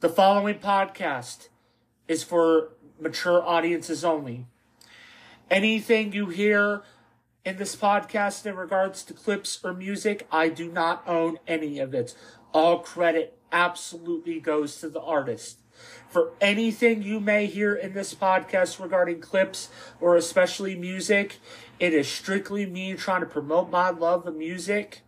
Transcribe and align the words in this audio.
The 0.00 0.08
following 0.08 0.60
podcast 0.60 1.48
is 2.06 2.22
for 2.22 2.68
mature 3.00 3.44
audiences 3.44 4.04
only. 4.04 4.46
Anything 5.50 6.12
you 6.12 6.26
hear 6.26 6.82
in 7.44 7.56
this 7.56 7.74
podcast 7.74 8.46
in 8.46 8.54
regards 8.54 9.02
to 9.02 9.12
clips 9.12 9.58
or 9.64 9.74
music, 9.74 10.28
I 10.30 10.50
do 10.50 10.70
not 10.70 11.02
own 11.08 11.38
any 11.48 11.80
of 11.80 11.94
it. 11.94 12.14
All 12.54 12.78
credit 12.78 13.36
absolutely 13.50 14.38
goes 14.38 14.76
to 14.82 14.88
the 14.88 15.00
artist. 15.00 15.58
For 16.08 16.30
anything 16.40 17.02
you 17.02 17.18
may 17.18 17.46
hear 17.46 17.74
in 17.74 17.92
this 17.92 18.14
podcast 18.14 18.80
regarding 18.80 19.20
clips 19.20 19.68
or 20.00 20.14
especially 20.14 20.76
music, 20.76 21.40
it 21.80 21.92
is 21.92 22.06
strictly 22.06 22.66
me 22.66 22.94
trying 22.94 23.22
to 23.22 23.26
promote 23.26 23.68
my 23.68 23.90
love 23.90 24.28
of 24.28 24.36
music 24.36 25.02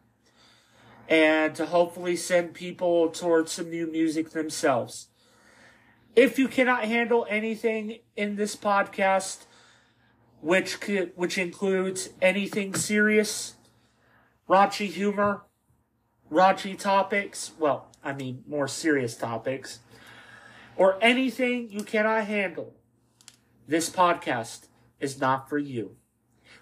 and 1.10 1.56
to 1.56 1.66
hopefully 1.66 2.14
send 2.14 2.54
people 2.54 3.10
towards 3.10 3.50
some 3.50 3.68
new 3.68 3.86
music 3.88 4.30
themselves. 4.30 5.08
If 6.14 6.38
you 6.38 6.46
cannot 6.46 6.84
handle 6.84 7.26
anything 7.28 7.98
in 8.16 8.36
this 8.36 8.54
podcast, 8.54 9.46
which 10.40 10.80
could, 10.80 11.12
which 11.16 11.36
includes 11.36 12.10
anything 12.22 12.74
serious, 12.74 13.54
raunchy 14.48 14.86
humor, 14.86 15.42
raunchy 16.30 16.78
topics, 16.78 17.52
well, 17.58 17.88
I 18.04 18.12
mean 18.12 18.44
more 18.46 18.68
serious 18.68 19.16
topics, 19.16 19.80
or 20.76 20.96
anything 21.02 21.70
you 21.70 21.82
cannot 21.82 22.24
handle, 22.26 22.74
this 23.66 23.90
podcast 23.90 24.68
is 25.00 25.20
not 25.20 25.48
for 25.48 25.58
you. 25.58 25.96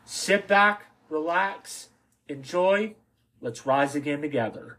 Sit 0.05 0.49
back, 0.49 0.87
relax, 1.11 1.91
enjoy, 2.29 2.95
Let's 3.41 3.65
rise 3.65 3.95
again 3.95 4.21
together. 4.21 4.79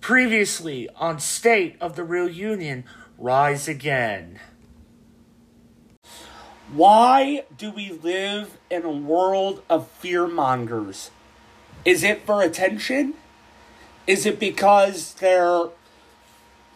Previously 0.00 0.88
on 0.96 1.20
State 1.20 1.76
of 1.80 1.94
the 1.94 2.02
Real 2.02 2.28
Union, 2.28 2.84
Rise 3.18 3.68
Again. 3.68 4.40
Why 6.72 7.44
do 7.56 7.70
we 7.70 7.92
live 7.92 8.58
in 8.70 8.84
a 8.84 8.90
world 8.90 9.62
of 9.68 9.88
fear 9.88 10.26
mongers? 10.26 11.10
Is 11.84 12.02
it 12.02 12.22
for 12.26 12.42
attention? 12.42 13.14
Is 14.06 14.26
it 14.26 14.40
because 14.40 15.14
they're 15.14 15.68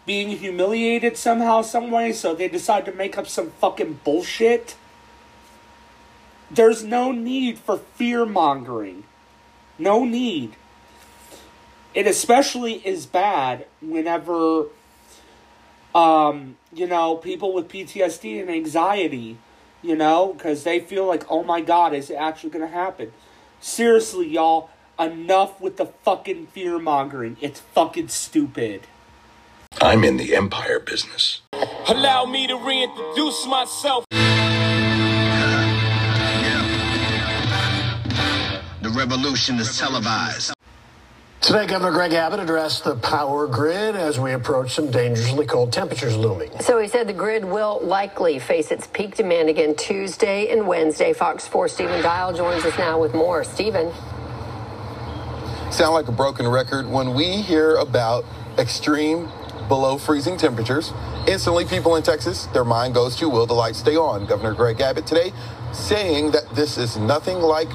being 0.05 0.29
humiliated 0.29 1.17
somehow, 1.17 1.61
some 1.61 1.89
way, 1.89 2.11
so 2.11 2.35
they 2.35 2.47
decide 2.47 2.85
to 2.85 2.91
make 2.91 3.17
up 3.17 3.27
some 3.27 3.51
fucking 3.51 3.99
bullshit. 4.03 4.75
There's 6.51 6.83
no 6.83 7.11
need 7.11 7.57
for 7.57 7.77
fear 7.77 8.25
mongering. 8.25 9.05
No 9.79 10.03
need. 10.03 10.55
It 11.93 12.07
especially 12.07 12.85
is 12.85 13.05
bad 13.05 13.65
whenever, 13.81 14.65
um, 15.95 16.57
you 16.73 16.87
know, 16.87 17.15
people 17.15 17.53
with 17.53 17.69
PTSD 17.69 18.41
and 18.41 18.49
anxiety, 18.49 19.37
you 19.81 19.95
know, 19.95 20.33
because 20.33 20.63
they 20.63 20.79
feel 20.79 21.05
like, 21.05 21.23
oh 21.29 21.43
my 21.43 21.61
god, 21.61 21.93
is 21.93 22.09
it 22.09 22.15
actually 22.15 22.49
going 22.49 22.65
to 22.65 22.73
happen? 22.73 23.13
Seriously, 23.61 24.27
y'all, 24.27 24.69
enough 24.99 25.61
with 25.61 25.77
the 25.77 25.85
fucking 25.85 26.47
fear 26.47 26.77
mongering. 26.77 27.37
It's 27.41 27.59
fucking 27.59 28.09
stupid. 28.09 28.81
I'm 29.83 30.05
in 30.05 30.15
the 30.15 30.33
empire 30.33 30.79
business. 30.79 31.41
Allow 31.89 32.23
me 32.23 32.47
to 32.47 32.55
reintroduce 32.55 33.45
myself. 33.45 34.05
The 38.81 38.89
revolution 38.95 39.59
is 39.59 39.77
televised. 39.77 40.53
Today, 41.41 41.67
Governor 41.67 41.91
Greg 41.91 42.13
Abbott 42.13 42.39
addressed 42.39 42.85
the 42.85 42.95
power 42.95 43.45
grid 43.45 43.97
as 43.97 44.17
we 44.17 44.31
approach 44.31 44.71
some 44.73 44.89
dangerously 44.89 45.45
cold 45.45 45.73
temperatures 45.73 46.15
looming. 46.15 46.57
So 46.61 46.79
he 46.79 46.87
said 46.87 47.05
the 47.07 47.11
grid 47.11 47.43
will 47.43 47.81
likely 47.83 48.39
face 48.39 48.71
its 48.71 48.87
peak 48.87 49.15
demand 49.17 49.49
again 49.49 49.75
Tuesday 49.75 50.47
and 50.47 50.65
Wednesday. 50.65 51.11
Fox 51.11 51.45
4 51.45 51.67
Stephen 51.67 52.01
Dial 52.01 52.31
joins 52.31 52.63
us 52.63 52.77
now 52.77 53.01
with 53.01 53.13
more. 53.13 53.43
Stephen. 53.43 53.91
Sound 55.71 55.93
like 55.93 56.07
a 56.07 56.13
broken 56.13 56.47
record 56.47 56.87
when 56.89 57.13
we 57.13 57.41
hear 57.41 57.75
about 57.75 58.23
extreme 58.57 59.27
below 59.67 59.97
freezing 59.97 60.37
temperatures. 60.37 60.93
Instantly, 61.27 61.65
people 61.65 61.95
in 61.95 62.03
Texas, 62.03 62.45
their 62.47 62.65
mind 62.65 62.93
goes 62.93 63.15
to 63.17 63.29
will 63.29 63.45
the 63.45 63.53
lights 63.53 63.79
stay 63.79 63.95
on? 63.95 64.25
Governor 64.25 64.53
Greg 64.53 64.81
Abbott 64.81 65.07
today 65.07 65.33
saying 65.71 66.31
that 66.31 66.49
this 66.55 66.77
is 66.77 66.97
nothing 66.97 67.39
like 67.39 67.69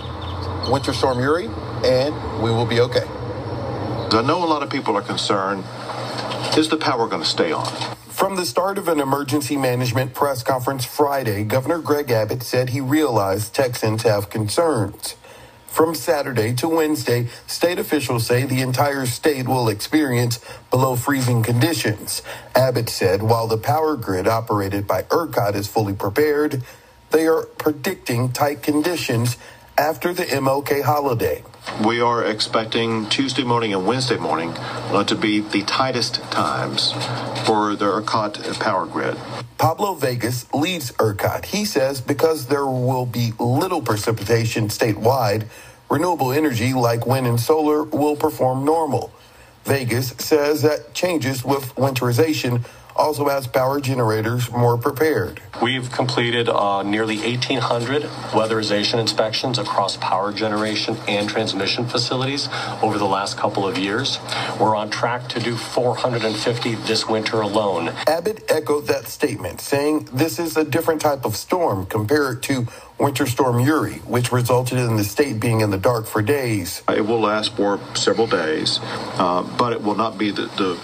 Winter 0.68 0.92
Storm 0.92 1.18
Uri 1.18 1.48
and 1.84 2.14
we 2.42 2.50
will 2.50 2.66
be 2.66 2.80
okay. 2.80 3.06
I 4.10 4.22
know 4.22 4.42
a 4.42 4.46
lot 4.46 4.62
of 4.62 4.70
people 4.70 4.96
are 4.96 5.02
concerned. 5.02 5.64
Is 6.56 6.68
the 6.68 6.76
power 6.76 7.06
going 7.06 7.22
to 7.22 7.28
stay 7.28 7.52
on? 7.52 7.66
From 8.08 8.36
the 8.36 8.46
start 8.46 8.78
of 8.78 8.88
an 8.88 9.00
emergency 9.00 9.56
management 9.56 10.14
press 10.14 10.42
conference 10.42 10.84
Friday, 10.84 11.44
Governor 11.44 11.78
Greg 11.78 12.10
Abbott 12.10 12.42
said 12.42 12.70
he 12.70 12.80
realized 12.80 13.54
Texans 13.54 14.02
have 14.02 14.30
concerns. 14.30 15.14
From 15.68 15.94
Saturday 15.94 16.54
to 16.56 16.68
Wednesday, 16.68 17.28
state 17.46 17.78
officials 17.78 18.26
say 18.26 18.44
the 18.44 18.62
entire 18.62 19.06
state 19.06 19.46
will 19.48 19.68
experience 19.68 20.40
below 20.70 20.96
freezing 20.96 21.42
conditions. 21.42 22.22
Abbott 22.54 22.88
said 22.88 23.22
while 23.22 23.46
the 23.46 23.58
power 23.58 23.96
grid 23.96 24.26
operated 24.26 24.86
by 24.86 25.02
ERCOT 25.04 25.54
is 25.54 25.68
fully 25.68 25.94
prepared, 25.94 26.62
they 27.10 27.26
are 27.26 27.42
predicting 27.58 28.32
tight 28.32 28.62
conditions 28.62 29.36
after 29.78 30.12
the 30.12 30.24
MLK 30.24 30.82
holiday. 30.82 31.42
We 31.86 32.00
are 32.00 32.24
expecting 32.24 33.08
Tuesday 33.08 33.44
morning 33.44 33.72
and 33.72 33.86
Wednesday 33.86 34.16
morning 34.16 34.50
uh, 34.56 35.04
to 35.04 35.14
be 35.14 35.38
the 35.38 35.62
tightest 35.62 36.16
times 36.32 36.90
for 37.46 37.76
the 37.76 37.84
ERCOT 37.84 38.58
power 38.58 38.86
grid. 38.86 39.16
Pablo 39.56 39.94
Vegas 39.94 40.52
leads 40.52 40.90
ERCOT. 40.98 41.44
He 41.44 41.64
says 41.64 42.00
because 42.00 42.46
there 42.46 42.66
will 42.66 43.06
be 43.06 43.32
little 43.38 43.80
precipitation 43.80 44.66
statewide, 44.66 45.46
renewable 45.88 46.32
energy 46.32 46.74
like 46.74 47.06
wind 47.06 47.28
and 47.28 47.38
solar 47.38 47.84
will 47.84 48.16
perform 48.16 48.64
normal. 48.64 49.12
Vegas 49.64 50.08
says 50.18 50.62
that 50.62 50.92
changes 50.92 51.44
with 51.44 51.72
winterization 51.76 52.64
also 52.98 53.28
has 53.28 53.46
power 53.46 53.80
generators 53.80 54.50
more 54.50 54.76
prepared. 54.76 55.40
We've 55.62 55.90
completed 55.90 56.48
uh, 56.48 56.82
nearly 56.82 57.16
1,800 57.16 58.02
weatherization 58.32 58.98
inspections 58.98 59.58
across 59.58 59.96
power 59.96 60.32
generation 60.32 60.96
and 61.06 61.28
transmission 61.28 61.86
facilities 61.86 62.48
over 62.82 62.98
the 62.98 63.06
last 63.06 63.38
couple 63.38 63.66
of 63.66 63.78
years. 63.78 64.18
We're 64.60 64.76
on 64.76 64.90
track 64.90 65.28
to 65.30 65.40
do 65.40 65.56
450 65.56 66.74
this 66.74 67.08
winter 67.08 67.40
alone. 67.40 67.88
Abbott 68.06 68.44
echoed 68.50 68.86
that 68.88 69.06
statement, 69.06 69.60
saying 69.60 70.08
this 70.12 70.38
is 70.38 70.56
a 70.56 70.64
different 70.64 71.00
type 71.00 71.24
of 71.24 71.36
storm 71.36 71.86
compared 71.86 72.42
to 72.44 72.66
Winter 72.98 73.26
Storm 73.26 73.60
Uri, 73.60 73.94
which 74.06 74.32
resulted 74.32 74.78
in 74.78 74.96
the 74.96 75.04
state 75.04 75.38
being 75.38 75.60
in 75.60 75.70
the 75.70 75.78
dark 75.78 76.06
for 76.06 76.20
days. 76.20 76.82
It 76.88 77.06
will 77.06 77.20
last 77.20 77.54
for 77.56 77.78
several 77.94 78.26
days, 78.26 78.80
uh, 78.82 79.42
but 79.56 79.72
it 79.72 79.82
will 79.82 79.94
not 79.94 80.18
be 80.18 80.32
the, 80.32 80.46
the 80.56 80.80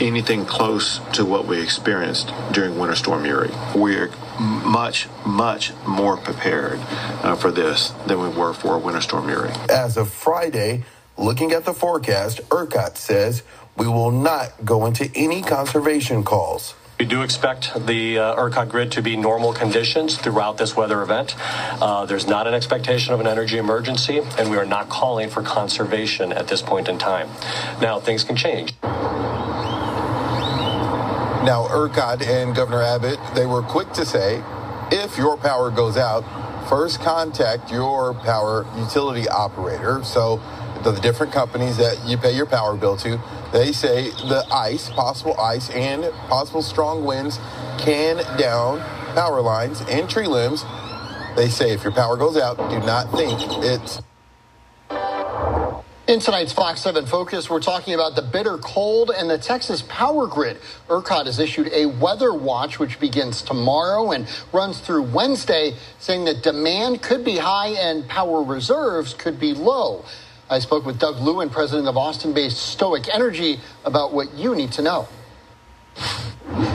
anything 0.00 0.44
close 0.46 1.00
to 1.12 1.24
what 1.24 1.46
we 1.46 1.60
experienced 1.60 2.32
during 2.52 2.78
Winter 2.78 2.96
Storm 2.96 3.24
Uri. 3.24 3.50
We're 3.74 4.10
much, 4.38 5.08
much 5.26 5.72
more 5.86 6.16
prepared 6.16 6.78
uh, 7.22 7.36
for 7.36 7.50
this 7.50 7.90
than 8.06 8.20
we 8.20 8.28
were 8.28 8.54
for 8.54 8.78
Winter 8.78 9.00
Storm 9.00 9.28
Uri. 9.28 9.50
As 9.68 9.96
of 9.96 10.10
Friday, 10.10 10.84
looking 11.16 11.52
at 11.52 11.64
the 11.64 11.74
forecast, 11.74 12.40
ERCOT 12.48 12.96
says 12.96 13.42
we 13.76 13.86
will 13.86 14.10
not 14.10 14.64
go 14.64 14.86
into 14.86 15.10
any 15.14 15.42
conservation 15.42 16.24
calls. 16.24 16.74
We 16.98 17.06
do 17.06 17.22
expect 17.22 17.86
the 17.86 18.18
uh, 18.18 18.36
ERCOT 18.36 18.68
grid 18.68 18.92
to 18.92 19.00
be 19.00 19.16
normal 19.16 19.54
conditions 19.54 20.18
throughout 20.18 20.58
this 20.58 20.76
weather 20.76 21.00
event. 21.00 21.34
Uh, 21.38 22.04
there's 22.04 22.26
not 22.26 22.46
an 22.46 22.52
expectation 22.52 23.14
of 23.14 23.20
an 23.20 23.26
energy 23.26 23.56
emergency, 23.56 24.20
and 24.36 24.50
we 24.50 24.58
are 24.58 24.66
not 24.66 24.90
calling 24.90 25.30
for 25.30 25.42
conservation 25.42 26.30
at 26.30 26.48
this 26.48 26.60
point 26.60 26.88
in 26.88 26.98
time. 26.98 27.30
Now, 27.80 28.00
things 28.00 28.22
can 28.22 28.36
change. 28.36 28.74
Now, 31.44 31.66
ERCOT 31.68 32.20
and 32.26 32.54
Governor 32.54 32.82
Abbott, 32.82 33.18
they 33.34 33.46
were 33.46 33.62
quick 33.62 33.92
to 33.94 34.04
say, 34.04 34.42
if 34.92 35.16
your 35.16 35.38
power 35.38 35.70
goes 35.70 35.96
out, 35.96 36.22
first 36.68 37.00
contact 37.00 37.72
your 37.72 38.12
power 38.12 38.66
utility 38.76 39.26
operator. 39.26 40.04
So 40.04 40.36
the 40.84 40.92
different 41.00 41.32
companies 41.32 41.78
that 41.78 42.06
you 42.06 42.18
pay 42.18 42.36
your 42.36 42.44
power 42.44 42.76
bill 42.76 42.96
to, 42.98 43.18
they 43.52 43.72
say 43.72 44.10
the 44.10 44.44
ice, 44.52 44.90
possible 44.90 45.38
ice 45.40 45.70
and 45.70 46.12
possible 46.28 46.62
strong 46.62 47.04
winds 47.04 47.38
can 47.78 48.18
down 48.38 48.80
power 49.14 49.40
lines 49.40 49.80
and 49.88 50.10
tree 50.10 50.26
limbs. 50.26 50.64
They 51.36 51.48
say 51.48 51.72
if 51.72 51.82
your 51.84 51.92
power 51.92 52.18
goes 52.18 52.36
out, 52.36 52.58
do 52.70 52.78
not 52.80 53.10
think 53.12 53.40
it's 53.64 54.02
In 56.10 56.18
tonight's 56.18 56.52
Fox 56.52 56.80
7 56.80 57.06
Focus, 57.06 57.48
we're 57.48 57.60
talking 57.60 57.94
about 57.94 58.16
the 58.16 58.22
bitter 58.22 58.58
cold 58.58 59.12
and 59.16 59.30
the 59.30 59.38
Texas 59.38 59.80
power 59.82 60.26
grid. 60.26 60.56
ERCOT 60.88 61.26
has 61.26 61.38
issued 61.38 61.68
a 61.72 61.86
weather 61.86 62.34
watch, 62.34 62.80
which 62.80 62.98
begins 62.98 63.42
tomorrow 63.42 64.10
and 64.10 64.26
runs 64.52 64.80
through 64.80 65.04
Wednesday, 65.04 65.76
saying 66.00 66.24
that 66.24 66.42
demand 66.42 67.00
could 67.00 67.24
be 67.24 67.36
high 67.36 67.68
and 67.78 68.08
power 68.08 68.42
reserves 68.42 69.14
could 69.14 69.38
be 69.38 69.54
low. 69.54 70.04
I 70.50 70.58
spoke 70.58 70.84
with 70.84 70.98
Doug 70.98 71.20
Lewin, 71.20 71.48
president 71.48 71.86
of 71.86 71.96
Austin 71.96 72.34
based 72.34 72.56
Stoic 72.56 73.04
Energy, 73.14 73.60
about 73.84 74.12
what 74.12 74.34
you 74.34 74.56
need 74.56 74.72
to 74.72 74.82
know. 74.82 75.06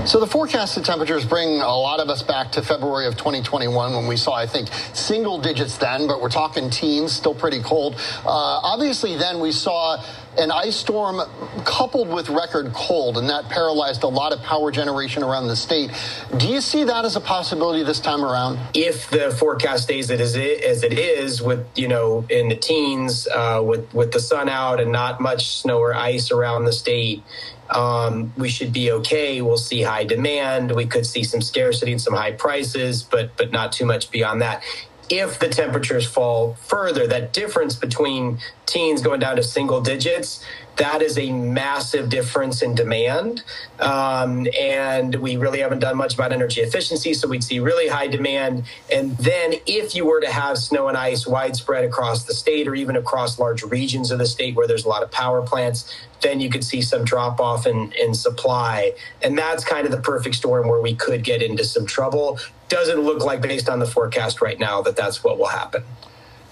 So 0.06 0.20
the 0.20 0.28
forecasted 0.28 0.86
temperatures 0.86 1.26
bring 1.26 1.62
a 1.62 1.76
lot 1.76 2.00
of 2.00 2.10
us 2.10 2.22
back 2.22 2.52
to 2.52 2.62
February 2.62 3.08
of 3.08 3.18
2021 3.18 3.96
when 3.96 4.06
we 4.06 4.16
saw, 4.16 4.34
I 4.34 4.46
think, 4.46 4.70
single 4.94 5.40
digits 5.40 5.78
then, 5.78 6.06
but 6.06 6.22
we're 6.22 6.30
talking 6.30 6.70
teens, 6.70 7.12
still 7.12 7.34
pretty 7.34 7.60
cold. 7.60 7.96
Uh, 8.24 8.30
obviously, 8.30 9.16
then 9.16 9.40
we 9.40 9.52
saw 9.52 9.98
an 10.38 10.52
ice 10.52 10.76
storm 10.76 11.22
coupled 11.64 12.10
with 12.10 12.30
record 12.30 12.74
cold, 12.74 13.18
and 13.18 13.30
that 13.30 13.50
paralyzed 13.50 14.04
a 14.04 14.08
lot 14.08 14.34
of 14.34 14.42
power 14.44 14.72
generation 14.72 15.24
around 15.24 15.48
the 15.48 15.56
state. 15.56 15.92
Do 16.38 16.48
you 16.48 16.62
see 16.62 16.84
that 16.84 17.06
as 17.06 17.16
a 17.16 17.22
possibility 17.22 17.84
this 17.84 18.00
time 18.00 18.24
around? 18.24 18.60
If 18.74 19.10
the 19.10 19.32
forecast 19.32 19.84
stays 19.84 20.12
as 20.12 20.36
it, 20.36 20.64
as 20.64 20.84
it 20.84 20.94
is, 20.94 21.42
with 21.42 21.66
you 21.76 21.88
know 21.88 22.26
in 22.30 22.50
the 22.50 22.56
teens, 22.56 23.28
uh, 23.28 23.62
with 23.64 23.94
with 23.94 24.12
the 24.12 24.20
sun 24.20 24.50
out 24.50 24.80
and 24.80 24.92
not 24.92 25.22
much 25.22 25.58
snow 25.58 25.80
or 25.80 25.94
ice 25.94 26.32
around 26.32 26.66
the 26.66 26.74
state, 26.74 27.24
um, 27.70 28.34
we 28.38 28.50
should 28.50 28.72
be 28.72 28.92
okay. 28.92 29.42
We'll 29.42 29.58
see 29.58 29.82
high 29.82 30.04
demand. 30.04 30.72
We 30.76 30.86
could 30.86 31.06
see 31.06 31.24
some 31.24 31.42
scarcity 31.42 31.92
and 31.92 32.02
some 32.02 32.14
high 32.14 32.34
prices, 32.34 33.04
but 33.04 33.36
but 33.38 33.52
not 33.52 33.72
too 33.72 33.86
much 33.86 34.12
beyond 34.12 34.42
that. 34.42 34.64
If 35.10 35.40
the 35.40 35.50
temperatures 35.50 36.08
fall 36.08 36.56
further, 36.56 37.08
that 37.08 37.34
difference 37.34 37.76
between 37.76 38.40
teens 38.66 39.02
going 39.02 39.20
down 39.20 39.36
to 39.36 39.44
single 39.44 39.82
digits, 39.82 40.44
that 40.78 41.02
is 41.02 41.18
a 41.18 41.32
massive 41.32 42.10
difference 42.10 42.62
in 42.62 42.76
demand. 42.76 43.44
Um, 43.80 44.48
and 44.60 45.16
we 45.16 45.38
really 45.38 45.60
haven't 45.60 45.80
done 45.80 45.98
much 45.98 46.14
about 46.14 46.32
energy 46.32 46.62
efficiency, 46.62 47.14
so 47.14 47.28
we'd 47.28 47.44
see 47.44 47.60
really 47.60 47.88
high 47.88 48.08
demand. 48.08 48.64
And 48.92 49.18
then 49.18 49.54
if 49.66 49.96
you 49.96 50.06
were 50.06 50.22
to 50.22 50.30
have 50.30 50.58
snow 50.58 50.88
and 50.88 50.98
ice 50.98 51.26
widespread 51.26 51.86
across 51.86 52.26
the 52.26 52.34
state 52.34 52.68
or 52.68 52.76
even 52.76 52.96
across 52.96 53.40
large 53.40 53.64
regions 53.64 54.12
of 54.12 54.20
the 54.20 54.26
state 54.26 54.56
where 54.56 54.68
there's 54.68 54.86
a 54.86 54.90
lot 54.90 55.04
of 55.04 55.12
power 55.12 55.42
plants, 55.42 55.94
then 56.22 56.40
you 56.40 56.50
could 56.50 56.64
see 56.64 56.82
some 56.82 57.06
drop 57.06 57.40
off 57.40 57.66
in, 57.68 57.94
in 57.94 58.14
supply. 58.14 58.94
And 59.22 59.38
that's 59.38 59.64
kind 59.64 59.86
of 59.86 59.92
the 59.92 60.02
perfect 60.02 60.36
storm 60.36 60.68
where 60.68 60.82
we 60.82 60.96
could 60.96 61.24
get 61.24 61.42
into 61.42 61.64
some 61.64 61.86
trouble. 61.86 62.40
Doesn't 62.68 63.00
look 63.00 63.24
like, 63.24 63.42
based 63.42 63.70
on 63.70 63.80
the 63.80 63.86
forecast 63.86 64.42
right 64.42 64.60
now, 64.60 64.82
that 64.82 64.96
that's 64.96 65.24
what 65.24 65.38
will 65.38 65.48
happen. 65.48 65.84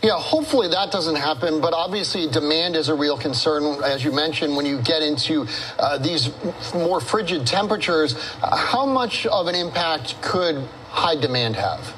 Yeah, 0.04 0.20
hopefully 0.20 0.68
that 0.68 0.92
doesn't 0.92 1.16
happen, 1.16 1.62
but 1.62 1.74
obviously 1.74 2.28
demand 2.28 2.76
is 2.76 2.90
a 2.90 2.94
real 2.94 3.18
concern. 3.18 3.82
As 3.86 4.04
you 4.04 4.12
mentioned, 4.12 4.54
when 4.54 4.66
you 4.66 4.82
get 4.82 5.02
into 5.02 5.48
uh, 5.80 5.98
these 5.98 6.30
more 6.74 7.00
frigid 7.00 7.48
temperatures, 7.48 8.14
how 8.42 8.86
much 8.86 9.26
of 9.26 9.48
an 9.48 9.56
impact 9.56 10.22
could 10.22 10.68
high 10.90 11.16
demand 11.16 11.56
have? 11.56 11.96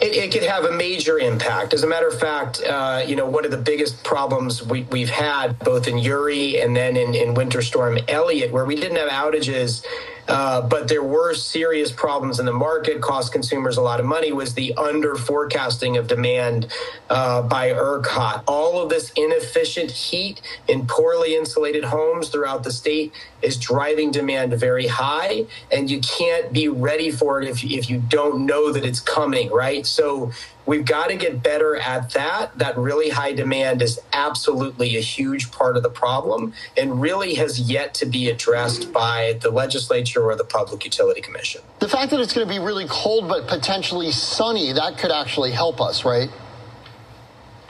It, 0.00 0.14
it, 0.14 0.32
could 0.32 0.44
have 0.44 0.66
a 0.66 0.70
major 0.70 1.18
impact. 1.18 1.74
As 1.74 1.82
a 1.82 1.88
matter 1.88 2.06
of 2.06 2.20
fact, 2.20 2.62
uh, 2.62 3.02
you 3.04 3.16
know, 3.16 3.26
one 3.26 3.44
of 3.44 3.50
the 3.50 3.56
biggest 3.56 4.04
problems 4.04 4.62
we, 4.62 4.84
have 5.00 5.10
had 5.10 5.58
both 5.58 5.88
in 5.88 5.98
Uri 5.98 6.60
and 6.60 6.76
then 6.76 6.96
in, 6.96 7.12
in 7.16 7.34
Winter 7.34 7.60
Storm 7.60 7.98
Elliott, 8.06 8.52
where 8.52 8.64
we 8.64 8.76
didn't 8.76 8.98
have 8.98 9.10
outages 9.10 9.84
uh, 10.28 10.60
but 10.62 10.88
there 10.88 11.02
were 11.02 11.34
serious 11.34 11.90
problems 11.90 12.38
in 12.38 12.46
the 12.46 12.52
market, 12.52 13.00
cost 13.00 13.32
consumers 13.32 13.76
a 13.76 13.82
lot 13.82 13.98
of 14.00 14.06
money, 14.06 14.32
was 14.32 14.54
the 14.54 14.74
under 14.74 15.16
forecasting 15.16 15.96
of 15.96 16.06
demand 16.06 16.66
uh, 17.10 17.42
by 17.42 17.70
ERCOT. 17.70 18.42
All 18.46 18.80
of 18.80 18.90
this 18.90 19.10
inefficient 19.16 19.90
heat 19.90 20.40
in 20.68 20.86
poorly 20.86 21.34
insulated 21.34 21.84
homes 21.84 22.28
throughout 22.28 22.62
the 22.62 22.72
state 22.72 23.12
is 23.42 23.56
driving 23.56 24.10
demand 24.10 24.52
very 24.54 24.86
high, 24.86 25.46
and 25.70 25.90
you 25.90 26.00
can't 26.00 26.52
be 26.52 26.68
ready 26.68 27.10
for 27.10 27.40
it 27.40 27.48
if, 27.48 27.64
if 27.64 27.88
you 27.88 28.02
don't 28.08 28.46
know 28.46 28.72
that 28.72 28.84
it's 28.84 29.00
coming, 29.00 29.50
right? 29.50 29.86
So 29.86 30.32
We've 30.68 30.84
got 30.84 31.08
to 31.08 31.16
get 31.16 31.42
better 31.42 31.76
at 31.76 32.10
that. 32.10 32.58
That 32.58 32.76
really 32.76 33.08
high 33.08 33.32
demand 33.32 33.80
is 33.80 33.98
absolutely 34.12 34.98
a 34.98 35.00
huge 35.00 35.50
part 35.50 35.78
of 35.78 35.82
the 35.82 35.88
problem 35.88 36.52
and 36.76 37.00
really 37.00 37.32
has 37.36 37.58
yet 37.58 37.94
to 37.94 38.06
be 38.06 38.28
addressed 38.28 38.92
by 38.92 39.38
the 39.40 39.50
legislature 39.50 40.22
or 40.22 40.36
the 40.36 40.44
Public 40.44 40.84
Utility 40.84 41.22
Commission. 41.22 41.62
The 41.78 41.88
fact 41.88 42.10
that 42.10 42.20
it's 42.20 42.34
going 42.34 42.46
to 42.46 42.52
be 42.52 42.58
really 42.58 42.84
cold 42.86 43.28
but 43.30 43.46
potentially 43.46 44.10
sunny, 44.10 44.74
that 44.74 44.98
could 44.98 45.10
actually 45.10 45.52
help 45.52 45.80
us, 45.80 46.04
right? 46.04 46.28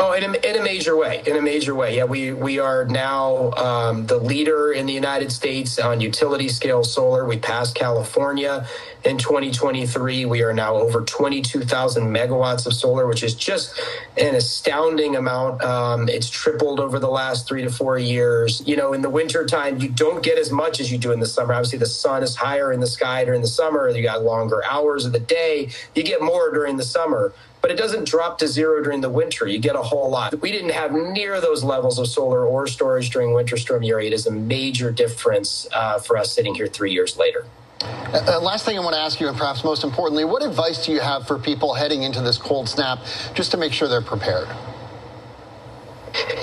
Oh, 0.01 0.13
in 0.13 0.23
a, 0.23 0.33
in 0.49 0.55
a 0.55 0.63
major 0.63 0.97
way, 0.97 1.25
in 1.27 1.37
a 1.37 1.43
major 1.43 1.75
way. 1.75 1.97
Yeah, 1.97 2.05
we 2.05 2.33
we 2.33 2.61
are 2.61 2.85
now 2.85 3.51
um, 3.55 4.07
the 4.07 4.17
leader 4.17 4.71
in 4.71 4.87
the 4.87 4.93
United 4.93 5.33
States 5.33 5.77
on 5.81 6.01
utility 6.01 6.49
scale 6.49 6.85
solar. 6.85 7.25
We 7.25 7.37
passed 7.37 7.75
California 7.75 8.65
in 9.05 9.19
2023. 9.19 10.25
We 10.25 10.43
are 10.43 10.53
now 10.53 10.77
over 10.77 11.01
22,000 11.01 12.05
megawatts 12.05 12.65
of 12.65 12.75
solar, 12.75 13.09
which 13.09 13.25
is 13.25 13.35
just 13.35 13.77
an 14.17 14.37
astounding 14.37 15.17
amount. 15.17 15.63
Um, 15.65 16.09
it's 16.09 16.31
tripled 16.31 16.79
over 16.79 17.01
the 17.01 17.11
last 17.11 17.49
three 17.49 17.63
to 17.63 17.71
four 17.71 17.99
years. 17.99 18.63
You 18.65 18.77
know, 18.77 18.93
in 18.93 19.03
the 19.03 19.11
wintertime, 19.11 19.81
you 19.81 19.89
don't 19.89 20.23
get 20.23 20.39
as 20.39 20.53
much 20.53 20.79
as 20.79 20.93
you 20.93 20.99
do 20.99 21.11
in 21.11 21.19
the 21.19 21.27
summer. 21.27 21.55
Obviously, 21.55 21.81
the 21.81 21.87
sun 21.87 22.23
is 22.23 22.37
higher 22.37 22.71
in 22.73 22.79
the 22.79 22.87
sky 22.87 23.25
during 23.25 23.41
the 23.41 23.49
summer. 23.49 23.89
You 23.89 24.05
got 24.05 24.23
longer 24.23 24.63
hours 24.65 25.07
of 25.07 25.13
the 25.13 25.19
day. 25.19 25.71
You 25.97 26.05
get 26.05 26.23
more 26.23 26.53
during 26.53 26.77
the 26.77 26.85
summer 26.85 27.33
but 27.61 27.71
it 27.71 27.77
doesn't 27.77 28.07
drop 28.07 28.39
to 28.39 28.49
zero 28.49 28.83
during 28.83 29.01
the 29.01 29.11
winter. 29.11 29.47
You 29.47 29.59
get 29.59 29.77
a 29.77 29.83
whole 29.83 30.11
lot. 30.11 30.41
We 30.41 30.53
didn't 30.53 30.71
have 30.73 30.93
near 30.93 31.41
those 31.41 31.65
levels 31.65 31.99
of 31.99 32.07
solar 32.07 32.47
or 32.47 32.67
storage 32.67 33.11
during 33.11 33.33
Winter 33.35 33.57
Storm 33.57 33.83
Uri. 33.83 34.07
It 34.07 34.13
is 34.13 34.27
a 34.27 34.31
major 34.31 34.91
difference 34.91 35.67
uh, 35.73 35.99
for 35.99 36.17
us 36.17 36.33
sitting 36.33 36.55
here 36.55 36.67
three 36.67 36.93
years 36.93 37.17
later. 37.17 37.47
Uh, 37.81 38.25
uh, 38.27 38.41
last 38.41 38.65
thing 38.65 38.77
I 38.77 38.81
want 38.81 38.95
to 38.95 39.01
ask 39.01 39.21
you, 39.21 39.29
and 39.29 39.37
perhaps 39.37 39.63
most 39.63 39.85
importantly, 39.85 40.25
what 40.25 40.43
advice 40.43 40.85
do 40.85 40.93
you 40.93 41.01
have 41.01 41.27
for 41.27 41.39
people 41.39 41.75
heading 41.75 42.03
into 42.03 42.21
this 42.23 42.39
cold 42.39 42.69
snap 42.69 42.99
just 43.35 43.51
to 43.53 43.57
make 43.57 43.73
sure 43.73 43.89
they're 43.89 44.01
prepared? 44.01 44.49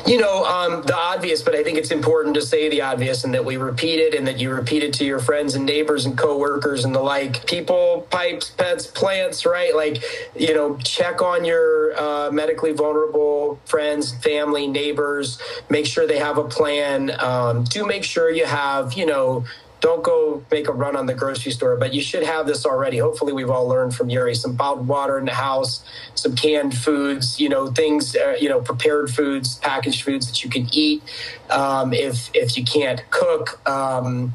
You 0.07 0.19
know, 0.19 0.45
um, 0.45 0.83
the 0.83 0.95
obvious, 0.95 1.41
but 1.41 1.55
I 1.55 1.63
think 1.63 1.79
it's 1.79 1.89
important 1.89 2.35
to 2.35 2.41
say 2.43 2.69
the 2.69 2.81
obvious 2.81 3.23
and 3.23 3.33
that 3.33 3.43
we 3.43 3.57
repeat 3.57 3.99
it 3.99 4.13
and 4.13 4.27
that 4.27 4.39
you 4.39 4.51
repeat 4.51 4.83
it 4.83 4.93
to 4.93 5.05
your 5.05 5.17
friends 5.17 5.55
and 5.55 5.65
neighbors 5.65 6.05
and 6.05 6.15
coworkers 6.15 6.85
and 6.85 6.93
the 6.93 6.99
like. 7.01 7.47
People, 7.47 8.05
pipes, 8.11 8.51
pets, 8.51 8.85
plants, 8.85 9.47
right? 9.47 9.75
Like, 9.75 10.03
you 10.35 10.53
know, 10.53 10.77
check 10.83 11.23
on 11.23 11.43
your 11.43 11.99
uh, 11.99 12.29
medically 12.31 12.71
vulnerable 12.71 13.59
friends, 13.65 14.13
family, 14.23 14.67
neighbors. 14.67 15.39
Make 15.69 15.87
sure 15.87 16.05
they 16.05 16.19
have 16.19 16.37
a 16.37 16.43
plan. 16.43 17.09
Um, 17.19 17.63
do 17.63 17.83
make 17.83 18.03
sure 18.03 18.29
you 18.29 18.45
have, 18.45 18.93
you 18.93 19.07
know, 19.07 19.43
don't 19.85 20.01
go 20.01 20.43
make 20.49 20.67
a 20.67 20.71
run 20.71 20.95
on 20.95 21.05
the 21.05 21.13
grocery 21.13 21.51
store, 21.51 21.77
but 21.77 21.93
you 21.93 22.01
should 22.01 22.23
have 22.23 22.47
this 22.47 22.65
already. 22.65 22.97
Hopefully, 22.97 23.33
we've 23.33 23.51
all 23.51 23.67
learned 23.67 23.93
from 23.93 24.09
Uri 24.09 24.33
some 24.33 24.55
bottled 24.55 24.87
water 24.87 25.19
in 25.19 25.25
the 25.25 25.33
house, 25.33 25.85
some 26.15 26.35
canned 26.35 26.75
foods, 26.75 27.39
you 27.39 27.49
know, 27.49 27.67
things, 27.67 28.15
uh, 28.15 28.35
you 28.39 28.49
know, 28.49 28.59
prepared 28.59 29.11
foods, 29.11 29.57
packaged 29.59 30.01
foods 30.01 30.25
that 30.25 30.43
you 30.43 30.49
can 30.49 30.67
eat 30.71 31.03
um, 31.51 31.93
if 31.93 32.31
if 32.33 32.57
you 32.57 32.65
can't 32.65 33.07
cook. 33.11 33.61
Um, 33.69 34.33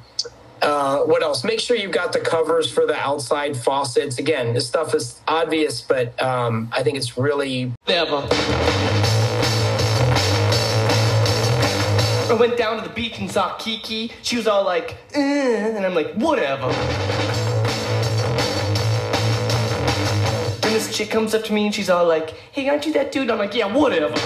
uh, 0.63 1.01
what 1.01 1.21
else? 1.21 1.43
Make 1.43 1.59
sure 1.59 1.77
you've 1.77 1.91
got 1.91 2.13
the 2.13 2.21
covers 2.21 2.71
for 2.71 2.87
the 2.87 2.95
outside 2.95 3.57
faucets. 3.57 4.21
Again, 4.21 4.55
this 4.55 4.69
stuff 4.69 4.95
is 4.95 5.21
obvious, 5.27 5.81
but 5.81 6.23
um, 6.23 6.71
I 6.73 6.85
think 6.85 6.97
it's 6.97 7.19
really 7.19 7.73
never. 7.89 9.00
I 12.31 12.35
went 12.35 12.57
down 12.57 12.81
to 12.81 12.89
the 12.89 12.95
beach 12.95 13.19
and 13.19 13.29
saw 13.29 13.57
Kiki. 13.57 14.13
She 14.23 14.37
was 14.37 14.47
all 14.47 14.65
like, 14.65 14.97
eh, 15.15 15.77
and 15.77 15.85
I'm 15.85 15.97
like, 15.97 16.13
whatever. 16.15 16.69
Then 20.61 20.73
this 20.73 20.97
chick 20.97 21.11
comes 21.11 21.35
up 21.35 21.43
to 21.47 21.53
me 21.53 21.67
and 21.67 21.75
she's 21.75 21.91
all 21.91 22.07
like, 22.07 22.31
hey, 22.53 22.69
aren't 22.69 22.87
you 22.87 22.93
that 22.93 23.11
dude? 23.11 23.33
I'm 23.33 23.39
like, 23.39 23.53
yeah, 23.53 23.67
whatever. 23.67 24.17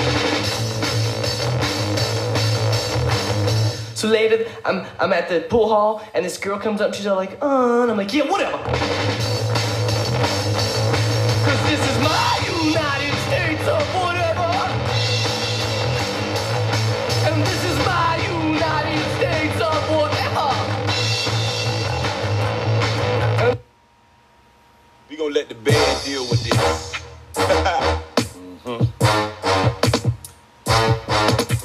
So 3.94 4.06
later, 4.06 4.50
I'm, 4.66 4.84
I'm 5.00 5.14
at 5.14 5.30
the 5.30 5.40
pool 5.49 5.70
hall 5.70 6.06
and 6.12 6.23
this 6.23 6.37
girl 6.37 6.58
comes 6.58 6.82
up 6.82 6.88
and 6.88 6.96
she's 6.96 7.06
all 7.06 7.16
like, 7.16 7.38
uh, 7.40 7.80
and 7.84 7.90
I'm 7.90 7.96
like, 7.96 8.12
yeah, 8.12 8.30
whatever. 8.30 8.58
let 25.44 25.48
the 25.48 25.70
bed 25.70 26.04
deal 26.04 26.22
with 26.30 26.42
this. 26.44 26.94
mm-hmm. 27.34 28.84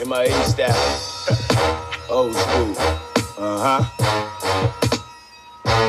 In 0.02 0.10
my 0.10 0.24
A 0.24 0.44
style. 0.46 1.00
Old 2.10 2.36
school. 2.36 2.76
Uh-huh. 3.38 3.86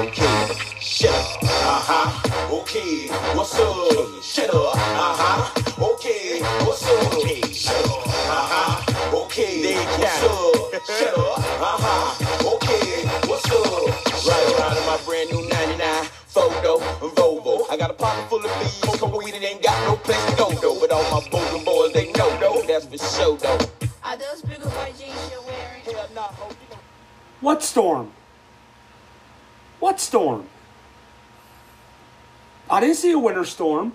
Okay. 0.06 0.54
Shut 0.80 1.11
up. 1.11 1.42
Uh-huh. 1.42 2.59
Okay. 2.61 3.09
What's 3.35 3.59
up? 3.59 4.23
Shut 4.23 4.54
up. 4.54 4.76
Uh-huh. 4.76 5.50
Okay. 5.94 6.42
What's 6.64 6.87
up? 6.87 7.14
Okay. 7.14 7.40
Shut 7.52 7.85
up. 7.87 8.06
Uh-huh. 8.06 9.23
Okay. 9.25 9.62
They 9.62 9.75
what's 9.75 10.23
up? 10.23 10.87
Shut 10.87 11.18
up. 11.18 11.38
Uh-huh. 11.38 12.54
Okay. 12.54 13.06
What's 13.26 13.50
up? 13.50 14.26
Right 14.26 14.61
out 14.61 14.76
of 14.76 14.85
my 14.87 14.99
brand 15.04 15.30
new 15.32 15.50
Got 17.80 17.92
a 17.92 17.94
pocket 17.94 18.28
full 18.28 18.44
of 18.44 18.60
bees, 18.60 18.72
smoking 18.72 19.16
weed 19.16 19.34
and 19.34 19.42
ain't 19.42 19.62
got 19.62 19.88
no 19.88 19.96
place 19.96 20.22
to 20.26 20.37
go 20.37 20.50
though. 20.50 20.78
But 20.78 20.92
all 20.92 21.02
my 21.04 21.26
bogan 21.28 21.64
boys, 21.64 21.94
they 21.94 22.12
know 22.12 22.38
though, 22.38 22.62
that's 22.66 22.84
for 22.84 22.99
sure 22.99 23.38
though. 23.38 23.58
Are 24.04 24.18
those 24.18 24.42
bigger 24.42 24.68
white 24.68 24.99
jeans 24.99 25.30
you're 25.32 25.40
wearing? 25.40 25.82
Hell 25.82 26.08
nah, 26.14 26.22
ho. 26.25 26.54
What 27.40 27.62
storm? 27.62 28.12
What 29.78 29.99
storm? 29.99 30.46
I 32.68 32.80
didn't 32.80 32.96
see 32.96 33.12
a 33.12 33.18
winter 33.18 33.46
storm. 33.46 33.94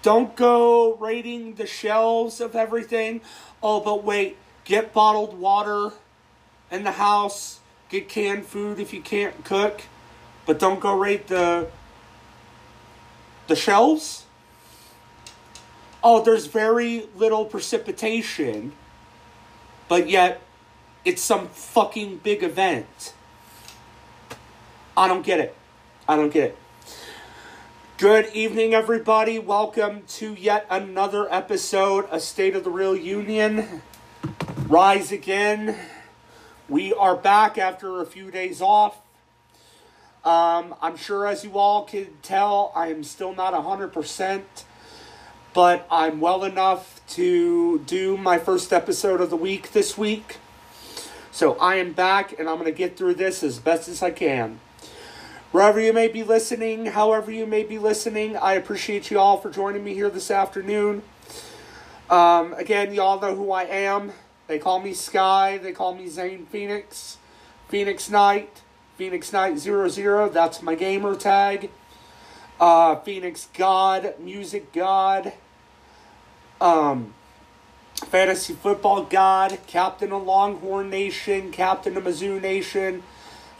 Don't 0.00 0.34
go 0.36 0.94
raiding 0.94 1.56
the 1.56 1.66
shelves 1.66 2.40
of 2.40 2.56
everything. 2.56 3.20
Oh, 3.62 3.80
but 3.80 4.04
wait, 4.04 4.38
get 4.64 4.94
bottled 4.94 5.38
water 5.38 5.90
in 6.70 6.82
the 6.82 6.92
house. 6.92 7.60
Get 7.94 8.08
canned 8.08 8.44
food 8.44 8.80
if 8.80 8.92
you 8.92 9.00
can't 9.00 9.44
cook. 9.44 9.82
But 10.46 10.58
don't 10.58 10.80
go 10.80 10.98
raid 10.98 11.28
the 11.28 11.68
the 13.46 13.54
shelves. 13.54 14.26
Oh, 16.02 16.20
there's 16.20 16.46
very 16.46 17.06
little 17.14 17.44
precipitation. 17.44 18.72
But 19.86 20.08
yet 20.08 20.40
it's 21.04 21.22
some 21.22 21.46
fucking 21.46 22.16
big 22.24 22.42
event. 22.42 23.14
I 24.96 25.06
don't 25.06 25.24
get 25.24 25.38
it. 25.38 25.54
I 26.08 26.16
don't 26.16 26.32
get 26.32 26.50
it. 26.50 26.58
Good 27.96 28.26
evening, 28.34 28.74
everybody. 28.74 29.38
Welcome 29.38 30.02
to 30.18 30.34
yet 30.34 30.66
another 30.68 31.32
episode 31.32 32.06
of 32.06 32.22
State 32.22 32.56
of 32.56 32.64
the 32.64 32.70
Real 32.70 32.96
Union. 32.96 33.82
Rise 34.66 35.12
again. 35.12 35.76
We 36.66 36.94
are 36.94 37.14
back 37.14 37.58
after 37.58 38.00
a 38.00 38.06
few 38.06 38.30
days 38.30 38.62
off. 38.62 38.96
Um, 40.24 40.74
I'm 40.80 40.96
sure, 40.96 41.26
as 41.26 41.44
you 41.44 41.58
all 41.58 41.84
can 41.84 42.08
tell, 42.22 42.72
I 42.74 42.88
am 42.88 43.04
still 43.04 43.34
not 43.34 43.52
100%, 43.52 44.42
but 45.52 45.86
I'm 45.90 46.20
well 46.22 46.42
enough 46.42 47.02
to 47.08 47.80
do 47.80 48.16
my 48.16 48.38
first 48.38 48.72
episode 48.72 49.20
of 49.20 49.28
the 49.28 49.36
week 49.36 49.72
this 49.72 49.98
week. 49.98 50.38
So 51.30 51.58
I 51.58 51.74
am 51.74 51.92
back 51.92 52.38
and 52.38 52.48
I'm 52.48 52.58
going 52.58 52.72
to 52.72 52.76
get 52.76 52.96
through 52.96 53.16
this 53.16 53.42
as 53.42 53.58
best 53.58 53.86
as 53.86 54.02
I 54.02 54.10
can. 54.10 54.58
Wherever 55.52 55.78
you 55.78 55.92
may 55.92 56.08
be 56.08 56.22
listening, 56.22 56.86
however 56.86 57.30
you 57.30 57.44
may 57.44 57.64
be 57.64 57.78
listening, 57.78 58.38
I 58.38 58.54
appreciate 58.54 59.10
you 59.10 59.18
all 59.18 59.36
for 59.36 59.50
joining 59.50 59.84
me 59.84 59.92
here 59.92 60.08
this 60.08 60.30
afternoon. 60.30 61.02
Um, 62.08 62.54
again, 62.54 62.94
y'all 62.94 63.20
know 63.20 63.34
who 63.34 63.52
I 63.52 63.64
am. 63.64 64.12
They 64.46 64.58
call 64.58 64.80
me 64.80 64.92
Sky. 64.92 65.58
They 65.58 65.72
call 65.72 65.94
me 65.94 66.08
Zane 66.08 66.46
Phoenix. 66.46 67.18
Phoenix 67.68 68.10
Knight. 68.10 68.62
Phoenix 68.96 69.32
Knight 69.32 69.58
00. 69.58 70.28
That's 70.28 70.62
my 70.62 70.74
gamer 70.74 71.14
tag. 71.16 71.70
Uh, 72.60 72.96
Phoenix 72.96 73.48
God. 73.54 74.14
Music 74.18 74.72
God. 74.72 75.32
Um, 76.60 77.14
Fantasy 77.94 78.54
Football 78.54 79.04
God. 79.04 79.58
Captain 79.66 80.12
of 80.12 80.24
Longhorn 80.24 80.90
Nation. 80.90 81.50
Captain 81.50 81.96
of 81.96 82.04
Mizzou 82.04 82.40
Nation 82.40 83.02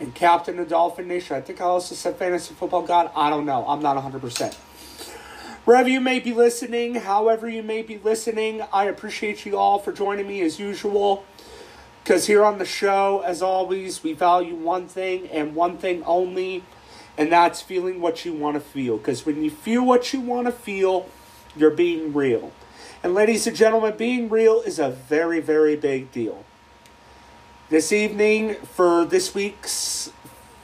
and 0.00 0.14
Captain 0.14 0.58
of 0.58 0.68
Dolphin 0.68 1.08
Nation. 1.08 1.36
I 1.36 1.40
think 1.40 1.60
I 1.60 1.64
also 1.64 1.94
said 1.94 2.16
Fantasy 2.16 2.54
Football 2.54 2.82
God. 2.82 3.10
I 3.14 3.30
don't 3.30 3.46
know. 3.46 3.64
I'm 3.66 3.80
not 3.80 3.96
100%. 3.96 4.56
Wherever 5.64 5.88
you 5.88 6.00
may 6.00 6.18
be 6.18 6.34
listening, 6.34 6.96
however 6.96 7.48
you 7.48 7.62
may 7.62 7.80
be 7.80 7.96
listening, 7.96 8.62
I 8.70 8.84
appreciate 8.84 9.46
you 9.46 9.56
all 9.56 9.78
for 9.78 9.92
joining 9.92 10.28
me 10.28 10.42
as 10.42 10.58
usual. 10.58 11.24
Because 12.02 12.26
here 12.26 12.44
on 12.44 12.58
the 12.58 12.66
show, 12.66 13.22
as 13.24 13.40
always, 13.40 14.02
we 14.02 14.12
value 14.12 14.54
one 14.54 14.86
thing 14.88 15.26
and 15.28 15.54
one 15.54 15.78
thing 15.78 16.02
only, 16.04 16.64
and 17.16 17.32
that's 17.32 17.62
feeling 17.62 18.02
what 18.02 18.26
you 18.26 18.34
want 18.34 18.56
to 18.56 18.60
feel. 18.60 18.98
Because 18.98 19.24
when 19.24 19.42
you 19.42 19.50
feel 19.50 19.86
what 19.86 20.12
you 20.12 20.20
want 20.20 20.48
to 20.48 20.52
feel, 20.52 21.08
you're 21.56 21.70
being 21.70 22.12
real. 22.12 22.52
And 23.02 23.14
ladies 23.14 23.46
and 23.46 23.56
gentlemen, 23.56 23.96
being 23.96 24.28
real 24.28 24.60
is 24.60 24.78
a 24.78 24.90
very, 24.90 25.40
very 25.40 25.76
big 25.76 26.12
deal. 26.12 26.44
This 27.70 27.90
evening, 27.90 28.56
for 28.56 29.06
this 29.06 29.34
week's 29.34 30.12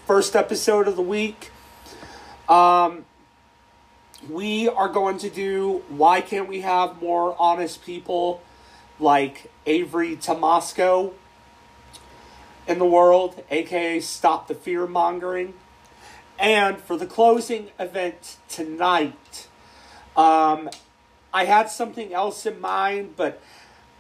first 0.07 0.37
episode 0.37 0.87
of 0.87 0.97
the 0.97 1.03
week, 1.03 1.53
um, 2.51 3.07
we 4.29 4.69
are 4.69 4.89
going 4.89 5.19
to 5.19 5.31
do 5.31 5.83
Why 5.89 6.21
Can't 6.21 6.49
We 6.49 6.61
Have 6.61 7.01
More 7.01 7.35
Honest 7.39 7.85
People 7.85 8.43
like 8.99 9.51
Avery 9.65 10.17
Tomasco 10.17 11.13
in 12.67 12.79
the 12.79 12.85
world, 12.85 13.43
aka 13.51 14.01
Stop 14.01 14.49
the 14.49 14.55
Fear 14.55 14.87
Mongering. 14.87 15.55
And 16.39 16.79
for 16.79 16.97
the 16.97 17.07
closing 17.07 17.71
event 17.79 18.37
tonight, 18.49 19.49
um, 20.17 20.71
I 21.33 21.45
had 21.45 21.71
something 21.71 22.13
else 22.13 22.45
in 22.45 22.61
mind, 22.61 23.15
but 23.17 23.41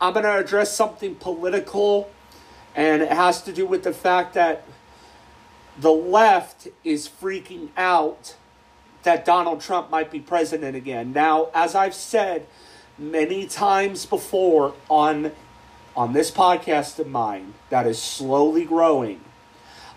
I'm 0.00 0.12
going 0.12 0.24
to 0.24 0.38
address 0.38 0.74
something 0.74 1.14
political 1.14 2.10
and 2.74 3.02
it 3.02 3.10
has 3.10 3.42
to 3.42 3.52
do 3.52 3.66
with 3.66 3.82
the 3.82 3.92
fact 3.92 4.34
that 4.34 4.64
the 5.78 5.90
left 5.90 6.68
is 6.84 7.08
freaking 7.08 7.68
out 7.76 8.36
that 9.02 9.24
Donald 9.24 9.60
Trump 9.60 9.90
might 9.90 10.10
be 10.10 10.20
president 10.20 10.76
again. 10.76 11.12
Now, 11.12 11.48
as 11.54 11.74
I've 11.74 11.94
said 11.94 12.46
many 12.98 13.46
times 13.46 14.06
before 14.06 14.74
on 14.88 15.32
on 15.96 16.12
this 16.12 16.30
podcast 16.30 16.98
of 16.98 17.08
mine 17.08 17.54
that 17.68 17.86
is 17.86 18.00
slowly 18.00 18.64
growing, 18.64 19.20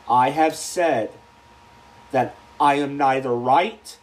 I 0.09 0.31
have 0.31 0.55
said 0.55 1.11
that 2.11 2.35
I 2.59 2.75
am 2.75 2.97
neither 2.97 3.33
right 3.33 3.97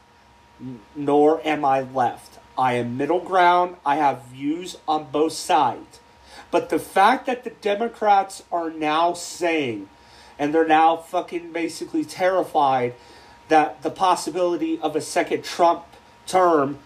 nor 0.95 1.47
am 1.47 1.65
I 1.65 1.81
left. 1.81 2.39
I 2.57 2.75
am 2.75 2.97
middle 2.97 3.21
ground. 3.21 3.77
I 3.85 3.97
have 3.97 4.25
views 4.27 4.77
on 4.87 5.11
both 5.11 5.33
sides. 5.33 6.01
But 6.51 6.69
the 6.69 6.79
fact 6.79 7.27
that 7.27 7.45
the 7.45 7.51
Democrats 7.51 8.43
are 8.53 8.71
now 8.71 9.15
saying, 9.15 9.89
and 10.39 10.53
they're 10.53 10.67
now 10.67 10.97
fucking 10.97 11.53
basically 11.53 12.05
terrified 12.05 12.95
that 13.51 13.83
the 13.83 13.91
possibility 13.91 14.79
of 14.81 14.97
a 14.97 15.01
second 15.01 15.45
Trump 15.45 15.85
term 16.27 16.79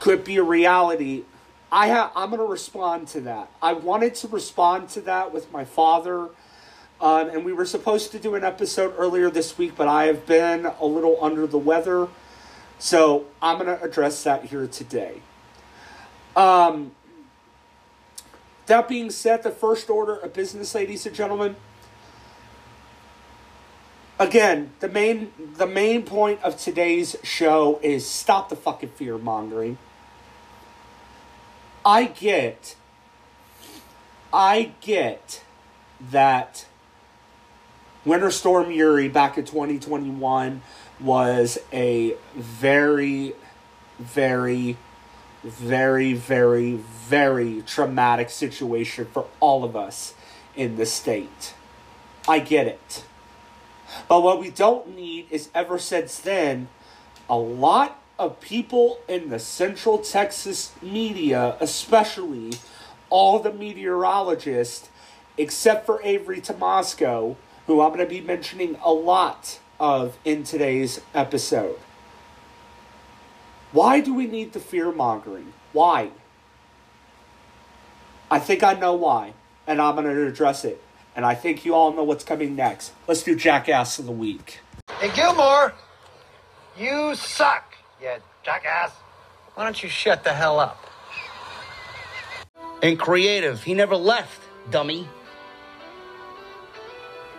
could 0.00 0.24
be 0.24 0.38
a 0.38 0.42
reality. 0.42 1.24
I 1.70 1.88
ha- 1.88 2.10
I'm 2.16 2.30
going 2.30 2.40
to 2.40 2.46
respond 2.46 3.06
to 3.08 3.20
that. 3.22 3.50
I 3.62 3.74
wanted 3.74 4.14
to 4.16 4.28
respond 4.28 4.88
to 4.90 5.02
that 5.02 5.32
with 5.32 5.52
my 5.52 5.64
father, 5.64 6.30
um, 7.00 7.28
and 7.28 7.44
we 7.44 7.52
were 7.52 7.66
supposed 7.66 8.10
to 8.12 8.18
do 8.18 8.34
an 8.34 8.44
episode 8.44 8.94
earlier 8.96 9.30
this 9.30 9.56
week, 9.58 9.76
but 9.76 9.86
I 9.86 10.06
have 10.06 10.26
been 10.26 10.66
a 10.66 10.86
little 10.86 11.18
under 11.22 11.46
the 11.46 11.58
weather, 11.58 12.08
so 12.78 13.26
I'm 13.42 13.58
going 13.58 13.78
to 13.78 13.82
address 13.84 14.24
that 14.24 14.46
here 14.46 14.66
today. 14.66 15.20
Um, 16.34 16.92
that 18.66 18.88
being 18.88 19.10
said, 19.10 19.42
the 19.42 19.50
first 19.50 19.90
order 19.90 20.16
of 20.16 20.32
business, 20.32 20.74
ladies 20.74 21.04
and 21.04 21.14
gentlemen. 21.14 21.56
Again, 24.20 24.72
the 24.80 24.88
main 24.88 25.32
the 25.56 25.66
main 25.66 26.02
point 26.02 26.42
of 26.42 26.58
today's 26.58 27.16
show 27.22 27.80
is 27.82 28.06
stop 28.06 28.50
the 28.50 28.54
fucking 28.56 28.90
fear 28.90 29.16
mongering. 29.16 29.78
I 31.86 32.04
get 32.04 32.76
I 34.30 34.72
get 34.82 35.42
that 36.10 36.66
Winter 38.04 38.30
Storm 38.30 38.70
Uri 38.70 39.08
back 39.08 39.38
in 39.38 39.46
2021 39.46 40.60
was 41.00 41.56
a 41.72 42.14
very 42.36 43.32
very 43.98 44.76
very, 45.42 46.12
very, 46.12 46.74
very 46.74 47.62
traumatic 47.62 48.28
situation 48.28 49.06
for 49.06 49.26
all 49.40 49.64
of 49.64 49.74
us 49.74 50.12
in 50.54 50.76
the 50.76 50.84
state. 50.84 51.54
I 52.28 52.40
get 52.40 52.66
it. 52.66 53.04
But 54.08 54.22
what 54.22 54.40
we 54.40 54.50
don't 54.50 54.94
need 54.94 55.26
is 55.30 55.48
ever 55.54 55.78
since 55.78 56.18
then, 56.18 56.68
a 57.28 57.36
lot 57.36 58.00
of 58.18 58.40
people 58.40 58.98
in 59.08 59.30
the 59.30 59.38
Central 59.38 59.98
Texas 59.98 60.72
media, 60.82 61.56
especially 61.60 62.52
all 63.08 63.38
the 63.38 63.52
meteorologists, 63.52 64.90
except 65.38 65.86
for 65.86 66.00
Avery 66.02 66.40
Tomasco, 66.40 67.36
who 67.66 67.80
I'm 67.80 67.88
going 67.88 68.00
to 68.00 68.06
be 68.06 68.20
mentioning 68.20 68.76
a 68.82 68.92
lot 68.92 69.58
of 69.78 70.18
in 70.24 70.44
today's 70.44 71.00
episode. 71.14 71.78
Why 73.72 74.00
do 74.00 74.12
we 74.12 74.26
need 74.26 74.52
the 74.52 74.60
fear 74.60 74.92
mongering? 74.92 75.52
Why? 75.72 76.10
I 78.30 78.38
think 78.38 78.62
I 78.62 78.74
know 78.74 78.94
why, 78.94 79.34
and 79.66 79.80
I'm 79.80 79.94
going 79.94 80.06
to 80.06 80.26
address 80.26 80.64
it 80.64 80.82
and 81.14 81.24
I 81.24 81.34
think 81.34 81.64
you 81.64 81.74
all 81.74 81.92
know 81.92 82.04
what's 82.04 82.24
coming 82.24 82.56
next. 82.56 82.92
Let's 83.06 83.22
do 83.22 83.36
Jackass 83.36 83.98
of 83.98 84.06
the 84.06 84.12
Week. 84.12 84.60
Hey, 84.98 85.10
Gilmore, 85.14 85.74
you 86.78 87.14
suck, 87.14 87.74
you 88.00 88.10
jackass. 88.42 88.92
Why 89.54 89.64
don't 89.64 89.82
you 89.82 89.88
shut 89.88 90.24
the 90.24 90.32
hell 90.32 90.58
up? 90.58 90.86
And 92.82 92.98
creative, 92.98 93.64
he 93.64 93.74
never 93.74 93.96
left, 93.96 94.40
dummy. 94.70 95.08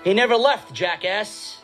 He 0.04 0.13
never 0.13 0.36
left, 0.36 0.74
jackass. 0.74 1.60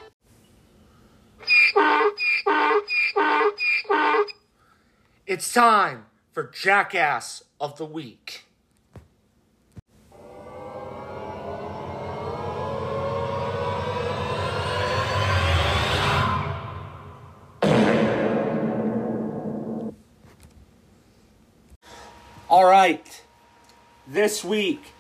It's 5.26 5.54
time 5.54 6.06
for 6.32 6.44
Jackass 6.48 7.44
of 7.60 7.78
the 7.78 7.86
Week. 7.86 8.47
All 22.50 22.64
right. 22.64 23.24
This 24.08 24.42
week, 24.42 24.94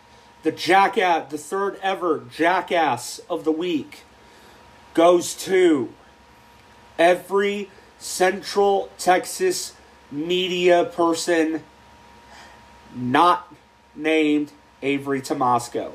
the 0.44 0.52
Jackass, 0.52 1.32
the 1.32 1.38
third 1.38 1.80
ever 1.82 2.26
Jackass 2.30 3.22
of 3.30 3.46
the 3.46 3.54
Week 3.54 4.04
goes 4.94 5.34
to 5.46 5.94
every 7.00 7.72
Central 8.00 8.90
Texas 8.98 9.76
media 10.12 10.84
person 10.84 11.64
not 12.94 13.54
named 13.96 14.52
Avery 14.82 15.22
Tomasco. 15.22 15.94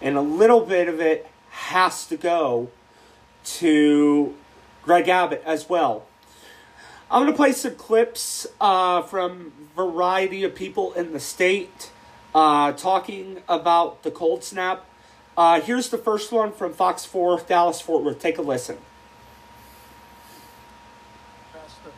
And 0.00 0.16
a 0.16 0.22
little 0.22 0.64
bit 0.64 0.86
of 0.86 1.00
it 1.00 1.28
has 1.50 2.06
to 2.06 2.16
go 2.16 2.70
to 3.44 4.36
Greg 4.84 5.08
Abbott 5.08 5.42
as 5.44 5.68
well. 5.68 6.06
I'm 7.12 7.20
going 7.24 7.32
to 7.32 7.36
play 7.36 7.52
some 7.52 7.74
clips 7.74 8.46
uh, 8.58 9.02
from 9.02 9.52
variety 9.76 10.44
of 10.44 10.54
people 10.54 10.94
in 10.94 11.12
the 11.12 11.20
state 11.20 11.90
uh, 12.34 12.72
talking 12.72 13.42
about 13.46 14.02
the 14.02 14.10
cold 14.10 14.42
snap. 14.42 14.86
Uh, 15.36 15.60
here's 15.60 15.90
the 15.90 15.98
first 15.98 16.32
one 16.32 16.52
from 16.52 16.72
Fox 16.72 17.04
4 17.04 17.40
Dallas 17.46 17.82
Fort 17.82 18.02
Worth. 18.02 18.18
Take 18.18 18.38
a 18.38 18.42
listen. 18.42 18.78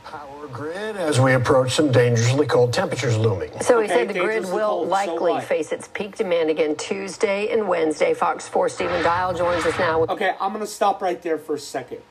Power 0.05 0.49
grid 0.49 0.97
as 0.97 1.19
we 1.21 1.33
approach 1.33 1.73
some 1.73 1.91
dangerously 1.91 2.47
cold 2.47 2.73
temperatures 2.73 3.17
looming. 3.17 3.51
So 3.61 3.79
he 3.81 3.87
Okay, 3.87 3.95
said 3.95 4.09
the 4.09 4.21
grid 4.21 4.45
will 4.45 4.69
cold, 4.69 4.87
so 4.87 4.91
likely 4.91 5.31
what? 5.33 5.45
face 5.45 5.73
its 5.73 5.89
peak 5.89 6.17
demand 6.17 6.51
again 6.51 6.77
Tuesday 6.77 7.49
and 7.51 7.69
Wednesday. 7.69 8.15
Fox 8.15 8.47
4 8.47 8.69
Stephen 8.69 9.03
Dial 9.03 9.33
joins 9.35 9.65
us 9.65 9.77
now 9.79 10.01
with 10.01 10.11
Okay, 10.11 10.35
I'm 10.41 10.53
going 10.53 10.65
to 10.65 10.71
stop 10.71 11.01
right 11.01 11.21
there 11.23 11.39
for 11.39 11.55
a 11.55 11.59
second. 11.59 12.03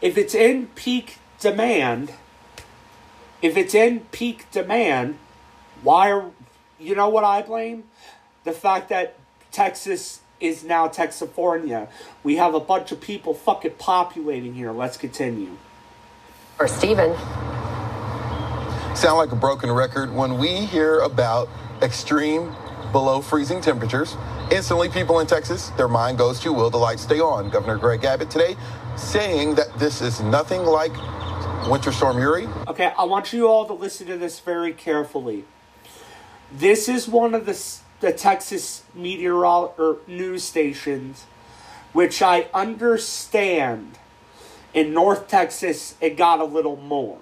If 0.00 0.18
it's 0.18 0.34
in 0.34 0.66
peak 0.74 1.18
demand, 1.40 2.12
if 3.42 3.56
it's 3.56 3.74
in 3.74 4.00
peak 4.12 4.50
demand, 4.50 5.18
why 5.82 6.10
are 6.10 6.30
you 6.78 6.94
know 6.94 7.08
what 7.08 7.24
I 7.24 7.42
blame? 7.42 7.84
The 8.44 8.52
fact 8.52 8.88
that 8.90 9.16
Texas 9.52 10.20
is 10.40 10.64
now 10.64 10.88
Texifornia. 10.88 11.88
We 12.22 12.36
have 12.36 12.54
a 12.54 12.60
bunch 12.60 12.92
of 12.92 13.00
people 13.00 13.34
fucking 13.34 13.74
populating 13.78 14.54
here. 14.54 14.72
Let's 14.72 14.96
continue. 14.96 15.56
or 16.58 16.68
Stephen. 16.68 17.16
sound 18.94 19.18
like 19.18 19.32
a 19.32 19.36
broken 19.36 19.70
record 19.72 20.14
when 20.14 20.38
we 20.38 20.66
hear 20.66 21.00
about 21.00 21.48
extreme 21.82 22.54
below 22.92 23.20
freezing 23.20 23.60
temperatures. 23.60 24.16
Instantly, 24.50 24.88
people 24.88 25.20
in 25.20 25.26
Texas, 25.26 25.70
their 25.70 25.88
mind 25.88 26.18
goes 26.18 26.40
to 26.40 26.52
will 26.52 26.70
the 26.70 26.78
lights 26.78 27.02
stay 27.02 27.20
on? 27.20 27.50
Governor 27.50 27.78
Greg 27.78 28.04
Abbott 28.04 28.30
today 28.30 28.56
saying 28.96 29.54
that 29.56 29.78
this 29.78 30.00
is 30.00 30.20
nothing 30.20 30.64
like 30.64 30.92
Winter 31.68 31.92
Storm 31.92 32.18
Uri. 32.18 32.48
Okay, 32.68 32.92
I 32.98 33.04
want 33.04 33.32
you 33.32 33.48
all 33.48 33.66
to 33.66 33.72
listen 33.72 34.06
to 34.06 34.16
this 34.16 34.38
very 34.40 34.72
carefully. 34.72 35.44
This 36.52 36.88
is 36.88 37.08
one 37.08 37.34
of 37.34 37.46
the 37.46 37.58
the 38.00 38.12
Texas 38.12 38.84
meteorol 38.94 39.74
or 39.78 39.98
news 40.06 40.44
stations, 40.44 41.24
which 41.92 42.20
I 42.20 42.48
understand 42.52 43.98
in 44.74 44.92
North 44.92 45.28
Texas 45.28 45.94
it 46.00 46.16
got 46.16 46.40
a 46.40 46.44
little 46.44 46.76
more. 46.76 47.18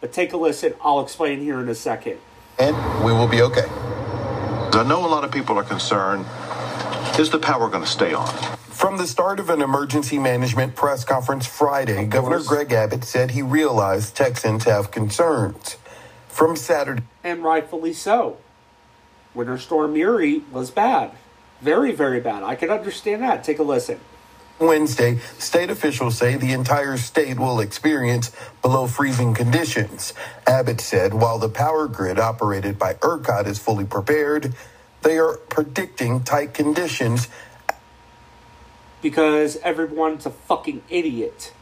But 0.00 0.12
take 0.12 0.32
a 0.32 0.36
listen. 0.36 0.74
I'll 0.80 1.00
explain 1.00 1.40
here 1.40 1.60
in 1.60 1.68
a 1.68 1.74
second. 1.74 2.18
And 2.58 2.76
we 3.04 3.12
will 3.12 3.26
be 3.26 3.42
okay. 3.42 3.66
I 3.68 4.84
know 4.86 5.04
a 5.04 5.08
lot 5.08 5.24
of 5.24 5.32
people 5.32 5.58
are 5.58 5.64
concerned. 5.64 6.24
Is 7.18 7.30
the 7.30 7.38
power 7.40 7.68
going 7.68 7.82
to 7.82 7.88
stay 7.90 8.14
on? 8.14 8.28
From 8.70 8.96
the 8.96 9.06
start 9.06 9.40
of 9.40 9.50
an 9.50 9.60
emergency 9.60 10.20
management 10.20 10.76
press 10.76 11.04
conference 11.04 11.46
Friday, 11.46 12.06
Governor. 12.06 12.40
Greg 12.44 12.72
Abbott 12.72 13.02
said 13.02 13.32
he 13.32 13.42
realized 13.42 14.14
Texans 14.14 14.62
have 14.64 14.92
concerns. 14.92 15.78
From 16.28 16.54
Saturday, 16.54 17.02
And 17.24 17.42
rightfully 17.42 17.92
so. 17.92 18.36
Winter 19.34 19.58
Storm 19.58 19.96
Uri 19.96 20.44
was 20.52 20.70
bad. 20.70 21.10
Very, 21.60 21.90
very 21.90 22.20
bad. 22.20 22.44
I 22.44 22.54
can 22.54 22.70
understand 22.70 23.22
that. 23.22 23.42
Take 23.42 23.58
a 23.58 23.64
listen. 23.64 23.98
Wednesday, 24.60 25.18
state 25.38 25.70
officials 25.70 26.16
say 26.16 26.36
the 26.36 26.52
entire 26.52 26.96
state 26.96 27.40
will 27.40 27.58
experience 27.58 28.30
below 28.62 28.86
freezing 28.86 29.34
conditions. 29.34 30.14
Abbott 30.46 30.80
said 30.80 31.14
while 31.14 31.38
the 31.40 31.48
power 31.48 31.88
grid 31.88 32.20
operated 32.20 32.78
by 32.78 32.94
ERCOT 32.94 33.46
is 33.48 33.58
fully 33.58 33.84
prepared, 33.84 34.54
they 35.02 35.18
are 35.18 35.36
predicting 35.48 36.22
tight 36.22 36.54
conditions 36.54 37.28
because 39.02 39.56
everyone's 39.58 40.26
a 40.26 40.30
fucking 40.30 40.82
idiot 40.88 41.52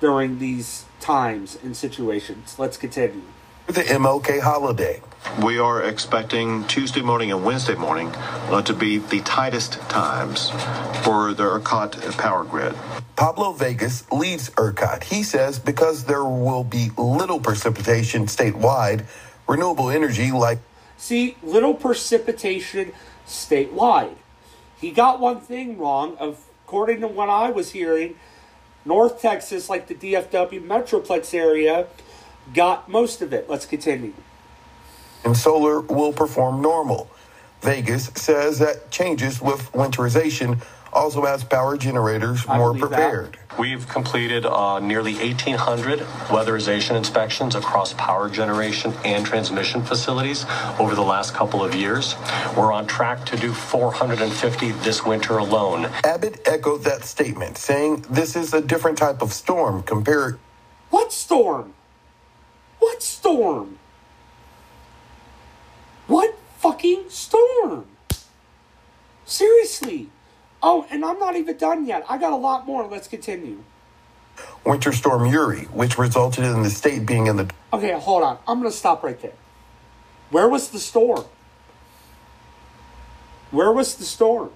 during 0.00 0.38
these 0.38 0.84
times 1.00 1.58
and 1.62 1.76
situations. 1.76 2.58
Let's 2.58 2.76
continue. 2.76 3.22
the 3.66 3.82
MLK 3.82 4.40
holiday. 4.40 5.00
We 5.42 5.58
are 5.58 5.82
expecting 5.82 6.64
Tuesday 6.68 7.02
morning 7.02 7.32
and 7.32 7.44
Wednesday 7.44 7.74
morning 7.74 8.10
uh, 8.14 8.62
to 8.62 8.72
be 8.72 8.98
the 8.98 9.20
tightest 9.22 9.72
times 9.88 10.50
for 11.02 11.34
the 11.34 11.42
ERCOT 11.42 12.16
power 12.16 12.44
grid. 12.44 12.74
Pablo 13.16 13.52
Vegas 13.52 14.10
leads 14.12 14.50
ERCOT. 14.50 15.02
He 15.04 15.24
says 15.24 15.58
because 15.58 16.04
there 16.04 16.24
will 16.24 16.62
be 16.62 16.90
little 16.96 17.40
precipitation 17.40 18.26
statewide, 18.26 19.04
renewable 19.48 19.90
energy 19.90 20.30
like 20.30 20.58
See, 20.98 21.36
little 21.42 21.74
precipitation 21.74 22.92
statewide. 23.26 24.16
He 24.80 24.90
got 24.90 25.20
one 25.20 25.40
thing 25.40 25.78
wrong. 25.78 26.16
According 26.66 27.00
to 27.00 27.08
what 27.08 27.28
I 27.28 27.50
was 27.50 27.72
hearing, 27.72 28.16
North 28.84 29.20
Texas, 29.20 29.68
like 29.68 29.88
the 29.88 29.94
DFW 29.94 30.64
Metroplex 30.64 31.34
area, 31.34 31.86
got 32.54 32.88
most 32.88 33.22
of 33.22 33.32
it. 33.32 33.48
Let's 33.50 33.66
continue. 33.66 34.14
and 35.24 35.36
solar 35.36 35.80
will 35.80 36.12
perform 36.12 36.62
normal. 36.62 37.10
Vegas 37.62 38.06
says 38.14 38.58
that 38.60 38.90
changes 38.90 39.40
with 39.40 39.72
winterization 39.72 40.62
also 40.92 41.24
has 41.24 41.44
power 41.44 41.76
generators 41.76 42.46
more 42.46 42.72
believe 42.72 42.90
that. 42.90 42.96
prepared. 42.96 43.38
We've 43.58 43.88
completed 43.88 44.44
uh, 44.44 44.80
nearly 44.80 45.14
1,800 45.14 46.00
weatherization 46.28 46.96
inspections 46.96 47.54
across 47.54 47.94
power 47.94 48.28
generation 48.28 48.92
and 49.04 49.24
transmission 49.24 49.82
facilities 49.82 50.44
over 50.78 50.94
the 50.94 51.02
last 51.02 51.34
couple 51.34 51.64
of 51.64 51.74
years. 51.74 52.16
We're 52.56 52.72
on 52.72 52.86
track 52.86 53.24
to 53.26 53.36
do 53.36 53.52
450 53.52 54.72
this 54.72 55.04
winter 55.04 55.38
alone. 55.38 55.86
Abbott 56.04 56.46
echoed 56.46 56.84
that 56.84 57.04
statement, 57.04 57.56
saying 57.56 58.04
this 58.10 58.36
is 58.36 58.52
a 58.52 58.60
different 58.60 58.98
type 58.98 59.22
of 59.22 59.32
storm 59.32 59.82
compared 59.82 60.38
What 60.90 61.12
storm? 61.12 61.72
What 62.78 63.02
storm? 63.02 63.78
What 66.06 66.38
fucking 66.58 67.04
storm? 67.08 67.86
Seriously. 69.24 70.10
Oh, 70.62 70.86
and 70.90 71.04
I'm 71.04 71.18
not 71.18 71.36
even 71.36 71.56
done 71.56 71.86
yet. 71.86 72.04
I 72.08 72.18
got 72.18 72.32
a 72.32 72.36
lot 72.36 72.66
more. 72.66 72.86
Let's 72.86 73.08
continue. 73.08 73.62
Winter 74.64 74.92
Storm 74.92 75.26
Uri, 75.26 75.62
which 75.64 75.98
resulted 75.98 76.44
in 76.44 76.62
the 76.62 76.70
state 76.70 77.06
being 77.06 77.26
in 77.26 77.36
the 77.36 77.50
Okay, 77.72 77.92
hold 77.92 78.22
on. 78.22 78.38
I'm 78.46 78.60
going 78.60 78.70
to 78.70 78.76
stop 78.76 79.02
right 79.02 79.20
there. 79.20 79.32
Where 80.30 80.48
was 80.48 80.70
the 80.70 80.78
storm? 80.78 81.24
Where 83.50 83.72
was 83.72 83.94
the 83.94 84.04
storm? 84.04 84.50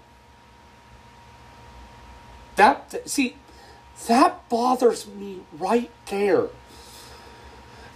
That, 2.56 3.08
see, 3.08 3.36
that 4.08 4.48
bothers 4.48 5.06
me 5.06 5.40
right 5.52 5.90
there. 6.10 6.48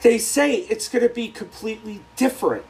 They 0.03 0.19
say 0.19 0.57
it's 0.57 0.89
going 0.89 1.07
to 1.07 1.13
be 1.13 1.29
completely 1.29 2.03
different. 2.17 2.65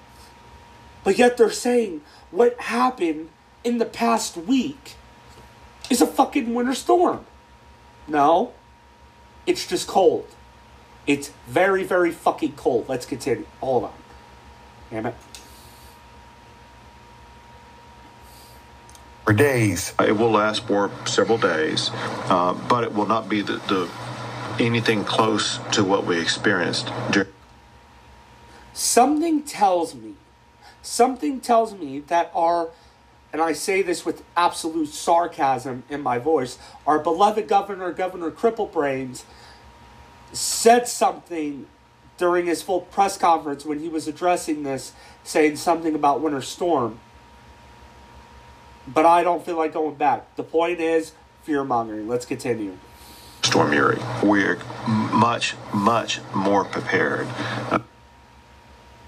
But 1.02 1.18
yet 1.18 1.36
they're 1.36 1.50
saying 1.50 2.00
what 2.30 2.58
happened 2.60 3.28
in 3.62 3.78
the 3.78 3.84
past 3.84 4.36
week 4.36 4.94
is 5.90 6.00
a 6.00 6.06
fucking 6.06 6.54
winter 6.54 6.74
storm. 6.74 7.24
No, 8.06 8.52
it's 9.46 9.66
just 9.66 9.86
cold. 9.86 10.26
It's 11.06 11.32
very, 11.46 11.84
very 11.84 12.10
fucking 12.10 12.52
cold. 12.52 12.88
Let's 12.88 13.06
continue. 13.06 13.46
Hold 13.60 13.84
on. 13.84 13.92
Damn 14.90 15.06
it. 15.06 15.14
for 19.24 19.32
days. 19.32 19.94
It 19.98 20.16
will 20.16 20.30
last 20.30 20.66
for 20.66 20.90
several 21.06 21.38
days, 21.38 21.90
uh, 22.28 22.54
but 22.68 22.84
it 22.84 22.92
will 22.92 23.06
not 23.06 23.28
be 23.28 23.40
the, 23.40 23.54
the 23.68 23.90
anything 24.60 25.04
close 25.04 25.58
to 25.72 25.82
what 25.82 26.04
we 26.04 26.20
experienced 26.20 26.92
during. 27.10 27.28
Something 28.72 29.42
tells 29.42 29.94
me, 29.94 30.14
something 30.82 31.40
tells 31.40 31.74
me 31.74 32.00
that 32.00 32.30
our, 32.34 32.68
and 33.34 33.42
I 33.42 33.52
say 33.52 33.82
this 33.82 34.06
with 34.06 34.22
absolute 34.36 34.90
sarcasm 34.90 35.82
in 35.90 36.02
my 36.02 36.18
voice, 36.18 36.56
our 36.86 37.00
beloved 37.00 37.48
governor, 37.48 37.92
Governor 37.92 38.30
Cripplebrains, 38.30 39.24
said 40.32 40.86
something 40.86 41.66
during 42.16 42.46
his 42.46 42.62
full 42.62 42.82
press 42.82 43.18
conference 43.18 43.66
when 43.66 43.80
he 43.80 43.88
was 43.88 44.06
addressing 44.06 44.62
this, 44.62 44.92
saying 45.24 45.56
something 45.56 45.96
about 45.96 46.20
Winter 46.20 46.42
Storm. 46.42 47.00
But 48.86 49.04
I 49.04 49.24
don't 49.24 49.44
feel 49.44 49.56
like 49.56 49.72
going 49.72 49.96
back. 49.96 50.36
The 50.36 50.44
point 50.44 50.78
is 50.78 51.10
fear 51.42 51.64
mongering. 51.64 52.06
Let's 52.06 52.26
continue. 52.26 52.78
Storm 53.42 53.72
Uri. 53.72 53.98
We're 54.22 54.60
much, 54.86 55.56
much 55.72 56.20
more 56.36 56.64
prepared. 56.64 57.26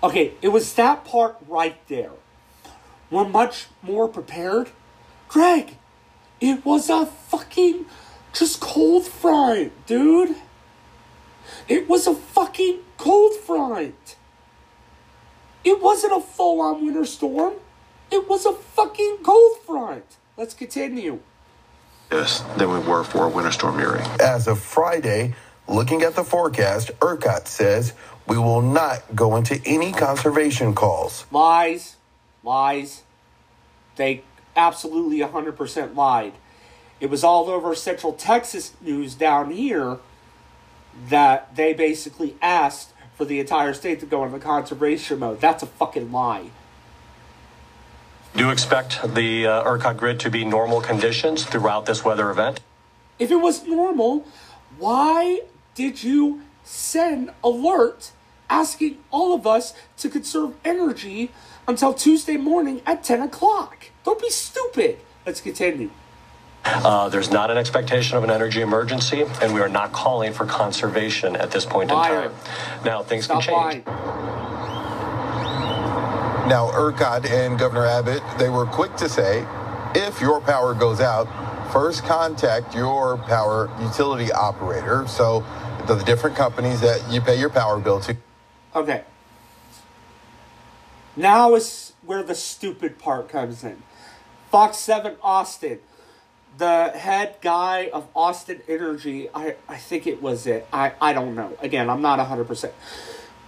Okay, 0.02 0.32
it 0.42 0.48
was 0.48 0.74
that 0.74 1.04
part 1.04 1.36
right 1.46 1.76
there. 1.86 2.10
We're 3.10 3.28
much 3.28 3.66
more 3.82 4.08
prepared. 4.08 4.70
Greg, 5.28 5.76
it 6.40 6.64
was 6.64 6.90
a 6.90 7.06
fucking 7.06 7.86
just 8.32 8.60
cold 8.60 9.06
front, 9.06 9.72
dude. 9.86 10.36
It 11.68 11.88
was 11.88 12.06
a 12.06 12.14
fucking 12.14 12.80
cold 12.98 13.34
front. 13.36 14.16
It 15.64 15.82
wasn't 15.82 16.12
a 16.12 16.20
full 16.20 16.60
on 16.60 16.84
winter 16.84 17.04
storm. 17.04 17.54
It 18.10 18.28
was 18.28 18.46
a 18.46 18.52
fucking 18.52 19.18
cold 19.22 19.58
front. 19.66 20.04
Let's 20.36 20.54
continue. 20.54 21.20
Yes, 22.10 22.44
than 22.56 22.70
we 22.70 22.78
were 22.78 23.02
for 23.02 23.24
a 23.24 23.28
Winter 23.28 23.50
Storm 23.50 23.80
Uri. 23.80 24.00
As 24.20 24.46
of 24.46 24.60
Friday, 24.60 25.34
looking 25.66 26.02
at 26.02 26.14
the 26.14 26.22
forecast, 26.22 26.92
ERCOT 27.00 27.48
says 27.48 27.94
we 28.28 28.38
will 28.38 28.62
not 28.62 29.02
go 29.16 29.34
into 29.34 29.60
any 29.64 29.92
conservation 29.92 30.72
calls. 30.72 31.26
Lies. 31.32 31.95
Lies. 32.46 33.02
They 33.96 34.22
absolutely 34.54 35.18
100% 35.18 35.96
lied. 35.96 36.34
It 37.00 37.10
was 37.10 37.24
all 37.24 37.50
over 37.50 37.74
Central 37.74 38.12
Texas 38.12 38.72
news 38.80 39.14
down 39.14 39.50
here 39.50 39.98
that 41.08 41.54
they 41.56 41.74
basically 41.74 42.36
asked 42.40 42.92
for 43.16 43.24
the 43.24 43.40
entire 43.40 43.74
state 43.74 44.00
to 44.00 44.06
go 44.06 44.24
into 44.24 44.38
conservation 44.38 45.18
mode. 45.18 45.40
That's 45.40 45.62
a 45.62 45.66
fucking 45.66 46.12
lie. 46.12 46.50
Do 48.34 48.44
you 48.44 48.50
expect 48.50 49.14
the 49.14 49.46
uh, 49.46 49.64
ERCOT 49.64 49.96
grid 49.96 50.20
to 50.20 50.30
be 50.30 50.44
normal 50.44 50.80
conditions 50.80 51.44
throughout 51.44 51.86
this 51.86 52.04
weather 52.04 52.30
event? 52.30 52.60
If 53.18 53.30
it 53.30 53.36
was 53.36 53.66
normal, 53.66 54.26
why 54.78 55.40
did 55.74 56.02
you 56.02 56.42
send 56.62 57.30
alert 57.42 58.12
asking 58.48 58.98
all 59.10 59.34
of 59.34 59.46
us 59.46 59.74
to 59.98 60.08
conserve 60.08 60.54
energy 60.64 61.30
until 61.68 61.92
Tuesday 61.94 62.36
morning 62.36 62.82
at 62.86 63.02
10 63.04 63.22
o'clock? 63.22 63.90
Don't 64.04 64.20
be 64.20 64.30
stupid. 64.30 64.98
Let's 65.24 65.40
continue. 65.40 65.90
Uh, 66.64 67.08
there's 67.08 67.30
not 67.30 67.50
an 67.50 67.56
expectation 67.56 68.16
of 68.16 68.24
an 68.24 68.30
energy 68.30 68.60
emergency, 68.60 69.24
and 69.40 69.54
we 69.54 69.60
are 69.60 69.68
not 69.68 69.92
calling 69.92 70.32
for 70.32 70.44
conservation 70.46 71.36
at 71.36 71.50
this 71.52 71.64
point 71.64 71.90
Liar. 71.90 72.24
in 72.24 72.30
time. 72.30 72.38
Now, 72.84 73.02
things 73.02 73.24
Stop 73.24 73.42
can 73.42 73.54
change. 73.54 73.86
lying. 73.86 74.06
Now, 76.48 76.70
ERCOT 76.70 77.28
and 77.28 77.58
Governor 77.58 77.86
Abbott, 77.86 78.22
they 78.38 78.48
were 78.48 78.66
quick 78.66 78.94
to 78.96 79.08
say, 79.08 79.46
if 79.94 80.20
your 80.20 80.40
power 80.40 80.74
goes 80.74 81.00
out, 81.00 81.26
first 81.72 82.04
contact 82.04 82.74
your 82.74 83.16
power 83.16 83.70
utility 83.80 84.30
operator. 84.32 85.06
So 85.08 85.44
the 85.86 85.96
different 86.04 86.36
companies 86.36 86.80
that 86.80 87.02
you 87.10 87.20
pay 87.20 87.38
your 87.38 87.50
power 87.50 87.78
bill 87.78 88.00
to. 88.00 88.16
Okay. 88.74 89.02
Now 91.16 91.54
is 91.54 91.94
where 92.04 92.22
the 92.22 92.34
stupid 92.34 92.98
part 92.98 93.28
comes 93.28 93.64
in. 93.64 93.82
Fox 94.50 94.76
7 94.78 95.16
Austin, 95.22 95.80
the 96.58 96.90
head 96.90 97.36
guy 97.40 97.90
of 97.92 98.06
Austin 98.14 98.62
Energy, 98.68 99.28
I, 99.34 99.56
I 99.68 99.76
think 99.76 100.06
it 100.06 100.22
was 100.22 100.46
it. 100.46 100.66
I, 100.72 100.92
I 101.00 101.12
don't 101.12 101.34
know. 101.34 101.56
Again, 101.60 101.90
I'm 101.90 102.02
not 102.02 102.18
100%. 102.18 102.70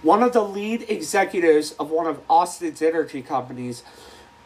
One 0.01 0.23
of 0.23 0.33
the 0.33 0.43
lead 0.43 0.85
executives 0.89 1.73
of 1.73 1.91
one 1.91 2.07
of 2.07 2.21
Austin's 2.29 2.81
energy 2.81 3.21
companies 3.21 3.83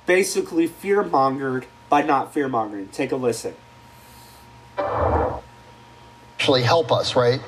basically 0.06 0.68
fear 0.68 1.04
mongered 1.04 1.66
by 1.90 2.02
not 2.02 2.34
fear 2.34 2.48
mongering. 2.48 2.88
Take 2.90 3.12
a 3.12 3.16
listen. 3.16 3.56
Actually, 4.78 6.64
help 6.64 6.92
us, 6.92 7.16
right? 7.16 7.40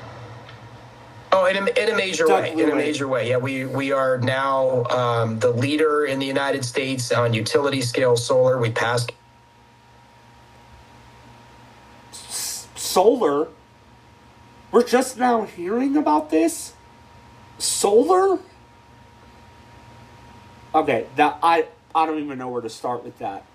Oh, 1.35 1.45
in 1.47 1.57
a, 1.57 1.65
in 1.83 1.89
a 1.89 1.95
major 1.97 2.29
way. 2.29 2.53
In 2.53 2.69
a 2.69 2.75
major 2.75 3.09
way. 3.09 3.29
Yeah, 3.29 3.37
we 3.37 3.65
we 3.65 3.91
are 3.91 4.17
now 4.19 4.85
um, 4.85 5.39
the 5.39 5.49
leader 5.49 6.05
in 6.05 6.19
the 6.19 6.25
United 6.25 6.63
States 6.63 7.11
on 7.11 7.33
utility 7.33 7.81
scale 7.81 8.15
solar. 8.15 8.57
We 8.57 8.71
passed 8.71 9.11
Solar? 12.95 13.49
We're 14.71 14.87
just 14.87 15.17
now 15.17 15.43
hearing 15.43 15.97
about 15.97 16.29
this? 16.29 16.71
Solar? 17.57 18.39
Okay, 20.73 21.07
that 21.17 21.37
I 21.43 21.67
I 21.93 22.05
don't 22.05 22.23
even 22.23 22.37
know 22.37 22.47
where 22.47 22.61
to 22.61 22.69
start 22.69 23.03
with 23.03 23.19
that. 23.19 23.45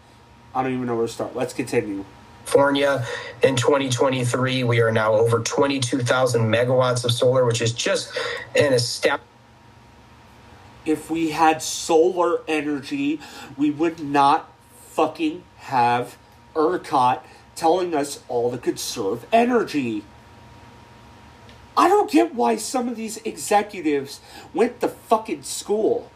I 0.55 0.63
don't 0.63 0.75
even 0.75 0.87
know 0.87 0.97
where 0.97 1.07
to 1.07 1.13
start. 1.13 1.35
Let's 1.35 1.55
continue. 1.55 2.05
California 2.51 3.07
in 3.45 3.55
2023. 3.55 4.65
We 4.65 4.81
are 4.81 4.91
now 4.91 5.13
over 5.13 5.39
22,000 5.39 6.41
megawatts 6.43 7.05
of 7.05 7.13
solar, 7.13 7.45
which 7.45 7.63
is 7.63 7.73
just 7.73 8.13
an 8.57 8.73
astounding. 8.73 9.25
If 10.85 11.09
we 11.11 11.31
had 11.31 11.63
solar 11.63 12.41
energy, 12.49 13.21
we 13.57 13.71
would 13.71 14.01
not 14.01 14.53
fucking 14.91 15.45
have 15.59 16.19
ERCOT 16.57 17.21
telling 17.55 17.95
us 17.95 18.25
all 18.27 18.51
to 18.51 18.59
conserve 18.59 19.25
energy. 19.33 20.03
I 21.77 21.87
don't 21.87 22.11
get 22.11 22.35
why 22.35 22.57
some 22.57 22.89
of 22.89 22.97
these 22.97 23.19
executives 23.19 24.21
went 24.53 24.81
to 24.81 24.89
fucking 24.89 25.45
school. 25.45 26.11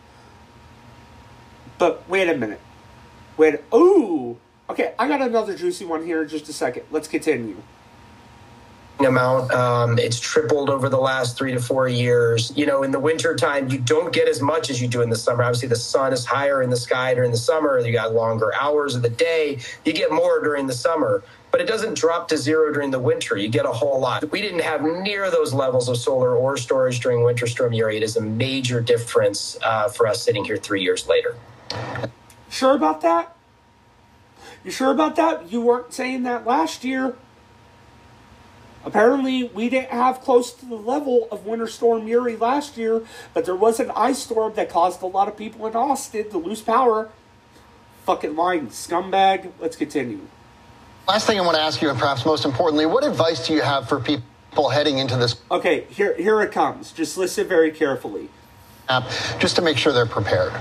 But 1.78 2.08
wait 2.08 2.28
a 2.28 2.36
minute. 2.36 2.60
Wait. 3.36 3.60
Ooh. 3.72 4.38
Okay, 4.70 4.94
I 4.98 5.08
got 5.08 5.20
another 5.20 5.54
juicy 5.56 5.84
one 5.84 6.04
here 6.04 6.22
in 6.22 6.28
just 6.28 6.48
a 6.48 6.52
second. 6.52 6.84
Let's 6.90 7.06
continue. 7.08 7.56
amount. 9.00 9.50
Um, 9.52 9.98
it's 9.98 10.18
tripled 10.18 10.70
over 10.70 10.88
the 10.88 10.98
last 10.98 11.36
three 11.36 11.52
to 11.52 11.60
four 11.60 11.88
years. 11.88 12.52
You 12.56 12.64
know, 12.64 12.82
in 12.82 12.90
the 12.90 13.00
winter 13.00 13.34
time, 13.34 13.68
you 13.68 13.78
don't 13.78 14.12
get 14.12 14.26
as 14.28 14.40
much 14.40 14.70
as 14.70 14.80
you 14.80 14.88
do 14.88 15.02
in 15.02 15.10
the 15.10 15.16
summer. 15.16 15.42
Obviously, 15.42 15.68
the 15.68 15.76
sun 15.76 16.12
is 16.12 16.24
higher 16.24 16.62
in 16.62 16.70
the 16.70 16.76
sky 16.76 17.12
during 17.14 17.30
the 17.30 17.36
summer. 17.36 17.78
You 17.78 17.92
got 17.92 18.14
longer 18.14 18.52
hours 18.54 18.94
of 18.94 19.02
the 19.02 19.10
day. 19.10 19.58
You 19.84 19.92
get 19.92 20.10
more 20.10 20.42
during 20.42 20.66
the 20.66 20.72
summer, 20.72 21.22
but 21.50 21.60
it 21.60 21.66
doesn't 21.66 21.98
drop 21.98 22.28
to 22.28 22.38
zero 22.38 22.72
during 22.72 22.90
the 22.90 23.00
winter. 23.00 23.36
You 23.36 23.48
get 23.48 23.66
a 23.66 23.72
whole 23.72 24.00
lot. 24.00 24.30
We 24.30 24.40
didn't 24.40 24.62
have 24.62 24.82
near 24.82 25.30
those 25.30 25.52
levels 25.52 25.88
of 25.90 25.98
solar 25.98 26.34
or 26.34 26.56
storage 26.56 27.00
during 27.00 27.22
Winter 27.22 27.46
Storm 27.46 27.74
Uri. 27.74 27.98
It 27.98 28.02
is 28.02 28.16
a 28.16 28.22
major 28.22 28.80
difference 28.80 29.58
uh, 29.62 29.88
for 29.88 30.06
us 30.06 30.22
sitting 30.22 30.44
here 30.44 30.56
three 30.56 30.82
years 30.82 31.06
later. 31.06 31.36
Sure 32.48 32.74
about 32.74 33.02
that? 33.02 33.33
You 34.64 34.70
sure 34.70 34.90
about 34.90 35.16
that? 35.16 35.52
You 35.52 35.60
weren't 35.60 35.92
saying 35.92 36.22
that 36.24 36.46
last 36.46 36.84
year. 36.84 37.14
Apparently, 38.84 39.44
we 39.44 39.68
didn't 39.70 39.90
have 39.90 40.20
close 40.20 40.52
to 40.52 40.66
the 40.66 40.74
level 40.74 41.26
of 41.30 41.46
Winter 41.46 41.66
Storm 41.66 42.06
Uri 42.06 42.36
last 42.36 42.76
year, 42.76 43.02
but 43.32 43.44
there 43.46 43.56
was 43.56 43.80
an 43.80 43.90
ice 43.96 44.18
storm 44.18 44.54
that 44.54 44.68
caused 44.68 45.00
a 45.02 45.06
lot 45.06 45.26
of 45.26 45.36
people 45.36 45.66
in 45.66 45.74
Austin 45.74 46.28
to 46.30 46.38
lose 46.38 46.60
power. 46.60 47.10
Fucking 48.04 48.36
lying 48.36 48.68
scumbag. 48.68 49.52
Let's 49.58 49.76
continue. 49.76 50.20
Last 51.08 51.26
thing 51.26 51.38
I 51.38 51.42
want 51.42 51.56
to 51.56 51.62
ask 51.62 51.80
you, 51.80 51.88
and 51.88 51.98
perhaps 51.98 52.26
most 52.26 52.44
importantly, 52.44 52.84
what 52.84 53.04
advice 53.04 53.46
do 53.46 53.54
you 53.54 53.62
have 53.62 53.88
for 53.88 54.00
people 54.00 54.70
heading 54.70 54.98
into 54.98 55.16
this 55.16 55.36
Okay, 55.50 55.86
here 55.90 56.14
here 56.16 56.40
it 56.42 56.52
comes. 56.52 56.92
Just 56.92 57.16
listen 57.16 57.48
very 57.48 57.70
carefully. 57.70 58.28
app 58.88 59.04
just 59.38 59.56
to 59.56 59.62
make 59.62 59.78
sure 59.78 59.92
they're 59.94 60.04
prepared? 60.06 60.52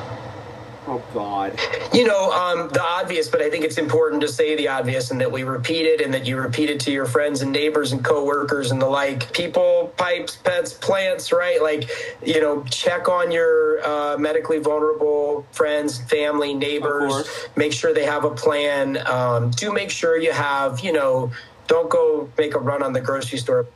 Oh 0.86 1.02
God. 1.14 1.58
You 1.94 2.06
know, 2.06 2.32
um, 2.32 2.68
the 2.70 2.84
obvious, 2.84 3.30
but 3.30 3.42
I 3.42 3.50
think 3.50 3.64
it's 3.64 3.78
important 3.78 4.22
to 4.22 4.28
say 4.28 4.56
the 4.56 4.68
obvious 4.68 5.12
and 5.12 5.22
that 5.22 5.32
we 5.32 5.44
repeat 5.44 5.86
it 5.86 6.02
and 6.02 6.14
that 6.14 6.26
you 6.26 6.38
repeat 6.38 6.70
it 6.70 6.82
to 6.82 6.92
your 6.92 7.06
friends 7.06 7.42
and 7.42 7.54
neighbors 7.54 7.94
and 7.94 8.04
coworkers 8.04 8.70
and 8.70 8.82
the 8.82 8.88
like. 8.88 9.32
People, 9.32 9.94
pipes, 9.96 10.36
pets, 10.36 10.74
plants, 10.74 11.32
right? 11.32 11.62
Like, 11.62 11.90
you 12.22 12.42
know, 12.42 12.64
check 12.64 13.08
on 13.08 13.32
your 13.32 13.86
uh, 13.86 14.18
medically 14.18 14.60
vulnerable 14.60 15.46
friends, 15.54 16.02
family, 16.02 16.54
neighbors. 16.54 17.30
Make 17.56 17.72
sure 17.72 17.94
they 17.94 18.06
have 18.06 18.26
a 18.26 18.32
plan. 18.32 18.98
Um, 19.08 19.52
do 19.52 19.72
make 19.72 19.90
sure 19.90 20.18
you 20.18 20.34
have, 20.34 20.82
you 20.82 20.92
know, 20.92 21.32
don't 21.68 21.90
go 21.90 22.30
make 22.38 22.56
a 22.56 22.60
run 22.60 22.84
on 22.84 22.92
the 22.92 23.02
grocery 23.02 23.38
store. 23.38 23.68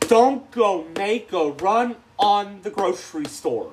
Don't 0.00 0.48
go 0.52 0.86
make 0.96 1.32
a 1.32 1.50
run 1.50 1.96
on 2.16 2.60
the 2.62 2.70
grocery 2.70 3.24
store. 3.24 3.72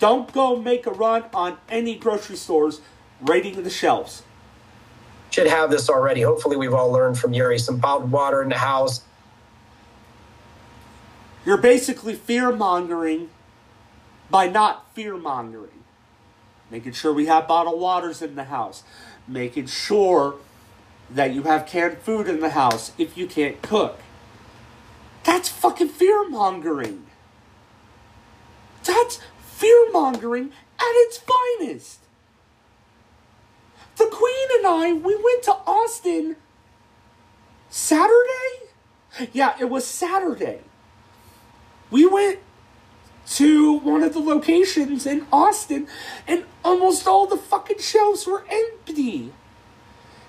Don't 0.00 0.32
go 0.32 0.56
make 0.56 0.86
a 0.86 0.90
run 0.90 1.24
on 1.32 1.58
any 1.68 1.94
grocery 1.94 2.36
stores 2.36 2.80
raiding 3.20 3.62
the 3.62 3.70
shelves. 3.70 4.22
Should 5.30 5.46
have 5.46 5.70
this 5.70 5.88
already. 5.88 6.22
Hopefully, 6.22 6.56
we've 6.56 6.74
all 6.74 6.90
learned 6.90 7.18
from 7.18 7.32
Uri. 7.34 7.58
Some 7.58 7.76
bottled 7.76 8.10
water 8.10 8.42
in 8.42 8.48
the 8.48 8.58
house. 8.58 9.02
You're 11.44 11.58
basically 11.58 12.14
fear 12.14 12.50
mongering 12.50 13.30
by 14.30 14.48
not 14.48 14.92
fear 14.94 15.16
mongering. 15.16 15.84
Making 16.70 16.92
sure 16.92 17.12
we 17.12 17.26
have 17.26 17.46
bottled 17.46 17.80
waters 17.80 18.22
in 18.22 18.34
the 18.34 18.44
house. 18.44 18.82
Making 19.28 19.66
sure 19.66 20.36
that 21.10 21.34
you 21.34 21.42
have 21.42 21.66
canned 21.66 21.98
food 21.98 22.26
in 22.26 22.40
the 22.40 22.50
house 22.50 22.92
if 22.96 23.16
you 23.18 23.26
can't 23.26 23.60
cook. 23.60 24.00
That's 25.24 25.48
fucking 25.48 25.88
fear 25.88 26.28
mongering. 26.28 27.06
That's 28.84 29.20
fear 29.60 29.92
mongering 29.92 30.50
at 30.78 30.92
its 31.04 31.18
finest. 31.18 31.98
The 33.96 34.06
Queen 34.06 34.48
and 34.56 34.66
I, 34.66 34.92
we 34.94 35.14
went 35.14 35.42
to 35.42 35.52
Austin 35.66 36.36
Saturday? 37.68 38.70
Yeah, 39.32 39.54
it 39.60 39.68
was 39.68 39.86
Saturday. 39.86 40.60
We 41.90 42.06
went 42.06 42.38
to 43.34 43.74
one 43.74 44.02
of 44.02 44.14
the 44.14 44.20
locations 44.20 45.04
in 45.04 45.26
Austin, 45.30 45.86
and 46.26 46.44
almost 46.64 47.06
all 47.06 47.26
the 47.26 47.36
fucking 47.36 47.80
shelves 47.80 48.26
were 48.26 48.46
empty. 48.50 49.30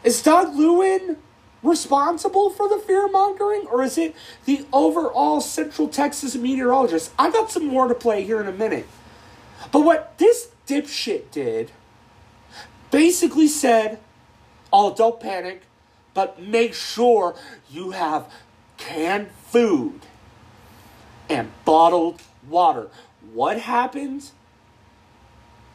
Is 0.04 0.22
Doug 0.22 0.54
Lewin 0.56 1.18
responsible 1.64 2.50
for 2.50 2.68
the 2.68 2.80
fear 2.80 3.08
mongering, 3.08 3.66
or 3.68 3.82
is 3.82 3.98
it 3.98 4.14
the 4.44 4.66
overall 4.74 5.40
Central 5.40 5.88
Texas 5.88 6.36
meteorologist? 6.36 7.14
I 7.18 7.32
got 7.32 7.50
some 7.50 7.68
more 7.68 7.88
to 7.88 7.96
play 7.96 8.24
here 8.24 8.42
in 8.42 8.48
a 8.48 8.52
minute. 8.52 8.88
But 9.72 9.82
what 9.82 10.18
this 10.18 10.50
dipshit 10.68 11.32
did 11.32 11.72
basically 12.92 13.48
said, 13.48 14.00
Oh, 14.74 14.94
don't 14.94 15.20
panic, 15.20 15.64
but 16.14 16.42
make 16.42 16.74
sure 16.74 17.36
you 17.70 17.92
have 17.92 18.32
canned 18.78 19.30
food 19.48 20.02
and 21.30 21.52
bottled 21.66 22.22
water. 22.48 22.90
What 23.34 23.60
happened? 23.60 24.32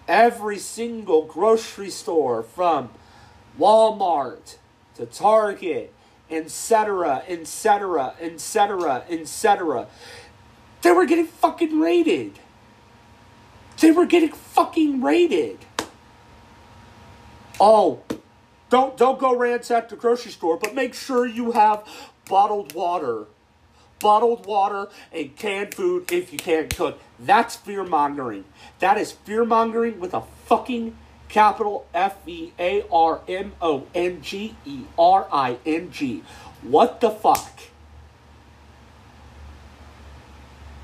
Every 0.09 0.59
single 0.59 1.22
grocery 1.22 1.90
store 1.90 2.42
from 2.42 2.90
Walmart 3.59 4.56
to 4.96 5.06
Target, 5.06 5.92
etc., 6.30 7.22
etc., 7.26 8.14
etc., 8.20 9.04
etc., 9.09 9.87
they 10.82 10.92
were 10.92 11.06
getting 11.06 11.26
fucking 11.26 11.80
raided. 11.80 12.38
They 13.80 13.90
were 13.90 14.06
getting 14.06 14.32
fucking 14.32 15.02
raided. 15.02 15.58
Oh, 17.60 18.00
don't 18.70 18.96
don't 18.96 19.18
go 19.18 19.36
ransack 19.36 19.88
the 19.88 19.96
grocery 19.96 20.32
store, 20.32 20.56
but 20.56 20.74
make 20.74 20.94
sure 20.94 21.26
you 21.26 21.52
have 21.52 21.86
bottled 22.28 22.74
water. 22.74 23.26
Bottled 23.98 24.44
water 24.44 24.88
and 25.10 25.34
canned 25.36 25.74
food 25.74 26.10
if 26.12 26.32
you 26.32 26.38
can't 26.38 26.74
cook. 26.74 27.00
That's 27.18 27.56
fear 27.56 27.82
mongering. 27.82 28.44
That 28.78 28.98
is 28.98 29.12
fear 29.12 29.44
mongering 29.44 30.00
with 30.00 30.12
a 30.12 30.22
fucking 30.44 30.96
capital 31.28 31.86
F 31.94 32.16
E 32.26 32.52
A 32.58 32.84
R 32.92 33.20
M 33.26 33.52
O 33.62 33.86
N 33.94 34.20
G 34.20 34.56
E 34.66 34.84
R 34.98 35.26
I 35.32 35.58
N 35.64 35.90
G. 35.90 36.22
What 36.62 37.00
the 37.00 37.10
fuck? 37.10 37.60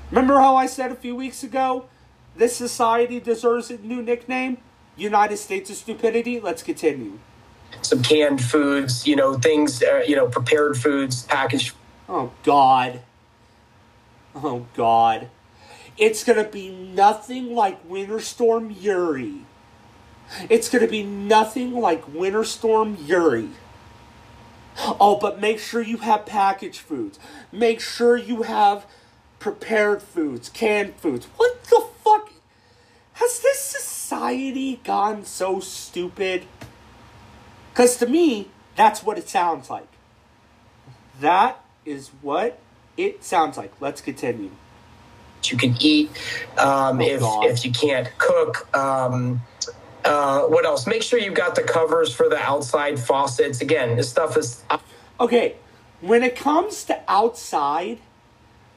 Remember 0.09 0.39
how 0.39 0.55
I 0.55 0.65
said 0.65 0.91
a 0.91 0.95
few 0.95 1.15
weeks 1.15 1.43
ago 1.43 1.85
this 2.35 2.55
society 2.55 3.19
deserves 3.19 3.69
a 3.69 3.77
new 3.77 4.01
nickname? 4.01 4.57
United 4.95 5.37
States 5.37 5.69
of 5.69 5.75
Stupidity? 5.75 6.39
Let's 6.39 6.63
continue. 6.63 7.19
Some 7.81 8.03
canned 8.03 8.43
foods, 8.43 9.07
you 9.07 9.15
know, 9.15 9.33
things, 9.35 9.81
uh, 9.81 10.03
you 10.07 10.15
know, 10.15 10.27
prepared 10.27 10.77
foods, 10.77 11.23
packaged. 11.23 11.73
Oh, 12.07 12.31
God. 12.43 13.01
Oh, 14.35 14.67
God. 14.75 15.29
It's 15.97 16.23
going 16.23 16.43
to 16.43 16.49
be 16.49 16.69
nothing 16.69 17.53
like 17.53 17.79
Winter 17.87 18.19
Storm 18.19 18.71
Uri. 18.71 19.45
It's 20.49 20.69
going 20.69 20.83
to 20.83 20.89
be 20.89 21.03
nothing 21.03 21.73
like 21.73 22.07
Winter 22.07 22.43
Storm 22.43 22.97
Uri. 23.05 23.49
Oh, 24.77 25.17
but 25.21 25.39
make 25.39 25.59
sure 25.59 25.81
you 25.81 25.97
have 25.97 26.25
packaged 26.25 26.79
foods. 26.79 27.19
Make 27.51 27.79
sure 27.79 28.17
you 28.17 28.43
have 28.43 28.87
prepared 29.43 30.01
foods, 30.01 30.47
canned 30.47 30.95
foods. 30.95 31.27
What 31.35 31.61
the 31.65 31.85
fuck? 32.01 32.31
Has 33.15 33.41
this 33.41 33.59
society 33.59 34.79
gone 34.85 35.25
so 35.25 35.59
stupid? 35.59 36.45
Because 37.73 37.97
to 37.97 38.07
me, 38.07 38.47
that's 38.77 39.03
what 39.03 39.17
it 39.17 39.27
sounds 39.27 39.69
like. 39.69 39.89
That 41.19 41.61
is 41.85 42.09
what 42.21 42.57
it 42.95 43.25
sounds 43.25 43.57
like. 43.57 43.73
Let's 43.81 43.99
continue. 43.99 44.51
You 45.43 45.57
can 45.57 45.75
eat 45.81 46.09
um, 46.57 47.01
Oh, 47.01 47.05
if 47.05 47.19
God. 47.19 47.45
if 47.47 47.65
you 47.65 47.71
can't 47.73 48.07
cook. 48.17 48.73
Um, 48.73 49.41
uh, 50.05 50.43
what 50.43 50.63
else? 50.65 50.87
Make 50.87 51.03
sure 51.03 51.19
you've 51.19 51.33
got 51.33 51.55
the 51.55 51.63
covers 51.63 52.15
for 52.15 52.29
the 52.29 52.37
outside 52.39 52.97
faucets. 52.97 53.59
Again, 53.59 53.97
this 53.97 54.09
stuff 54.09 54.37
is 54.37 54.63
Okay, 55.19 55.55
when 55.99 56.23
it 56.23 56.37
comes 56.37 56.85
to 56.85 57.01
outside, 57.09 57.99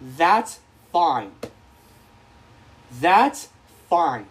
that's 0.01 0.61
fine. 0.93 1.33
That's 3.01 3.49
fine. 3.89 4.27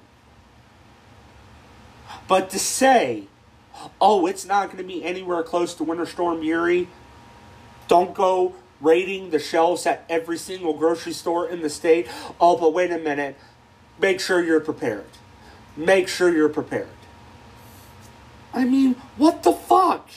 But 2.28 2.50
to 2.52 2.60
say, 2.60 3.28
oh, 4.00 4.26
it's 4.26 4.46
not 4.46 4.68
going 4.68 4.78
to 4.78 4.84
be 4.84 5.04
anywhere 5.04 5.44
close 5.44 5.74
to 5.76 5.84
Winter 5.84 6.06
Storm 6.06 6.42
Uri, 6.44 6.88
don't 7.88 8.14
go 8.14 8.56
raiding 8.82 9.30
the 9.30 9.40
shelves 9.40 9.86
at 9.86 10.06
every 10.10 10.38
single 10.38 10.74
grocery 10.74 11.14
store 11.14 11.48
in 11.48 11.62
the 11.62 11.70
state. 11.70 12.08
Oh, 12.40 12.58
but 12.58 12.74
wait 12.74 12.92
a 12.92 12.98
minute. 12.98 13.38
Make 14.00 14.20
sure 14.20 14.44
you're 14.44 14.60
prepared. 14.60 15.06
Make 15.78 16.08
sure 16.08 16.34
you're 16.34 16.50
prepared. 16.50 16.88
I 18.54 18.66
mean, 18.66 18.96
what 19.18 19.44
the 19.44 19.52
fuck? 19.52 20.10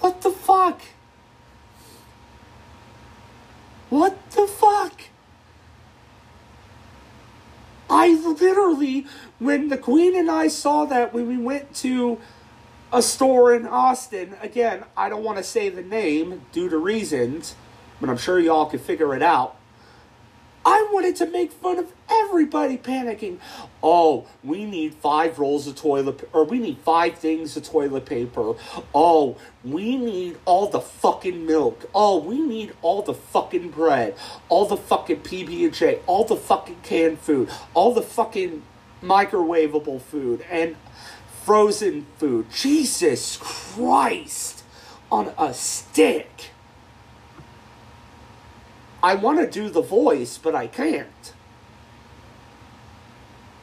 What 0.00 0.22
the 0.22 0.30
fuck? 0.30 0.80
What 3.94 4.32
the 4.32 4.48
fuck? 4.48 5.02
I 7.88 8.08
literally, 8.08 9.06
when 9.38 9.68
the 9.68 9.78
Queen 9.78 10.16
and 10.16 10.28
I 10.28 10.48
saw 10.48 10.84
that 10.86 11.14
when 11.14 11.28
we 11.28 11.36
went 11.36 11.76
to 11.76 12.20
a 12.92 13.00
store 13.00 13.54
in 13.54 13.68
Austin, 13.68 14.34
again, 14.42 14.82
I 14.96 15.08
don't 15.08 15.22
want 15.22 15.38
to 15.38 15.44
say 15.44 15.68
the 15.68 15.80
name 15.80 16.42
due 16.50 16.68
to 16.70 16.76
reasons, 16.76 17.54
but 18.00 18.10
I'm 18.10 18.16
sure 18.16 18.40
y'all 18.40 18.66
can 18.66 18.80
figure 18.80 19.14
it 19.14 19.22
out. 19.22 19.54
I 20.66 20.88
wanted 20.92 21.16
to 21.16 21.26
make 21.26 21.52
fun 21.52 21.78
of 21.78 21.92
everybody 22.08 22.78
panicking. 22.78 23.38
Oh, 23.82 24.26
we 24.42 24.64
need 24.64 24.94
five 24.94 25.38
rolls 25.38 25.66
of 25.66 25.76
toilet, 25.76 26.26
or 26.32 26.44
we 26.44 26.58
need 26.58 26.78
five 26.78 27.18
things 27.18 27.56
of 27.56 27.64
toilet 27.64 28.06
paper. 28.06 28.54
Oh, 28.94 29.36
we 29.62 29.96
need 29.96 30.38
all 30.46 30.68
the 30.68 30.80
fucking 30.80 31.44
milk. 31.44 31.88
Oh, 31.94 32.18
we 32.18 32.40
need 32.40 32.72
all 32.80 33.02
the 33.02 33.12
fucking 33.12 33.70
bread, 33.70 34.14
all 34.48 34.64
the 34.66 34.76
fucking 34.76 35.20
PB 35.20 35.64
and 35.64 35.74
J, 35.74 35.98
all 36.06 36.24
the 36.24 36.36
fucking 36.36 36.78
canned 36.82 37.18
food, 37.18 37.50
all 37.74 37.92
the 37.92 38.02
fucking 38.02 38.62
microwavable 39.02 40.00
food 40.00 40.44
and 40.50 40.76
frozen 41.44 42.06
food. 42.16 42.50
Jesus 42.50 43.36
Christ, 43.36 44.64
on 45.12 45.34
a 45.36 45.52
stick. 45.52 46.53
I 49.04 49.14
want 49.16 49.38
to 49.38 49.46
do 49.46 49.68
the 49.68 49.82
voice, 49.82 50.38
but 50.38 50.54
I 50.54 50.66
can't. 50.66 51.34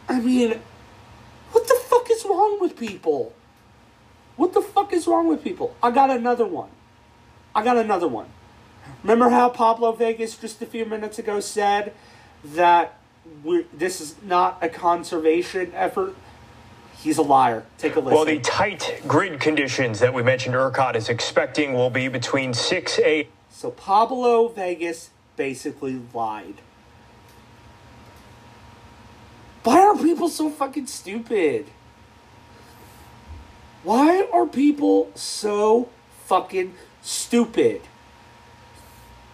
I 0.08 0.20
mean, 0.20 0.62
what 1.52 1.68
the 1.68 1.80
fuck 1.84 2.12
is 2.12 2.24
wrong 2.26 2.60
with 2.62 2.78
people? 2.78 3.34
What 4.36 4.54
the 4.54 4.62
fuck 4.62 4.94
is 4.94 5.08
wrong 5.08 5.28
with 5.28 5.44
people? 5.44 5.76
I 5.82 5.90
got 5.90 6.12
another 6.12 6.46
one. 6.46 6.70
I 7.56 7.64
got 7.64 7.78
another 7.78 8.08
one. 8.08 8.28
Remember 9.02 9.30
how 9.30 9.50
Pablo 9.50 9.94
Vegas 9.94 10.38
just 10.38 10.62
a 10.62 10.68
few 10.68 10.86
minutes 10.86 11.18
ago 11.18 11.40
said 11.40 11.94
that 12.46 13.00
this 13.74 14.00
is 14.00 14.18
not 14.22 14.60
a 14.62 14.70
conservation 14.70 15.72
effort? 15.74 16.16
He's 17.00 17.18
a 17.18 17.24
liar. 17.24 17.66
Take 17.80 17.96
a 17.96 18.00
listen. 18.00 18.14
Well, 18.14 18.26
the 18.26 18.40
tight 18.42 19.02
grid 19.08 19.40
conditions 19.40 20.02
that 20.02 20.14
we 20.14 20.22
mentioned 20.22 20.54
ERCOT 20.54 20.96
is 20.96 21.10
expecting 21.10 21.74
will 21.74 21.90
be 21.90 22.10
between 22.10 22.54
6 22.54 23.00
8. 23.00 23.32
So 23.50 23.72
Pablo 23.72 24.48
Vegas 24.48 25.10
basically 25.36 26.02
lied. 26.14 26.56
Why 29.64 29.80
are 29.82 29.96
people 29.96 30.30
so 30.30 30.50
fucking 30.50 30.88
stupid? 30.88 31.68
Why 33.84 34.28
are 34.32 34.46
people 34.46 35.12
so 35.16 35.90
fucking 36.26 36.74
stupid? 37.02 37.82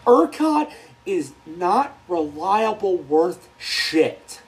ERCOT 0.06 0.72
is 1.06 1.34
not 1.46 1.98
reliable 2.08 2.98
worth 2.98 3.50
shit. 3.58 4.42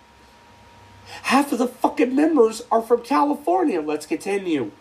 Half 1.24 1.52
of 1.52 1.60
the 1.60 1.68
fucking 1.68 2.16
members 2.16 2.62
are 2.72 2.82
from 2.82 3.04
California. 3.04 3.82
Let's 3.82 4.06
continue. 4.06 4.72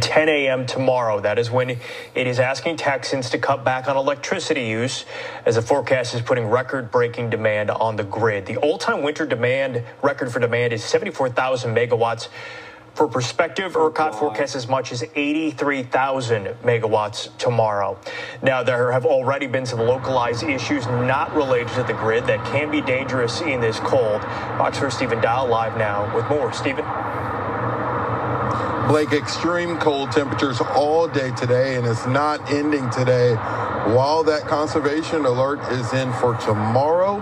10 0.00 0.28
a.m. 0.28 0.66
tomorrow. 0.66 1.20
That 1.20 1.38
is 1.38 1.50
when 1.50 1.70
it 1.70 2.26
is 2.26 2.38
asking 2.38 2.76
Texans 2.76 3.30
to 3.30 3.38
cut 3.38 3.64
back 3.64 3.88
on 3.88 3.96
electricity 3.96 4.64
use 4.64 5.04
as 5.44 5.56
the 5.56 5.62
forecast 5.62 6.14
is 6.14 6.22
putting 6.22 6.46
record 6.46 6.90
breaking 6.90 7.30
demand 7.30 7.70
on 7.70 7.96
the 7.96 8.04
grid. 8.04 8.46
The 8.46 8.56
all 8.56 8.78
time 8.78 9.02
winter 9.02 9.26
demand 9.26 9.84
record 10.02 10.32
for 10.32 10.40
demand 10.40 10.72
is 10.72 10.82
74,000 10.84 11.74
megawatts. 11.74 12.28
For 12.94 13.08
perspective, 13.08 13.74
oh, 13.74 13.90
ERCOT 13.90 14.14
forecasts 14.14 14.54
as 14.54 14.68
much 14.68 14.92
as 14.92 15.02
83,000 15.14 16.48
megawatts 16.62 17.34
tomorrow. 17.38 17.98
Now, 18.42 18.62
there 18.62 18.92
have 18.92 19.06
already 19.06 19.46
been 19.46 19.64
some 19.64 19.80
localized 19.80 20.42
issues 20.42 20.84
not 20.86 21.34
related 21.34 21.68
to 21.68 21.84
the 21.84 21.94
grid 21.94 22.26
that 22.26 22.44
can 22.46 22.70
be 22.70 22.82
dangerous 22.82 23.40
in 23.40 23.62
this 23.62 23.80
cold. 23.80 24.20
Fox 24.58 24.78
4 24.78 24.90
Stephen 24.90 25.22
Dow 25.22 25.46
live 25.46 25.78
now 25.78 26.14
with 26.14 26.28
more. 26.28 26.52
Stephen? 26.52 26.84
Blake, 28.88 29.12
extreme 29.12 29.78
cold 29.78 30.10
temperatures 30.10 30.60
all 30.60 31.06
day 31.06 31.30
today, 31.36 31.76
and 31.76 31.86
it's 31.86 32.04
not 32.06 32.50
ending 32.50 32.90
today. 32.90 33.34
While 33.34 34.24
that 34.24 34.42
conservation 34.42 35.24
alert 35.24 35.60
is 35.72 35.92
in 35.92 36.12
for 36.14 36.36
tomorrow, 36.38 37.20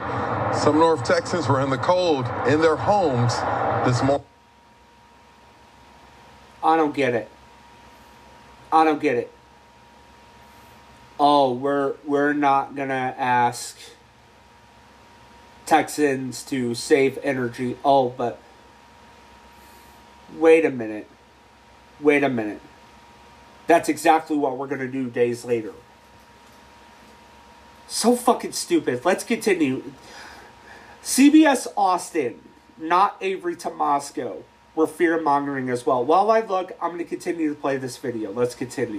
some 0.54 0.78
North 0.78 1.04
Texans 1.04 1.48
were 1.48 1.60
in 1.60 1.68
the 1.68 1.78
cold 1.78 2.26
in 2.48 2.60
their 2.60 2.76
homes 2.76 3.34
this 3.86 4.02
morning. 4.02 4.24
I 6.64 6.76
don't 6.76 6.94
get 6.94 7.14
it. 7.14 7.30
I 8.72 8.84
don't 8.84 9.00
get 9.00 9.16
it. 9.16 9.32
Oh, 11.18 11.52
we're 11.52 11.94
we're 12.06 12.32
not 12.32 12.74
gonna 12.74 13.14
ask 13.18 13.76
Texans 15.66 16.42
to 16.44 16.74
save 16.74 17.18
energy. 17.22 17.76
Oh, 17.84 18.08
but 18.08 18.40
wait 20.34 20.64
a 20.64 20.70
minute. 20.70 21.06
Wait 22.00 22.24
a 22.24 22.28
minute. 22.28 22.60
That's 23.66 23.88
exactly 23.88 24.36
what 24.36 24.56
we're 24.56 24.66
gonna 24.66 24.88
do 24.88 25.08
days 25.08 25.44
later. 25.44 25.74
So 27.86 28.16
fucking 28.16 28.52
stupid. 28.52 29.04
Let's 29.04 29.24
continue. 29.24 29.92
CBS 31.02 31.66
Austin, 31.76 32.40
not 32.78 33.16
Avery 33.20 33.56
Tomasco, 33.56 34.42
were 34.80 34.86
fear 34.86 35.20
mongering 35.20 35.68
as 35.68 35.84
well. 35.84 36.02
While 36.02 36.30
I 36.30 36.40
look, 36.40 36.72
I'm 36.80 36.92
going 36.92 37.04
to 37.04 37.04
continue 37.04 37.50
to 37.50 37.54
play 37.54 37.76
this 37.76 37.98
video. 37.98 38.32
Let's 38.32 38.54
continue. 38.54 38.98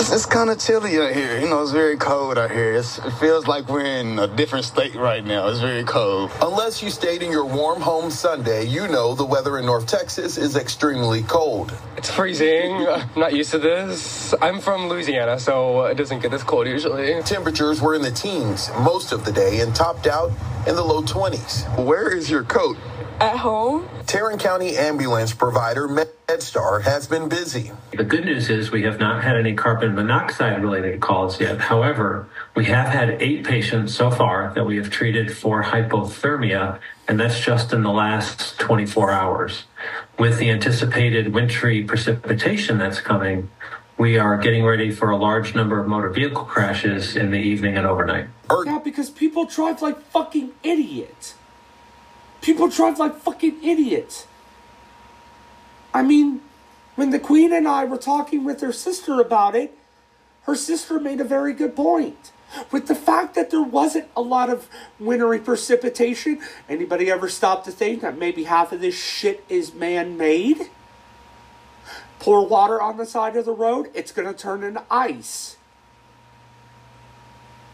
It's 0.00 0.24
kind 0.24 0.48
of 0.48 0.58
chilly 0.58 0.98
out 0.98 1.12
here. 1.12 1.38
You 1.38 1.48
know, 1.48 1.62
it's 1.62 1.72
very 1.72 1.98
cold 1.98 2.38
out 2.38 2.50
here. 2.50 2.72
It's, 2.72 2.96
it 2.98 3.10
feels 3.20 3.46
like 3.46 3.68
we're 3.68 3.84
in 3.84 4.18
a 4.18 4.26
different 4.26 4.64
state 4.64 4.94
right 4.94 5.22
now. 5.22 5.48
It's 5.48 5.60
very 5.60 5.84
cold. 5.84 6.30
Unless 6.40 6.82
you 6.82 6.88
stayed 6.88 7.22
in 7.22 7.30
your 7.30 7.44
warm 7.44 7.82
home 7.82 8.10
Sunday, 8.10 8.64
you 8.64 8.88
know 8.88 9.14
the 9.14 9.26
weather 9.26 9.58
in 9.58 9.66
North 9.66 9.86
Texas 9.86 10.38
is 10.38 10.56
extremely 10.56 11.22
cold. 11.24 11.76
It's 11.98 12.10
freezing. 12.10 12.72
I'm 12.72 13.10
not 13.14 13.34
used 13.34 13.50
to 13.50 13.58
this. 13.58 14.34
I'm 14.40 14.60
from 14.60 14.88
Louisiana, 14.88 15.38
so 15.38 15.84
it 15.84 15.96
doesn't 15.96 16.20
get 16.20 16.30
this 16.30 16.44
cold 16.44 16.66
usually. 16.66 17.22
Temperatures 17.24 17.82
were 17.82 17.94
in 17.94 18.00
the 18.00 18.12
teens 18.12 18.70
most 18.80 19.12
of 19.12 19.26
the 19.26 19.32
day 19.32 19.60
and 19.60 19.74
topped 19.74 20.06
out 20.06 20.30
in 20.66 20.76
the 20.76 20.84
low 20.84 21.02
20s. 21.02 21.84
Where 21.84 22.08
is 22.08 22.30
your 22.30 22.44
coat? 22.44 22.78
At 23.20 23.38
home. 23.38 23.88
Tarrant 24.06 24.40
County 24.40 24.76
ambulance 24.76 25.32
provider 25.32 25.88
MedStar 25.88 26.82
has 26.82 27.06
been 27.06 27.30
busy. 27.30 27.72
The 27.96 28.04
good 28.04 28.26
news 28.26 28.50
is 28.50 28.70
we 28.70 28.82
have 28.82 29.00
not 29.00 29.24
had 29.24 29.36
any 29.36 29.54
carbon 29.54 29.94
monoxide 29.94 30.62
related 30.62 31.00
calls 31.00 31.40
yet. 31.40 31.58
However, 31.58 32.28
we 32.54 32.66
have 32.66 32.88
had 32.88 33.22
eight 33.22 33.46
patients 33.46 33.94
so 33.94 34.10
far 34.10 34.52
that 34.54 34.66
we 34.66 34.76
have 34.76 34.90
treated 34.90 35.34
for 35.34 35.62
hypothermia, 35.62 36.78
and 37.08 37.18
that's 37.18 37.40
just 37.40 37.72
in 37.72 37.82
the 37.82 37.90
last 37.90 38.58
24 38.58 39.10
hours. 39.10 39.64
With 40.18 40.38
the 40.38 40.50
anticipated 40.50 41.32
wintry 41.32 41.84
precipitation 41.84 42.76
that's 42.76 43.00
coming, 43.00 43.48
we 43.96 44.18
are 44.18 44.36
getting 44.36 44.62
ready 44.66 44.90
for 44.90 45.08
a 45.08 45.16
large 45.16 45.54
number 45.54 45.80
of 45.80 45.88
motor 45.88 46.10
vehicle 46.10 46.44
crashes 46.44 47.16
in 47.16 47.30
the 47.30 47.38
evening 47.38 47.78
and 47.78 47.86
overnight. 47.86 48.26
Er 48.50 48.64
yeah, 48.66 48.78
because 48.78 49.08
people 49.08 49.46
drive 49.46 49.80
like 49.80 49.98
fucking 50.02 50.50
idiots. 50.62 51.32
People 52.46 52.68
drive 52.68 53.00
like 53.00 53.16
fucking 53.16 53.64
idiots. 53.64 54.28
I 55.92 56.04
mean, 56.04 56.42
when 56.94 57.10
the 57.10 57.18
Queen 57.18 57.52
and 57.52 57.66
I 57.66 57.84
were 57.84 57.98
talking 57.98 58.44
with 58.44 58.60
her 58.60 58.72
sister 58.72 59.20
about 59.20 59.56
it, 59.56 59.76
her 60.42 60.54
sister 60.54 61.00
made 61.00 61.20
a 61.20 61.24
very 61.24 61.52
good 61.52 61.74
point. 61.74 62.30
With 62.70 62.86
the 62.86 62.94
fact 62.94 63.34
that 63.34 63.50
there 63.50 63.64
wasn't 63.64 64.06
a 64.16 64.20
lot 64.20 64.48
of 64.48 64.68
wintry 65.00 65.40
precipitation, 65.40 66.38
anybody 66.68 67.10
ever 67.10 67.28
stop 67.28 67.64
to 67.64 67.72
think 67.72 68.02
that 68.02 68.16
maybe 68.16 68.44
half 68.44 68.70
of 68.70 68.80
this 68.80 68.94
shit 68.94 69.42
is 69.48 69.74
man 69.74 70.16
made? 70.16 70.70
Pour 72.20 72.46
water 72.46 72.80
on 72.80 72.96
the 72.96 73.06
side 73.06 73.34
of 73.34 73.44
the 73.44 73.52
road, 73.52 73.90
it's 73.92 74.12
going 74.12 74.32
to 74.32 74.32
turn 74.32 74.62
into 74.62 74.84
ice. 74.88 75.56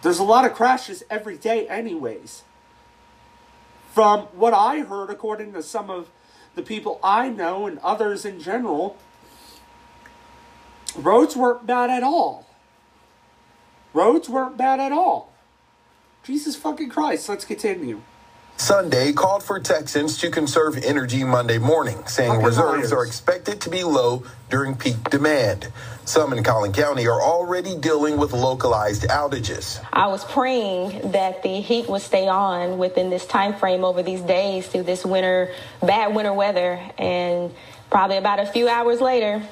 There's 0.01 0.19
a 0.19 0.25
lot 0.25 0.47
of 0.47 0.55
crashes 0.55 1.05
every 1.11 1.37
day, 1.37 1.69
anyways. 1.69 2.45
From 3.93 4.21
what 4.33 4.55
I 4.55 4.81
heard, 4.81 5.11
according 5.11 5.53
to 5.53 5.63
some 5.63 5.91
of 5.91 6.09
the 6.55 6.63
people 6.63 6.99
I 7.03 7.29
know 7.29 7.67
and 7.67 7.79
others 7.81 8.25
in 8.25 8.41
general, 8.41 8.97
roads 10.97 11.37
weren't 11.37 11.67
bad 11.67 11.91
at 11.91 12.03
all. 12.03 12.47
Roads 13.93 14.31
weren't 14.31 14.57
bad 14.57 14.81
at 14.81 14.93
all. 14.93 15.31
Jesus 16.23 16.57
fucking 16.57 16.89
Christ, 16.89 17.29
let's 17.29 17.45
continue. 17.45 18.01
Sunday 18.63 19.13
called 19.13 19.43
for 19.43 19.59
Texans 19.59 20.19
to 20.19 20.31
conserve 20.31 20.79
energy 20.85 21.25
Monday 21.25 21.59
morning, 21.59 21.99
saying 22.07 22.31
Fucking 22.31 22.47
reserves 22.47 22.77
liars. 22.79 22.93
are 22.93 23.05
expected 23.05 23.61
to 23.63 23.69
be 23.69 23.83
low 23.83 24.23
during 24.51 24.77
peak 24.77 25.11
demand. 25.11 25.67
Some 26.05 26.33
in 26.33 26.45
Collin 26.45 26.73
County 26.73 27.09
are 27.09 27.21
already 27.21 27.77
dealing 27.77 28.19
with 28.19 28.33
localized 28.33 29.03
outages. 29.09 29.85
I 29.93 30.07
was 30.07 30.25
praying 30.25 31.11
that 31.11 31.43
the 31.43 31.61
heat 31.61 31.89
would 31.89 32.03
stay 32.03 32.29
on 32.29 32.79
within 32.79 33.11
this 33.11 33.27
time 33.27 33.53
frame 33.53 33.83
over 33.85 34.01
these 34.01 34.21
days 34.21 34.69
through 34.69 34.85
this 34.85 35.05
winter, 35.05 35.53
bad 35.81 36.15
winter 36.15 36.33
weather, 36.33 36.81
and 36.99 37.53
probably 37.91 38.17
about 38.17 38.39
a 38.39 38.47
few 38.47 38.69
hours 38.69 39.01
later, 39.01 39.43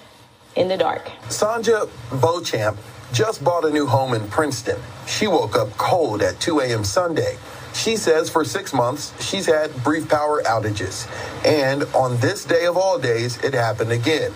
in 0.55 0.69
the 0.69 0.77
dark. 0.77 1.11
Sanja 1.25 1.91
Beauchamp 2.21 2.79
just 3.13 3.43
bought 3.43 3.65
a 3.65 3.71
new 3.71 3.89
home 3.89 4.15
in 4.15 4.29
Princeton. 4.29 4.79
She 5.09 5.27
woke 5.27 5.57
up 5.57 5.77
cold 5.79 6.23
at 6.23 6.39
2 6.39 6.61
a.m. 6.61 6.85
Sunday. 6.85 7.39
She 7.75 7.97
says 7.97 8.29
for 8.29 8.45
six 8.45 8.73
months 8.73 9.13
she's 9.25 9.47
had 9.47 9.75
brief 9.83 10.09
power 10.09 10.43
outages. 10.43 11.09
And 11.45 11.85
on 11.95 12.19
this 12.19 12.45
day 12.45 12.67
of 12.67 12.77
all 12.77 12.99
days, 12.99 13.43
it 13.43 13.55
happened 13.55 13.93
again. 13.93 14.33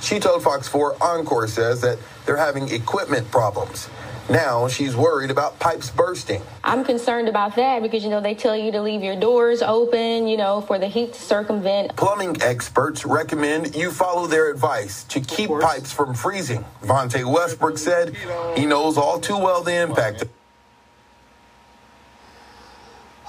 She 0.00 0.20
told 0.20 0.42
Fox 0.42 0.68
4 0.68 0.94
Oncor 0.96 1.48
says 1.48 1.80
that 1.80 1.98
they're 2.24 2.36
having 2.36 2.68
equipment 2.68 3.30
problems. 3.30 3.88
Now 4.30 4.68
she's 4.68 4.94
worried 4.94 5.30
about 5.30 5.58
pipes 5.58 5.90
bursting. 5.90 6.42
I'm 6.62 6.84
concerned 6.84 7.28
about 7.28 7.56
that 7.56 7.82
because, 7.82 8.04
you 8.04 8.10
know, 8.10 8.20
they 8.20 8.34
tell 8.34 8.54
you 8.54 8.70
to 8.72 8.82
leave 8.82 9.02
your 9.02 9.18
doors 9.18 9.62
open, 9.62 10.28
you 10.28 10.36
know, 10.36 10.60
for 10.60 10.78
the 10.78 10.86
heat 10.86 11.14
to 11.14 11.20
circumvent. 11.20 11.96
Plumbing 11.96 12.36
experts 12.42 13.06
recommend 13.06 13.74
you 13.74 13.90
follow 13.90 14.26
their 14.26 14.50
advice 14.50 15.04
to 15.04 15.20
keep 15.20 15.48
pipes 15.48 15.92
from 15.92 16.12
freezing. 16.12 16.62
Vontae 16.82 17.24
Westbrook 17.24 17.78
said 17.78 18.14
he 18.54 18.66
knows 18.66 18.98
all 18.98 19.18
too 19.18 19.38
well 19.38 19.62
the 19.62 19.74
impact. 19.74 20.24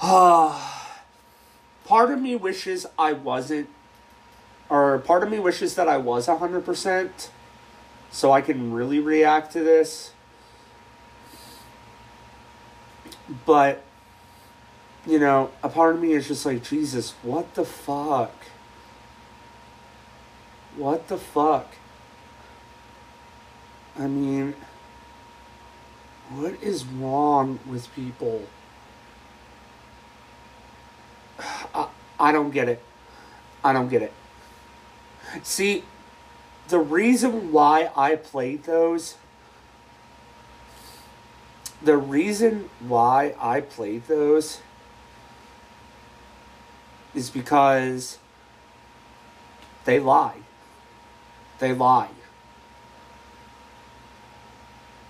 part 0.00 0.56
of 2.10 2.18
me 2.18 2.34
wishes 2.34 2.86
I 2.98 3.12
wasn't, 3.12 3.68
or 4.70 4.98
part 4.98 5.22
of 5.22 5.30
me 5.30 5.38
wishes 5.38 5.74
that 5.74 5.90
I 5.90 5.98
was 5.98 6.26
100%, 6.26 7.28
so 8.10 8.32
I 8.32 8.40
can 8.40 8.72
really 8.72 8.98
react 8.98 9.52
to 9.52 9.60
this. 9.60 10.12
But, 13.44 13.82
you 15.06 15.18
know, 15.18 15.50
a 15.62 15.68
part 15.68 15.96
of 15.96 16.00
me 16.00 16.12
is 16.12 16.28
just 16.28 16.46
like, 16.46 16.64
Jesus, 16.64 17.12
what 17.22 17.54
the 17.54 17.66
fuck? 17.66 18.32
What 20.76 21.08
the 21.08 21.18
fuck? 21.18 21.74
I 23.98 24.06
mean, 24.06 24.54
what 26.30 26.54
is 26.62 26.86
wrong 26.86 27.58
with 27.66 27.94
people? 27.94 28.46
I, 31.74 31.88
I 32.18 32.32
don't 32.32 32.50
get 32.50 32.68
it. 32.68 32.82
I 33.64 33.72
don't 33.72 33.88
get 33.88 34.02
it. 34.02 34.12
See, 35.42 35.84
the 36.68 36.78
reason 36.78 37.52
why 37.52 37.90
I 37.96 38.16
played 38.16 38.64
those, 38.64 39.16
the 41.82 41.96
reason 41.96 42.70
why 42.80 43.34
I 43.40 43.60
played 43.60 44.06
those 44.06 44.60
is 47.14 47.30
because 47.30 48.18
they 49.84 49.98
lie. 49.98 50.38
They 51.58 51.72
lie. 51.72 52.10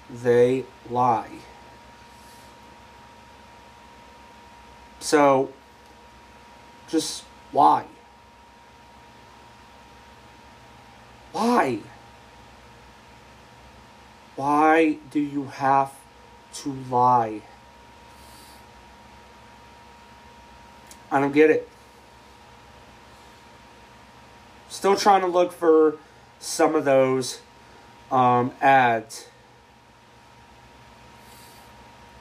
They 0.09 0.64
lie. 0.89 1.31
So, 4.99 5.51
just 6.91 7.24
why? 7.53 7.84
Why? 11.32 11.78
Why 14.36 14.99
do 15.11 15.20
you 15.20 15.45
have 15.45 15.93
to 16.55 16.72
lie? 16.91 17.43
I 21.11 21.20
don't 21.20 21.32
get 21.32 21.51
it. 21.51 21.68
Still 24.68 24.97
trying 24.97 25.20
to 25.22 25.26
look 25.26 25.53
for 25.53 25.99
some 26.38 26.74
of 26.74 26.84
those 26.84 27.41
um, 28.11 28.53
ads. 28.61 29.26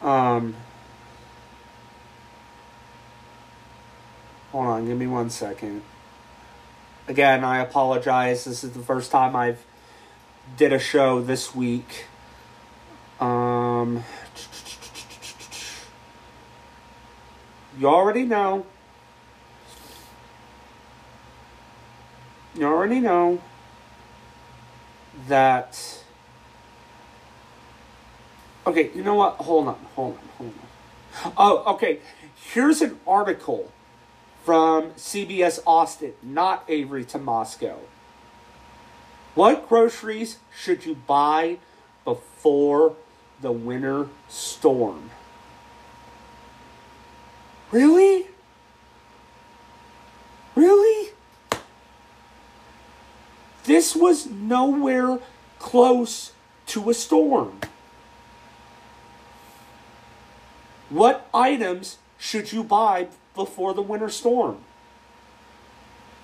Um, 0.01 0.55
hold 4.51 4.67
on, 4.67 4.85
give 4.85 4.97
me 4.97 5.07
one 5.07 5.29
second. 5.29 5.81
Again, 7.07 7.43
I 7.43 7.59
apologize. 7.59 8.45
This 8.45 8.63
is 8.63 8.71
the 8.71 8.81
first 8.81 9.11
time 9.11 9.35
I've 9.35 9.63
did 10.57 10.73
a 10.73 10.79
show 10.79 11.21
this 11.21 11.55
week. 11.55 12.05
Um, 13.19 14.03
you 17.77 17.87
already 17.87 18.23
know. 18.23 18.65
You 22.55 22.65
already 22.65 22.99
know 22.99 23.41
that. 25.27 26.03
Okay, 28.67 28.91
you 28.93 29.03
know 29.03 29.15
what? 29.15 29.35
Hold 29.35 29.67
on, 29.69 29.79
hold 29.95 30.17
on, 30.17 30.27
hold 30.37 30.53
on. 30.53 31.33
Oh, 31.37 31.73
okay. 31.73 31.99
Here's 32.53 32.81
an 32.81 32.99
article 33.07 33.71
from 34.49 34.89
CBS 34.93 35.59
Austin, 35.67 36.13
not 36.23 36.63
Avery 36.67 37.05
Tomasco. 37.05 37.75
What 39.35 39.69
groceries 39.69 40.39
should 40.51 40.87
you 40.87 40.95
buy 40.95 41.59
before 42.03 42.95
the 43.41 43.51
winter 43.51 44.07
storm? 44.27 45.11
Really? 47.69 48.25
Really? 50.55 51.11
This 53.65 53.95
was 53.95 54.25
nowhere 54.25 55.19
close 55.59 56.31
to 56.65 56.89
a 56.89 56.95
storm. 56.95 57.59
What 60.89 61.29
items 61.35 61.99
should 62.17 62.51
you 62.51 62.63
buy 62.63 63.09
before 63.39 63.73
the 63.73 63.81
winter 63.81 64.09
storm? 64.09 64.57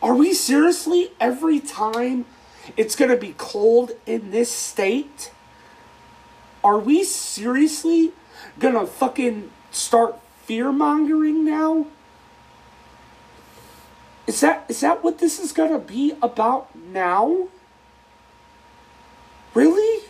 Are 0.02 0.14
we 0.14 0.34
seriously 0.34 1.12
every 1.18 1.62
time 1.62 2.26
it's 2.76 2.94
going 2.94 3.10
to 3.10 3.16
be 3.16 3.34
cold 3.38 3.94
in 4.06 4.32
this 4.32 4.52
state? 4.52 5.32
Are 6.62 6.78
we 6.78 7.06
seriously 7.06 8.12
going 8.60 8.74
to 8.74 8.86
fucking 8.86 9.50
start 9.72 10.20
fear 10.44 10.74
mongering 10.74 11.46
now? 11.46 11.88
Is 14.28 14.42
that 14.42 14.66
is 14.68 14.82
that 14.82 15.02
what 15.02 15.20
this 15.20 15.40
is 15.40 15.54
going 15.54 15.72
to 15.72 15.80
be 15.80 16.14
about 16.22 16.76
now? 16.76 17.48
Really? 19.54 20.04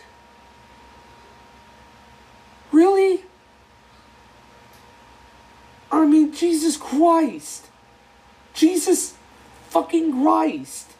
Really? 2.72 3.22
I 5.92 6.04
mean, 6.04 6.32
Jesus 6.32 6.75
Christ. 6.86 7.66
Jesus 8.54 9.14
fucking 9.70 10.22
Christ. 10.22 10.92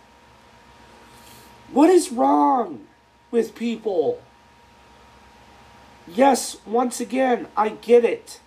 What 1.70 1.91
is 1.91 2.11
wrong 2.11 2.87
with 3.30 3.55
people? 3.55 4.20
Yes, 6.09 6.57
once 6.66 7.01
again, 7.01 7.47
I 7.57 7.68
get 7.68 8.05
it. 8.05 8.41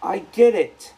I 0.00 0.20
get 0.30 0.54
it. 0.54 0.94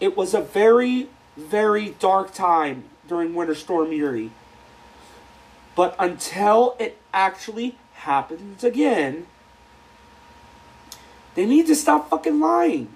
It 0.00 0.16
was 0.16 0.34
a 0.34 0.40
very, 0.40 1.10
very 1.36 1.90
dark 2.00 2.34
time 2.34 2.84
during 3.06 3.34
Winter 3.34 3.54
Storm 3.54 3.92
Uri. 3.92 4.32
But 5.76 5.94
until 5.96 6.76
it 6.80 6.98
actually 7.14 7.78
happens 7.94 8.64
again, 8.64 9.26
they 11.36 11.46
need 11.46 11.68
to 11.68 11.76
stop 11.76 12.10
fucking 12.10 12.40
lying. 12.40 12.88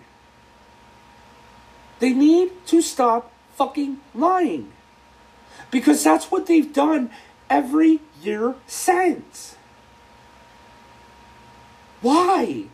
They 2.01 2.12
need 2.12 2.51
to 2.66 2.82
stop 2.82 3.30
fucking 3.55 4.01
lying. 4.14 4.72
Because 5.70 6.03
that's 6.03 6.30
what 6.30 6.46
they've 6.46 6.72
done 6.72 7.11
every 7.48 8.01
year 8.22 8.55
since. 8.66 9.57
Why? 12.01 12.64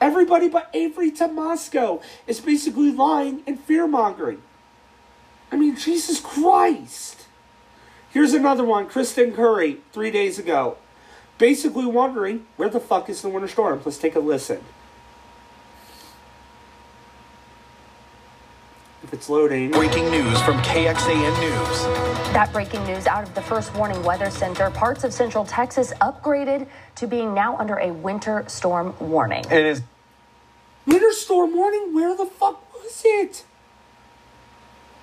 Everybody 0.00 0.48
but 0.48 0.70
Avery 0.72 1.10
Tomasco 1.10 2.00
is 2.26 2.40
basically 2.40 2.92
lying 2.92 3.42
and 3.46 3.58
fear 3.60 3.86
mongering. 3.86 4.42
I 5.50 5.56
mean, 5.56 5.76
Jesus 5.76 6.20
Christ. 6.20 7.26
Here's 8.10 8.32
another 8.32 8.64
one 8.64 8.86
Kristen 8.86 9.32
Curry, 9.32 9.78
three 9.92 10.10
days 10.10 10.38
ago. 10.38 10.78
Basically 11.36 11.86
wondering 11.86 12.46
where 12.56 12.68
the 12.68 12.80
fuck 12.80 13.08
is 13.08 13.22
the 13.22 13.28
winter 13.28 13.48
storm. 13.48 13.80
Let's 13.84 13.98
take 13.98 14.14
a 14.14 14.20
listen. 14.20 14.60
If 19.08 19.14
it's 19.14 19.30
loading. 19.30 19.70
Breaking 19.70 20.10
news 20.10 20.38
from 20.42 20.58
KXAN 20.58 21.40
News. 21.40 21.82
That 22.34 22.50
breaking 22.52 22.84
news 22.84 23.06
out 23.06 23.22
of 23.22 23.34
the 23.34 23.40
First 23.40 23.74
Warning 23.74 24.02
Weather 24.02 24.28
Center. 24.28 24.70
Parts 24.70 25.02
of 25.02 25.14
central 25.14 25.46
Texas 25.46 25.94
upgraded 26.02 26.68
to 26.96 27.06
being 27.06 27.32
now 27.32 27.56
under 27.56 27.76
a 27.76 27.90
winter 27.90 28.44
storm 28.48 28.94
warning. 29.00 29.46
It 29.50 29.64
is. 29.64 29.80
Winter 30.84 31.10
storm 31.12 31.56
warning? 31.56 31.94
Where 31.94 32.14
the 32.14 32.26
fuck 32.26 32.62
was 32.74 33.00
it? 33.02 33.46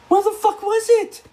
Where 0.07 0.21
the 0.21 0.37
fuck 0.39 0.61
was 0.61 0.85
it? 0.87 1.23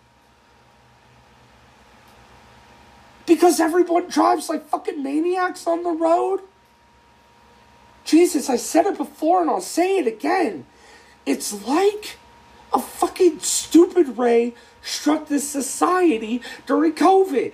Because 3.27 3.61
everyone 3.61 4.09
drives 4.09 4.49
like 4.49 4.67
fucking 4.69 5.03
maniacs 5.03 5.67
on 5.67 5.83
the 5.83 5.91
road? 5.91 6.41
Jesus, 8.07 8.49
I 8.49 8.57
said 8.57 8.87
it 8.87 8.97
before 8.97 9.43
and 9.43 9.51
I'll 9.51 9.61
say 9.61 9.99
it 9.99 10.07
again. 10.07 10.65
It's 11.27 11.67
like 11.67 12.17
a 12.73 12.79
fucking 12.79 13.41
stupid 13.41 14.19
ray 14.19 14.55
struck 14.83 15.29
this 15.29 15.49
society 15.49 16.43
during 16.67 16.93
COVID. 16.93 17.53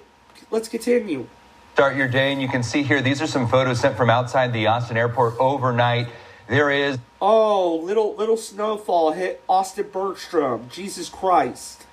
Let's 0.50 0.68
continue. 0.68 1.26
Start 1.74 1.96
your 1.96 2.08
day, 2.08 2.32
and 2.32 2.42
you 2.42 2.48
can 2.48 2.62
see 2.62 2.82
here, 2.82 3.00
these 3.00 3.22
are 3.22 3.26
some 3.26 3.46
photos 3.46 3.80
sent 3.80 3.96
from 3.96 4.10
outside 4.10 4.52
the 4.52 4.66
Austin 4.66 4.96
airport 4.96 5.34
overnight. 5.38 6.08
There 6.48 6.70
is. 6.70 6.98
Oh, 7.20 7.76
little 7.76 8.16
little 8.16 8.36
snowfall 8.36 9.12
hit 9.12 9.42
Austin 9.48 9.88
Bergstrom. 9.92 10.68
Jesus 10.70 11.08
Christ. 11.08 11.84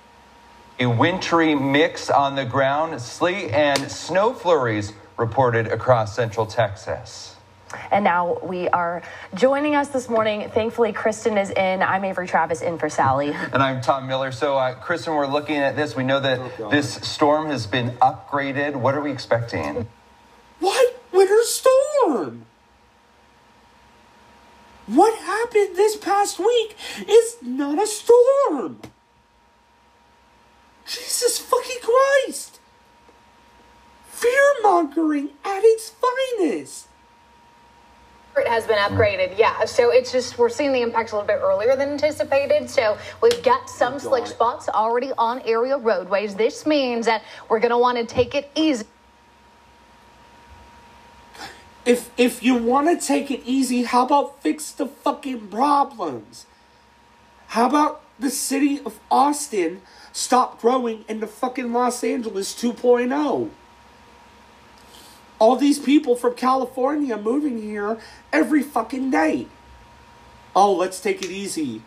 A 0.80 0.86
wintry 0.86 1.54
mix 1.54 2.10
on 2.10 2.34
the 2.34 2.44
ground, 2.44 3.00
sleet 3.00 3.50
and 3.50 3.90
snow 3.90 4.32
flurries 4.32 4.92
reported 5.16 5.68
across 5.68 6.16
central 6.16 6.46
Texas. 6.46 7.35
And 7.90 8.04
now 8.04 8.38
we 8.42 8.68
are 8.68 9.02
joining 9.34 9.74
us 9.74 9.88
this 9.88 10.08
morning. 10.08 10.48
Thankfully, 10.50 10.92
Kristen 10.92 11.38
is 11.38 11.50
in. 11.50 11.82
I'm 11.82 12.04
Avery 12.04 12.26
Travis 12.26 12.62
in 12.62 12.78
for 12.78 12.88
Sally. 12.88 13.34
And 13.52 13.62
I'm 13.62 13.80
Tom 13.80 14.06
Miller. 14.06 14.32
So, 14.32 14.56
uh, 14.56 14.74
Kristen, 14.74 15.14
we're 15.14 15.26
looking 15.26 15.56
at 15.56 15.76
this. 15.76 15.96
We 15.96 16.04
know 16.04 16.20
that 16.20 16.70
this 16.70 16.94
storm 16.94 17.50
has 17.50 17.66
been 17.66 17.92
upgraded. 18.02 18.76
What 18.76 18.94
are 18.94 19.00
we 19.00 19.10
expecting? 19.10 19.86
What? 20.60 21.02
Winter 21.12 21.42
storm? 21.44 22.44
What 24.86 25.18
happened 25.18 25.76
this 25.76 25.96
past 25.96 26.38
week 26.38 26.76
is 27.08 27.36
not 27.42 27.82
a 27.82 27.86
storm. 27.86 28.80
Jesus 30.86 31.38
fucking 31.38 31.78
Christ. 31.82 32.60
Fear 34.08 34.54
mongering 34.62 35.30
at 35.44 35.60
its 35.62 35.90
finest. 35.90 36.88
It 38.36 38.48
has 38.48 38.66
been 38.66 38.76
upgraded, 38.76 39.38
yeah. 39.38 39.64
So 39.64 39.90
it's 39.90 40.12
just 40.12 40.36
we're 40.36 40.50
seeing 40.50 40.72
the 40.72 40.82
impacts 40.82 41.12
a 41.12 41.14
little 41.16 41.26
bit 41.26 41.40
earlier 41.42 41.74
than 41.74 41.88
anticipated. 41.88 42.68
So 42.68 42.98
we've 43.22 43.42
got 43.42 43.70
some 43.70 43.98
slick 43.98 44.26
spots 44.26 44.68
already 44.68 45.10
on 45.16 45.40
area 45.46 45.78
roadways. 45.78 46.34
This 46.34 46.66
means 46.66 47.06
that 47.06 47.22
we're 47.48 47.60
going 47.60 47.70
to 47.70 47.78
want 47.78 47.96
to 47.96 48.04
take 48.04 48.34
it 48.34 48.50
easy. 48.54 48.84
If 51.86 52.10
if 52.18 52.42
you 52.42 52.56
want 52.56 52.88
to 52.88 53.06
take 53.06 53.30
it 53.30 53.40
easy, 53.46 53.84
how 53.84 54.04
about 54.04 54.42
fix 54.42 54.70
the 54.70 54.86
fucking 54.86 55.48
problems? 55.48 56.44
How 57.48 57.66
about 57.68 58.02
the 58.18 58.28
city 58.28 58.80
of 58.84 59.00
Austin 59.10 59.80
stop 60.12 60.60
growing 60.60 61.06
into 61.08 61.26
fucking 61.26 61.72
Los 61.72 62.04
Angeles 62.04 62.54
2.0? 62.54 63.50
All 65.38 65.56
these 65.56 65.78
people 65.78 66.16
from 66.16 66.34
California 66.34 67.16
moving 67.16 67.60
here 67.60 67.98
every 68.32 68.62
fucking 68.62 69.10
day. 69.10 69.46
Oh, 70.54 70.72
let's 70.72 71.00
take 71.00 71.22
it 71.22 71.30
easy. 71.30 71.82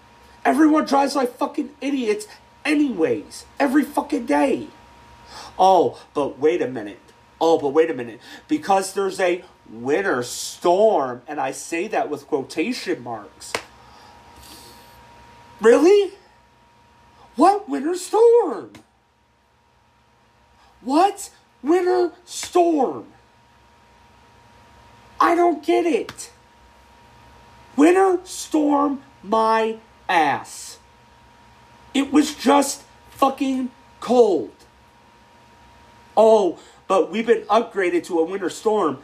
Everyone 0.45 0.85
drives 0.85 1.15
like 1.15 1.35
fucking 1.35 1.71
idiots 1.81 2.27
anyways, 2.63 3.45
every 3.59 3.83
fucking 3.83 4.27
day. 4.27 4.67
Oh, 5.57 5.99
but 6.13 6.39
wait 6.39 6.61
a 6.61 6.67
minute. 6.67 6.99
Oh, 7.41 7.57
but 7.57 7.69
wait 7.69 7.89
a 7.89 7.93
minute. 7.93 8.19
Because 8.47 8.93
there's 8.93 9.19
a 9.19 9.43
winter 9.69 10.23
storm, 10.23 11.21
and 11.27 11.39
I 11.39 11.51
say 11.51 11.87
that 11.87 12.09
with 12.09 12.27
quotation 12.27 13.01
marks. 13.03 13.53
Really? 15.59 16.13
What 17.35 17.67
winter 17.69 17.95
storm? 17.95 18.73
What? 20.81 21.29
Winter 21.61 22.13
storm. 22.25 23.07
I 25.19 25.35
don't 25.35 25.63
get 25.63 25.85
it. 25.85 26.31
Winter 27.75 28.19
storm 28.23 29.01
my 29.23 29.77
ass. 30.07 30.79
It 31.93 32.11
was 32.11 32.35
just 32.35 32.83
fucking 33.11 33.71
cold. 33.99 34.51
Oh, 36.15 36.59
but 36.87 37.11
we've 37.11 37.25
been 37.25 37.43
upgraded 37.43 38.05
to 38.05 38.19
a 38.19 38.23
winter 38.23 38.49
storm. 38.49 38.99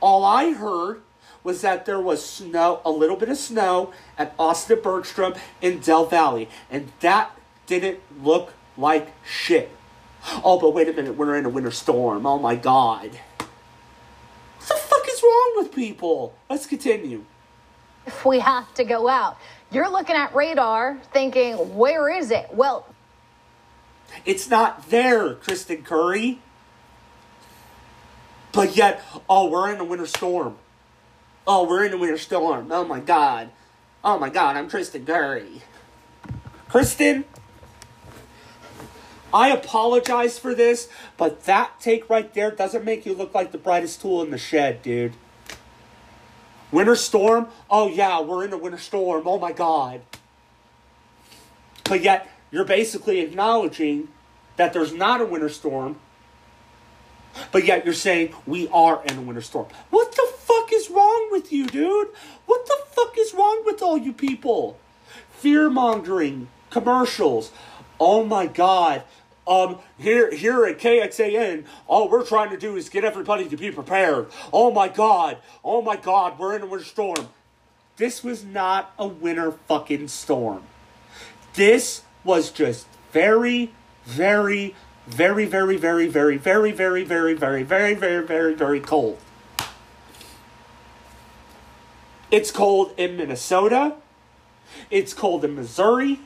All 0.00 0.24
I 0.24 0.52
heard 0.52 1.02
was 1.42 1.62
that 1.62 1.86
there 1.86 2.00
was 2.00 2.24
snow, 2.24 2.80
a 2.84 2.90
little 2.90 3.16
bit 3.16 3.28
of 3.28 3.38
snow 3.38 3.92
at 4.18 4.34
Austin 4.38 4.80
Bergstrom 4.82 5.34
in 5.62 5.80
Del 5.80 6.06
Valle, 6.06 6.46
and 6.70 6.92
that 7.00 7.30
didn't 7.66 8.00
look 8.22 8.52
like 8.76 9.12
shit. 9.24 9.70
Oh, 10.44 10.58
but 10.58 10.74
wait 10.74 10.88
a 10.88 10.92
minute, 10.92 11.16
we're 11.16 11.36
in 11.36 11.46
a 11.46 11.48
winter 11.48 11.70
storm. 11.70 12.26
Oh 12.26 12.38
my 12.38 12.56
god. 12.56 13.10
What 14.58 14.68
the 14.68 14.74
fuck 14.74 15.08
is 15.08 15.19
wrong 15.30 15.52
with 15.56 15.74
people? 15.74 16.34
Let's 16.48 16.66
continue. 16.66 17.24
If 18.06 18.24
we 18.24 18.40
have 18.40 18.72
to 18.74 18.84
go 18.84 19.08
out, 19.08 19.36
you're 19.70 19.90
looking 19.90 20.16
at 20.16 20.34
radar 20.34 20.98
thinking, 21.12 21.76
where 21.76 22.08
is 22.08 22.30
it? 22.30 22.48
Well, 22.52 22.86
It's 24.24 24.50
not 24.50 24.90
there, 24.90 25.34
Kristen 25.34 25.82
Curry. 25.84 26.40
But 28.52 28.76
yet, 28.76 29.02
oh, 29.28 29.48
we're 29.48 29.72
in 29.72 29.80
a 29.80 29.84
winter 29.84 30.06
storm. 30.06 30.56
Oh, 31.46 31.66
we're 31.68 31.84
in 31.84 31.92
a 31.92 31.96
winter 31.96 32.18
storm. 32.18 32.72
Oh 32.72 32.84
my 32.84 32.98
god. 33.00 33.50
Oh 34.02 34.18
my 34.18 34.28
god, 34.30 34.56
I'm 34.56 34.68
Kristen 34.68 35.06
Curry. 35.06 35.62
Kristen, 36.68 37.24
I 39.32 39.50
apologize 39.50 40.38
for 40.38 40.54
this, 40.54 40.88
but 41.16 41.44
that 41.44 41.80
take 41.80 42.10
right 42.10 42.32
there 42.34 42.50
doesn't 42.50 42.84
make 42.84 43.06
you 43.06 43.14
look 43.14 43.34
like 43.34 43.52
the 43.52 43.58
brightest 43.58 44.00
tool 44.00 44.22
in 44.22 44.30
the 44.30 44.38
shed, 44.38 44.82
dude. 44.82 45.12
Winter 46.72 46.96
storm? 46.96 47.48
Oh 47.68 47.88
yeah, 47.88 48.20
we're 48.20 48.44
in 48.44 48.52
a 48.52 48.58
winter 48.58 48.78
storm. 48.78 49.24
Oh 49.26 49.38
my 49.38 49.52
god. 49.52 50.02
But 51.84 52.02
yet, 52.02 52.28
you're 52.50 52.64
basically 52.64 53.20
acknowledging 53.20 54.08
that 54.56 54.72
there's 54.72 54.92
not 54.92 55.20
a 55.20 55.24
winter 55.24 55.48
storm, 55.48 55.96
but 57.52 57.64
yet 57.64 57.84
you're 57.84 57.94
saying 57.94 58.34
we 58.46 58.68
are 58.68 59.02
in 59.04 59.18
a 59.18 59.22
winter 59.22 59.40
storm. 59.40 59.66
What 59.90 60.12
the 60.12 60.28
fuck 60.36 60.72
is 60.72 60.90
wrong 60.90 61.28
with 61.30 61.52
you, 61.52 61.66
dude? 61.66 62.08
What 62.46 62.66
the 62.66 62.76
fuck 62.90 63.16
is 63.18 63.34
wrong 63.34 63.62
with 63.64 63.82
all 63.82 63.96
you 63.96 64.12
people? 64.12 64.78
Fear 65.32 65.70
mongering, 65.70 66.48
commercials. 66.70 67.50
Oh 67.98 68.24
my 68.24 68.46
god. 68.46 69.02
Um, 69.50 69.80
here, 69.98 70.32
here 70.32 70.64
at 70.64 70.78
KXAN, 70.78 71.64
all 71.88 72.08
we're 72.08 72.24
trying 72.24 72.50
to 72.50 72.56
do 72.56 72.76
is 72.76 72.88
get 72.88 73.02
everybody 73.02 73.48
to 73.48 73.56
be 73.56 73.72
prepared. 73.72 74.28
Oh 74.52 74.70
my 74.70 74.86
god. 74.86 75.38
Oh 75.64 75.82
my 75.82 75.96
god, 75.96 76.38
we're 76.38 76.54
in 76.54 76.62
a 76.62 76.66
winter 76.66 76.84
storm. 76.84 77.28
This 77.96 78.22
was 78.22 78.44
not 78.44 78.94
a 78.96 79.08
winter 79.08 79.50
fucking 79.50 80.06
storm. 80.06 80.62
This 81.54 82.02
was 82.22 82.52
just 82.52 82.86
very, 83.10 83.72
very, 84.04 84.76
very, 85.08 85.46
very, 85.46 85.76
very, 85.76 86.06
very, 86.06 86.36
very, 86.38 86.72
very, 86.72 87.02
very, 87.02 87.34
very, 87.34 87.64
very, 87.64 87.94
very, 87.94 88.24
very, 88.24 88.54
very 88.54 88.80
cold. 88.80 89.18
It's 92.30 92.52
cold 92.52 92.94
in 92.96 93.16
Minnesota. 93.16 93.96
It's 94.92 95.12
cold 95.12 95.44
in 95.44 95.56
Missouri. 95.56 96.20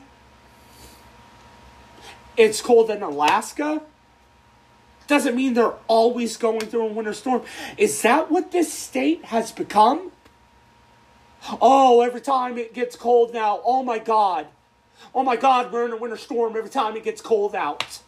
It's 2.37 2.61
cold 2.61 2.89
in 2.89 3.01
Alaska. 3.01 3.81
Doesn't 5.07 5.35
mean 5.35 5.53
they're 5.53 5.73
always 5.87 6.35
going 6.35 6.61
through 6.61 6.87
a 6.87 6.91
winter 6.91 7.13
storm. 7.13 7.43
Is 7.77 8.01
that 8.01 8.31
what 8.31 8.51
this 8.51 8.73
state 8.73 9.25
has 9.25 9.51
become? 9.51 10.11
Oh, 11.61 12.01
every 12.01 12.21
time 12.21 12.57
it 12.57 12.73
gets 12.73 12.95
cold 12.95 13.33
now, 13.33 13.61
oh 13.63 13.83
my 13.83 13.99
God. 13.99 14.47
Oh 15.13 15.23
my 15.23 15.35
God, 15.35 15.71
we're 15.71 15.85
in 15.85 15.91
a 15.91 15.97
winter 15.97 16.17
storm 16.17 16.55
every 16.57 16.69
time 16.69 16.95
it 16.95 17.03
gets 17.03 17.21
cold 17.21 17.55
out. 17.55 17.99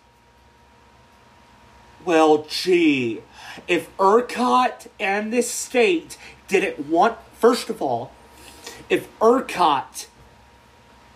Well, 2.03 2.45
gee, 2.49 3.21
if 3.67 3.95
ERCOT 3.97 4.87
and 4.99 5.31
this 5.31 5.51
state 5.51 6.17
didn't 6.47 6.87
want, 6.87 7.17
first 7.33 7.69
of 7.69 7.81
all, 7.81 8.11
if 8.89 9.07
ERCOT, 9.19 10.07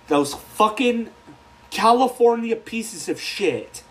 those 0.07 0.33
fucking 0.33 1.09
California 1.71 2.55
pieces 2.55 3.09
of 3.09 3.19
shit, 3.19 3.83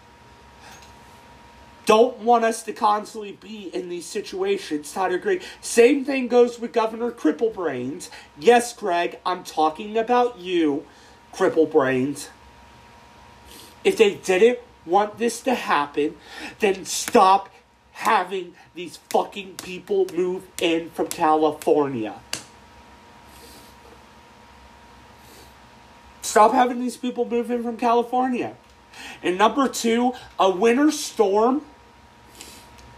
don't 1.87 2.18
want 2.18 2.45
us 2.45 2.62
to 2.62 2.72
constantly 2.72 3.33
be 3.33 3.70
in 3.74 3.89
these 3.89 4.07
situations, 4.07 4.93
Tyler 4.93 5.16
agree. 5.16 5.41
Same 5.61 6.05
thing 6.05 6.28
goes 6.28 6.61
with 6.61 6.72
Governor 6.72 7.11
Cripplebrains. 7.11 8.11
Yes, 8.39 8.72
Greg, 8.72 9.18
I'm 9.26 9.43
talking 9.43 9.99
about 9.99 10.39
you, 10.39 10.87
Cripplebrains. 11.35 12.28
If 13.83 13.97
they 13.97 14.14
didn't 14.14 14.61
want 14.87 15.18
this 15.18 15.41
to 15.41 15.55
happen, 15.55 16.16
then 16.61 16.85
stop 16.85 17.49
having 17.93 18.55
these 18.74 18.99
fucking 19.09 19.55
people 19.57 20.07
move 20.14 20.47
in 20.61 20.91
from 20.91 21.09
California. 21.09 22.14
Stop 26.31 26.53
having 26.53 26.78
these 26.78 26.97
people 26.97 27.24
move 27.24 27.51
in 27.51 27.64
from 27.64 27.76
California. 27.76 28.55
And 29.20 29.37
number 29.37 29.66
two, 29.66 30.12
a 30.39 30.49
winter 30.49 30.93
storm 30.93 31.62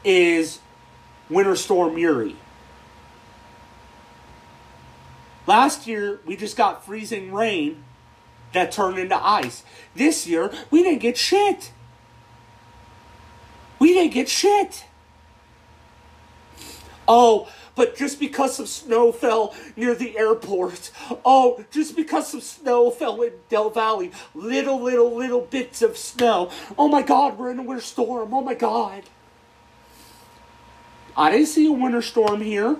is 0.04 0.58
Winter 1.30 1.56
Storm 1.56 1.96
Uri. 1.96 2.36
Last 5.46 5.86
year, 5.86 6.20
we 6.26 6.36
just 6.36 6.58
got 6.58 6.84
freezing 6.84 7.32
rain 7.32 7.82
that 8.52 8.70
turned 8.70 8.98
into 8.98 9.16
ice. 9.16 9.64
This 9.94 10.26
year, 10.26 10.52
we 10.70 10.82
didn't 10.82 11.00
get 11.00 11.16
shit. 11.16 11.72
We 13.78 13.94
didn't 13.94 14.12
get 14.12 14.28
shit. 14.28 14.84
Oh, 17.08 17.48
but 17.74 17.96
just 17.96 18.20
because 18.20 18.56
some 18.56 18.66
snow 18.66 19.12
fell 19.12 19.54
near 19.76 19.94
the 19.94 20.18
airport. 20.18 20.90
Oh, 21.24 21.64
just 21.70 21.96
because 21.96 22.28
some 22.28 22.40
snow 22.40 22.90
fell 22.90 23.22
in 23.22 23.32
Del 23.48 23.70
Valle. 23.70 24.10
Little, 24.34 24.82
little, 24.82 25.14
little 25.14 25.40
bits 25.40 25.82
of 25.82 25.96
snow. 25.96 26.50
Oh 26.78 26.88
my 26.88 27.02
god, 27.02 27.38
we're 27.38 27.50
in 27.50 27.58
a 27.58 27.62
winter 27.62 27.82
storm. 27.82 28.34
Oh 28.34 28.42
my 28.42 28.54
god. 28.54 29.04
I 31.16 31.30
didn't 31.30 31.46
see 31.46 31.66
a 31.66 31.72
winter 31.72 32.02
storm 32.02 32.40
here. 32.40 32.76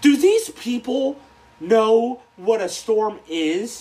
Do 0.00 0.16
these 0.16 0.50
people 0.50 1.18
know 1.58 2.22
what 2.36 2.60
a 2.60 2.68
storm 2.68 3.18
is? 3.28 3.80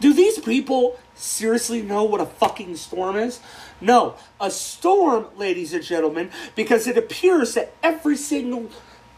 Do 0.00 0.12
these 0.12 0.38
people 0.38 0.98
seriously 1.14 1.82
know 1.82 2.04
what 2.04 2.20
a 2.20 2.26
fucking 2.26 2.76
storm 2.76 3.16
is? 3.16 3.40
No, 3.80 4.16
a 4.40 4.50
storm, 4.50 5.26
ladies 5.36 5.72
and 5.72 5.84
gentlemen, 5.84 6.30
because 6.56 6.86
it 6.86 6.98
appears 6.98 7.54
that 7.54 7.74
every 7.82 8.16
single 8.16 8.70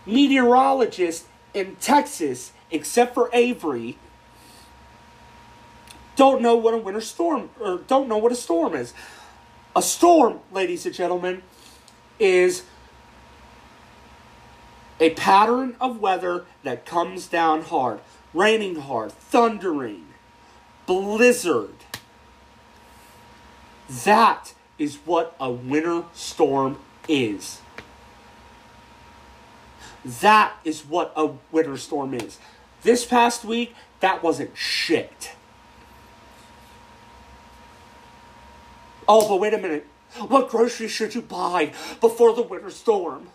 meteorologist 0.04 1.26
in 1.54 1.76
Texas, 1.76 2.52
except 2.70 3.14
for 3.14 3.30
Avery, 3.32 3.96
don't 6.16 6.42
know 6.42 6.56
what 6.56 6.74
a 6.74 6.78
winter 6.78 7.00
storm 7.00 7.48
or 7.58 7.78
don't 7.86 8.06
know 8.06 8.18
what 8.18 8.32
a 8.32 8.36
storm 8.36 8.74
is. 8.74 8.92
A 9.74 9.80
storm, 9.80 10.40
ladies 10.52 10.84
and 10.84 10.94
gentlemen, 10.94 11.42
is 12.18 12.64
a 15.00 15.10
pattern 15.10 15.76
of 15.80 15.98
weather 15.98 16.44
that 16.62 16.84
comes 16.84 17.26
down 17.26 17.62
hard, 17.62 18.00
raining 18.34 18.76
hard, 18.76 19.12
thundering, 19.12 20.08
blizzard. 20.84 21.72
That 24.04 24.54
is 24.78 24.96
what 25.04 25.34
a 25.40 25.50
winter 25.50 26.04
storm 26.14 26.78
is. 27.08 27.60
That 30.04 30.54
is 30.64 30.82
what 30.82 31.12
a 31.16 31.32
winter 31.50 31.76
storm 31.76 32.14
is. 32.14 32.38
This 32.82 33.04
past 33.04 33.44
week, 33.44 33.74
that 33.98 34.22
wasn't 34.22 34.56
shit. 34.56 35.32
Oh, 39.08 39.28
but 39.28 39.40
wait 39.40 39.54
a 39.54 39.58
minute. 39.58 39.86
What 40.28 40.48
groceries 40.48 40.92
should 40.92 41.14
you 41.16 41.22
buy 41.22 41.72
before 42.00 42.32
the 42.32 42.42
winter 42.42 42.70
storm? 42.70 43.28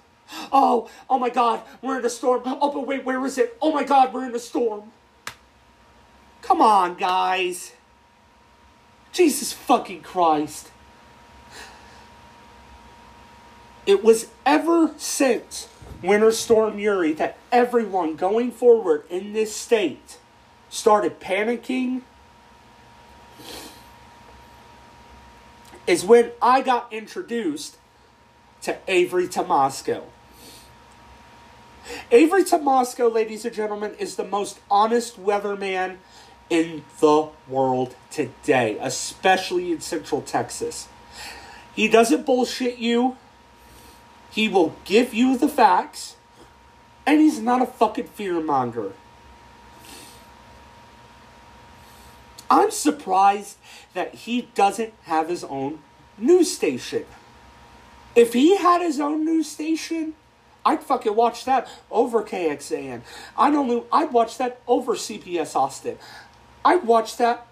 Oh, 0.51 0.89
oh 1.09 1.19
my 1.19 1.29
god, 1.29 1.61
we're 1.81 1.99
in 1.99 2.05
a 2.05 2.09
storm. 2.09 2.43
Oh, 2.45 2.71
but 2.71 2.87
wait, 2.87 3.03
where 3.03 3.23
is 3.25 3.37
it? 3.37 3.57
Oh 3.61 3.73
my 3.73 3.83
god, 3.83 4.13
we're 4.13 4.25
in 4.25 4.33
a 4.33 4.39
storm. 4.39 4.91
Come 6.41 6.61
on, 6.61 6.95
guys. 6.95 7.73
Jesus 9.15 9.53
fucking 9.53 10.01
Christ. 10.01 10.71
It 13.85 14.03
was 14.03 14.27
ever 14.45 14.91
since 14.97 15.69
Winter 16.03 16.31
Storm 16.31 16.77
Uri 16.77 17.13
that 17.13 17.37
everyone 17.49 18.17
going 18.17 18.51
forward 18.51 19.05
in 19.09 19.31
this 19.31 19.55
state 19.55 20.17
started 20.69 21.19
panicking, 21.21 22.01
is 25.87 26.03
when 26.03 26.31
I 26.41 26.61
got 26.61 26.91
introduced 26.91 27.77
to 28.63 28.77
Avery 28.87 29.27
Tomasco. 29.27 30.03
Avery 32.11 32.43
Tomasco, 32.43 33.13
ladies 33.13 33.45
and 33.45 33.55
gentlemen, 33.55 33.93
is 33.99 34.15
the 34.15 34.23
most 34.25 34.59
honest 34.69 35.23
weatherman 35.23 35.97
in 36.49 36.83
the 36.99 37.29
world 37.47 37.95
today, 38.11 38.77
especially 38.79 39.71
in 39.71 39.81
Central 39.81 40.21
Texas. 40.21 40.87
He 41.75 41.87
doesn't 41.87 42.25
bullshit 42.25 42.77
you. 42.77 43.17
He 44.31 44.47
will 44.47 44.75
give 44.85 45.13
you 45.13 45.37
the 45.37 45.47
facts. 45.47 46.15
And 47.05 47.21
he's 47.21 47.39
not 47.39 47.61
a 47.61 47.65
fucking 47.65 48.09
fearmonger. 48.17 48.93
I'm 52.49 52.71
surprised 52.71 53.57
that 53.93 54.13
he 54.13 54.49
doesn't 54.55 54.93
have 55.03 55.29
his 55.29 55.43
own 55.43 55.79
news 56.17 56.51
station. 56.51 57.05
If 58.15 58.33
he 58.33 58.57
had 58.57 58.81
his 58.81 58.99
own 58.99 59.25
news 59.25 59.47
station, 59.47 60.13
I'd 60.65 60.81
fucking 60.81 61.15
watch 61.15 61.45
that 61.45 61.67
over 61.91 62.23
KXAN. 62.23 63.01
I'd 63.37 63.53
only 63.53 63.83
I'd 63.91 64.11
watch 64.11 64.37
that 64.37 64.59
over 64.67 64.95
CBS 64.95 65.55
Austin. 65.55 65.97
I'd 66.65 66.83
watch 66.83 67.15
that 67.17 67.45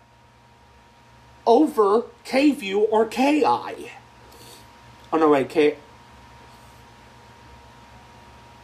over 1.46 2.06
KVUE 2.26 2.88
or 2.90 3.06
KI. 3.06 3.44
Oh 3.46 5.18
no, 5.18 5.30
wait, 5.30 5.50
K. 5.50 5.78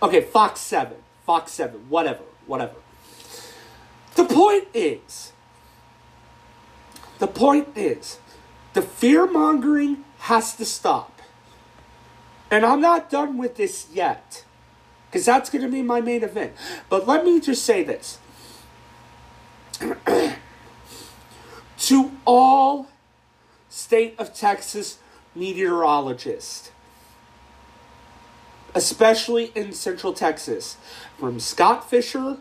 Okay, 0.02 0.22
Fox 0.22 0.60
Seven, 0.60 0.98
Fox 1.26 1.52
Seven, 1.52 1.82
whatever, 1.90 2.24
whatever. 2.48 2.76
The 4.16 4.26
point 4.26 4.68
is, 4.74 5.34
the 7.20 7.28
point 7.28 7.68
is, 7.76 8.18
the 8.74 8.82
fear 8.82 9.28
mongering 9.28 10.04
has 10.20 10.56
to 10.56 10.66
stop. 10.66 11.22
And 12.50 12.66
I'm 12.66 12.82
not 12.82 13.12
done 13.12 13.38
with 13.38 13.56
this 13.58 13.88
yet, 13.94 14.46
because 15.08 15.26
that's 15.26 15.52
going 15.52 15.62
to 15.62 15.70
be 15.70 15.84
my 15.84 16.02
main 16.02 16.24
event. 16.24 16.54
But 16.90 17.08
let 17.08 17.24
me 17.24 17.40
just 17.40 17.64
say 17.64 17.84
this 17.84 18.18
to 21.78 22.12
all 22.26 22.88
state 23.70 24.16
of 24.20 24.34
Texas 24.34 25.00
meteorologists, 25.36 26.72
especially 28.76 29.52
in 29.56 29.72
Central 29.74 30.14
Texas, 30.14 30.78
from 31.18 31.40
Scott 31.40 31.90
Fisher 31.90 32.38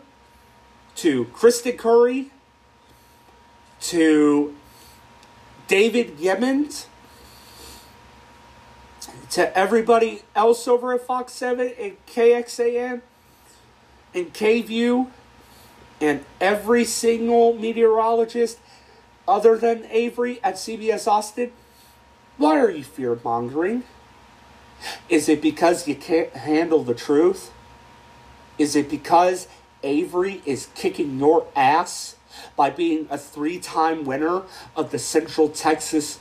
to 0.95 1.25
Kristen 1.25 1.77
Curry 1.77 2.31
to 3.81 4.55
David 5.67 6.17
Yeomans 6.17 6.87
to 9.31 9.57
everybody 9.57 10.23
else 10.35 10.67
over 10.67 10.93
at 10.93 11.01
Fox 11.01 11.33
7 11.33 11.73
and 11.79 12.05
KXAN 12.07 13.01
and 14.13 14.33
KVUE 14.33 15.07
and 16.01 16.23
every 16.39 16.85
single 16.85 17.53
meteorologist 17.53 18.59
other 19.27 19.57
than 19.57 19.85
Avery 19.91 20.39
at 20.43 20.55
CBS 20.55 21.07
Austin, 21.07 21.51
why 22.37 22.59
are 22.59 22.71
you 22.71 22.83
fear 22.83 23.19
mongering? 23.23 23.83
Is 25.09 25.27
it 25.27 25.41
because 25.41 25.87
you 25.87 25.95
can't 25.95 26.33
handle 26.33 26.83
the 26.83 26.93
truth? 26.93 27.51
Is 28.57 28.75
it 28.75 28.89
because 28.89 29.47
Avery 29.83 30.41
is 30.45 30.67
kicking 30.73 31.19
your 31.19 31.47
ass 31.55 32.15
by 32.55 32.69
being 32.69 33.07
a 33.09 33.17
three 33.17 33.59
time 33.59 34.05
winner 34.05 34.43
of 34.75 34.91
the 34.91 34.99
Central 34.99 35.49
Texas? 35.49 36.19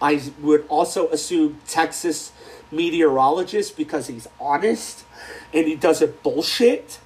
I 0.00 0.22
would 0.40 0.64
also 0.68 1.08
assume 1.08 1.60
Texas 1.66 2.32
meteorologist 2.70 3.76
because 3.76 4.06
he's 4.06 4.28
honest 4.40 5.04
and 5.52 5.66
he 5.66 5.74
doesn't 5.74 6.22
bullshit. 6.22 7.00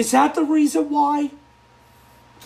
Is 0.00 0.12
that 0.12 0.34
the 0.34 0.44
reason 0.44 0.88
why? 0.88 1.30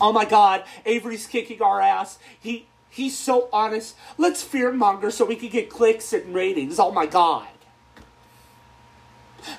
Oh 0.01 0.11
my 0.11 0.25
god, 0.25 0.65
Avery's 0.85 1.25
kicking 1.25 1.61
our 1.61 1.79
ass. 1.79 2.19
He 2.37 2.65
he's 2.89 3.17
so 3.17 3.47
honest. 3.53 3.95
Let's 4.17 4.43
fear 4.43 4.73
monger 4.73 5.09
so 5.09 5.23
we 5.23 5.37
can 5.37 5.47
get 5.47 5.69
clicks 5.69 6.11
and 6.11 6.35
ratings. 6.35 6.79
Oh 6.79 6.91
my 6.91 7.05
god. 7.05 7.47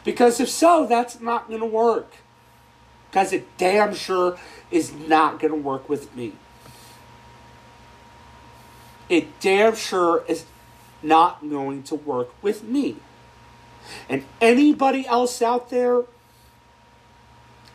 Because 0.04 0.40
if 0.40 0.50
so, 0.50 0.86
that's 0.86 1.22
not 1.22 1.48
gonna 1.48 1.64
work. 1.64 2.12
Because 3.10 3.32
it 3.32 3.46
damn 3.56 3.94
sure 3.94 4.38
is 4.70 4.92
not 4.92 5.40
gonna 5.40 5.54
work 5.54 5.88
with 5.88 6.14
me. 6.14 6.34
It 9.08 9.40
damn 9.40 9.74
sure 9.74 10.22
is 10.28 10.44
not 11.02 11.40
going 11.48 11.82
to 11.84 11.94
work 11.94 12.30
with 12.42 12.62
me. 12.62 12.96
And 14.06 14.26
anybody 14.38 15.06
else 15.06 15.40
out 15.40 15.70
there, 15.70 16.02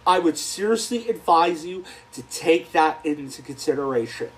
I 0.05 0.19
would 0.19 0.37
seriously 0.37 1.09
advise 1.09 1.65
you 1.65 1.83
to 2.13 2.21
take 2.23 2.71
that 2.71 2.99
into 3.05 3.41
consideration. 3.41 4.29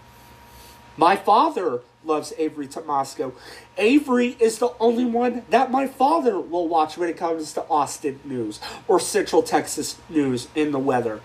My 0.98 1.16
father 1.16 1.82
loves 2.06 2.34
Avery 2.38 2.68
Tomasco. 2.68 3.34
Avery 3.78 4.36
is 4.40 4.60
the 4.60 4.74
only 4.80 5.06
one 5.06 5.46
that 5.50 5.72
my 5.72 5.88
father 5.88 6.40
will 6.40 6.68
watch 6.68 6.98
when 6.98 7.10
it 7.10 7.18
comes 7.18 7.54
to 7.54 7.66
Austin 7.70 8.20
news 8.24 8.60
or 8.88 9.00
Central 9.00 9.42
Texas 9.42 9.98
news 10.10 10.48
in 10.54 10.72
the 10.72 10.80
weather. 10.80 11.22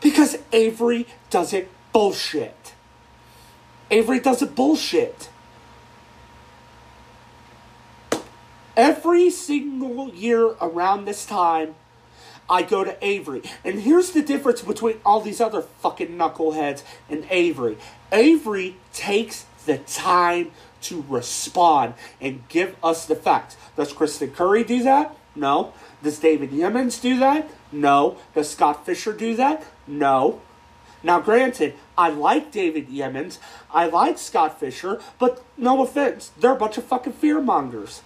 Because 0.00 0.36
Avery 0.52 1.06
doesn't 1.30 1.68
bullshit. 1.92 2.74
Avery 3.90 4.20
doesn't 4.20 4.54
bullshit. 4.54 5.30
Every 8.76 9.30
single 9.30 10.10
year 10.10 10.54
around 10.60 11.04
this 11.04 11.24
time, 11.24 11.76
I 12.48 12.62
go 12.62 12.84
to 12.84 12.96
Avery. 13.04 13.42
And 13.64 13.80
here's 13.80 14.10
the 14.10 14.22
difference 14.22 14.62
between 14.62 15.00
all 15.04 15.20
these 15.20 15.40
other 15.40 15.62
fucking 15.62 16.08
knuckleheads 16.08 16.82
and 17.08 17.26
Avery. 17.30 17.76
Avery 18.12 18.76
takes 18.92 19.46
the 19.66 19.78
time 19.78 20.50
to 20.82 21.04
respond 21.08 21.94
and 22.20 22.46
give 22.48 22.76
us 22.82 23.06
the 23.06 23.16
facts. 23.16 23.56
Does 23.76 23.92
Kristen 23.92 24.30
Curry 24.30 24.64
do 24.64 24.82
that? 24.82 25.16
No. 25.34 25.72
Does 26.02 26.18
David 26.18 26.50
Yeomans 26.50 27.00
do 27.00 27.18
that? 27.18 27.50
No. 27.72 28.18
Does 28.34 28.50
Scott 28.50 28.84
Fisher 28.84 29.12
do 29.12 29.34
that? 29.36 29.64
No. 29.86 30.40
Now, 31.02 31.20
granted, 31.20 31.74
I 31.98 32.08
like 32.08 32.50
David 32.50 32.88
Yeomans, 32.88 33.38
I 33.70 33.86
like 33.86 34.18
Scott 34.18 34.58
Fisher, 34.58 35.00
but 35.18 35.44
no 35.58 35.82
offense, 35.82 36.32
they're 36.40 36.54
a 36.54 36.56
bunch 36.56 36.78
of 36.78 36.84
fucking 36.84 37.12
fearmongers. 37.12 38.00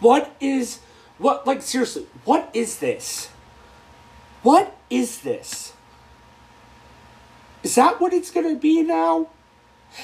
What 0.00 0.34
is 0.40 0.80
what 1.18 1.46
like 1.46 1.62
seriously, 1.62 2.06
what 2.24 2.50
is 2.54 2.78
this? 2.78 3.28
What 4.42 4.76
is 4.88 5.20
this? 5.20 5.72
Is 7.62 7.74
that 7.74 8.00
what 8.00 8.12
it's 8.12 8.30
going 8.30 8.48
to 8.48 8.58
be 8.58 8.82
now? 8.82 9.28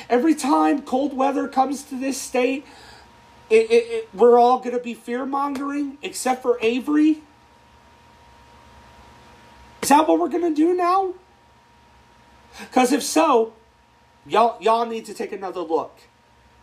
Every 0.08 0.34
time 0.34 0.82
cold 0.82 1.16
weather 1.16 1.46
comes 1.46 1.84
to 1.84 1.98
this 1.98 2.20
state, 2.20 2.66
it, 3.48 3.70
it, 3.70 3.84
it, 3.90 4.08
we're 4.12 4.38
all 4.38 4.58
going 4.58 4.76
to 4.76 4.82
be 4.82 4.94
fear 4.94 5.24
mongering, 5.24 5.98
except 6.02 6.42
for 6.42 6.58
Avery. 6.60 7.22
Is 9.82 9.90
that 9.90 10.08
what 10.08 10.18
we're 10.18 10.28
going 10.28 10.54
to 10.54 10.54
do 10.54 10.74
now? 10.74 11.14
Because 12.58 12.92
if 12.92 13.02
so, 13.02 13.52
y'all 14.26 14.56
y'all 14.60 14.86
need 14.86 15.04
to 15.06 15.14
take 15.14 15.32
another 15.32 15.60
look. 15.60 15.98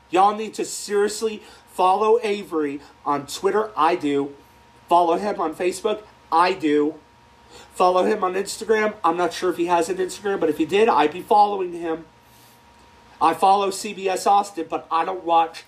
Y'all 0.10 0.36
need 0.36 0.54
to 0.56 0.66
seriously 0.66 1.42
follow 1.72 2.20
Avery 2.24 2.82
on 3.06 3.28
Twitter. 3.28 3.72
I 3.78 3.96
do. 3.96 4.36
Follow 4.92 5.16
him 5.16 5.40
on 5.40 5.56
Facebook. 5.56 6.02
I 6.34 6.52
do. 6.52 6.96
Follow 7.74 8.04
him 8.04 8.26
on 8.26 8.34
Instagram. 8.34 8.94
I'm 9.06 9.16
not 9.16 9.32
sure 9.32 9.50
if 9.50 9.56
he 9.56 9.68
has 9.68 9.88
an 9.88 9.96
Instagram, 9.96 10.42
but 10.42 10.50
if 10.50 10.58
he 10.58 10.66
did, 10.66 10.90
I'd 10.90 11.14
be 11.14 11.22
following 11.22 11.72
him. 11.72 12.04
I 13.22 13.34
follow 13.34 13.70
CBS 13.70 14.28
Austin, 14.28 14.68
but 14.70 14.86
I 14.92 15.06
don't 15.06 15.24
watch 15.24 15.64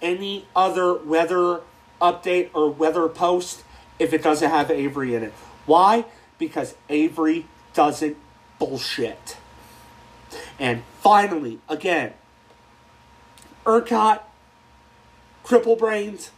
any 0.00 0.46
other 0.56 0.94
weather 0.94 1.60
update 2.00 2.48
or 2.54 2.70
weather 2.70 3.10
post 3.10 3.62
if 3.98 4.14
it 4.14 4.22
doesn't 4.22 4.48
have 4.48 4.70
Avery 4.70 5.14
in 5.14 5.22
it. 5.22 5.34
Why? 5.66 6.06
Because 6.38 6.74
Avery 6.88 7.44
doesn't 7.74 8.16
bullshit. 8.58 9.36
And 10.58 10.82
finally, 11.02 11.58
again, 11.68 12.14
ERCOT, 13.66 14.20
cripple 15.44 15.78
brains, 15.78 16.30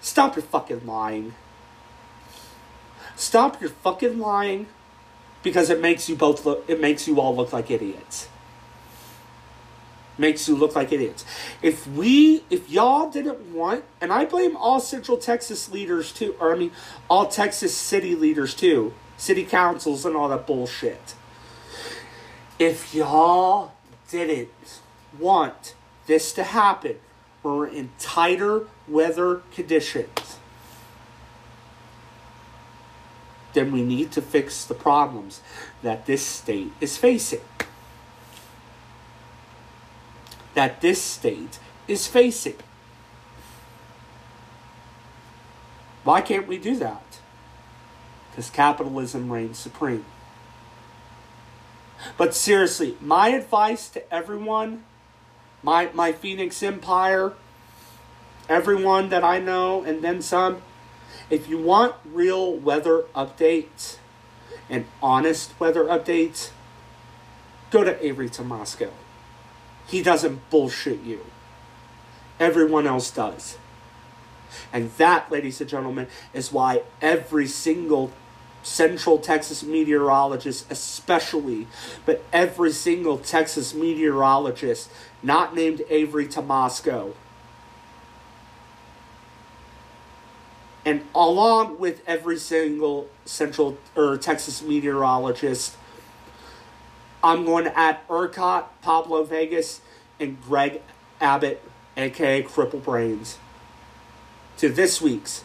stop 0.00 0.36
your 0.36 0.42
fucking 0.42 0.86
lying. 0.86 1.34
Stop 3.16 3.60
your 3.60 3.70
fucking 3.70 4.18
lying 4.18 4.66
because 5.42 5.70
it 5.70 5.80
makes 5.80 6.08
you 6.08 6.16
both 6.16 6.44
look 6.44 6.64
it 6.68 6.80
makes 6.80 7.06
you 7.06 7.20
all 7.20 7.34
look 7.34 7.52
like 7.52 7.70
idiots. 7.70 8.28
Makes 10.18 10.48
you 10.48 10.56
look 10.56 10.74
like 10.74 10.92
idiots. 10.92 11.24
If 11.62 11.86
we 11.86 12.44
if 12.50 12.68
y'all 12.70 13.10
didn't 13.10 13.52
want 13.52 13.84
and 14.00 14.12
I 14.12 14.24
blame 14.24 14.56
all 14.56 14.80
Central 14.80 15.16
Texas 15.16 15.70
leaders 15.70 16.12
too, 16.12 16.34
or 16.40 16.52
I 16.52 16.56
mean 16.56 16.72
all 17.08 17.26
Texas 17.26 17.76
city 17.76 18.14
leaders 18.14 18.54
too, 18.54 18.94
city 19.16 19.44
councils 19.44 20.04
and 20.04 20.16
all 20.16 20.28
that 20.28 20.46
bullshit. 20.46 21.14
If 22.58 22.94
y'all 22.94 23.72
didn't 24.10 24.80
want 25.18 25.74
this 26.06 26.32
to 26.34 26.42
happen, 26.42 26.96
we're 27.42 27.66
in 27.66 27.90
tighter 27.98 28.66
weather 28.86 29.42
conditions, 29.54 30.38
then 33.52 33.72
we 33.72 33.82
need 33.82 34.12
to 34.12 34.22
fix 34.22 34.64
the 34.64 34.74
problems 34.74 35.40
that 35.82 36.06
this 36.06 36.24
state 36.24 36.72
is 36.80 36.96
facing. 36.96 37.40
That 40.54 40.80
this 40.80 41.00
state 41.02 41.58
is 41.88 42.06
facing. 42.06 42.56
Why 46.04 46.20
can't 46.20 46.46
we 46.46 46.58
do 46.58 46.76
that? 46.76 47.20
Because 48.30 48.50
capitalism 48.50 49.30
reigns 49.30 49.58
supreme. 49.58 50.04
But 52.16 52.34
seriously, 52.34 52.96
my 53.00 53.28
advice 53.28 53.88
to 53.90 54.12
everyone, 54.12 54.84
my 55.62 55.90
my 55.92 56.12
Phoenix 56.12 56.62
Empire, 56.62 57.34
everyone 58.48 59.08
that 59.10 59.24
I 59.24 59.38
know 59.38 59.82
and 59.82 60.02
then 60.02 60.22
some, 60.22 60.62
if 61.28 61.48
you 61.48 61.58
want 61.58 61.94
real 62.04 62.54
weather 62.54 63.04
updates 63.14 63.96
and 64.68 64.86
honest 65.02 65.58
weather 65.60 65.84
updates, 65.84 66.50
go 67.70 67.84
to 67.84 68.04
Avery 68.04 68.28
Tomasco. 68.28 68.90
He 69.86 70.02
doesn't 70.02 70.48
bullshit 70.50 71.02
you. 71.02 71.26
Everyone 72.38 72.86
else 72.86 73.10
does. 73.10 73.58
And 74.72 74.90
that, 74.92 75.30
ladies 75.30 75.60
and 75.60 75.68
gentlemen, 75.68 76.06
is 76.32 76.52
why 76.52 76.82
every 77.00 77.46
single 77.46 78.12
Central 78.62 79.18
Texas 79.18 79.62
meteorologist, 79.62 80.70
especially, 80.70 81.66
but 82.04 82.22
every 82.32 82.72
single 82.72 83.18
Texas 83.18 83.74
meteorologist 83.74 84.90
not 85.22 85.54
named 85.54 85.82
Avery 85.90 86.26
Tomasco, 86.26 87.14
and 90.84 91.02
along 91.14 91.78
with 91.78 92.02
every 92.06 92.38
single 92.38 93.08
Central 93.24 93.76
or 93.94 94.16
Texas 94.16 94.62
meteorologist, 94.62 95.76
I'm 97.22 97.44
going 97.44 97.64
to 97.64 97.78
add 97.78 97.98
ERCOT, 98.08 98.64
Pablo 98.80 99.24
Vegas, 99.24 99.82
and 100.18 100.40
Greg 100.42 100.80
Abbott, 101.20 101.62
aka 101.96 102.42
Cripple 102.42 102.82
Brains, 102.82 103.38
to 104.56 104.70
this 104.70 105.02
week's 105.02 105.44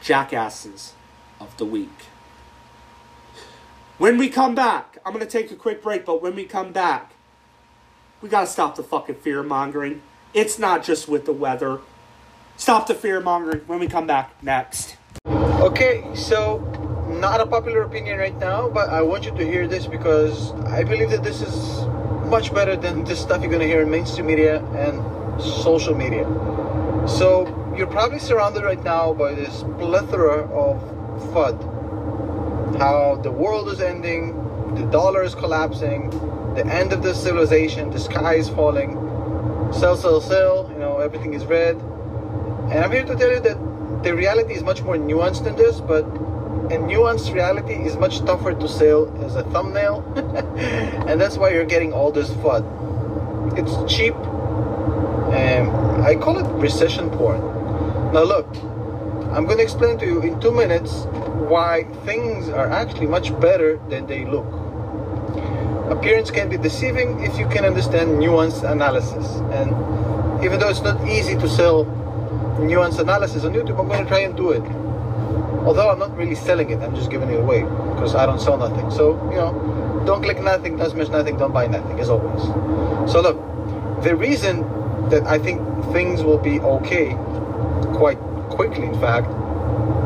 Jackasses 0.00 0.94
of 1.40 1.56
the 1.58 1.66
Week. 1.66 2.06
When 3.98 4.16
we 4.16 4.28
come 4.28 4.54
back, 4.54 4.98
I'm 5.04 5.12
going 5.12 5.24
to 5.24 5.30
take 5.30 5.50
a 5.50 5.56
quick 5.56 5.82
break, 5.82 6.04
but 6.04 6.22
when 6.22 6.34
we 6.34 6.44
come 6.44 6.72
back, 6.72 7.13
we 8.24 8.30
got 8.30 8.40
to 8.40 8.46
stop 8.46 8.74
the 8.74 8.82
fucking 8.82 9.16
fear 9.16 9.42
mongering. 9.42 10.00
It's 10.32 10.58
not 10.58 10.82
just 10.82 11.08
with 11.08 11.26
the 11.26 11.32
weather. 11.34 11.80
Stop 12.56 12.86
the 12.86 12.94
fear 12.94 13.20
mongering 13.20 13.60
when 13.66 13.78
we 13.78 13.86
come 13.86 14.06
back 14.06 14.42
next. 14.42 14.96
Okay, 15.26 16.08
so 16.14 16.60
not 17.20 17.42
a 17.42 17.46
popular 17.46 17.82
opinion 17.82 18.16
right 18.18 18.34
now, 18.38 18.70
but 18.70 18.88
I 18.88 19.02
want 19.02 19.26
you 19.26 19.32
to 19.32 19.44
hear 19.44 19.68
this 19.68 19.86
because 19.86 20.52
I 20.64 20.84
believe 20.84 21.10
that 21.10 21.22
this 21.22 21.42
is 21.42 21.84
much 22.30 22.54
better 22.54 22.76
than 22.76 23.04
the 23.04 23.14
stuff 23.14 23.42
you're 23.42 23.58
to 23.58 23.66
hear 23.66 23.82
in 23.82 23.90
mainstream 23.90 24.24
media 24.24 24.64
and 24.74 25.04
social 25.42 25.94
media. 25.94 26.24
So 27.06 27.44
you're 27.76 27.86
probably 27.86 28.20
surrounded 28.20 28.62
right 28.64 28.82
now 28.82 29.12
by 29.12 29.34
this 29.34 29.64
plethora 29.76 30.44
of 30.50 30.80
FUD. 31.34 32.78
How 32.78 33.16
the 33.22 33.30
world 33.30 33.68
is 33.68 33.82
ending, 33.82 34.32
the 34.76 34.86
dollar 34.86 35.24
is 35.24 35.34
collapsing, 35.34 36.10
the 36.54 36.66
end 36.66 36.92
of 36.92 37.02
the 37.02 37.14
civilization, 37.14 37.90
the 37.90 37.98
sky 37.98 38.34
is 38.34 38.48
falling, 38.48 38.92
sell, 39.72 39.96
sell, 39.96 40.20
sell, 40.20 40.68
you 40.72 40.78
know, 40.78 40.98
everything 40.98 41.34
is 41.34 41.44
red. 41.46 41.76
And 42.70 42.84
I'm 42.84 42.92
here 42.92 43.04
to 43.04 43.16
tell 43.16 43.30
you 43.30 43.40
that 43.40 44.02
the 44.04 44.14
reality 44.14 44.54
is 44.54 44.62
much 44.62 44.82
more 44.82 44.96
nuanced 44.96 45.44
than 45.44 45.56
this, 45.56 45.80
but 45.80 46.04
a 46.04 46.78
nuanced 46.78 47.34
reality 47.34 47.74
is 47.74 47.96
much 47.96 48.20
tougher 48.20 48.54
to 48.54 48.68
sell 48.68 49.12
as 49.24 49.34
a 49.34 49.42
thumbnail. 49.44 50.02
and 51.08 51.20
that's 51.20 51.36
why 51.36 51.50
you're 51.50 51.64
getting 51.64 51.92
all 51.92 52.12
this 52.12 52.30
FUD. 52.30 52.64
It's 53.58 53.92
cheap. 53.92 54.14
And 55.34 55.70
I 56.02 56.14
call 56.14 56.38
it 56.38 56.46
recession 56.60 57.10
porn. 57.10 57.40
Now 58.12 58.22
look, 58.22 58.46
I'm 59.34 59.44
going 59.44 59.58
to 59.58 59.64
explain 59.64 59.98
to 59.98 60.06
you 60.06 60.20
in 60.22 60.40
two 60.40 60.52
minutes 60.52 61.06
why 61.48 61.84
things 62.04 62.48
are 62.48 62.70
actually 62.70 63.08
much 63.08 63.38
better 63.40 63.80
than 63.88 64.06
they 64.06 64.24
look. 64.24 64.63
Appearance 65.90 66.30
can 66.30 66.48
be 66.48 66.56
deceiving 66.56 67.20
if 67.20 67.38
you 67.38 67.46
can 67.48 67.64
understand 67.64 68.18
nuanced 68.18 68.68
analysis. 68.70 69.26
And 69.52 70.42
even 70.42 70.58
though 70.58 70.70
it's 70.70 70.82
not 70.82 71.06
easy 71.06 71.36
to 71.36 71.48
sell 71.48 71.84
nuanced 72.58 72.98
analysis 72.98 73.44
on 73.44 73.52
YouTube, 73.52 73.78
I'm 73.78 73.88
going 73.88 74.02
to 74.02 74.08
try 74.08 74.20
and 74.20 74.36
do 74.36 74.50
it. 74.50 74.62
Although 75.66 75.90
I'm 75.90 75.98
not 75.98 76.16
really 76.16 76.34
selling 76.34 76.70
it, 76.70 76.80
I'm 76.80 76.94
just 76.94 77.10
giving 77.10 77.30
it 77.30 77.38
away 77.38 77.62
because 77.94 78.14
I 78.14 78.26
don't 78.26 78.40
sell 78.40 78.56
nothing. 78.56 78.90
So, 78.90 79.14
you 79.30 79.36
know, 79.36 80.02
don't 80.06 80.22
click 80.22 80.42
nothing, 80.42 80.76
don't 80.76 80.90
smash 80.90 81.08
nothing, 81.08 81.36
don't 81.36 81.52
buy 81.52 81.66
nothing, 81.66 81.98
as 82.00 82.10
always. 82.10 82.42
So, 83.10 83.20
look, 83.20 84.02
the 84.02 84.14
reason 84.16 84.60
that 85.08 85.26
I 85.26 85.38
think 85.38 85.60
things 85.92 86.22
will 86.22 86.38
be 86.38 86.60
okay 86.60 87.14
quite 87.94 88.18
quickly, 88.50 88.86
in 88.86 88.98
fact, 89.00 89.28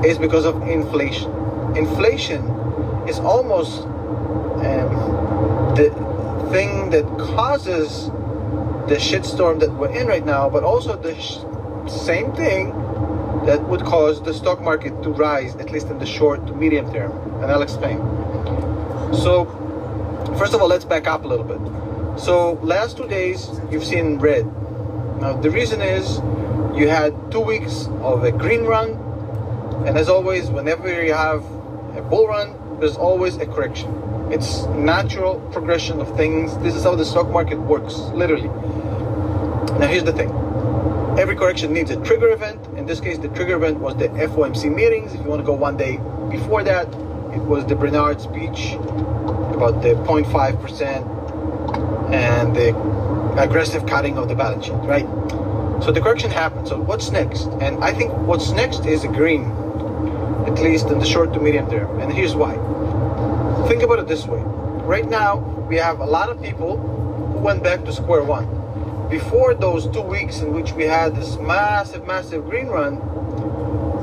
is 0.04 0.18
because 0.18 0.44
of 0.44 0.60
inflation. 0.62 1.30
Inflation 1.76 2.44
is 3.08 3.18
almost 3.18 3.82
um, 3.82 5.27
the 5.78 5.90
thing 6.50 6.90
that 6.90 7.06
causes 7.36 8.06
the 8.90 8.96
shitstorm 8.96 9.60
that 9.60 9.72
we're 9.72 9.94
in 9.94 10.08
right 10.08 10.26
now, 10.26 10.50
but 10.50 10.64
also 10.64 10.96
the 10.96 11.14
sh- 11.20 11.38
same 11.88 12.32
thing 12.32 12.70
that 13.46 13.62
would 13.68 13.82
cause 13.82 14.20
the 14.22 14.34
stock 14.34 14.60
market 14.60 15.02
to 15.04 15.10
rise, 15.10 15.54
at 15.56 15.70
least 15.70 15.86
in 15.86 15.98
the 16.00 16.06
short 16.06 16.44
to 16.48 16.52
medium 16.52 16.92
term. 16.92 17.12
And 17.42 17.52
I'll 17.52 17.62
explain. 17.62 17.98
So, 19.14 19.44
first 20.36 20.52
of 20.52 20.60
all, 20.60 20.68
let's 20.68 20.84
back 20.84 21.06
up 21.06 21.24
a 21.24 21.28
little 21.28 21.44
bit. 21.44 21.60
So, 22.20 22.54
last 22.54 22.96
two 22.96 23.06
days, 23.06 23.48
you've 23.70 23.84
seen 23.84 24.18
red. 24.18 24.46
Now, 25.20 25.34
the 25.34 25.50
reason 25.50 25.80
is 25.80 26.18
you 26.76 26.88
had 26.88 27.14
two 27.30 27.40
weeks 27.40 27.86
of 28.02 28.24
a 28.24 28.32
green 28.32 28.64
run, 28.64 28.90
and 29.86 29.96
as 29.96 30.08
always, 30.08 30.50
whenever 30.50 30.88
you 31.04 31.14
have 31.14 31.44
a 31.96 32.02
bull 32.02 32.26
run, 32.26 32.56
there's 32.80 32.96
always 32.96 33.36
a 33.36 33.46
correction. 33.46 34.07
It's 34.30 34.64
natural 34.66 35.40
progression 35.52 36.00
of 36.00 36.16
things. 36.16 36.56
This 36.58 36.74
is 36.74 36.84
how 36.84 36.94
the 36.94 37.04
stock 37.04 37.30
market 37.30 37.58
works, 37.58 37.94
literally. 38.14 38.48
Now, 39.78 39.86
here's 39.86 40.04
the 40.04 40.12
thing 40.12 40.30
every 41.18 41.34
correction 41.34 41.72
needs 41.72 41.90
a 41.90 41.96
trigger 42.04 42.30
event. 42.30 42.64
In 42.76 42.86
this 42.86 43.00
case, 43.00 43.18
the 43.18 43.28
trigger 43.28 43.56
event 43.56 43.80
was 43.80 43.96
the 43.96 44.08
FOMC 44.08 44.74
meetings. 44.74 45.14
If 45.14 45.20
you 45.20 45.26
want 45.26 45.40
to 45.40 45.46
go 45.46 45.54
one 45.54 45.76
day 45.76 45.98
before 46.30 46.62
that, 46.62 46.86
it 47.34 47.42
was 47.42 47.66
the 47.66 47.74
Brainard 47.74 48.20
speech 48.20 48.74
about 49.54 49.82
the 49.82 49.94
0.5% 50.06 52.12
and 52.12 52.54
the 52.54 52.68
aggressive 53.42 53.86
cutting 53.86 54.18
of 54.18 54.28
the 54.28 54.34
balance 54.34 54.66
sheet, 54.66 54.74
right? 54.74 55.06
So 55.82 55.90
the 55.90 56.00
correction 56.00 56.30
happened. 56.30 56.68
So 56.68 56.78
what's 56.78 57.10
next? 57.10 57.46
And 57.60 57.82
I 57.82 57.92
think 57.92 58.12
what's 58.12 58.50
next 58.50 58.86
is 58.86 59.04
a 59.04 59.08
green, 59.08 59.44
at 60.46 60.58
least 60.60 60.86
in 60.86 60.98
the 60.98 61.06
short 61.06 61.32
to 61.34 61.40
medium 61.40 61.68
term. 61.70 62.00
And 62.00 62.12
here's 62.12 62.34
why. 62.34 62.56
Think 63.66 63.82
about 63.82 63.98
it 63.98 64.06
this 64.06 64.26
way. 64.26 64.40
Right 64.40 65.08
now, 65.08 65.38
we 65.68 65.76
have 65.76 65.98
a 65.98 66.06
lot 66.06 66.28
of 66.28 66.40
people 66.40 66.76
who 66.76 67.38
went 67.38 67.62
back 67.62 67.84
to 67.84 67.92
square 67.92 68.22
one 68.22 68.58
before 69.08 69.54
those 69.54 69.88
two 69.88 70.02
weeks 70.02 70.40
in 70.40 70.52
which 70.52 70.72
we 70.72 70.84
had 70.84 71.16
this 71.16 71.38
massive, 71.38 72.06
massive 72.06 72.44
green 72.44 72.66
run, 72.66 72.96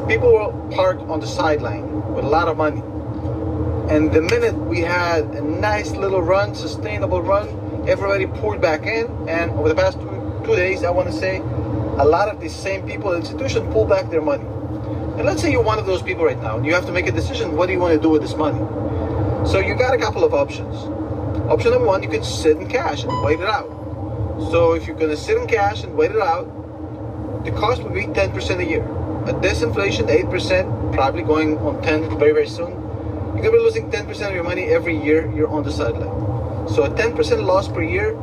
people 0.07 0.33
were 0.33 0.51
parked 0.75 1.01
on 1.03 1.19
the 1.19 1.27
sideline 1.27 2.13
with 2.13 2.25
a 2.25 2.27
lot 2.27 2.47
of 2.47 2.57
money. 2.57 2.81
And 3.93 4.11
the 4.11 4.21
minute 4.21 4.55
we 4.55 4.81
had 4.81 5.25
a 5.25 5.41
nice 5.41 5.91
little 5.91 6.21
run, 6.21 6.55
sustainable 6.55 7.21
run, 7.21 7.47
everybody 7.87 8.25
pulled 8.25 8.61
back 8.61 8.87
in. 8.87 9.29
And 9.29 9.51
over 9.51 9.69
the 9.69 9.75
past 9.75 9.99
two, 9.99 10.41
two 10.43 10.55
days, 10.55 10.83
I 10.83 10.89
want 10.89 11.07
to 11.07 11.13
say, 11.13 11.37
a 11.37 12.05
lot 12.05 12.27
of 12.27 12.41
these 12.41 12.55
same 12.55 12.87
people, 12.87 13.13
institution, 13.13 13.71
pull 13.71 13.85
back 13.85 14.09
their 14.09 14.21
money. 14.21 14.43
And 15.17 15.25
let's 15.25 15.41
say 15.41 15.51
you're 15.51 15.61
one 15.61 15.77
of 15.77 15.85
those 15.85 16.01
people 16.01 16.25
right 16.25 16.41
now, 16.41 16.57
and 16.57 16.65
you 16.65 16.73
have 16.73 16.85
to 16.87 16.91
make 16.91 17.07
a 17.07 17.11
decision. 17.11 17.55
What 17.55 17.67
do 17.67 17.73
you 17.73 17.79
want 17.79 17.93
to 17.93 18.01
do 18.01 18.09
with 18.09 18.23
this 18.23 18.35
money? 18.35 18.59
So 19.47 19.59
you 19.59 19.75
got 19.75 19.93
a 19.93 19.97
couple 19.97 20.23
of 20.23 20.33
options. 20.33 20.75
Option 21.49 21.71
number 21.71 21.85
one, 21.85 22.01
you 22.01 22.09
can 22.09 22.23
sit 22.23 22.57
in 22.57 22.67
cash 22.67 23.03
and 23.03 23.23
wait 23.23 23.39
it 23.39 23.47
out. 23.47 23.69
So 24.49 24.73
if 24.73 24.87
you're 24.87 24.97
gonna 24.97 25.15
sit 25.15 25.37
in 25.37 25.47
cash 25.47 25.83
and 25.83 25.95
wait 25.95 26.11
it 26.11 26.19
out, 26.19 27.45
the 27.45 27.51
cost 27.51 27.83
will 27.83 27.91
be 27.91 28.07
10% 28.07 28.59
a 28.59 28.65
year. 28.65 28.83
At 29.27 29.43
this 29.43 29.61
inflation, 29.61 30.07
8%, 30.07 30.93
probably 30.93 31.21
going 31.21 31.59
on 31.59 31.81
10 31.83 32.17
very, 32.17 32.31
very 32.31 32.47
soon. 32.47 32.71
You're 32.71 33.43
gonna 33.43 33.51
be 33.51 33.59
losing 33.59 33.91
10% 33.91 34.29
of 34.29 34.33
your 34.33 34.43
money 34.43 34.63
every 34.63 34.97
year 34.97 35.31
you're 35.31 35.47
on 35.47 35.63
the 35.63 35.71
sideline. 35.71 36.67
So 36.67 36.83
a 36.83 36.89
10% 36.89 37.43
loss 37.43 37.67
per 37.67 37.83
year 37.83 38.19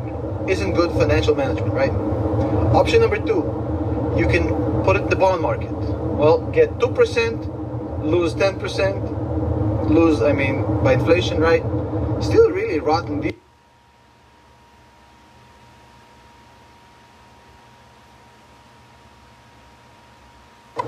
isn't 0.49 0.73
good 0.73 0.91
financial 0.91 1.37
management, 1.37 1.73
right? 1.73 1.93
Option 2.75 3.01
number 3.01 3.19
two, 3.19 3.47
you 4.19 4.27
can 4.27 4.83
put 4.83 4.97
it 4.97 5.03
in 5.03 5.09
the 5.09 5.17
bond 5.17 5.41
market. 5.41 5.71
Well, 5.71 6.39
get 6.51 6.79
2%, 6.81 8.05
lose 8.05 8.35
10%, 8.35 9.22
lose, 9.91 10.23
I 10.23 10.33
mean, 10.33 10.63
by 10.83 10.95
inflation, 10.95 11.41
right? 11.41 11.63
Still 12.23 12.51
really 12.51 12.79
rotten 12.79 13.21
deal. 13.21 13.33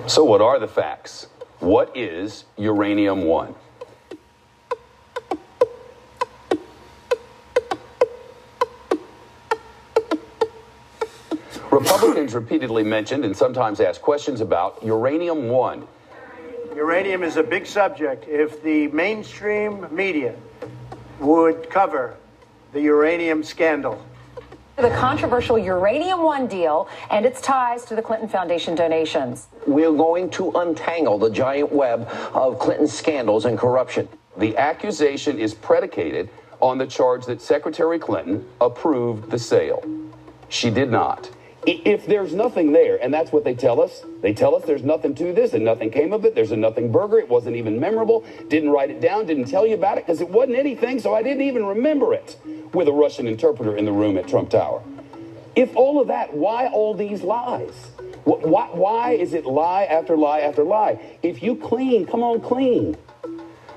So 0.07 0.22
what 0.22 0.40
are 0.40 0.59
the 0.59 0.68
facts? 0.68 1.28
What 1.61 1.97
is 1.97 2.45
uranium 2.59 3.24
one? 3.24 3.55
Republicans 11.70 12.34
repeatedly 12.34 12.84
mentioned 12.84 13.24
and 13.24 13.36
sometimes 13.36 13.80
asked 13.80 14.03
questions 14.03 14.40
about 14.40 14.82
uranium 14.84 15.49
one. 15.49 15.88
Uranium 16.85 17.22
is 17.22 17.39
a 17.39 17.43
big 17.43 17.64
subject. 17.64 18.28
If 18.28 18.62
the 18.62 18.89
mainstream 18.89 19.87
media 19.91 20.35
would 21.18 21.70
cover 21.70 22.18
the 22.74 22.82
uranium 22.82 23.43
scandal, 23.43 24.05
The 24.76 24.91
controversial 24.91 25.57
Uranium 25.59 26.22
One 26.22 26.47
deal 26.47 26.87
and 27.11 27.24
its 27.24 27.41
ties 27.41 27.87
to 27.87 27.97
the 27.97 28.03
Clinton 28.03 28.28
Foundation 28.28 28.74
donations. 28.74 29.47
We're 29.66 29.97
going 29.97 30.28
to 30.32 30.51
untangle 30.51 31.16
the 31.18 31.30
giant 31.30 31.72
web 31.72 32.07
of 32.35 32.59
Clinton 32.59 32.87
scandals 32.87 33.47
and 33.47 33.57
corruption. 33.57 34.07
The 34.37 34.55
accusation 34.59 35.39
is 35.39 35.55
predicated 35.55 36.28
on 36.61 36.76
the 36.76 36.87
charge 36.87 37.24
that 37.24 37.41
Secretary 37.41 37.99
Clinton 37.99 38.47
approved 38.61 39.30
the 39.30 39.39
sale. 39.39 39.82
She 40.51 40.68
did 40.68 40.91
not. 40.91 41.30
If 41.66 42.04
there's 42.06 42.34
nothing 42.34 42.72
there, 42.72 43.02
and 43.02 43.12
that's 43.12 43.32
what 43.32 43.44
they 43.44 43.54
tell 43.54 43.80
us, 43.80 44.04
they 44.20 44.34
tell 44.34 44.54
us 44.54 44.64
there's 44.64 44.82
nothing 44.82 45.14
to 45.14 45.32
this 45.32 45.54
and 45.54 45.64
nothing 45.64 45.90
came 45.90 46.12
of 46.12 46.24
it. 46.26 46.34
There's 46.34 46.52
a 46.52 46.56
nothing 46.56 46.92
burger. 46.92 47.18
It 47.18 47.28
wasn't 47.28 47.56
even 47.56 47.80
memorable. 47.80 48.24
Didn't 48.48 48.70
write 48.70 48.90
it 48.90 49.00
down. 49.00 49.24
Didn't 49.26 49.46
tell 49.46 49.66
you 49.66 49.74
about 49.74 49.96
it 49.96 50.04
because 50.06 50.20
it 50.20 50.28
wasn't 50.28 50.56
anything, 50.56 51.00
so 51.00 51.14
I 51.14 51.22
didn't 51.22 51.42
even 51.42 51.64
remember 51.64 52.12
it 52.12 52.38
with 52.74 52.86
a 52.88 52.92
Russian 52.92 53.26
interpreter 53.26 53.76
in 53.76 53.86
the 53.86 53.92
room 53.92 54.18
at 54.18 54.28
Trump 54.28 54.50
Tower. 54.50 54.82
If 55.56 55.74
all 55.74 56.00
of 56.00 56.08
that, 56.08 56.34
why 56.34 56.66
all 56.66 56.92
these 56.94 57.22
lies? 57.22 57.92
Wh- 58.24 58.44
Why, 58.44 58.68
why 58.72 59.10
is 59.12 59.32
it 59.32 59.46
lie 59.46 59.84
after 59.84 60.16
lie 60.16 60.40
after 60.40 60.64
lie? 60.64 60.98
If 61.22 61.42
you 61.42 61.56
clean, 61.56 62.04
come 62.06 62.22
on, 62.22 62.40
clean. 62.40 62.96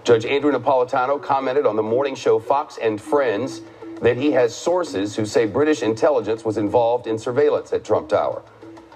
Judge 0.03 0.25
Andrew 0.25 0.51
Napolitano 0.51 1.21
commented 1.21 1.65
on 1.65 1.75
the 1.75 1.83
morning 1.83 2.15
show 2.15 2.39
Fox 2.39 2.77
and 2.81 2.99
Friends 2.99 3.61
that 4.01 4.17
he 4.17 4.31
has 4.31 4.55
sources 4.55 5.15
who 5.15 5.25
say 5.25 5.45
British 5.45 5.81
intelligence 5.81 6.45
was 6.45 6.57
involved 6.57 7.07
in 7.07 7.17
surveillance 7.17 7.73
at 7.73 7.83
Trump 7.83 8.09
Tower. 8.09 8.43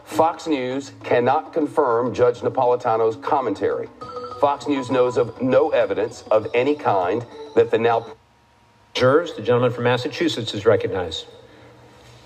Fox 0.06 0.48
News 0.48 0.92
cannot 1.04 1.54
confirm 1.54 2.14
Judge 2.14 2.40
Napolitano's 2.40 3.16
commentary. 3.18 3.88
Fox 4.40 4.68
News 4.68 4.92
knows 4.92 5.18
of 5.18 5.42
no 5.42 5.70
evidence 5.70 6.24
of 6.32 6.48
any 6.54 6.76
kind 6.76 7.26
that 7.56 7.72
the 7.72 7.78
now 7.78 8.06
Jurors, 8.94 9.34
the 9.36 9.42
gentleman 9.42 9.72
from 9.72 9.86
Massachusetts 9.86 10.54
is 10.54 10.66
recognized. 10.66 11.26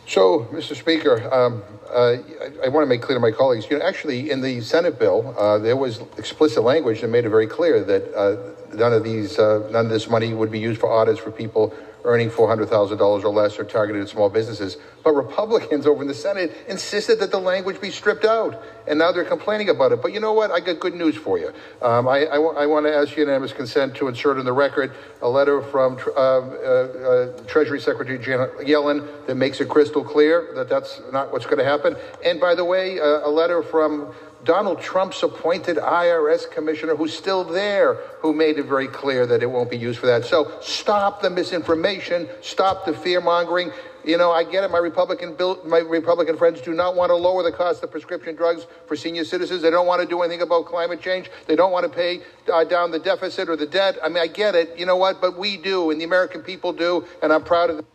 So, 0.07 0.47
Mr. 0.51 0.75
Speaker, 0.75 1.31
um, 1.33 1.63
uh, 1.89 2.17
I, 2.63 2.65
I 2.65 2.67
want 2.69 2.83
to 2.83 2.87
make 2.87 3.01
clear 3.01 3.17
to 3.17 3.19
my 3.19 3.31
colleagues, 3.31 3.67
you 3.69 3.77
know, 3.77 3.85
actually 3.85 4.31
in 4.31 4.41
the 4.41 4.61
Senate 4.61 4.97
bill, 4.97 5.35
uh, 5.37 5.57
there 5.59 5.75
was 5.75 6.01
explicit 6.17 6.63
language 6.63 7.01
that 7.01 7.07
made 7.07 7.25
it 7.25 7.29
very 7.29 7.47
clear 7.47 7.83
that 7.83 8.13
uh, 8.15 8.75
none 8.75 8.93
of 8.93 9.03
these, 9.03 9.37
uh, 9.37 9.67
none 9.71 9.85
of 9.85 9.91
this 9.91 10.09
money 10.09 10.33
would 10.33 10.51
be 10.51 10.59
used 10.59 10.79
for 10.79 10.91
audits 10.91 11.19
for 11.19 11.31
people 11.31 11.73
earning 12.05 12.29
$400,000 12.29 13.01
or 13.01 13.29
less 13.29 13.59
are 13.59 13.63
targeted 13.63 14.03
at 14.03 14.09
small 14.09 14.29
businesses. 14.29 14.77
But 15.03 15.13
Republicans 15.13 15.87
over 15.87 16.01
in 16.01 16.07
the 16.07 16.13
Senate 16.13 16.55
insisted 16.67 17.19
that 17.19 17.31
the 17.31 17.39
language 17.39 17.81
be 17.81 17.89
stripped 17.89 18.25
out. 18.25 18.63
And 18.87 18.99
now 18.99 19.11
they're 19.11 19.25
complaining 19.25 19.69
about 19.69 19.91
it. 19.91 20.01
But 20.01 20.13
you 20.13 20.19
know 20.19 20.33
what? 20.33 20.51
I 20.51 20.59
got 20.59 20.79
good 20.79 20.93
news 20.93 21.15
for 21.15 21.39
you. 21.39 21.51
Um, 21.81 22.07
I, 22.07 22.25
I, 22.25 22.37
I 22.37 22.65
want 22.67 22.85
to 22.85 22.95
ask 22.95 23.17
unanimous 23.17 23.53
consent 23.53 23.95
to 23.95 24.07
insert 24.07 24.37
in 24.37 24.45
the 24.45 24.53
record 24.53 24.93
a 25.21 25.29
letter 25.29 25.61
from 25.61 25.97
uh, 26.07 26.19
uh, 26.19 26.21
uh, 26.21 27.43
Treasury 27.47 27.79
Secretary 27.79 28.19
Janet 28.19 28.55
Yellen 28.59 29.25
that 29.25 29.35
makes 29.35 29.59
it 29.59 29.67
crystal 29.67 30.03
clear 30.03 30.51
that 30.55 30.69
that's 30.69 31.01
not 31.11 31.31
what's 31.31 31.45
going 31.45 31.57
to 31.57 31.65
happen. 31.65 31.95
And 32.23 32.39
by 32.39 32.53
the 32.53 32.65
way, 32.65 32.99
uh, 32.99 33.27
a 33.27 33.29
letter 33.29 33.63
from 33.63 34.13
Donald 34.45 34.79
Trump's 34.79 35.21
appointed 35.23 35.77
IRS 35.77 36.49
commissioner 36.49 36.95
who's 36.95 37.17
still 37.17 37.43
there, 37.43 37.95
who 38.19 38.31
made 38.31 38.57
it 38.59 38.65
very 38.65 38.87
clear 38.87 39.25
that 39.25 39.41
it 39.41 39.47
won't 39.47 39.71
be 39.71 39.77
used 39.77 39.99
for 39.99 40.05
that. 40.05 40.23
So 40.23 40.51
stop 40.61 41.21
the 41.21 41.31
misinformation, 41.31 42.29
stop 42.41 42.85
the 42.85 42.93
fear 42.93 43.19
mongering. 43.19 43.71
You 44.03 44.19
know, 44.19 44.31
I 44.31 44.43
get 44.43 44.63
it. 44.63 44.69
My 44.69 44.77
Republican 44.77 45.33
bill, 45.33 45.59
my 45.65 45.79
Republican 45.79 46.37
friends 46.37 46.61
do 46.61 46.75
not 46.75 46.95
want 46.95 47.09
to 47.09 47.15
lower 47.15 47.41
the 47.41 47.51
cost 47.51 47.83
of 47.83 47.89
prescription 47.89 48.35
drugs 48.35 48.67
for 48.87 48.95
senior 48.95 49.25
citizens. 49.25 49.63
They 49.63 49.71
don't 49.71 49.87
want 49.87 50.03
to 50.03 50.07
do 50.07 50.21
anything 50.21 50.43
about 50.43 50.67
climate 50.67 51.01
change. 51.01 51.31
They 51.47 51.55
don't 51.55 51.71
want 51.71 51.83
to 51.83 51.89
pay 51.89 52.21
uh, 52.53 52.65
down 52.65 52.91
the 52.91 52.99
deficit 52.99 53.49
or 53.49 53.55
the 53.55 53.65
debt. 53.65 53.97
I 54.03 54.09
mean, 54.09 54.19
I 54.19 54.27
get 54.27 54.53
it. 54.53 54.77
You 54.77 54.85
know 54.85 54.95
what? 54.95 55.21
But 55.21 55.39
we 55.39 55.57
do, 55.57 55.89
and 55.89 55.99
the 55.99 56.05
American 56.05 56.43
people 56.43 56.71
do, 56.71 57.03
and 57.23 57.33
I'm 57.33 57.43
proud 57.43 57.71
of. 57.71 57.77
Them. 57.77 57.85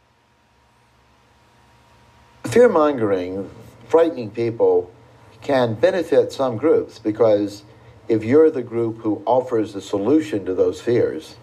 Fear 2.46 2.70
mongering, 2.70 3.48
frightening 3.86 4.32
people 4.32 4.92
can 5.42 5.74
benefit 5.74 6.32
some 6.32 6.56
groups 6.56 6.98
because 6.98 7.62
if 8.08 8.24
you're 8.24 8.50
the 8.50 8.62
group 8.62 8.98
who 8.98 9.22
offers 9.26 9.72
the 9.72 9.80
solution 9.80 10.44
to 10.44 10.54
those 10.54 10.80
fears, 10.80 11.36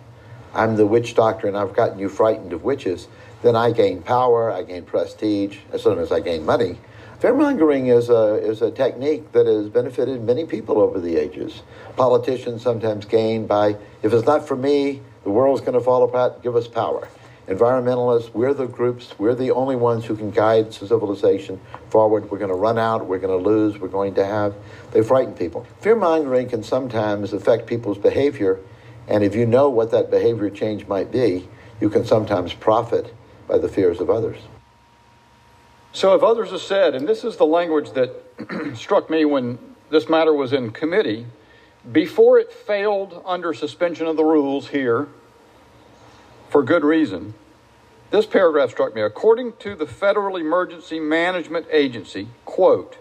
I'm 0.53 0.75
the 0.75 0.85
witch 0.85 1.15
doctor 1.15 1.47
and 1.47 1.57
I've 1.57 1.73
gotten 1.73 1.99
you 1.99 2.09
frightened 2.09 2.53
of 2.53 2.63
witches, 2.63 3.07
then 3.41 3.55
I 3.55 3.71
gain 3.71 4.01
power, 4.01 4.51
I 4.51 4.63
gain 4.63 4.83
prestige, 4.83 5.59
as 5.71 5.83
soon 5.83 5.99
as 5.99 6.11
I 6.11 6.19
gain 6.19 6.45
money. 6.45 6.77
Fear 7.19 7.33
mongering 7.33 7.87
is 7.87 8.09
a, 8.09 8.35
is 8.35 8.61
a 8.61 8.69
technique 8.69 9.31
that 9.31 9.47
has 9.47 9.69
benefited 9.69 10.23
many 10.23 10.45
people 10.45 10.79
over 10.79 10.99
the 10.99 11.17
ages. 11.17 11.63
Politicians 11.95 12.61
sometimes 12.61 13.05
gain 13.05 13.47
by, 13.47 13.75
if 14.03 14.13
it's 14.13 14.25
not 14.25 14.47
for 14.47 14.55
me, 14.55 15.01
the 15.23 15.31
world's 15.31 15.61
going 15.61 15.73
to 15.73 15.81
fall 15.81 16.03
apart, 16.03 16.43
give 16.43 16.55
us 16.55 16.67
power 16.67 17.07
environmentalists, 17.47 18.33
we're 18.33 18.53
the 18.53 18.67
groups, 18.67 19.13
we're 19.17 19.35
the 19.35 19.51
only 19.51 19.75
ones 19.75 20.05
who 20.05 20.15
can 20.15 20.31
guide 20.31 20.73
civilization 20.73 21.59
forward. 21.89 22.29
We're 22.29 22.39
going 22.39 22.51
to 22.51 22.55
run 22.55 22.77
out, 22.77 23.05
we're 23.05 23.19
going 23.19 23.37
to 23.37 23.49
lose, 23.49 23.79
we're 23.79 23.87
going 23.87 24.15
to 24.15 24.25
have. 24.25 24.53
They 24.91 25.01
frighten 25.01 25.33
people. 25.33 25.65
Fear 25.79 25.95
mongering 25.95 26.49
can 26.49 26.63
sometimes 26.63 27.33
affect 27.33 27.65
people's 27.65 27.97
behavior, 27.97 28.59
and 29.07 29.23
if 29.23 29.33
you 29.33 29.45
know 29.45 29.69
what 29.69 29.91
that 29.91 30.11
behavior 30.11 30.49
change 30.49 30.87
might 30.87 31.11
be, 31.11 31.47
you 31.79 31.89
can 31.89 32.05
sometimes 32.05 32.53
profit 32.53 33.13
by 33.47 33.57
the 33.57 33.69
fears 33.69 33.99
of 33.99 34.09
others. 34.09 34.37
So, 35.93 36.13
if 36.13 36.21
others 36.21 36.51
have 36.51 36.61
said, 36.61 36.93
and 36.93 37.07
this 37.07 37.23
is 37.23 37.37
the 37.37 37.45
language 37.45 37.91
that 37.91 38.11
struck 38.75 39.09
me 39.09 39.25
when 39.25 39.57
this 39.89 40.09
matter 40.09 40.33
was 40.33 40.51
in 40.51 40.71
committee, 40.71 41.25
before 41.91 42.37
it 42.37 42.51
failed 42.51 43.23
under 43.25 43.53
suspension 43.53 44.05
of 44.05 44.17
the 44.17 44.23
rules 44.23 44.67
here, 44.67 45.07
for 46.49 46.63
good 46.63 46.83
reason, 46.83 47.33
this 48.09 48.25
paragraph 48.25 48.71
struck 48.71 48.95
me. 48.95 49.01
According 49.01 49.53
to 49.59 49.75
the 49.75 49.85
Federal 49.85 50.37
Emergency 50.37 50.99
Management 50.99 51.67
Agency, 51.71 52.29
quote, 52.45 52.97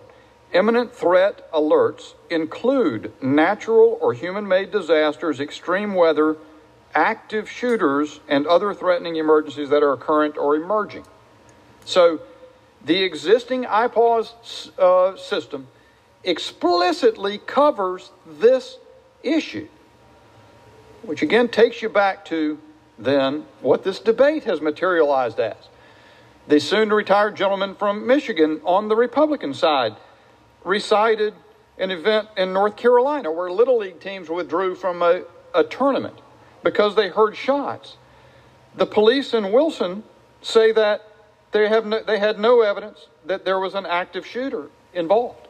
imminent 0.52 0.94
threat 0.94 1.50
alerts 1.52 2.14
include 2.28 3.12
natural 3.22 3.98
or 4.00 4.14
human 4.14 4.48
made 4.48 4.70
disasters, 4.72 5.38
extreme 5.38 5.94
weather, 5.94 6.36
active 6.94 7.48
shooters, 7.48 8.20
and 8.28 8.46
other 8.46 8.74
threatening 8.74 9.16
emergencies 9.16 9.68
that 9.68 9.82
are 9.82 9.96
current 9.96 10.36
or 10.36 10.56
emerging. 10.56 11.04
So, 11.84 12.20
the 12.84 13.02
existing 13.02 13.64
IPAWS 13.64 14.78
uh, 14.78 15.16
system 15.16 15.68
explicitly 16.24 17.38
covers 17.38 18.10
this 18.26 18.78
issue, 19.22 19.68
which 21.02 21.22
again 21.22 21.48
takes 21.48 21.82
you 21.82 21.88
back 21.88 22.24
to 22.26 22.58
then 22.98 23.44
what 23.60 23.84
this 23.84 24.00
debate 24.00 24.44
has 24.44 24.60
materialized 24.60 25.38
as. 25.40 25.56
The 26.48 26.60
soon 26.60 26.90
retired 26.90 27.36
gentleman 27.36 27.74
from 27.74 28.06
Michigan 28.06 28.60
on 28.64 28.88
the 28.88 28.96
Republican 28.96 29.52
side 29.52 29.96
recited 30.64 31.34
an 31.78 31.90
event 31.90 32.28
in 32.36 32.52
North 32.52 32.76
Carolina 32.76 33.30
where 33.30 33.50
Little 33.50 33.78
League 33.78 34.00
teams 34.00 34.28
withdrew 34.28 34.74
from 34.74 35.02
a, 35.02 35.22
a 35.54 35.64
tournament 35.64 36.18
because 36.62 36.94
they 36.94 37.08
heard 37.08 37.36
shots. 37.36 37.96
The 38.76 38.86
police 38.86 39.34
in 39.34 39.52
Wilson 39.52 40.04
say 40.40 40.72
that 40.72 41.02
they, 41.52 41.68
have 41.68 41.86
no, 41.86 42.02
they 42.02 42.18
had 42.18 42.38
no 42.38 42.62
evidence 42.62 43.06
that 43.24 43.44
there 43.44 43.58
was 43.58 43.74
an 43.74 43.86
active 43.86 44.26
shooter 44.26 44.68
involved. 44.94 45.48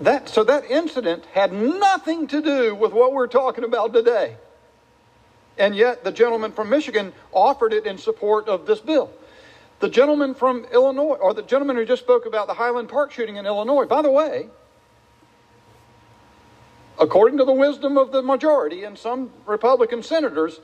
That, 0.00 0.28
so 0.28 0.44
that 0.44 0.70
incident 0.70 1.24
had 1.26 1.52
nothing 1.52 2.26
to 2.28 2.42
do 2.42 2.74
with 2.74 2.92
what 2.92 3.12
we're 3.12 3.28
talking 3.28 3.64
about 3.64 3.92
today. 3.92 4.36
And 5.58 5.76
yet, 5.76 6.02
the 6.02 6.12
gentleman 6.12 6.52
from 6.52 6.68
Michigan 6.68 7.12
offered 7.32 7.72
it 7.72 7.86
in 7.86 7.98
support 7.98 8.48
of 8.48 8.66
this 8.66 8.80
bill. 8.80 9.10
The 9.80 9.88
gentleman 9.88 10.34
from 10.34 10.64
Illinois, 10.72 11.14
or 11.14 11.34
the 11.34 11.42
gentleman 11.42 11.76
who 11.76 11.84
just 11.84 12.02
spoke 12.02 12.26
about 12.26 12.46
the 12.46 12.54
Highland 12.54 12.88
Park 12.88 13.12
shooting 13.12 13.36
in 13.36 13.46
Illinois, 13.46 13.84
by 13.84 14.02
the 14.02 14.10
way, 14.10 14.48
according 16.98 17.38
to 17.38 17.44
the 17.44 17.52
wisdom 17.52 17.98
of 17.98 18.12
the 18.12 18.22
majority 18.22 18.84
and 18.84 18.98
some 18.98 19.30
Republican 19.46 20.02
senators, 20.02 20.60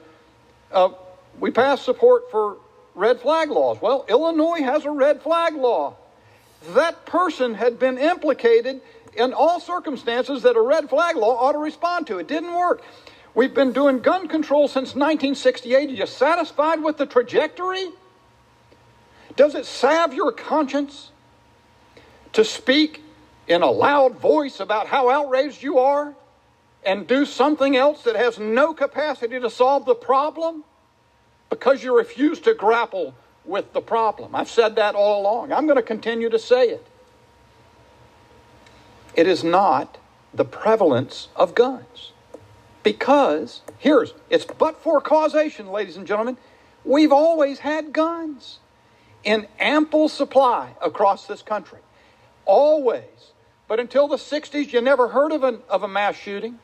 uh, 0.73 0.91
we 1.39 1.51
passed 1.51 1.85
support 1.85 2.31
for 2.31 2.57
red 2.95 3.21
flag 3.21 3.51
laws. 3.51 3.81
Well, 3.81 4.05
Illinois 4.09 4.63
has 4.63 4.85
a 4.85 4.91
red 4.91 5.23
flag 5.23 5.55
law. 5.55 5.97
That 6.75 7.07
person 7.07 7.55
had 7.55 7.79
been 7.79 7.99
implicated 7.99 8.81
in 9.17 9.33
all 9.33 9.61
circumstances 9.61 10.43
that 10.43 10.57
a 10.57 10.61
red 10.61 10.89
flag 10.89 11.17
law 11.17 11.37
ought 11.37 11.53
to 11.53 11.59
respond 11.59 12.07
to. 12.09 12.19
It 12.19 12.29
didn't 12.29 12.55
work. 12.55 12.83
We've 13.35 13.55
been 13.55 13.73
doing 13.73 14.01
gun 14.01 14.29
control 14.29 14.67
since 14.67 14.95
1968. 14.95 15.91
Are 15.91 15.93
you 15.93 16.07
satisfied 16.07 16.83
with 16.83 16.97
the 16.97 17.07
trajectory? 17.07 17.91
Does 19.37 19.55
it 19.55 19.67
salve 19.67 20.13
your 20.13 20.33
conscience 20.33 21.11
to 22.33 22.45
speak 22.45 23.03
in 23.47 23.63
a 23.63 23.71
loud 23.71 24.17
voice 24.17 24.61
about 24.61 24.89
how 24.89 25.09
outraged 25.09 25.63
you 25.63 25.79
are 25.79 26.15
and 26.85 27.07
do 27.07 27.25
something 27.25 27.77
else 27.77 28.03
that 28.05 28.17
has 28.17 28.39
no 28.39 28.73
capacity 28.73 29.39
to 29.39 29.51
solve 29.51 29.85
the 29.85 29.95
problem 29.95 30.65
because 31.51 31.83
you 31.83 31.97
refuse 31.97 32.41
to 32.41 32.55
grapple 32.55 33.15
with 33.45 33.73
the 33.73 33.81
problem. 33.81 34.35
I've 34.35 34.49
said 34.49 34.77
that 34.77 34.95
all 34.95 35.21
along. 35.21 35.53
I'm 35.53 35.67
going 35.67 35.77
to 35.77 35.83
continue 35.83 36.31
to 36.31 36.39
say 36.39 36.69
it. 36.69 36.87
It 39.15 39.27
is 39.27 39.43
not 39.43 39.99
the 40.33 40.45
prevalence 40.45 41.29
of 41.35 41.55
guns. 41.55 42.10
Because, 42.83 43.63
here's, 43.79 44.15
it's 44.31 44.45
but 44.45 44.83
for 44.83 45.01
causation, 45.01 45.69
ladies 45.69 45.97
and 45.97 46.07
gentlemen. 46.07 46.37
We've 46.85 47.13
always 47.13 47.59
had 47.59 47.93
guns 47.93 48.59
in 49.23 49.47
ample 49.59 50.09
supply 50.09 50.71
across 50.81 51.27
this 51.27 51.43
country. 51.43 51.81
Always. 52.47 53.33
But 53.69 53.81
until 53.81 54.09
the 54.09 54.17
60s, 54.17 54.73
you 54.73 54.81
never 54.81 55.09
heard 55.09 55.33
of, 55.33 55.45
an, 55.45 55.61
of 55.69 55.83
a 55.83 55.89
mass 55.89 56.17
shooting. 56.17 56.59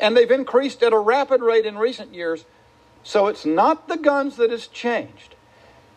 And 0.00 0.16
they've 0.16 0.30
increased 0.30 0.82
at 0.82 0.92
a 0.92 0.98
rapid 0.98 1.40
rate 1.40 1.64
in 1.64 1.78
recent 1.78 2.12
years. 2.12 2.44
So 3.04 3.28
it's 3.28 3.46
not 3.46 3.88
the 3.88 3.96
guns 3.96 4.36
that 4.36 4.50
has 4.50 4.66
changed. 4.66 5.36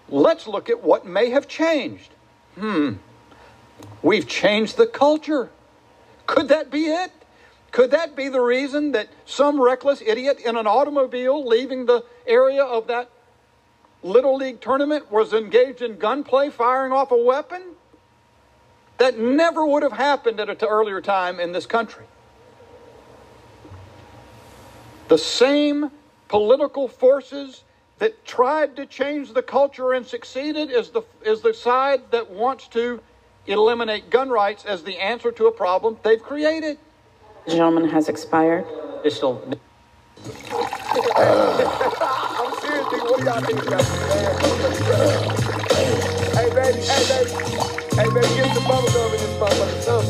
Let's 0.08 0.48
look 0.48 0.70
at 0.70 0.84
what 0.84 1.06
may 1.06 1.32
have 1.32 1.48
changed. 1.48 2.12
Hmm. 2.56 2.94
We've 4.02 4.28
changed 4.28 4.78
the 4.78 4.88
culture. 4.88 5.50
Could 6.28 6.48
that 6.50 6.70
be 6.70 6.86
it? 6.86 7.12
Could 7.76 7.92
that 7.92 8.16
be 8.16 8.30
the 8.30 8.40
reason 8.40 8.94
that 8.94 9.10
some 9.26 9.60
reckless 9.60 10.02
idiot 10.02 10.40
in 10.40 10.56
an 10.56 10.66
automobile 10.66 11.46
leaving 11.46 11.86
the 11.86 12.06
area 12.26 12.64
of 12.64 12.88
that 12.88 13.10
Little 14.02 14.38
League 14.38 14.62
tournament 14.62 15.12
was 15.12 15.34
engaged 15.34 15.82
in 15.82 15.98
gunplay, 15.98 16.50
firing 16.50 16.94
off 16.94 17.12
a 17.12 17.18
weapon? 17.18 17.62
That 18.98 19.20
never 19.20 19.66
would 19.66 19.84
have 19.84 19.92
happened 19.92 20.40
at 20.40 20.50
an 20.50 20.58
earlier 20.62 21.02
time 21.02 21.42
in 21.42 21.52
this 21.52 21.66
country. 21.66 22.06
The 25.10 25.18
same 25.18 25.92
political 26.30 26.88
forces 26.88 27.66
that 28.00 28.24
tried 28.24 28.78
to 28.78 28.86
change 28.86 29.34
the 29.34 29.44
culture 29.44 29.92
and 29.92 30.06
succeeded 30.08 30.72
is 30.72 30.92
the, 30.92 31.02
is 31.26 31.42
the 31.42 31.54
side 31.54 32.10
that 32.12 32.30
wants 32.32 32.70
to 32.70 33.02
eliminate 33.48 34.10
gun 34.10 34.30
rights 34.30 34.64
as 34.64 34.82
the 34.84 34.98
answer 34.98 35.34
to 35.34 35.48
a 35.48 35.52
problem 35.52 35.98
they've 36.04 36.24
created. 36.24 36.78
The 37.46 37.52
gentleman 37.52 37.90
has 37.90 38.10
expired. 38.10 38.66
Additional. 39.02 39.42
I'm 39.46 39.54
serious, 42.60 42.86
nigga. 42.88 43.06
What 43.12 43.20
do 43.20 43.26
y'all 43.26 43.42
think 43.42 43.62
about 43.68 43.82
this? 43.82 43.92
Hey, 46.34 46.50
baby, 46.50 46.82
hey, 46.82 47.04
baby. 47.06 47.32
Hey, 47.96 48.10
baby, 48.10 48.36
get 48.36 48.56
some 48.56 48.66
bubble 48.68 48.90
gum 48.92 49.14
in 49.14 49.20
this 49.22 49.38
motherfucker. 49.40 50.05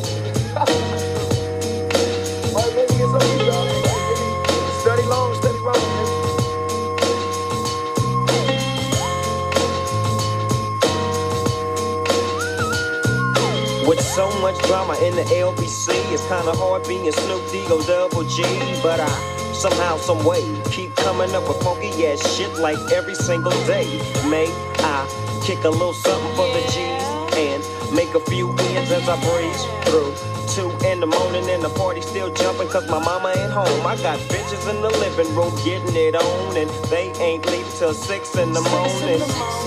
So 14.16 14.32
much 14.40 14.58
drama 14.64 14.96
in 15.04 15.14
the 15.14 15.24
LBC, 15.24 15.90
it's 16.14 16.26
kinda 16.28 16.54
hard 16.54 16.88
being 16.88 17.12
Snoop 17.12 17.52
D-O 17.52 17.82
double 17.82 18.24
G. 18.24 18.44
But 18.82 19.02
I 19.02 19.10
somehow, 19.52 19.98
some 19.98 20.24
way, 20.24 20.42
keep 20.72 20.96
coming 20.96 21.36
up 21.36 21.46
with 21.50 21.62
funky 21.62 22.08
ass 22.08 22.22
shit 22.34 22.54
like 22.56 22.80
every 22.94 23.16
single 23.16 23.52
day. 23.68 24.00
May 24.30 24.48
I 24.80 25.06
kick 25.44 25.66
a 25.66 25.70
little 25.70 25.92
something 25.92 26.34
for 26.38 26.48
the 26.48 26.64
G's 26.72 27.04
and 27.36 27.62
make 27.94 28.16
a 28.16 28.22
few 28.22 28.52
ends 28.72 28.90
as 28.90 29.10
I 29.10 29.20
breeze 29.20 29.64
through. 29.84 30.35
Two 30.56 30.72
in 30.88 31.02
the 31.02 31.06
morning 31.06 31.50
and 31.50 31.62
the 31.62 31.68
party 31.68 32.00
still 32.00 32.34
jumping 32.34 32.70
cause 32.70 32.90
my 32.90 32.98
mama 32.98 33.34
ain't 33.36 33.52
home. 33.52 33.86
I 33.86 33.98
got 33.98 34.18
bitches 34.32 34.70
in 34.70 34.82
the 34.82 34.90
living 35.04 35.28
room 35.36 35.54
getting 35.66 35.94
it 35.94 36.16
on 36.16 36.56
and 36.56 36.70
they 36.88 37.12
ain't 37.20 37.46
leave 37.48 37.68
till 37.78 37.94
six 37.94 38.38
in 38.38 38.54
the 38.54 38.62
morning. 38.62 39.20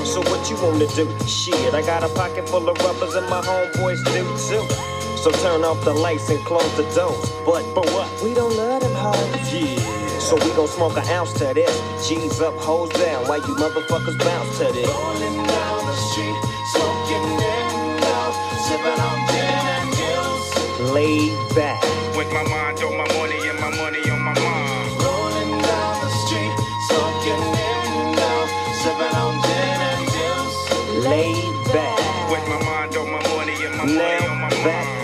So 0.06 0.22
what 0.32 0.48
you 0.48 0.56
wanna 0.56 0.86
do? 0.96 1.04
Shit, 1.26 1.74
I 1.74 1.82
got 1.82 2.04
a 2.04 2.08
pocket 2.08 2.48
full 2.48 2.66
of 2.66 2.78
rubbers 2.78 3.14
and 3.16 3.28
my 3.28 3.42
homeboys 3.42 4.02
do 4.16 4.24
too. 4.48 4.64
So 5.20 5.30
turn 5.42 5.62
off 5.62 5.84
the 5.84 5.92
lights 5.92 6.30
and 6.30 6.42
close 6.46 6.74
the 6.78 6.84
doors. 6.96 7.20
But 7.44 7.64
for 7.74 7.84
what? 7.92 8.08
We 8.24 8.32
don't 8.32 8.56
love 8.56 8.80
them 8.80 8.94
hoes. 8.94 9.52
Yeah. 9.52 9.76
So 10.18 10.36
we 10.36 10.50
gon' 10.56 10.68
smoke 10.68 10.96
an 10.96 11.06
ounce 11.08 11.34
to 11.34 11.52
this. 11.52 12.08
G's 12.08 12.40
up, 12.40 12.54
hoes 12.56 12.88
down. 12.90 13.28
Why 13.28 13.36
you 13.36 13.54
motherfuckers 13.60 14.18
bounce 14.24 14.56
to 14.56 14.72
this? 14.72 15.77
Laid 20.92 21.36
back. 21.54 21.82
With 22.16 22.32
my 22.32 22.42
mind 22.44 22.57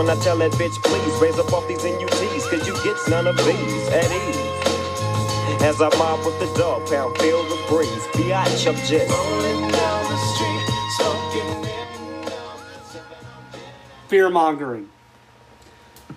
80 0.00 0.06
degrees 0.06 0.06
when 0.06 0.08
I 0.08 0.16
tell 0.22 0.38
that 0.38 0.52
bitch, 0.52 0.82
please 0.82 1.20
raise 1.20 1.38
up 1.38 1.52
off 1.52 1.68
these 1.68 1.84
NUTs, 1.84 2.48
cause 2.48 2.66
you 2.66 2.72
get 2.82 2.96
none 3.10 3.26
of 3.26 3.36
these 3.36 3.88
at 3.88 4.10
ease. 4.10 5.62
As 5.62 5.82
I 5.82 5.90
mob 5.98 6.24
with 6.24 6.38
the 6.40 6.46
dog 6.58 6.88
pound, 6.88 7.18
feel 7.18 7.42
the 7.44 7.58
breeze. 7.68 8.06
Biatch, 8.14 8.66
I'm 8.66 8.76
just 8.86 9.10
rolling 9.10 9.70
down 9.70 10.10
the 10.10 10.16
street, 10.16 10.70
smoking 10.96 11.70
fear 14.08 14.30
mongering. 14.30 14.88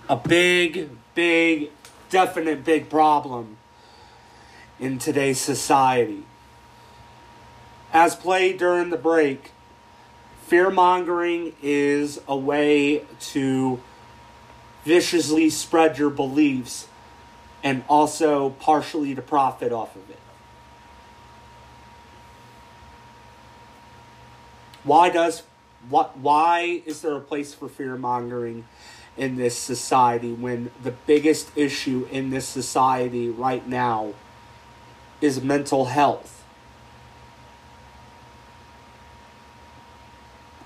A 0.08 0.16
big, 0.16 0.90
big, 1.14 1.70
definite 2.10 2.64
big 2.64 2.90
problem 2.90 3.58
in 4.80 4.98
today's 4.98 5.40
society. 5.40 6.24
As 7.92 8.16
played 8.16 8.58
during 8.58 8.90
the 8.90 8.98
break, 8.98 9.53
fear 10.46 10.70
mongering 10.70 11.54
is 11.62 12.20
a 12.28 12.36
way 12.36 13.04
to 13.20 13.80
viciously 14.84 15.50
spread 15.50 15.98
your 15.98 16.10
beliefs 16.10 16.88
and 17.64 17.84
also 17.88 18.50
partially 18.52 19.16
to 19.16 19.22
profit 19.22 19.72
off 19.72 19.96
of 19.96 20.10
it. 20.10 20.20
Why 24.84 25.10
does 25.10 25.44
what 25.90 26.18
why 26.18 26.82
is 26.86 27.02
there 27.02 27.16
a 27.16 27.22
place 27.22 27.54
for 27.54 27.70
fear 27.70 27.98
mongering 27.98 28.66
in 29.16 29.38
this 29.38 29.58
society 29.58 30.34
when 30.34 30.72
the 30.82 30.92
biggest 30.92 31.56
issue 31.58 32.08
in 32.12 32.32
this 32.32 32.48
society 32.48 33.30
right 33.30 33.66
now 33.66 34.14
is 35.22 35.42
mental 35.42 35.86
health? 35.86 36.43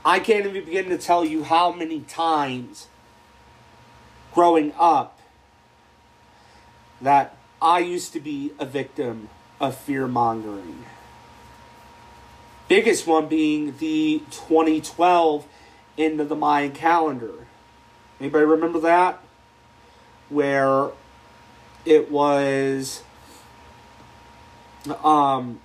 I 0.07 0.19
can't 0.19 0.45
even 0.45 0.63
begin 0.63 0.87
to 0.87 0.97
tell 0.97 1.25
you 1.25 1.43
how 1.43 1.73
many 1.73 1.99
times 1.99 2.87
growing 4.33 4.71
up 4.79 5.19
that 7.01 7.35
I 7.61 7.79
used 7.79 8.13
to 8.13 8.21
be 8.21 8.53
a 8.57 8.65
victim 8.65 9.27
of 9.59 9.75
fear 9.75 10.07
mongering. 10.07 10.85
Biggest 12.69 13.05
one 13.05 13.27
being 13.27 13.75
the 13.79 14.21
2012 14.31 15.45
end 15.97 16.21
of 16.21 16.29
the 16.29 16.37
Mayan 16.37 16.71
calendar. 16.71 17.45
Anybody 18.21 18.45
remember 18.45 18.79
that? 18.79 19.21
Where 20.29 20.91
it 21.83 22.09
was 22.09 23.03
um 25.03 25.59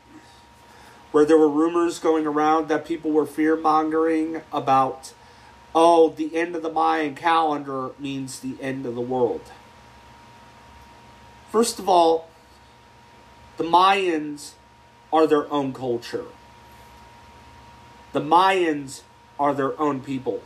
where 1.13 1.25
there 1.25 1.39
were 1.39 1.49
rumors 1.49 1.99
going 1.99 2.27
around 2.27 2.69
that 2.69 2.85
people 2.85 3.11
were 3.11 3.27
fear 3.27 3.57
mongering 3.57 4.43
about 4.53 5.13
oh 5.75 6.11
the 6.11 6.37
end 6.37 6.57
of 6.57 6.63
the 6.63 6.73
Mayan 6.73 7.15
calendar 7.15 7.91
means 7.99 8.41
the 8.41 8.57
end 8.61 8.85
of 8.85 8.95
the 8.95 9.01
world. 9.01 9.43
First 11.51 11.79
of 11.79 11.89
all, 11.89 12.29
the 13.59 13.65
Mayans 13.65 14.53
are 15.13 15.27
their 15.27 15.51
own 15.53 15.75
culture. 15.75 16.25
The 18.13 18.21
Mayans 18.21 19.03
are 19.39 19.53
their 19.53 19.79
own 19.81 20.01
people. 20.01 20.43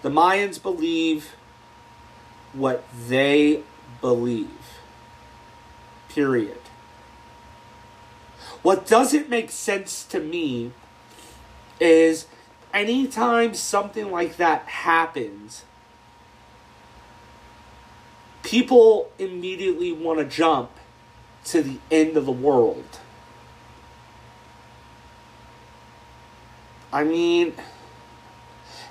The 0.00 0.10
Mayans 0.10 0.62
believe 0.62 1.34
what 2.52 2.84
they 3.08 3.62
believe. 4.00 4.48
Period. 6.08 6.57
What 8.62 8.86
doesn't 8.86 9.28
make 9.28 9.50
sense 9.50 10.04
to 10.06 10.20
me 10.20 10.72
is 11.80 12.26
anytime 12.74 13.54
something 13.54 14.10
like 14.10 14.36
that 14.36 14.62
happens, 14.66 15.64
people 18.42 19.10
immediately 19.18 19.92
want 19.92 20.18
to 20.18 20.24
jump 20.24 20.70
to 21.44 21.62
the 21.62 21.78
end 21.90 22.16
of 22.16 22.26
the 22.26 22.32
world. 22.32 22.98
I 26.92 27.04
mean, 27.04 27.54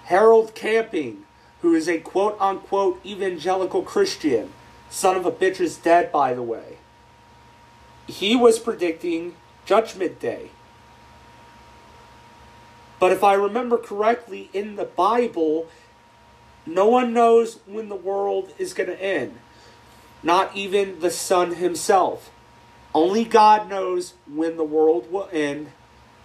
Harold 0.05 0.55
Camping, 0.55 1.23
who 1.61 1.73
is 1.73 1.89
a 1.89 1.99
quote 1.99 2.37
unquote 2.39 3.03
evangelical 3.05 3.81
Christian, 3.81 4.51
son 4.89 5.17
of 5.17 5.25
a 5.25 5.31
bitch 5.31 5.59
is 5.59 5.77
dead, 5.77 6.11
by 6.11 6.33
the 6.33 6.43
way. 6.43 6.77
He 8.07 8.35
was 8.35 8.59
predicting 8.59 9.35
Judgment 9.67 10.19
Day. 10.19 10.49
But 12.99 13.11
if 13.11 13.23
I 13.23 13.33
remember 13.33 13.77
correctly, 13.77 14.49
in 14.53 14.77
the 14.77 14.85
Bible, 14.85 15.67
no 16.65 16.87
one 16.87 17.13
knows 17.13 17.59
when 17.67 17.89
the 17.89 17.95
world 17.95 18.53
is 18.57 18.73
going 18.73 18.89
to 18.89 18.99
end. 18.99 19.37
Not 20.23 20.55
even 20.55 21.01
the 21.01 21.11
Son 21.11 21.55
himself. 21.55 22.31
Only 22.95 23.25
God 23.25 23.69
knows 23.69 24.13
when 24.25 24.55
the 24.55 24.63
world 24.63 25.11
will 25.11 25.29
end, 25.31 25.67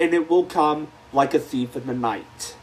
and 0.01 0.15
it 0.15 0.31
will 0.31 0.45
come 0.45 0.89
like 1.13 1.35
a 1.35 1.39
thief 1.39 1.77
in 1.77 1.87
the 1.87 1.95
night. 1.95 2.57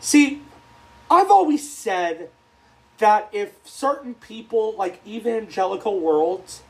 See, 0.00 0.42
I've 1.10 1.30
always 1.30 1.70
said 1.70 2.30
that 2.96 3.28
if 3.30 3.52
certain 3.64 4.14
people, 4.14 4.74
like 4.76 5.06
evangelical 5.06 6.00
worlds, 6.00 6.62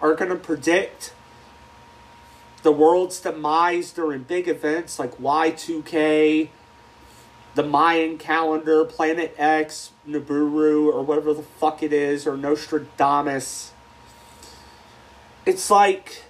are 0.00 0.14
going 0.14 0.30
to 0.30 0.36
predict 0.36 1.12
the 2.62 2.72
world's 2.72 3.20
demise 3.20 3.92
during 3.92 4.22
big 4.22 4.48
events 4.48 4.98
like 4.98 5.16
Y2K, 5.18 6.48
the 7.54 7.62
Mayan 7.62 8.18
calendar, 8.18 8.84
Planet 8.84 9.34
X, 9.38 9.90
Nibiru, 10.06 10.92
or 10.92 11.02
whatever 11.02 11.32
the 11.34 11.42
fuck 11.42 11.82
it 11.82 11.92
is, 11.92 12.26
or 12.26 12.36
Nostradamus. 12.36 13.72
It's 15.46 15.70
like, 15.70 16.24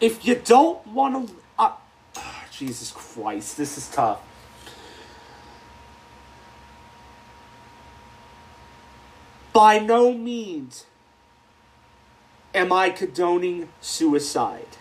if 0.00 0.26
you 0.26 0.34
don't 0.34 0.86
want 0.86 1.28
to. 1.28 1.34
Uh, 1.58 1.72
Jesus 2.50 2.90
Christ, 2.90 3.56
this 3.56 3.78
is 3.78 3.88
tough. 3.88 4.20
By 9.52 9.78
no 9.78 10.12
means 10.12 10.86
am 12.58 12.72
I 12.72 12.90
condoning 12.90 13.68
suicide. 13.80 14.76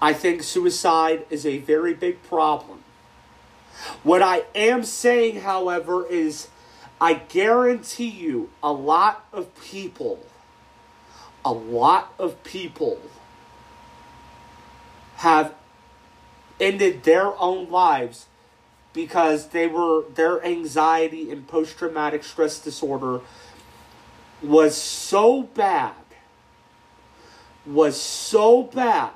I 0.00 0.12
think 0.12 0.42
suicide 0.42 1.26
is 1.28 1.44
a 1.44 1.58
very 1.58 1.92
big 1.92 2.22
problem. 2.22 2.84
What 4.04 4.22
I 4.22 4.44
am 4.54 4.84
saying, 4.84 5.40
however, 5.40 6.06
is 6.06 6.48
I 7.00 7.14
guarantee 7.14 8.10
you 8.10 8.50
a 8.62 8.72
lot 8.72 9.26
of 9.32 9.48
people, 9.60 10.24
a 11.44 11.52
lot 11.52 12.14
of 12.18 12.42
people 12.44 13.00
have 15.16 15.54
ended 16.60 17.02
their 17.02 17.36
own 17.40 17.68
lives 17.70 18.26
because 18.92 19.48
they 19.48 19.66
were 19.66 20.04
their 20.14 20.44
anxiety 20.44 21.30
and 21.30 21.48
post 21.48 21.76
traumatic 21.76 22.22
stress 22.22 22.60
disorder 22.60 23.20
was 24.42 24.76
so 24.76 25.42
bad 25.42 25.94
was 27.66 28.00
so 28.00 28.64
bad 28.64 29.12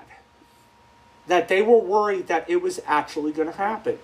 that 1.27 1.49
they 1.49 1.63
were 1.63 1.79
worried 1.79 2.29
that 2.29 2.49
it 2.49 2.63
was 2.63 2.81
actually 2.87 3.33
going 3.33 3.51
to 3.51 3.57
happen. 3.57 3.99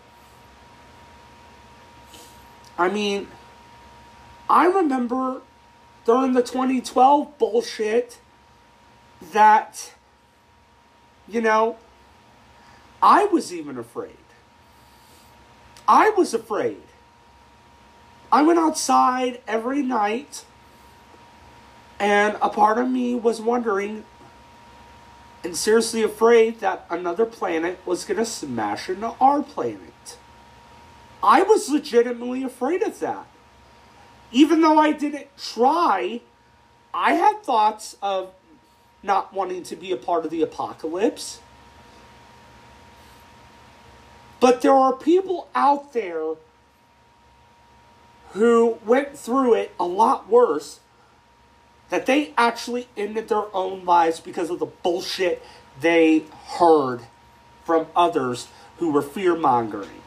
I 2.77 2.89
mean, 2.89 3.29
I 4.51 4.67
remember 4.67 5.43
during 6.05 6.33
the 6.33 6.43
2012 6.43 7.39
bullshit 7.39 8.19
that, 9.33 9.95
you 11.29 11.41
know, 11.41 11.77
I 13.01 13.27
was 13.27 13.55
even 13.55 13.79
afraid. 13.79 14.17
I 15.87 16.11
was 16.11 16.35
afraid. 16.35 16.83
I 18.33 18.43
went 18.43 18.59
outside 18.59 19.41
every 19.47 19.83
night, 19.83 20.45
and 21.99 22.37
a 22.43 22.49
part 22.49 22.79
of 22.79 22.89
me 22.89 23.15
was 23.15 23.41
wondering 23.41 24.05
and 25.45 25.57
seriously 25.57 26.03
afraid 26.03 26.61
that 26.61 26.87
another 26.89 27.27
planet 27.27 27.79
was 27.85 28.05
going 28.05 28.19
to 28.19 28.25
smash 28.25 28.89
into 28.89 29.15
our 29.21 29.43
planet. 29.43 30.19
I 31.23 31.43
was 31.43 31.69
legitimately 31.69 32.43
afraid 32.43 32.83
of 32.83 32.99
that. 33.01 33.27
Even 34.31 34.61
though 34.61 34.79
I 34.79 34.93
didn't 34.93 35.29
try, 35.37 36.21
I 36.95 37.15
had 37.15 37.43
thoughts 37.43 37.97
of 38.03 38.33
not 39.03 39.33
wanting 39.35 39.63
to 39.65 39.77
be 39.77 39.93
a 39.93 39.97
part 39.97 40.25
of 40.25 40.31
the 40.31 40.43
apocalypse. 40.43 41.41
But 44.41 44.63
there 44.63 44.73
are 44.73 44.93
people 44.93 45.49
out 45.55 45.93
there 45.93 46.35
who 48.31 48.79
went 48.85 49.17
through 49.17 49.55
it 49.55 49.75
a 49.79 49.85
lot 49.85 50.29
worse 50.29 50.81
that 51.93 52.07
they 52.07 52.33
actually 52.39 52.89
ended 52.97 53.29
their 53.29 53.55
own 53.55 53.85
lives 53.85 54.19
because 54.19 54.49
of 54.49 54.59
the 54.59 54.65
bullshit 54.65 55.43
they 55.79 56.25
heard 56.59 57.03
from 57.67 57.87
others 57.95 58.49
who 58.79 58.91
were 58.91 59.03
fear 59.03 59.37
mongering. 59.37 60.01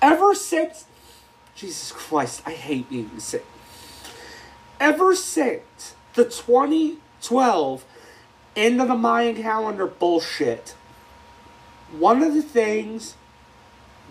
Ever 0.00 0.34
since, 0.34 0.86
Jesus 1.54 1.92
Christ, 1.92 2.40
I 2.46 2.52
hate 2.52 2.88
being 2.88 3.20
sick. 3.20 3.44
Ever 4.80 5.14
since 5.14 5.96
the 6.14 6.24
2012 6.24 7.84
end 8.56 8.80
of 8.80 8.88
the 8.88 8.96
Mayan 8.96 9.36
calendar 9.36 9.86
bullshit, 9.86 10.74
one 11.98 12.22
of 12.22 12.32
the 12.32 12.40
things 12.40 13.16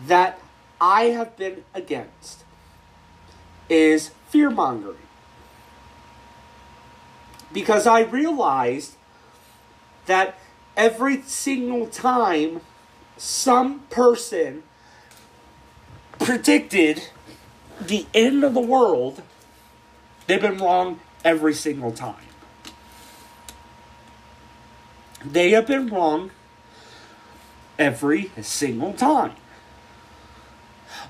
that 0.05 0.39
I 0.79 1.05
have 1.05 1.35
been 1.35 1.63
against 1.73 2.43
is 3.69 4.11
fear 4.29 4.51
mongering. 4.51 4.97
Because 7.53 7.85
I 7.85 8.01
realized 8.01 8.95
that 10.05 10.37
every 10.77 11.21
single 11.23 11.87
time 11.87 12.61
some 13.17 13.81
person 13.89 14.63
predicted 16.19 17.09
the 17.79 18.05
end 18.13 18.43
of 18.43 18.53
the 18.53 18.61
world, 18.61 19.21
they've 20.27 20.41
been 20.41 20.57
wrong 20.57 20.99
every 21.23 21.53
single 21.53 21.91
time. 21.91 22.15
They 25.23 25.51
have 25.51 25.67
been 25.67 25.87
wrong 25.87 26.31
every 27.77 28.31
single 28.41 28.93
time. 28.93 29.33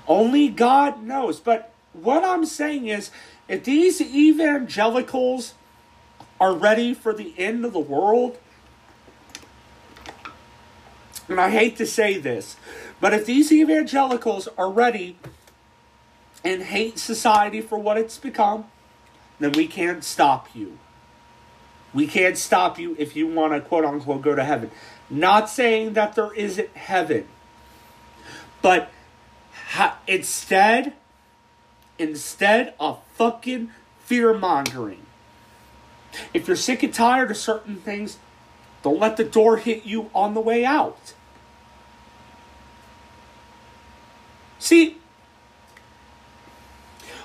Only 0.06 0.48
God 0.48 1.02
knows. 1.02 1.40
But 1.40 1.72
what 1.92 2.24
I'm 2.24 2.44
saying 2.44 2.88
is, 2.88 3.10
if 3.48 3.64
these 3.64 4.00
evangelicals 4.00 5.54
are 6.40 6.54
ready 6.54 6.94
for 6.94 7.12
the 7.12 7.34
end 7.38 7.64
of 7.64 7.72
the 7.72 7.78
world, 7.78 8.38
and 11.28 11.40
I 11.40 11.50
hate 11.50 11.76
to 11.76 11.86
say 11.86 12.18
this, 12.18 12.56
but 13.00 13.14
if 13.14 13.26
these 13.26 13.52
evangelicals 13.52 14.48
are 14.58 14.70
ready 14.70 15.16
and 16.44 16.62
hate 16.62 16.98
society 16.98 17.60
for 17.60 17.78
what 17.78 17.96
it's 17.96 18.18
become, 18.18 18.66
then 19.38 19.52
we 19.52 19.66
can't 19.66 20.04
stop 20.04 20.48
you. 20.54 20.78
We 21.94 22.06
can't 22.06 22.38
stop 22.38 22.78
you 22.78 22.96
if 22.98 23.14
you 23.16 23.26
want 23.26 23.52
to 23.52 23.60
quote 23.60 23.84
unquote 23.84 24.22
go 24.22 24.34
to 24.34 24.44
heaven. 24.44 24.70
Not 25.10 25.50
saying 25.50 25.92
that 25.92 26.14
there 26.14 26.32
isn't 26.32 26.74
heaven, 26.74 27.26
but 28.62 28.90
ha- 29.70 29.98
instead, 30.06 30.94
instead 31.98 32.74
of 32.80 33.00
fucking 33.14 33.70
fear 34.04 34.32
mongering, 34.32 35.01
if 36.34 36.46
you're 36.46 36.56
sick 36.56 36.82
and 36.82 36.92
tired 36.92 37.30
of 37.30 37.36
certain 37.36 37.76
things, 37.76 38.18
don't 38.82 38.98
let 38.98 39.16
the 39.16 39.24
door 39.24 39.56
hit 39.56 39.84
you 39.84 40.10
on 40.14 40.34
the 40.34 40.40
way 40.40 40.64
out. 40.64 41.14
See, 44.58 44.98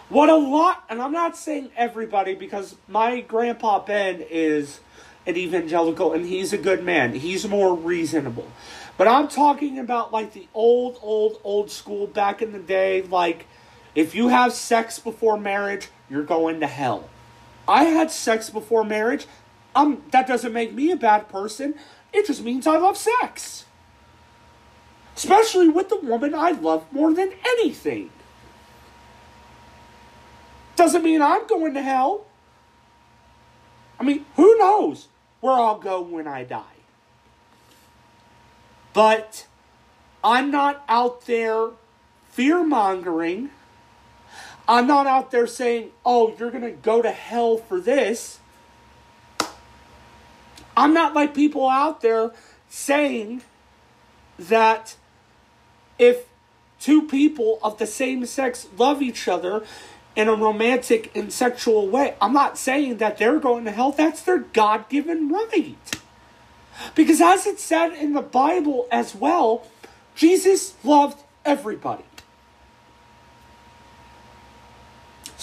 what 0.10 0.30
a 0.30 0.36
lot, 0.36 0.84
and 0.90 1.02
I'm 1.02 1.12
not 1.12 1.36
saying 1.36 1.70
everybody 1.76 2.34
because 2.34 2.76
my 2.88 3.20
grandpa 3.22 3.80
Ben 3.80 4.22
is 4.22 4.80
an 5.26 5.36
evangelical 5.36 6.14
and 6.14 6.26
he's 6.26 6.54
a 6.54 6.58
good 6.58 6.84
man. 6.84 7.14
He's 7.14 7.48
more 7.48 7.76
reasonable. 7.76 8.48
But 8.98 9.08
I'm 9.08 9.28
talking 9.28 9.78
about 9.78 10.12
like 10.12 10.34
the 10.34 10.48
old, 10.54 10.98
old, 11.02 11.40
old 11.44 11.70
school 11.70 12.08
back 12.08 12.42
in 12.42 12.54
the 12.54 12.60
day. 12.60 13.02
Like, 13.04 13.46
if 13.94 14.16
you 14.16 14.30
have 14.30 14.54
sex 14.54 14.98
before 14.98 15.38
marriage, 15.38 15.90
you're 16.10 16.24
going 16.24 16.62
to 16.62 16.68
hell. 16.68 17.10
I 17.68 17.86
had 17.86 18.12
sex 18.12 18.50
before 18.50 18.84
marriage. 18.84 19.28
Um, 19.76 20.04
that 20.12 20.28
doesn't 20.28 20.54
make 20.54 20.74
me 20.74 20.92
a 20.92 20.96
bad 20.96 21.30
person. 21.30 21.76
It 22.14 22.26
just 22.26 22.44
means 22.44 22.66
I 22.66 22.78
love 22.78 22.98
sex. 22.98 23.66
Especially 25.16 25.68
with 25.68 25.90
the 25.90 26.00
woman 26.00 26.34
I 26.34 26.52
love 26.52 26.86
more 26.92 27.14
than 27.14 27.34
anything. 27.46 28.12
Doesn't 30.76 31.04
mean 31.04 31.22
I'm 31.22 31.48
going 31.48 31.74
to 31.74 31.82
hell. 31.82 32.26
I 34.00 34.04
mean, 34.04 34.26
who 34.36 34.58
knows 34.58 35.08
where 35.42 35.54
I'll 35.54 35.80
go 35.80 36.02
when 36.02 36.28
I 36.28 36.44
die? 36.44 36.64
But 38.94 39.48
I'm 40.24 40.52
not 40.52 40.84
out 40.88 41.26
there 41.26 41.70
fear 42.30 42.64
mongering. 42.64 43.50
I'm 44.68 44.88
not 44.88 45.08
out 45.08 45.32
there 45.32 45.48
saying, 45.48 45.92
oh, 46.06 46.36
you're 46.38 46.52
going 46.52 46.64
to 46.64 46.72
go 46.72 47.02
to 47.02 47.12
hell 47.12 47.58
for 47.58 47.80
this. 47.80 48.40
I'm 50.76 50.94
not 50.94 51.16
like 51.16 51.34
people 51.34 51.68
out 51.68 52.02
there 52.02 52.32
saying 52.70 53.42
that 54.38 54.96
if 55.98 56.26
two 56.80 57.08
people 57.08 57.60
of 57.64 57.78
the 57.78 57.88
same 57.88 58.26
sex 58.26 58.68
love 58.78 59.02
each 59.02 59.28
other 59.28 59.64
in 60.16 60.28
a 60.28 60.34
romantic 60.34 61.16
and 61.16 61.32
sexual 61.32 61.88
way, 61.88 62.16
I'm 62.22 62.34
not 62.34 62.58
saying 62.58 62.98
that 62.98 63.18
they're 63.18 63.40
going 63.40 63.66
to 63.66 63.72
hell. 63.72 63.92
That's 63.92 64.22
their 64.22 64.40
God 64.40 64.90
given 64.90 65.30
right. 65.30 65.78
Because 66.94 67.22
as 67.22 67.48
it 67.48 67.60
said 67.60 67.94
in 67.94 68.14
the 68.14 68.22
Bible 68.22 68.88
as 68.92 69.16
well, 69.16 69.66
Jesus 70.16 70.76
loved 70.84 71.24
everybody. 71.46 72.04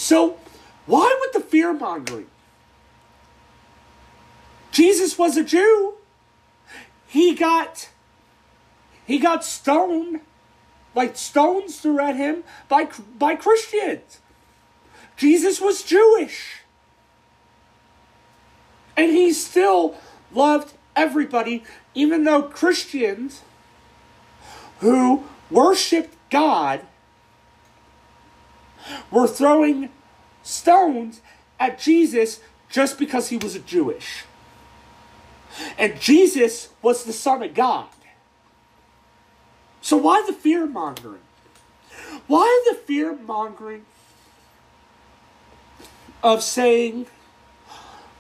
So, 0.05 0.37
why 0.85 1.17
would 1.19 1.33
the 1.33 1.49
fear 1.49 1.73
mongering? 1.73 2.27
Jesus 4.71 5.17
was 5.17 5.39
a 5.39 5.43
Jew. 5.43 5.95
He 7.07 7.35
got 7.35 7.89
he 9.07 9.19
got 9.19 9.47
stoned 9.47 10.21
like 10.95 11.17
stones 11.17 11.81
threw 11.81 11.99
at 12.01 12.17
him 12.17 12.45
by 12.69 12.91
by 13.19 13.35
Christians. 13.35 14.21
Jesus 15.17 15.59
was 15.59 15.83
Jewish. 15.83 16.59
And 18.99 19.11
he 19.11 19.33
still 19.33 19.97
loved 20.35 20.75
everybody 20.95 21.65
even 21.95 22.25
though 22.25 22.43
Christians 22.43 23.41
who 24.81 25.25
worshiped 25.51 26.15
God 26.29 26.83
were 29.11 29.27
throwing 29.27 29.91
stones 30.43 31.21
at 31.59 31.79
Jesus 31.79 32.41
just 32.69 32.99
because 32.99 33.29
he 33.29 33.37
was 33.37 33.55
a 33.55 33.61
Jewish. 33.61 34.25
And 35.79 36.01
Jesus 36.01 36.71
was 36.83 37.05
the 37.05 37.13
Son 37.13 37.43
of 37.43 37.55
God. 37.55 37.87
So 39.81 39.97
why 39.97 40.25
the 40.27 40.33
fear 40.33 40.67
mongering? 40.67 41.21
Why 42.27 42.65
the 42.71 42.77
fear 42.77 43.15
mongering 43.15 43.85
of 46.23 46.43
saying, 46.43 47.07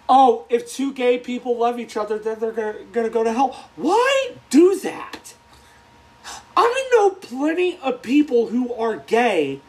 oh, 0.09 0.45
if 0.51 0.71
two 0.71 0.93
gay 0.93 1.19
people 1.19 1.57
love 1.57 1.81
each 1.81 1.97
other, 1.97 2.19
then 2.19 2.39
they're 2.39 2.53
going 2.93 3.07
to 3.07 3.11
go 3.11 3.25
to 3.25 3.33
hell? 3.33 3.71
Why 3.77 4.33
do 4.51 4.79
that? 4.81 5.35
I 6.57 6.89
know 6.93 7.11
plenty 7.11 7.79
of 7.79 8.03
people 8.03 8.49
who 8.49 8.73
are 8.75 8.97
gay, 8.97 9.61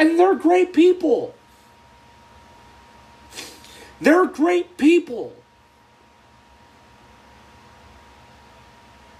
and 0.00 0.18
they're 0.18 0.34
great 0.34 0.72
people. 0.72 1.34
They're 4.00 4.24
great 4.24 4.78
people. 4.78 5.36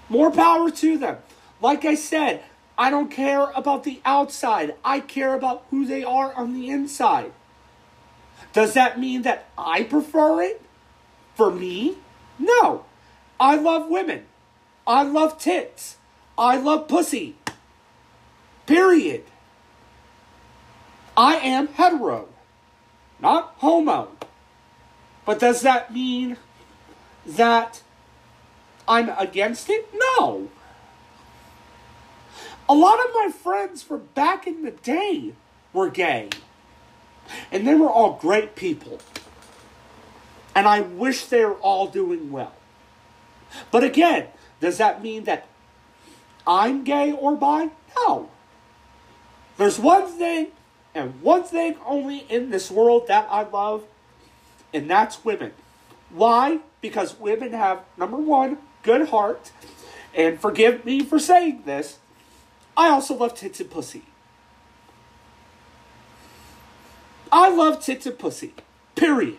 More 0.09 0.31
power 0.31 0.71
to 0.71 0.97
them. 0.97 1.17
Like 1.61 1.85
I 1.85 1.93
said, 1.93 2.43
I 2.79 2.89
don't 2.89 3.11
care 3.11 3.51
about 3.51 3.83
the 3.83 4.01
outside. 4.03 4.73
I 4.83 5.01
care 5.01 5.35
about 5.35 5.65
who 5.69 5.85
they 5.85 6.03
are 6.03 6.33
on 6.33 6.55
the 6.55 6.71
inside. 6.71 7.31
Does 8.51 8.73
that 8.73 8.99
mean 8.99 9.21
that 9.21 9.49
I 9.55 9.83
prefer 9.83 10.41
it? 10.41 10.63
For 11.35 11.51
me? 11.51 11.97
No. 12.39 12.85
I 13.39 13.55
love 13.55 13.87
women. 13.87 14.25
I 14.87 15.03
love 15.03 15.37
tits. 15.37 15.97
I 16.39 16.57
love 16.57 16.87
pussy. 16.87 17.35
Period. 18.65 19.25
I 21.15 21.35
am 21.35 21.67
hetero, 21.67 22.29
not 23.19 23.55
homo. 23.57 24.09
But 25.25 25.39
does 25.39 25.61
that 25.61 25.93
mean 25.93 26.37
that 27.25 27.81
I'm 28.87 29.09
against 29.17 29.69
it? 29.69 29.89
No. 29.93 30.49
A 32.67 32.73
lot 32.73 32.99
of 33.05 33.11
my 33.13 33.29
friends 33.31 33.83
from 33.83 34.07
back 34.13 34.47
in 34.47 34.63
the 34.63 34.71
day 34.71 35.33
were 35.73 35.89
gay. 35.89 36.29
And 37.51 37.67
they 37.67 37.75
were 37.75 37.89
all 37.89 38.13
great 38.13 38.55
people. 38.55 38.99
And 40.55 40.67
I 40.67 40.81
wish 40.81 41.25
they 41.25 41.45
were 41.45 41.55
all 41.55 41.87
doing 41.87 42.31
well. 42.31 42.53
But 43.71 43.83
again, 43.83 44.27
does 44.59 44.77
that 44.77 45.03
mean 45.03 45.25
that 45.25 45.47
I'm 46.47 46.83
gay 46.83 47.11
or 47.11 47.35
bi? 47.35 47.69
No. 47.95 48.29
There's 49.57 49.79
one 49.79 50.07
thing 50.07 50.47
and 50.93 51.21
one 51.21 51.43
thing 51.43 51.77
only 51.85 52.19
in 52.29 52.49
this 52.49 52.69
world 52.69 53.07
that 53.07 53.27
I 53.29 53.43
love, 53.43 53.83
and 54.73 54.89
that's 54.89 55.23
women. 55.23 55.51
Why? 56.09 56.59
Because 56.81 57.19
women 57.19 57.53
have, 57.53 57.83
number 57.97 58.17
one, 58.17 58.57
good 58.83 59.09
heart. 59.09 59.51
And 60.13 60.39
forgive 60.39 60.83
me 60.85 61.03
for 61.03 61.19
saying 61.19 61.63
this, 61.65 61.99
I 62.75 62.89
also 62.89 63.15
love 63.15 63.35
tits 63.35 63.59
and 63.59 63.69
pussy. 63.69 64.03
I 67.31 67.49
love 67.49 67.83
tits 67.83 68.05
and 68.05 68.19
pussy. 68.19 68.53
Period. 68.95 69.37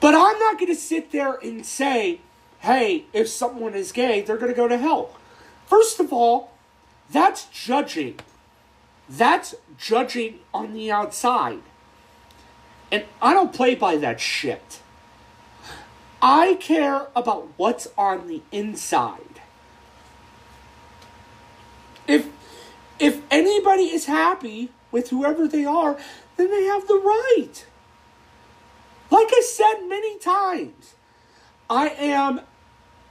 But 0.00 0.14
I'm 0.14 0.38
not 0.38 0.58
going 0.58 0.66
to 0.66 0.74
sit 0.74 1.12
there 1.12 1.34
and 1.34 1.64
say, 1.64 2.20
hey, 2.60 3.04
if 3.12 3.28
someone 3.28 3.74
is 3.74 3.92
gay, 3.92 4.20
they're 4.22 4.36
going 4.36 4.52
to 4.52 4.56
go 4.56 4.68
to 4.68 4.76
hell. 4.76 5.16
First 5.66 6.00
of 6.00 6.12
all, 6.12 6.52
that's 7.10 7.44
judging. 7.46 8.18
That's 9.08 9.54
judging 9.78 10.40
on 10.52 10.72
the 10.72 10.90
outside. 10.90 11.62
And 12.90 13.04
I 13.20 13.34
don't 13.34 13.52
play 13.52 13.74
by 13.74 13.96
that 13.96 14.20
shit. 14.20 14.80
I 16.22 16.54
care 16.54 17.08
about 17.14 17.48
what's 17.56 17.88
on 17.96 18.26
the 18.26 18.42
inside. 18.50 19.40
If 22.06 22.28
if 22.98 23.20
anybody 23.30 23.84
is 23.84 24.06
happy 24.06 24.70
with 24.90 25.10
whoever 25.10 25.46
they 25.46 25.64
are, 25.64 25.98
then 26.36 26.50
they 26.50 26.64
have 26.64 26.88
the 26.88 26.94
right. 26.94 27.66
Like 29.10 29.28
I 29.30 29.42
said 29.44 29.86
many 29.86 30.18
times, 30.18 30.94
I 31.68 31.88
am 31.90 32.40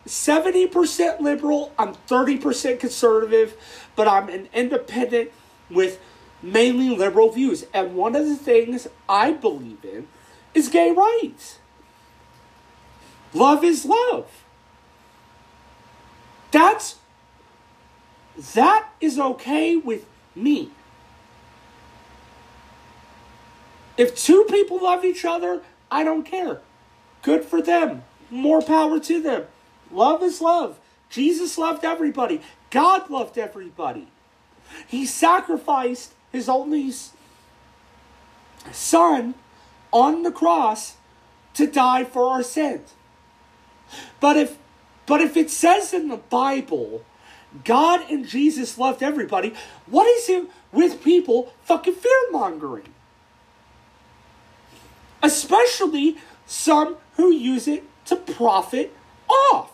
70% 0.08 1.20
liberal, 1.20 1.72
I'm 1.78 1.96
30% 2.08 2.80
conservative, 2.80 3.56
but 3.96 4.08
I'm 4.08 4.30
an 4.30 4.50
independent 4.54 5.32
with 5.70 6.00
mainly 6.42 6.90
liberal 6.90 7.30
views. 7.30 7.66
And 7.74 7.96
one 7.96 8.16
of 8.16 8.26
the 8.26 8.36
things 8.36 8.88
I 9.10 9.32
believe 9.32 9.84
in 9.84 10.08
is 10.54 10.70
gay 10.70 10.92
rights. 10.92 11.60
Love 13.34 13.64
is 13.64 13.86
love. 13.86 14.30
That's 16.52 16.96
that 18.54 18.90
is 19.02 19.20
okay 19.20 19.76
with 19.76 20.06
me. 20.36 20.72
If 23.98 24.16
two 24.16 24.46
people 24.50 24.84
love 24.84 25.06
each 25.06 25.24
other, 25.24 25.62
I 25.90 26.04
don't 26.04 26.24
care. 26.24 26.62
Good 27.22 27.46
for 27.46 27.62
them. 27.62 28.04
More 28.30 28.62
power 28.62 29.00
to 29.00 29.22
them. 29.22 29.46
Love 29.92 30.22
is 30.22 30.42
love. 30.42 30.80
Jesus 31.10 31.58
loved 31.58 31.86
everybody. 31.86 32.42
God 32.72 33.10
loved 33.10 33.38
everybody. 33.38 34.08
He 34.88 35.06
sacrificed 35.06 36.14
his 36.32 36.50
only 36.50 36.92
son 38.72 39.36
on 39.92 40.24
the 40.24 40.32
cross 40.32 40.96
to 41.54 41.68
die 41.68 42.04
for 42.04 42.30
our 42.30 42.44
sins. 42.44 42.94
But 44.20 44.38
if 44.38 44.58
but 45.06 45.22
if 45.22 45.38
it 45.38 45.52
says 45.52 45.94
in 45.94 46.08
the 46.08 46.18
Bible 46.18 47.06
God 47.64 48.10
and 48.10 48.28
Jesus 48.28 48.78
loved 48.78 49.02
everybody, 49.02 49.54
what 49.86 50.08
is 50.08 50.30
it 50.30 50.50
with 50.72 51.04
people 51.04 51.54
fucking 51.64 51.94
fear 51.94 52.32
mongering? 52.32 52.94
Especially 55.24 56.18
some 56.46 56.98
who 57.14 57.32
use 57.32 57.68
it 57.68 57.84
to 58.06 58.16
profit 58.16 58.96
off. 59.30 59.72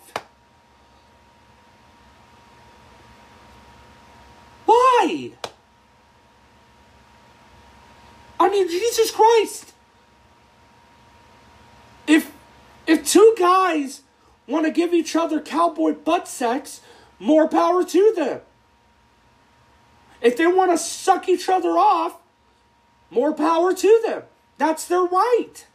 Why? 4.65 5.31
I 8.39 8.40
mean, 8.52 8.68
Jesus 8.68 9.11
Christ. 9.11 9.73
If 12.07 12.32
if 12.86 13.06
two 13.06 13.36
guys 13.38 14.02
want 14.48 14.65
to 14.65 14.72
give 14.72 14.94
each 14.94 15.15
other 15.15 15.40
cowboy 15.40 15.94
butt 15.94 16.28
sex, 16.28 16.82
more 17.19 17.48
power 17.48 17.84
to 17.84 18.14
them. 18.15 18.41
If 20.22 20.38
they 20.38 20.48
want 20.48 20.72
to 20.72 20.78
suck 20.78 21.30
each 21.30 21.49
other 21.49 21.69
off, 21.69 22.18
more 23.10 23.34
power 23.34 23.73
to 23.73 24.02
them. 24.06 24.23
That's 24.57 24.86
their 24.88 25.03
right. 25.03 25.65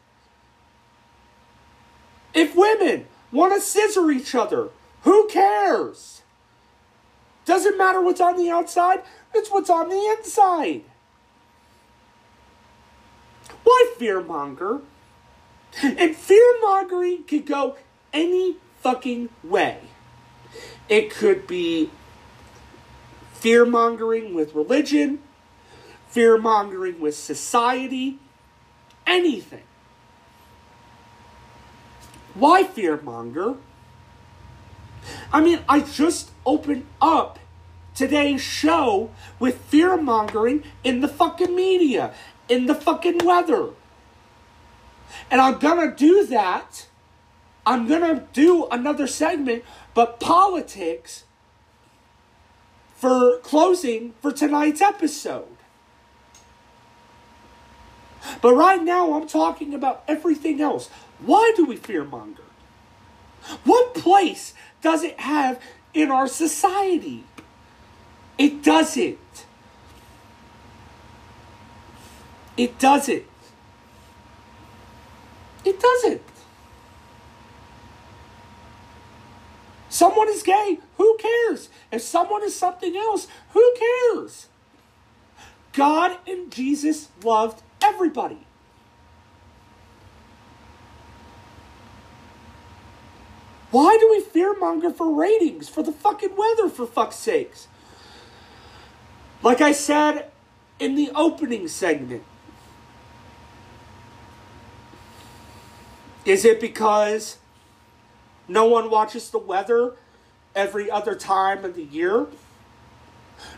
If 2.35 2.55
women 2.55 3.07
want 3.32 3.55
to 3.55 3.61
scissor 3.61 4.11
each 4.11 4.35
other, 4.35 4.69
who 5.03 5.27
cares? 5.28 6.23
Doesn't 7.44 7.78
matter 7.78 8.01
what's 8.03 8.20
on 8.20 8.36
the 8.36 8.51
outside, 8.51 9.03
it's 9.35 9.51
what's 9.51 9.70
on 9.70 9.89
the 9.89 10.16
inside. 10.19 10.82
Why 13.66 13.93
fearmonger? 13.98 14.82
And 15.82 16.14
fearmongering 16.14 17.26
could 17.26 17.47
go 17.47 17.76
any 18.12 18.59
fucking 18.80 19.28
way. 19.43 19.80
It 20.88 21.10
could 21.10 21.48
be 21.48 21.90
fearmongering 23.40 24.32
with 24.32 24.55
religion, 24.55 25.18
fearmongering 26.14 27.01
with 27.01 27.16
society, 27.16 28.20
anything. 29.05 29.64
Why 32.34 32.62
fearmonger? 32.62 33.56
I 35.32 35.40
mean, 35.40 35.59
I 35.68 35.80
just 35.80 36.30
opened 36.47 36.86
up 37.02 37.40
today's 37.97 38.40
show 38.40 39.10
with 39.40 39.59
fear 39.62 39.97
mongering 39.97 40.62
in 40.84 41.01
the 41.01 41.09
fucking 41.09 41.55
media, 41.56 42.14
in 42.48 42.66
the 42.66 42.74
fucking 42.74 43.18
weather. 43.24 43.70
And 45.31 45.40
I'm 45.40 45.59
gonna 45.59 45.94
do 45.94 46.27
that. 46.27 46.86
I'm 47.64 47.89
gonna 47.89 48.27
do 48.32 48.66
another 48.66 49.06
segment, 49.06 49.64
but 49.94 50.20
politics 50.20 51.24
for 52.97 53.39
closing 53.39 54.14
for 54.23 54.32
tonight's 54.32 54.81
episode. 54.81 55.56
But 58.40 58.55
right 58.55 58.82
now, 58.82 59.12
I'm 59.14 59.27
talking 59.27 59.74
about 59.74 60.02
everything 60.09 60.60
else. 60.60 60.89
Why 61.18 61.52
do 61.56 61.64
we 61.64 61.77
fearmonger? 61.77 62.40
What 63.64 63.94
place 63.94 64.55
does 64.82 65.05
it 65.05 65.20
have 65.20 65.60
in 65.94 66.10
our 66.10 66.27
society? 66.27 67.24
It 68.39 68.62
doesn't. 68.62 69.18
It 72.57 72.78
doesn't. 72.78 73.24
It 75.65 75.81
doesn't. 75.81 76.23
Someone 79.89 80.28
is 80.28 80.43
gay, 80.43 80.78
who 80.97 81.16
cares? 81.16 81.69
If 81.91 82.03
someone 82.03 82.43
is 82.43 82.55
something 82.55 82.97
else, 82.97 83.28
who 83.51 83.74
cares? 83.78 84.49
God 85.73 86.19
and 86.27 86.51
Jesus 86.53 87.09
loved 87.23 87.62
everybody. 87.83 88.47
Why 93.70 93.97
do 94.01 94.09
we 94.11 94.23
fearmonger 94.23 94.95
for 94.95 95.12
ratings? 95.12 95.69
For 95.69 95.83
the 95.83 95.93
fucking 95.93 96.37
weather, 96.37 96.69
for 96.69 96.87
fuck's 96.87 97.16
sakes. 97.16 97.69
Like 99.43 99.61
I 99.61 99.73
said 99.73 100.31
in 100.78 100.95
the 100.95 101.11
opening 101.15 101.69
segment, 101.69 102.23
is 106.27 106.44
it 106.44 106.61
because 106.61 107.39
no 108.48 108.65
one 108.66 108.90
watches 108.90 109.31
the 109.31 109.39
weather 109.39 109.94
every 110.55 110.90
other 110.90 111.15
time 111.15 111.65
of 111.65 111.77
the 111.77 111.85
year? 111.85 112.27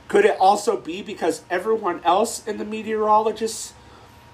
Could 0.06 0.24
it 0.24 0.36
also 0.38 0.76
be 0.76 1.02
because 1.02 1.42
everyone 1.50 2.02
else 2.04 2.46
in 2.46 2.58
the 2.58 2.64
meteorologist 2.64 3.74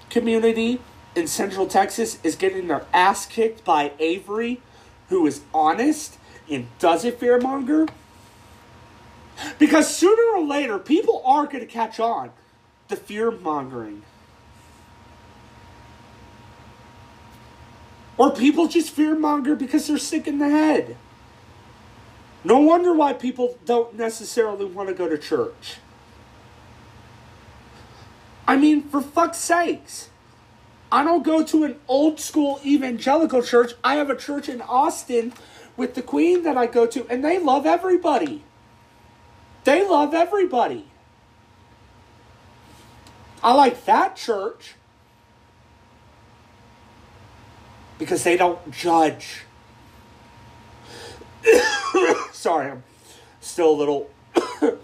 community 0.09 0.81
in 1.15 1.27
Central 1.27 1.65
Texas 1.65 2.19
is 2.23 2.35
getting 2.35 2.67
their 2.67 2.85
ass 2.93 3.25
kicked 3.25 3.63
by 3.63 3.93
Avery, 3.99 4.61
who 5.09 5.25
is 5.25 5.41
honest 5.53 6.17
and 6.49 6.67
doesn't 6.79 7.19
fearmonger? 7.19 7.89
Because 9.59 9.95
sooner 9.95 10.37
or 10.37 10.45
later, 10.45 10.77
people 10.77 11.21
are 11.25 11.45
going 11.45 11.59
to 11.59 11.65
catch 11.65 11.99
on 11.99 12.31
to 12.89 12.95
fear 12.95 13.31
mongering. 13.31 14.03
Or 18.17 18.31
people 18.31 18.67
just 18.67 18.91
fear 18.91 19.15
monger 19.15 19.55
because 19.55 19.87
they're 19.87 19.97
sick 19.97 20.27
in 20.27 20.39
the 20.39 20.49
head. 20.49 20.97
No 22.43 22.59
wonder 22.59 22.93
why 22.93 23.13
people 23.13 23.57
don't 23.65 23.95
necessarily 23.95 24.65
want 24.65 24.89
to 24.89 24.95
go 24.95 25.09
to 25.09 25.17
church. 25.17 25.77
I 28.47 28.55
mean, 28.55 28.83
for 28.83 29.01
fuck's 29.01 29.39
sakes. 29.39 30.09
I 30.91 31.03
don't 31.03 31.23
go 31.23 31.43
to 31.43 31.63
an 31.63 31.79
old 31.87 32.19
school 32.19 32.59
evangelical 32.63 33.41
church. 33.41 33.73
I 33.83 33.95
have 33.95 34.09
a 34.09 34.15
church 34.15 34.47
in 34.47 34.61
Austin 34.61 35.33
with 35.75 35.95
the 35.95 36.01
Queen 36.01 36.43
that 36.43 36.55
I 36.55 36.67
go 36.67 36.85
to, 36.85 37.05
and 37.09 37.25
they 37.25 37.39
love 37.39 37.65
everybody. 37.65 38.43
They 39.63 39.85
love 39.85 40.13
everybody. 40.13 40.85
I 43.43 43.53
like 43.53 43.85
that 43.85 44.15
church 44.15 44.75
because 47.97 48.23
they 48.23 48.37
don't 48.37 48.71
judge. 48.71 49.43
Sorry, 52.31 52.71
I'm 52.71 52.83
still 53.41 53.71
a 53.71 53.77
little, 53.77 54.09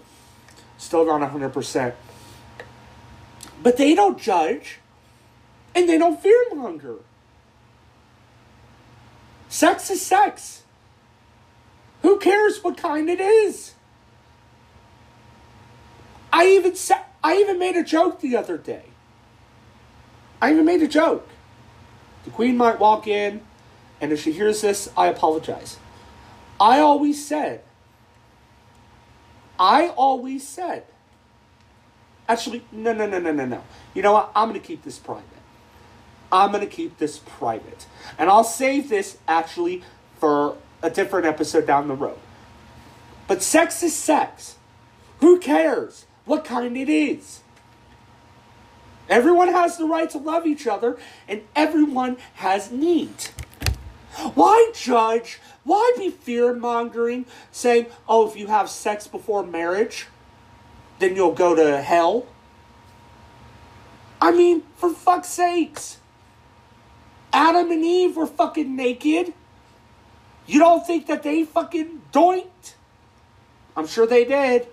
still 0.78 1.04
not 1.06 1.20
100%. 1.20 1.94
But 3.62 3.76
they 3.76 3.94
don't 3.94 4.18
judge 4.18 4.78
and 5.74 5.88
they 5.88 5.98
don't 5.98 6.20
fear 6.20 6.44
monger. 6.54 6.96
Sex 9.48 9.90
is 9.90 10.00
sex. 10.04 10.62
Who 12.02 12.18
cares 12.18 12.64
what 12.64 12.76
kind 12.76 13.08
it 13.08 13.20
is? 13.20 13.74
I 16.32 16.46
even 16.46 16.74
said, 16.74 17.04
I 17.22 17.36
even 17.36 17.58
made 17.58 17.76
a 17.76 17.84
joke 17.84 18.20
the 18.20 18.36
other 18.36 18.56
day. 18.56 18.84
I 20.40 20.50
even 20.52 20.64
made 20.64 20.82
a 20.82 20.88
joke. 20.88 21.28
The 22.24 22.30
queen 22.30 22.56
might 22.56 22.78
walk 22.78 23.06
in, 23.06 23.42
and 24.00 24.12
if 24.12 24.22
she 24.22 24.32
hears 24.32 24.60
this, 24.60 24.90
I 24.96 25.06
apologize. 25.06 25.78
I 26.60 26.78
always 26.78 27.24
said, 27.24 27.62
I 29.58 29.88
always 29.88 30.46
said, 30.46 30.84
actually, 32.28 32.64
no, 32.72 32.92
no, 32.92 33.06
no, 33.06 33.18
no, 33.18 33.32
no, 33.32 33.44
no. 33.44 33.64
You 33.94 34.02
know 34.02 34.12
what? 34.12 34.32
I'm 34.34 34.48
going 34.48 34.60
to 34.60 34.66
keep 34.66 34.82
this 34.82 34.98
private. 34.98 35.24
I'm 36.30 36.50
going 36.50 36.66
to 36.66 36.74
keep 36.74 36.98
this 36.98 37.18
private. 37.18 37.86
And 38.18 38.30
I'll 38.30 38.44
save 38.44 38.88
this 38.88 39.18
actually 39.28 39.82
for 40.18 40.56
a 40.82 40.90
different 40.90 41.26
episode 41.26 41.66
down 41.66 41.88
the 41.88 41.94
road. 41.94 42.18
But 43.28 43.42
sex 43.42 43.82
is 43.82 43.94
sex. 43.94 44.56
Who 45.20 45.38
cares 45.38 46.06
what 46.24 46.44
kind 46.44 46.76
it 46.76 46.88
is? 46.88 47.41
Everyone 49.08 49.48
has 49.48 49.76
the 49.76 49.84
right 49.84 50.08
to 50.10 50.18
love 50.18 50.46
each 50.46 50.66
other, 50.66 50.98
and 51.28 51.42
everyone 51.54 52.16
has 52.34 52.70
needs. 52.70 53.28
Why 54.34 54.70
judge? 54.74 55.40
Why 55.64 55.92
be 55.96 56.10
fear 56.10 56.54
mongering, 56.54 57.26
saying, 57.50 57.86
oh, 58.08 58.28
if 58.28 58.36
you 58.36 58.48
have 58.48 58.68
sex 58.68 59.06
before 59.06 59.44
marriage, 59.44 60.06
then 60.98 61.16
you'll 61.16 61.34
go 61.34 61.54
to 61.54 61.80
hell? 61.80 62.26
I 64.20 64.30
mean, 64.30 64.62
for 64.76 64.90
fuck's 64.90 65.28
sakes. 65.28 65.98
Adam 67.32 67.70
and 67.70 67.84
Eve 67.84 68.16
were 68.16 68.26
fucking 68.26 68.76
naked. 68.76 69.32
You 70.46 70.58
don't 70.58 70.86
think 70.86 71.06
that 71.06 71.22
they 71.22 71.44
fucking 71.44 72.02
doinked? 72.12 72.74
I'm 73.76 73.86
sure 73.86 74.06
they 74.06 74.24
did. 74.24 74.68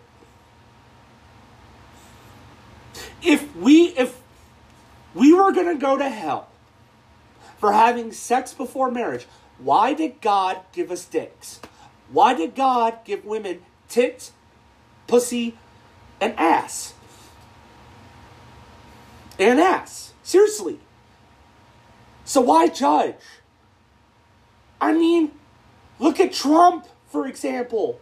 If 3.21 3.55
we 3.55 3.87
if 3.97 4.18
we 5.19 5.33
were 5.33 5.51
going 5.51 5.67
to 5.67 5.79
go 5.79 5.97
to 5.97 6.09
hell 6.09 6.47
for 7.59 7.73
having 7.73 8.11
sex 8.11 8.53
before 8.53 8.89
marriage, 8.89 9.27
why 9.57 9.93
did 9.93 10.21
God 10.21 10.61
give 10.71 10.89
us 10.89 11.03
dicks? 11.03 11.59
Why 12.09 12.33
did 12.33 12.55
God 12.55 12.99
give 13.03 13.25
women 13.25 13.59
tits, 13.89 14.31
pussy, 15.07 15.57
and 16.21 16.33
ass? 16.39 16.93
And 19.37 19.59
ass. 19.59 20.13
Seriously. 20.23 20.79
So 22.23 22.41
why 22.41 22.67
judge? 22.67 23.15
I 24.79 24.93
mean, 24.93 25.31
look 25.99 26.19
at 26.19 26.31
Trump, 26.31 26.87
for 27.07 27.27
example. 27.27 27.99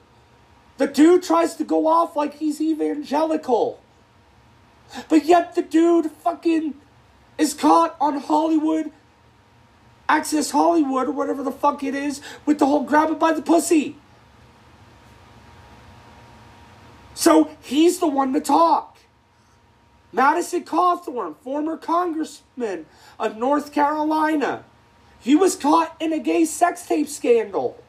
The 0.78 0.88
dude 0.88 1.24
tries 1.24 1.56
to 1.56 1.64
go 1.64 1.88
off 1.88 2.16
like 2.16 2.36
he's 2.36 2.62
evangelical. 2.62 3.82
But 5.10 5.26
yet 5.26 5.56
the 5.56 5.64
dude 5.64 6.12
fucking 6.12 6.76
is 7.38 7.54
caught 7.54 7.96
on 8.00 8.20
Hollywood, 8.20 8.92
Access 10.10 10.52
Hollywood, 10.52 11.08
or 11.08 11.12
whatever 11.12 11.44
the 11.44 11.52
fuck 11.52 11.84
it 11.84 11.94
is, 11.94 12.22
with 12.46 12.60
the 12.60 12.66
whole 12.66 12.84
grab 12.84 13.10
it 13.10 13.20
by 13.20 13.34
the 13.34 13.42
pussy. 13.42 13.96
So 17.14 17.50
he's 17.62 18.00
the 18.00 18.08
one 18.08 18.34
to 18.34 18.40
talk. 18.40 18.98
Madison 20.14 20.64
Cawthorn, 20.64 21.36
former 21.38 21.76
congressman 21.76 22.86
of 23.20 23.38
North 23.38 23.74
Carolina, 23.74 24.64
he 25.20 25.36
was 25.36 25.56
caught 25.56 25.96
in 26.00 26.14
a 26.14 26.20
gay 26.20 26.46
sex 26.46 26.86
tape 26.86 27.10
scandal. 27.10 27.84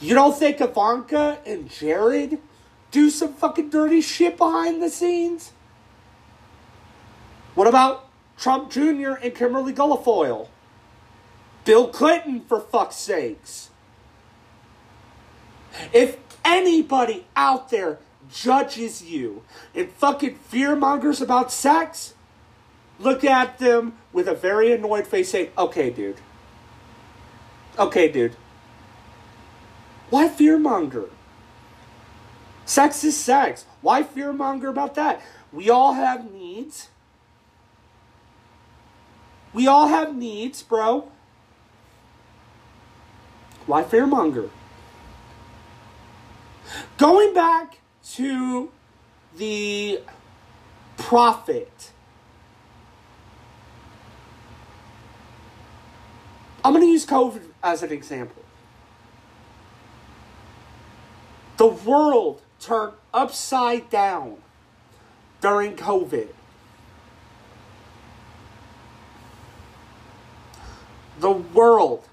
You 0.00 0.14
don't 0.14 0.36
think 0.36 0.60
Ivanka 0.60 1.38
and 1.46 1.70
Jared 1.70 2.38
do 2.90 3.08
some 3.08 3.32
fucking 3.32 3.70
dirty 3.70 4.00
shit 4.00 4.36
behind 4.36 4.82
the 4.82 4.90
scenes? 4.90 5.52
What 7.54 7.66
about 7.66 8.08
Trump 8.36 8.70
Jr. 8.70 9.12
and 9.22 9.34
Kimberly 9.34 9.72
Guilfoyle? 9.72 10.48
Bill 11.64 11.88
Clinton, 11.88 12.40
for 12.40 12.60
fuck's 12.60 12.96
sakes. 12.96 13.70
If 15.92 16.16
anybody 16.44 17.26
out 17.36 17.70
there 17.70 17.98
judges 18.32 19.02
you 19.02 19.42
and 19.74 19.90
fucking 19.92 20.36
fear 20.36 20.74
mongers 20.76 21.20
about 21.20 21.52
sex, 21.52 22.14
look 22.98 23.24
at 23.24 23.58
them 23.58 23.94
with 24.12 24.28
a 24.28 24.34
very 24.34 24.72
annoyed 24.72 25.06
face 25.06 25.30
saying, 25.30 25.50
okay, 25.56 25.90
dude. 25.90 26.16
Okay, 27.78 28.10
dude. 28.10 28.36
Why 30.10 30.28
fearmonger? 30.28 31.08
Sex 32.64 33.02
is 33.04 33.16
sex. 33.16 33.64
Why 33.80 34.02
fearmonger 34.02 34.68
about 34.68 34.94
that? 34.94 35.20
We 35.52 35.70
all 35.70 35.94
have 35.94 36.30
needs. 36.30 36.89
We 39.52 39.66
all 39.66 39.88
have 39.88 40.14
needs, 40.14 40.62
bro. 40.62 41.10
Why 43.66 43.82
fearmonger? 43.82 44.50
Going 46.98 47.34
back 47.34 47.78
to 48.14 48.70
the 49.36 50.00
profit. 50.96 51.92
I'm 56.64 56.72
going 56.72 56.84
to 56.84 56.90
use 56.90 57.06
COVID 57.06 57.42
as 57.62 57.82
an 57.82 57.90
example. 57.90 58.42
The 61.56 61.66
world 61.66 62.42
turned 62.60 62.94
upside 63.12 63.90
down 63.90 64.36
during 65.40 65.74
COVID. 65.74 66.28
The 71.20 71.30
world 71.30 72.08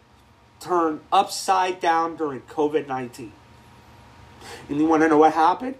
turned 0.59 0.99
upside 1.13 1.79
down 1.79 2.17
during 2.17 2.41
COVID 2.41 2.87
19. 2.87 3.31
And 4.67 4.77
you 4.77 4.85
want 4.85 5.01
to 5.03 5.07
know 5.07 5.17
what 5.17 5.31
happened? 5.31 5.75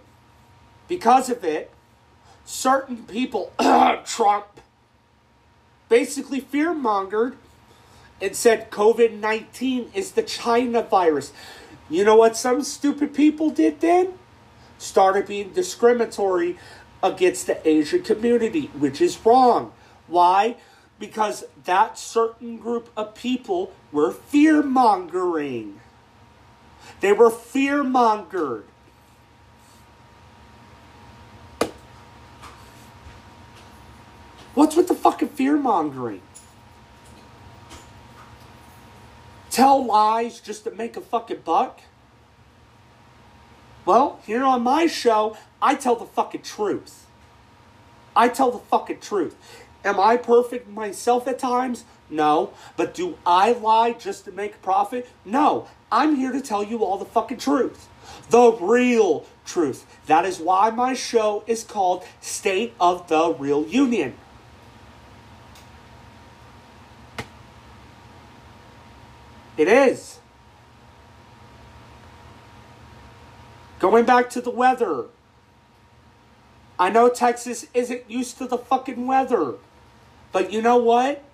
Because 0.88 1.28
of 1.28 1.44
it, 1.44 1.70
certain 2.46 3.04
people, 3.04 3.52
Trump, 4.06 4.46
basically 5.90 6.40
fear 6.40 6.72
mongered 6.72 7.36
and 8.22 8.34
said 8.34 8.70
COVID 8.70 9.20
19 9.20 9.90
is 9.92 10.12
the 10.12 10.22
China 10.22 10.82
virus. 10.82 11.30
You 11.90 12.04
know 12.04 12.16
what 12.16 12.34
some 12.34 12.62
stupid 12.62 13.12
people 13.12 13.50
did 13.50 13.80
then? 13.80 14.14
Started 14.78 15.26
being 15.26 15.52
discriminatory 15.52 16.56
against 17.02 17.46
the 17.46 17.68
Asian 17.68 18.02
community, 18.02 18.70
which 18.78 19.02
is 19.02 19.18
wrong. 19.26 19.72
Why? 20.06 20.56
Because 20.98 21.44
that 21.64 21.96
certain 21.98 22.58
group 22.58 22.90
of 22.96 23.14
people 23.14 23.72
were 23.92 24.10
fear 24.10 24.62
mongering. 24.62 25.80
They 27.00 27.12
were 27.12 27.30
fear 27.30 27.84
mongered. 27.84 28.64
What's 34.54 34.74
with 34.74 34.88
the 34.88 34.94
fucking 34.94 35.28
fear 35.28 35.56
mongering? 35.56 36.22
Tell 39.50 39.84
lies 39.84 40.40
just 40.40 40.64
to 40.64 40.72
make 40.72 40.96
a 40.96 41.00
fucking 41.00 41.42
buck? 41.44 41.80
Well, 43.84 44.20
here 44.26 44.44
on 44.44 44.62
my 44.62 44.86
show, 44.86 45.36
I 45.62 45.74
tell 45.74 45.96
the 45.96 46.04
fucking 46.04 46.42
truth. 46.42 47.06
I 48.14 48.28
tell 48.28 48.50
the 48.50 48.58
fucking 48.58 49.00
truth. 49.00 49.36
Am 49.84 50.00
I 50.00 50.16
perfect 50.16 50.68
myself 50.68 51.28
at 51.28 51.38
times? 51.38 51.84
No. 52.10 52.52
But 52.76 52.94
do 52.94 53.18
I 53.24 53.52
lie 53.52 53.92
just 53.92 54.24
to 54.24 54.32
make 54.32 54.56
a 54.56 54.58
profit? 54.58 55.08
No. 55.24 55.68
I'm 55.90 56.16
here 56.16 56.32
to 56.32 56.40
tell 56.40 56.62
you 56.62 56.84
all 56.84 56.98
the 56.98 57.04
fucking 57.04 57.38
truth. 57.38 57.88
The 58.30 58.52
real 58.52 59.26
truth. 59.46 59.86
That 60.06 60.24
is 60.24 60.38
why 60.38 60.70
my 60.70 60.94
show 60.94 61.44
is 61.46 61.64
called 61.64 62.04
State 62.20 62.74
of 62.80 63.08
the 63.08 63.34
Real 63.34 63.66
Union. 63.66 64.14
It 69.56 69.68
is. 69.68 70.18
Going 73.78 74.04
back 74.04 74.30
to 74.30 74.40
the 74.40 74.50
weather. 74.50 75.06
I 76.78 76.90
know 76.90 77.08
Texas 77.08 77.66
isn't 77.74 78.08
used 78.08 78.38
to 78.38 78.46
the 78.46 78.58
fucking 78.58 79.06
weather. 79.06 79.54
But 80.32 80.52
you 80.52 80.62
know 80.62 80.76
what? 80.76 81.24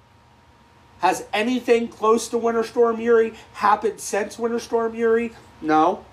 Has 1.00 1.26
anything 1.32 1.88
close 1.88 2.28
to 2.28 2.38
Winter 2.38 2.62
Storm 2.62 3.00
Uri 3.00 3.34
happened 3.54 4.00
since 4.00 4.38
Winter 4.38 4.58
Storm 4.58 4.94
Uri? 4.94 5.32
No. 5.60 6.04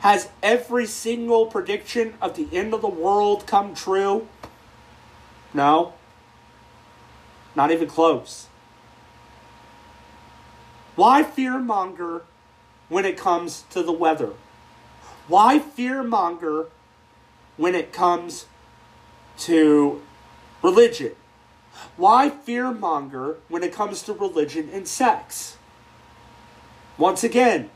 Has 0.00 0.30
every 0.42 0.86
single 0.86 1.46
prediction 1.46 2.14
of 2.20 2.34
the 2.34 2.48
end 2.56 2.72
of 2.72 2.80
the 2.80 2.88
world 2.88 3.46
come 3.46 3.74
true? 3.74 4.26
No. 5.52 5.92
Not 7.54 7.70
even 7.70 7.86
close. 7.86 8.48
Why 10.96 11.22
fearmonger 11.22 12.22
when 12.88 13.04
it 13.04 13.16
comes 13.16 13.64
to 13.70 13.82
the 13.82 13.92
weather? 13.92 14.32
Why 15.28 15.58
fearmonger 15.58 16.68
when 17.56 17.74
it 17.74 17.92
comes 17.92 18.46
to 19.40 20.02
religion? 20.62 21.12
Why 21.96 22.30
fearmonger 22.30 23.36
when 23.48 23.62
it 23.62 23.72
comes 23.72 24.02
to 24.02 24.12
religion 24.12 24.68
and 24.72 24.86
sex? 24.86 25.56
Once 26.98 27.24
again, 27.24 27.70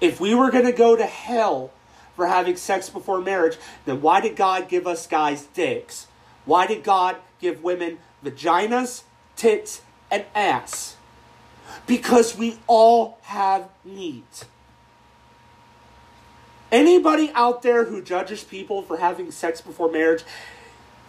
if 0.00 0.20
we 0.20 0.34
were 0.34 0.50
going 0.50 0.64
to 0.64 0.72
go 0.72 0.96
to 0.96 1.06
hell 1.06 1.70
for 2.14 2.26
having 2.26 2.56
sex 2.56 2.90
before 2.90 3.20
marriage, 3.20 3.56
then 3.84 4.00
why 4.00 4.20
did 4.20 4.36
God 4.36 4.68
give 4.68 4.86
us 4.86 5.06
guys 5.06 5.44
dicks? 5.46 6.06
Why 6.44 6.66
did 6.66 6.82
God 6.82 7.16
give 7.40 7.62
women 7.62 7.98
vaginas, 8.24 9.04
tits, 9.36 9.82
and 10.10 10.24
ass? 10.34 10.96
Because 11.86 12.36
we 12.36 12.58
all 12.66 13.18
have 13.22 13.68
needs. 13.84 14.44
Anybody 16.72 17.30
out 17.34 17.62
there 17.62 17.84
who 17.84 18.02
judges 18.02 18.42
people 18.42 18.82
for 18.82 18.96
having 18.96 19.30
sex 19.30 19.60
before 19.60 19.90
marriage, 19.90 20.24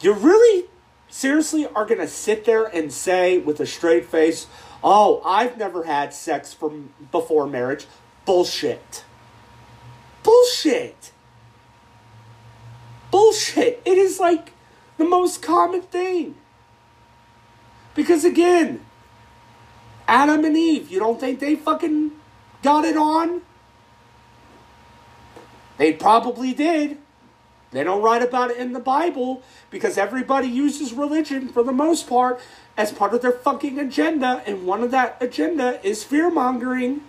you 0.02 0.14
really 0.14 0.66
seriously 1.10 1.66
are 1.68 1.86
going 1.86 2.00
to 2.00 2.08
sit 2.08 2.46
there 2.46 2.66
and 2.66 2.92
say 2.94 3.38
with 3.38 3.60
a 3.60 3.66
straight 3.66 4.06
face, 4.06 4.48
"Oh, 4.84 5.22
I've 5.26 5.58
never 5.58 5.84
had 5.84 6.14
sex 6.14 6.54
from 6.54 6.94
before 7.12 7.48
marriage." 7.48 7.88
Bullshit. 8.26 9.04
Bullshit. 10.22 11.12
Bullshit. 13.10 13.82
It 13.86 13.98
is 13.98 14.20
like 14.20 14.52
the 14.98 15.06
most 15.06 15.42
common 15.42 15.82
thing. 15.82 16.36
Because 17.96 18.26
again, 18.26 18.86
Adam 20.08 20.46
and 20.46 20.56
Eve, 20.56 20.92
you 20.92 21.00
don't 21.00 21.20
think 21.20 21.40
they 21.40 21.56
fucking 21.56 22.12
got 22.62 22.86
it 22.86 22.98
on? 22.98 23.42
They 25.78 25.94
probably 25.94 26.54
did. 26.54 26.98
They 27.72 27.84
don't 27.84 28.02
write 28.02 28.24
about 28.24 28.52
it 28.52 28.58
in 28.58 28.74
the 28.74 28.80
Bible 28.80 29.44
because 29.70 29.98
everybody 29.98 30.48
uses 30.48 30.94
religion 30.94 31.50
for 31.50 31.64
the 31.64 31.72
most 31.72 32.08
part 32.08 32.40
as 32.78 32.92
part 32.92 33.14
of 33.14 33.22
their 33.22 33.32
fucking 33.32 33.78
agenda, 33.80 34.42
and 34.46 34.66
one 34.66 34.84
of 34.84 34.92
that 34.92 35.18
agenda 35.20 35.80
is 35.86 36.04
fear 36.04 36.30
mongering. 36.30 37.02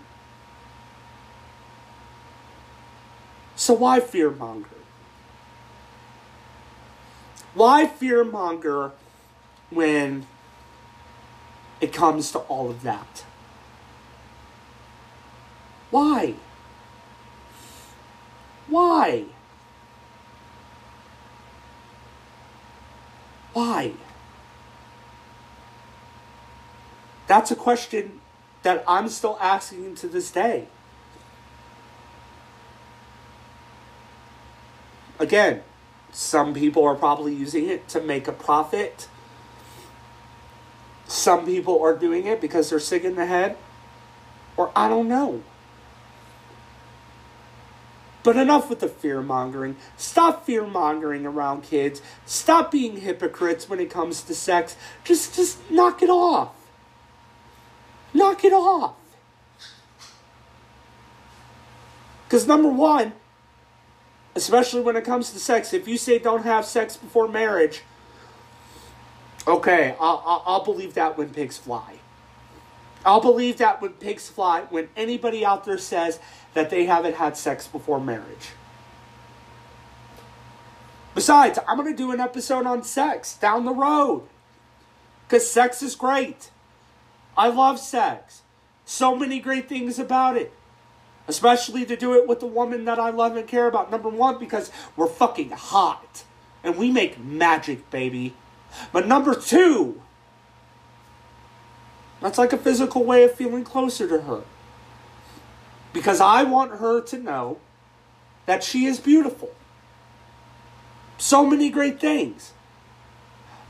So 3.54 3.74
why 3.74 4.00
fear 4.00 4.30
monger? 4.30 4.68
Why 7.54 7.86
fear 7.86 8.24
monger 8.24 8.92
when 9.70 10.26
it 11.80 11.92
comes 11.92 12.32
to 12.32 12.38
all 12.40 12.70
of 12.70 12.82
that? 12.82 13.24
Why? 15.90 16.34
Why? 18.68 19.24
Why? 23.52 23.92
That's 27.26 27.50
a 27.50 27.56
question 27.56 28.20
that 28.62 28.84
I'm 28.86 29.08
still 29.08 29.38
asking 29.40 29.94
to 29.96 30.08
this 30.08 30.30
day. 30.30 30.68
Again, 35.18 35.62
some 36.12 36.54
people 36.54 36.84
are 36.84 36.94
probably 36.94 37.34
using 37.34 37.68
it 37.68 37.88
to 37.88 38.00
make 38.00 38.28
a 38.28 38.32
profit. 38.32 39.08
Some 41.06 41.44
people 41.44 41.82
are 41.82 41.96
doing 41.96 42.26
it 42.26 42.40
because 42.40 42.70
they're 42.70 42.78
sick 42.78 43.04
in 43.04 43.16
the 43.16 43.26
head. 43.26 43.56
Or 44.56 44.70
I 44.76 44.88
don't 44.88 45.08
know. 45.08 45.42
But 48.28 48.36
enough 48.36 48.68
with 48.68 48.80
the 48.80 48.88
fear 48.88 49.22
mongering. 49.22 49.76
Stop 49.96 50.44
fear 50.44 50.66
mongering 50.66 51.24
around 51.24 51.62
kids. 51.62 52.02
Stop 52.26 52.70
being 52.70 52.98
hypocrites 52.98 53.70
when 53.70 53.80
it 53.80 53.88
comes 53.88 54.20
to 54.20 54.34
sex. 54.34 54.76
Just 55.02 55.34
just 55.34 55.70
knock 55.70 56.02
it 56.02 56.10
off. 56.10 56.54
Knock 58.12 58.44
it 58.44 58.52
off. 58.52 58.96
Cuz 62.28 62.46
number 62.46 62.68
1, 62.68 63.14
especially 64.34 64.82
when 64.82 64.96
it 64.96 65.06
comes 65.06 65.32
to 65.32 65.38
sex, 65.40 65.72
if 65.72 65.88
you 65.88 65.96
say 65.96 66.18
don't 66.18 66.44
have 66.44 66.66
sex 66.66 66.98
before 66.98 67.28
marriage, 67.28 67.80
okay, 69.46 69.96
I'll, 69.98 70.22
I'll, 70.26 70.42
I'll 70.44 70.64
believe 70.66 70.92
that 70.92 71.16
when 71.16 71.30
pigs 71.30 71.56
fly. 71.56 72.00
I'll 73.04 73.20
believe 73.20 73.58
that 73.58 73.80
when 73.80 73.92
pigs 73.92 74.28
fly 74.28 74.62
when 74.70 74.88
anybody 74.96 75.44
out 75.44 75.64
there 75.64 75.78
says 75.78 76.20
that 76.58 76.70
they 76.70 76.86
haven't 76.86 77.14
had 77.14 77.36
sex 77.36 77.68
before 77.68 78.00
marriage. 78.00 78.50
Besides, 81.14 81.56
I'm 81.68 81.76
going 81.76 81.88
to 81.88 81.96
do 81.96 82.10
an 82.10 82.18
episode 82.18 82.66
on 82.66 82.82
sex 82.82 83.36
down 83.36 83.64
the 83.64 83.72
road. 83.72 84.24
Because 85.24 85.48
sex 85.48 85.84
is 85.84 85.94
great. 85.94 86.50
I 87.36 87.46
love 87.46 87.78
sex. 87.78 88.42
So 88.84 89.14
many 89.14 89.38
great 89.38 89.68
things 89.68 90.00
about 90.00 90.36
it. 90.36 90.52
Especially 91.28 91.86
to 91.86 91.96
do 91.96 92.14
it 92.14 92.26
with 92.26 92.40
the 92.40 92.46
woman 92.46 92.86
that 92.86 92.98
I 92.98 93.10
love 93.10 93.36
and 93.36 93.46
care 93.46 93.68
about. 93.68 93.92
Number 93.92 94.08
one, 94.08 94.40
because 94.40 94.72
we're 94.96 95.06
fucking 95.06 95.50
hot. 95.50 96.24
And 96.64 96.76
we 96.76 96.90
make 96.90 97.20
magic, 97.20 97.88
baby. 97.92 98.34
But 98.90 99.06
number 99.06 99.36
two, 99.36 100.02
that's 102.20 102.36
like 102.36 102.52
a 102.52 102.58
physical 102.58 103.04
way 103.04 103.22
of 103.22 103.32
feeling 103.32 103.62
closer 103.62 104.08
to 104.08 104.22
her. 104.22 104.42
Because 105.92 106.20
I 106.20 106.42
want 106.42 106.78
her 106.78 107.00
to 107.00 107.18
know 107.18 107.58
that 108.46 108.62
she 108.62 108.86
is 108.86 109.00
beautiful. 109.00 109.54
So 111.18 111.44
many 111.44 111.70
great 111.70 112.00
things. 112.00 112.52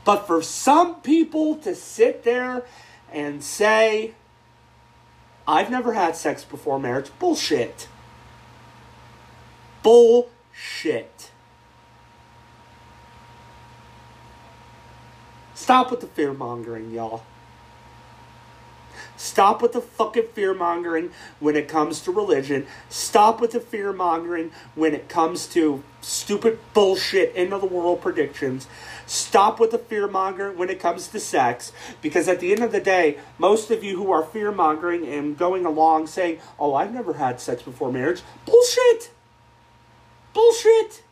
But 0.05 0.25
for 0.27 0.41
some 0.41 1.01
people 1.01 1.55
to 1.57 1.75
sit 1.75 2.23
there 2.23 2.63
and 3.11 3.43
say, 3.43 4.13
I've 5.47 5.69
never 5.69 5.93
had 5.93 6.15
sex 6.15 6.43
before 6.43 6.79
marriage, 6.79 7.09
bullshit. 7.19 7.87
Bullshit. 9.81 11.31
Stop 15.55 15.91
with 15.91 15.99
the 15.99 16.07
fear 16.07 16.33
mongering, 16.33 16.91
y'all. 16.91 17.23
Stop 19.19 19.61
with 19.61 19.73
the 19.73 19.81
fucking 19.81 20.27
fear 20.33 20.53
mongering 20.53 21.11
when 21.41 21.57
it 21.57 21.67
comes 21.67 21.99
to 21.99 22.09
religion. 22.09 22.65
Stop 22.87 23.41
with 23.41 23.51
the 23.51 23.59
fear 23.59 23.91
mongering 23.91 24.49
when 24.75 24.93
it 24.93 25.09
comes 25.09 25.45
to 25.47 25.83
stupid 25.99 26.57
bullshit 26.73 27.33
end 27.35 27.51
of 27.51 27.59
the 27.59 27.67
world 27.67 28.01
predictions. 28.01 28.65
Stop 29.05 29.59
with 29.59 29.71
the 29.71 29.77
fear 29.77 30.07
mongering 30.07 30.57
when 30.57 30.69
it 30.69 30.79
comes 30.79 31.09
to 31.09 31.19
sex. 31.19 31.73
Because 32.01 32.29
at 32.29 32.39
the 32.39 32.53
end 32.53 32.63
of 32.63 32.71
the 32.71 32.79
day, 32.79 33.17
most 33.37 33.69
of 33.71 33.83
you 33.83 33.97
who 33.97 34.09
are 34.09 34.23
fear 34.23 34.53
mongering 34.53 35.05
and 35.05 35.37
going 35.37 35.65
along 35.65 36.07
saying, 36.07 36.39
oh, 36.57 36.73
I've 36.73 36.93
never 36.93 37.15
had 37.15 37.41
sex 37.41 37.61
before 37.61 37.91
marriage, 37.91 38.21
bullshit. 38.45 39.11
Bullshit. 40.33 41.03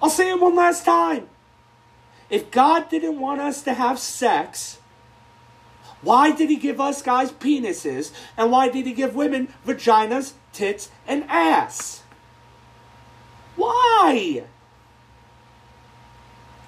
I'll 0.00 0.08
say 0.08 0.30
it 0.30 0.40
one 0.40 0.56
last 0.56 0.86
time. 0.86 1.28
If 2.30 2.50
God 2.50 2.88
didn't 2.88 3.20
want 3.20 3.42
us 3.42 3.60
to 3.64 3.74
have 3.74 3.98
sex, 3.98 4.78
why 6.02 6.30
did 6.30 6.48
he 6.50 6.56
give 6.56 6.80
us 6.80 7.02
guys 7.02 7.32
penises? 7.32 8.12
And 8.36 8.52
why 8.52 8.68
did 8.68 8.86
he 8.86 8.92
give 8.92 9.14
women 9.14 9.48
vaginas, 9.66 10.34
tits, 10.52 10.90
and 11.06 11.24
ass? 11.28 12.02
Why? 13.56 14.44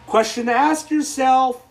Question 0.06 0.46
to 0.46 0.52
ask 0.52 0.90
yourself. 0.90 1.64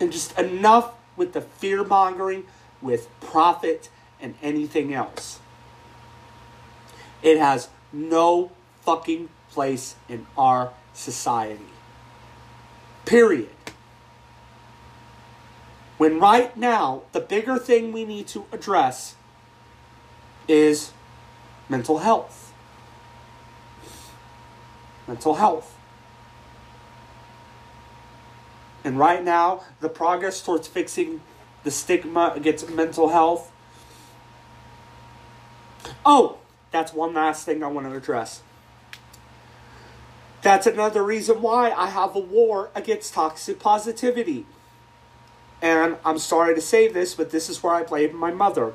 And 0.00 0.12
just 0.12 0.38
enough 0.38 0.92
with 1.16 1.32
the 1.32 1.40
fear 1.40 1.82
mongering 1.82 2.44
with 2.80 3.08
profit 3.20 3.88
and 4.20 4.36
anything 4.40 4.94
else. 4.94 5.40
It 7.22 7.38
has 7.38 7.68
no 7.92 8.52
fucking 8.82 9.28
place 9.50 9.96
in 10.08 10.26
our 10.36 10.72
society. 10.94 11.64
Period. 13.04 13.50
When 15.98 16.20
right 16.20 16.56
now, 16.56 17.02
the 17.12 17.20
bigger 17.20 17.58
thing 17.58 17.92
we 17.92 18.04
need 18.04 18.28
to 18.28 18.46
address 18.52 19.16
is 20.46 20.92
mental 21.68 21.98
health. 21.98 22.52
Mental 25.08 25.34
health. 25.34 25.76
And 28.84 28.96
right 28.96 29.24
now, 29.24 29.64
the 29.80 29.88
progress 29.88 30.40
towards 30.40 30.68
fixing 30.68 31.20
the 31.64 31.70
stigma 31.72 32.32
against 32.34 32.70
mental 32.70 33.08
health. 33.08 33.50
Oh, 36.06 36.38
that's 36.70 36.92
one 36.92 37.12
last 37.12 37.44
thing 37.44 37.64
I 37.64 37.66
want 37.66 37.88
to 37.88 37.96
address. 37.96 38.42
That's 40.42 40.66
another 40.68 41.02
reason 41.02 41.42
why 41.42 41.72
I 41.72 41.88
have 41.88 42.14
a 42.14 42.20
war 42.20 42.70
against 42.74 43.14
toxic 43.14 43.58
positivity. 43.58 44.46
And 45.60 45.96
I'm 46.04 46.18
sorry 46.18 46.54
to 46.54 46.60
say 46.60 46.88
this, 46.88 47.14
but 47.14 47.30
this 47.30 47.48
is 47.48 47.62
where 47.62 47.74
I 47.74 47.82
blame 47.82 48.14
my 48.14 48.30
mother. 48.30 48.74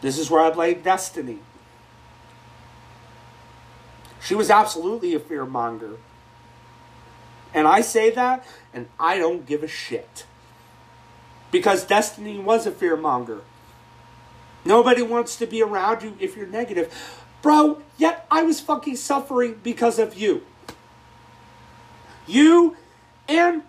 This 0.00 0.18
is 0.18 0.30
where 0.30 0.42
I 0.42 0.50
blame 0.50 0.82
destiny. 0.82 1.38
She 4.20 4.34
was 4.34 4.50
absolutely 4.50 5.14
a 5.14 5.20
fear 5.20 5.46
monger. 5.46 5.96
And 7.54 7.66
I 7.66 7.80
say 7.80 8.10
that, 8.10 8.44
and 8.74 8.88
I 8.98 9.18
don't 9.18 9.46
give 9.46 9.62
a 9.62 9.68
shit. 9.68 10.26
Because 11.50 11.84
Destiny 11.84 12.38
was 12.38 12.66
a 12.66 12.70
fear 12.70 12.96
monger. 12.96 13.40
Nobody 14.64 15.02
wants 15.02 15.36
to 15.36 15.46
be 15.46 15.62
around 15.62 16.02
you 16.02 16.14
if 16.20 16.36
you're 16.36 16.46
negative. 16.46 16.94
Bro, 17.40 17.80
yet 17.96 18.26
I 18.30 18.42
was 18.42 18.60
fucking 18.60 18.96
suffering 18.96 19.60
because 19.62 19.98
of 19.98 20.14
you. 20.14 20.42
You 22.26 22.76
and 23.28 23.62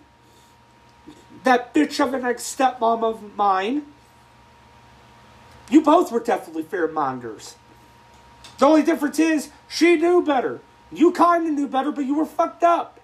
that 1.44 1.74
bitch 1.74 2.04
of 2.04 2.14
an 2.14 2.24
ex 2.24 2.42
stepmom 2.42 3.02
of 3.02 3.36
mine. 3.36 3.86
You 5.68 5.82
both 5.82 6.10
were 6.10 6.20
definitely 6.20 6.64
fear 6.64 6.88
mongers. 6.88 7.54
The 8.58 8.66
only 8.66 8.82
difference 8.82 9.18
is 9.18 9.50
she 9.68 9.96
knew 9.96 10.22
better. 10.22 10.60
You 10.92 11.12
kind 11.12 11.46
of 11.46 11.54
knew 11.54 11.68
better, 11.68 11.92
but 11.92 12.04
you 12.04 12.16
were 12.16 12.26
fucked 12.26 12.62
up. 12.62 13.00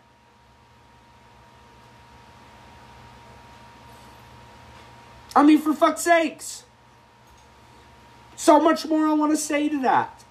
I 5.34 5.42
mean, 5.42 5.58
for 5.58 5.74
fuck's 5.74 6.02
sakes. 6.02 6.64
So 8.36 8.58
much 8.58 8.86
more 8.86 9.06
I 9.06 9.12
want 9.12 9.32
to 9.32 9.36
say 9.36 9.68
to 9.68 9.80
that. 9.82 10.24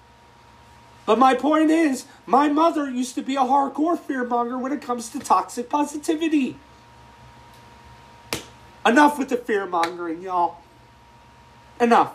But 1.06 1.18
my 1.18 1.34
point 1.34 1.70
is, 1.70 2.06
my 2.26 2.48
mother 2.48 2.90
used 2.90 3.14
to 3.14 3.22
be 3.22 3.36
a 3.36 3.40
hardcore 3.40 3.96
fearmonger 3.98 4.60
when 4.60 4.72
it 4.72 4.82
comes 4.82 5.08
to 5.10 5.20
toxic 5.20 5.70
positivity. 5.70 6.58
Enough 8.86 9.18
with 9.18 9.30
the 9.30 9.36
fear 9.36 9.66
mongering, 9.66 10.22
y'all. 10.22 10.58
Enough. 11.80 12.14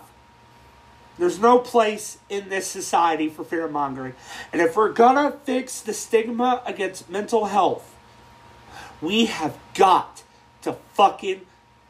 There's 1.17 1.37
no 1.37 1.59
place 1.59 2.17
in 2.29 2.47
this 2.49 2.65
society 2.65 3.27
for 3.27 3.43
fear 3.43 3.67
mongering. 3.67 4.13
And 4.53 4.61
if 4.61 4.77
we're 4.77 4.93
gonna 4.93 5.37
fix 5.43 5.81
the 5.81 5.93
stigma 5.93 6.63
against 6.65 7.09
mental 7.09 7.45
health, 7.45 7.93
we 9.01 9.25
have 9.25 9.57
got 9.73 10.23
to 10.61 10.77
fucking 10.93 11.41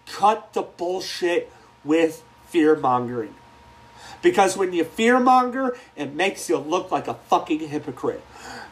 cut 0.08 0.54
the 0.54 0.64
bullshit 0.64 1.52
with 1.84 2.24
fear 2.48 2.76
mongering. 2.76 3.36
Because 4.22 4.58
when 4.58 4.74
you 4.74 4.84
fear 4.84 5.20
monger, 5.20 5.78
it 5.96 6.14
makes 6.14 6.50
you 6.50 6.58
look 6.58 6.92
like 6.92 7.08
a 7.08 7.14
fucking 7.14 7.60
hypocrite. 7.60 8.24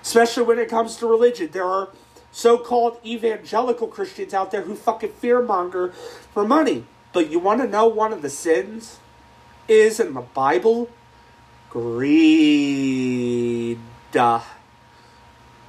Especially 0.02 0.44
when 0.44 0.60
it 0.60 0.70
comes 0.70 0.96
to 0.98 1.08
religion. 1.08 1.50
There 1.52 1.66
are 1.66 1.90
so 2.32 2.58
called 2.58 3.00
evangelical 3.06 3.88
Christians 3.88 4.34
out 4.34 4.52
there 4.52 4.62
who 4.62 4.76
fucking 4.76 5.14
fear 5.14 5.42
monger 5.42 5.90
for 6.34 6.46
money. 6.46 6.86
But 7.12 7.30
you 7.30 7.40
want 7.40 7.62
to 7.62 7.68
know 7.68 7.88
one 7.88 8.14
of 8.14 8.22
the 8.22 8.30
sins 8.30 9.00
is 9.68 10.00
in 10.00 10.14
the 10.14 10.22
Bible? 10.22 10.90
Greed. 11.70 12.20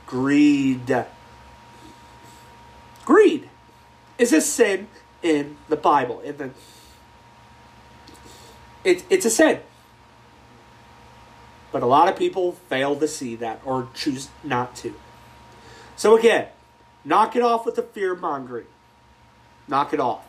Greed. 0.07 1.07
Greed 3.05 3.49
is 4.19 4.33
a 4.33 4.41
sin 4.41 4.89
in 5.23 5.57
the 5.69 5.77
Bible. 5.77 6.21
In 6.21 6.37
the 6.37 6.51
it, 8.83 9.05
it's 9.11 9.27
a 9.27 9.31
sin. 9.31 9.61
But 11.73 11.83
a 11.83 11.87
lot 11.87 12.09
of 12.09 12.17
people 12.17 12.53
fail 12.53 12.97
to 12.97 13.07
see 13.07 13.37
that 13.37 13.61
or 13.65 13.89
choose 13.95 14.29
not 14.43 14.75
to. 14.77 14.95
So 16.01 16.17
again, 16.17 16.47
knock 17.05 17.37
it 17.37 17.43
off 17.43 17.67
with 17.67 17.75
the 17.75 17.83
fear 17.83 18.15
mongering. 18.15 18.65
Knock 19.69 19.93
it 19.93 20.01
off. 20.01 20.25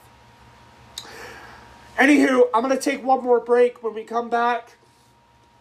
Anywho, 1.97 2.49
I'm 2.53 2.61
going 2.61 2.75
to 2.75 2.81
take 2.81 3.01
one 3.01 3.23
more 3.23 3.39
break. 3.39 3.81
When 3.81 3.93
we 3.93 4.03
come 4.03 4.29
back, 4.29 4.73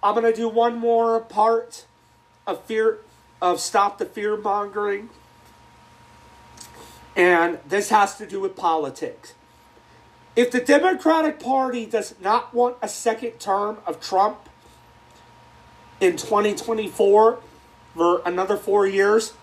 I'm 0.02 0.16
going 0.16 0.26
to 0.26 0.36
do 0.36 0.48
one 0.48 0.76
more 0.76 1.20
part 1.20 1.86
of 2.44 2.60
fear 2.64 2.98
of 3.40 3.60
stop 3.60 3.98
the 3.98 4.04
fear 4.04 4.36
mongering. 4.36 5.10
And 7.14 7.60
this 7.68 7.90
has 7.90 8.16
to 8.16 8.26
do 8.26 8.40
with 8.40 8.56
politics. 8.56 9.34
If 10.34 10.50
the 10.50 10.60
Democratic 10.60 11.38
Party 11.38 11.86
does 11.86 12.16
not 12.20 12.52
want 12.52 12.78
a 12.82 12.88
second 12.88 13.38
term 13.38 13.78
of 13.86 14.00
Trump 14.00 14.48
in 16.00 16.16
2024 16.16 17.38
for 17.94 18.22
another 18.26 18.56
four 18.56 18.88
years, 18.88 19.34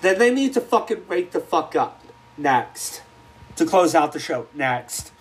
then 0.00 0.18
they 0.18 0.32
need 0.32 0.54
to 0.54 0.60
fucking 0.60 1.06
wake 1.08 1.32
the 1.32 1.40
fuck 1.40 1.76
up. 1.76 2.02
Next. 2.36 3.02
To 3.56 3.66
close 3.66 3.94
out 3.94 4.12
the 4.12 4.18
show. 4.18 4.46
Next. 4.54 5.12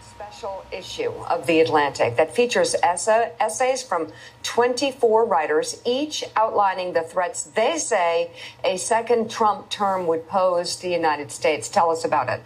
special 0.00 0.64
issue 0.70 1.10
of 1.28 1.46
The 1.46 1.60
Atlantic 1.60 2.16
that 2.16 2.34
features 2.34 2.76
essa- 2.82 3.32
essays 3.40 3.82
from 3.82 4.08
24 4.42 5.24
writers, 5.24 5.80
each 5.84 6.24
outlining 6.36 6.92
the 6.92 7.02
threats 7.02 7.42
they 7.42 7.78
say 7.78 8.30
a 8.64 8.76
second 8.76 9.30
Trump 9.30 9.70
term 9.70 10.06
would 10.06 10.28
pose 10.28 10.76
to 10.76 10.82
the 10.82 10.92
United 10.92 11.32
States. 11.32 11.68
Tell 11.68 11.90
us 11.90 12.04
about 12.04 12.28
it. 12.28 12.42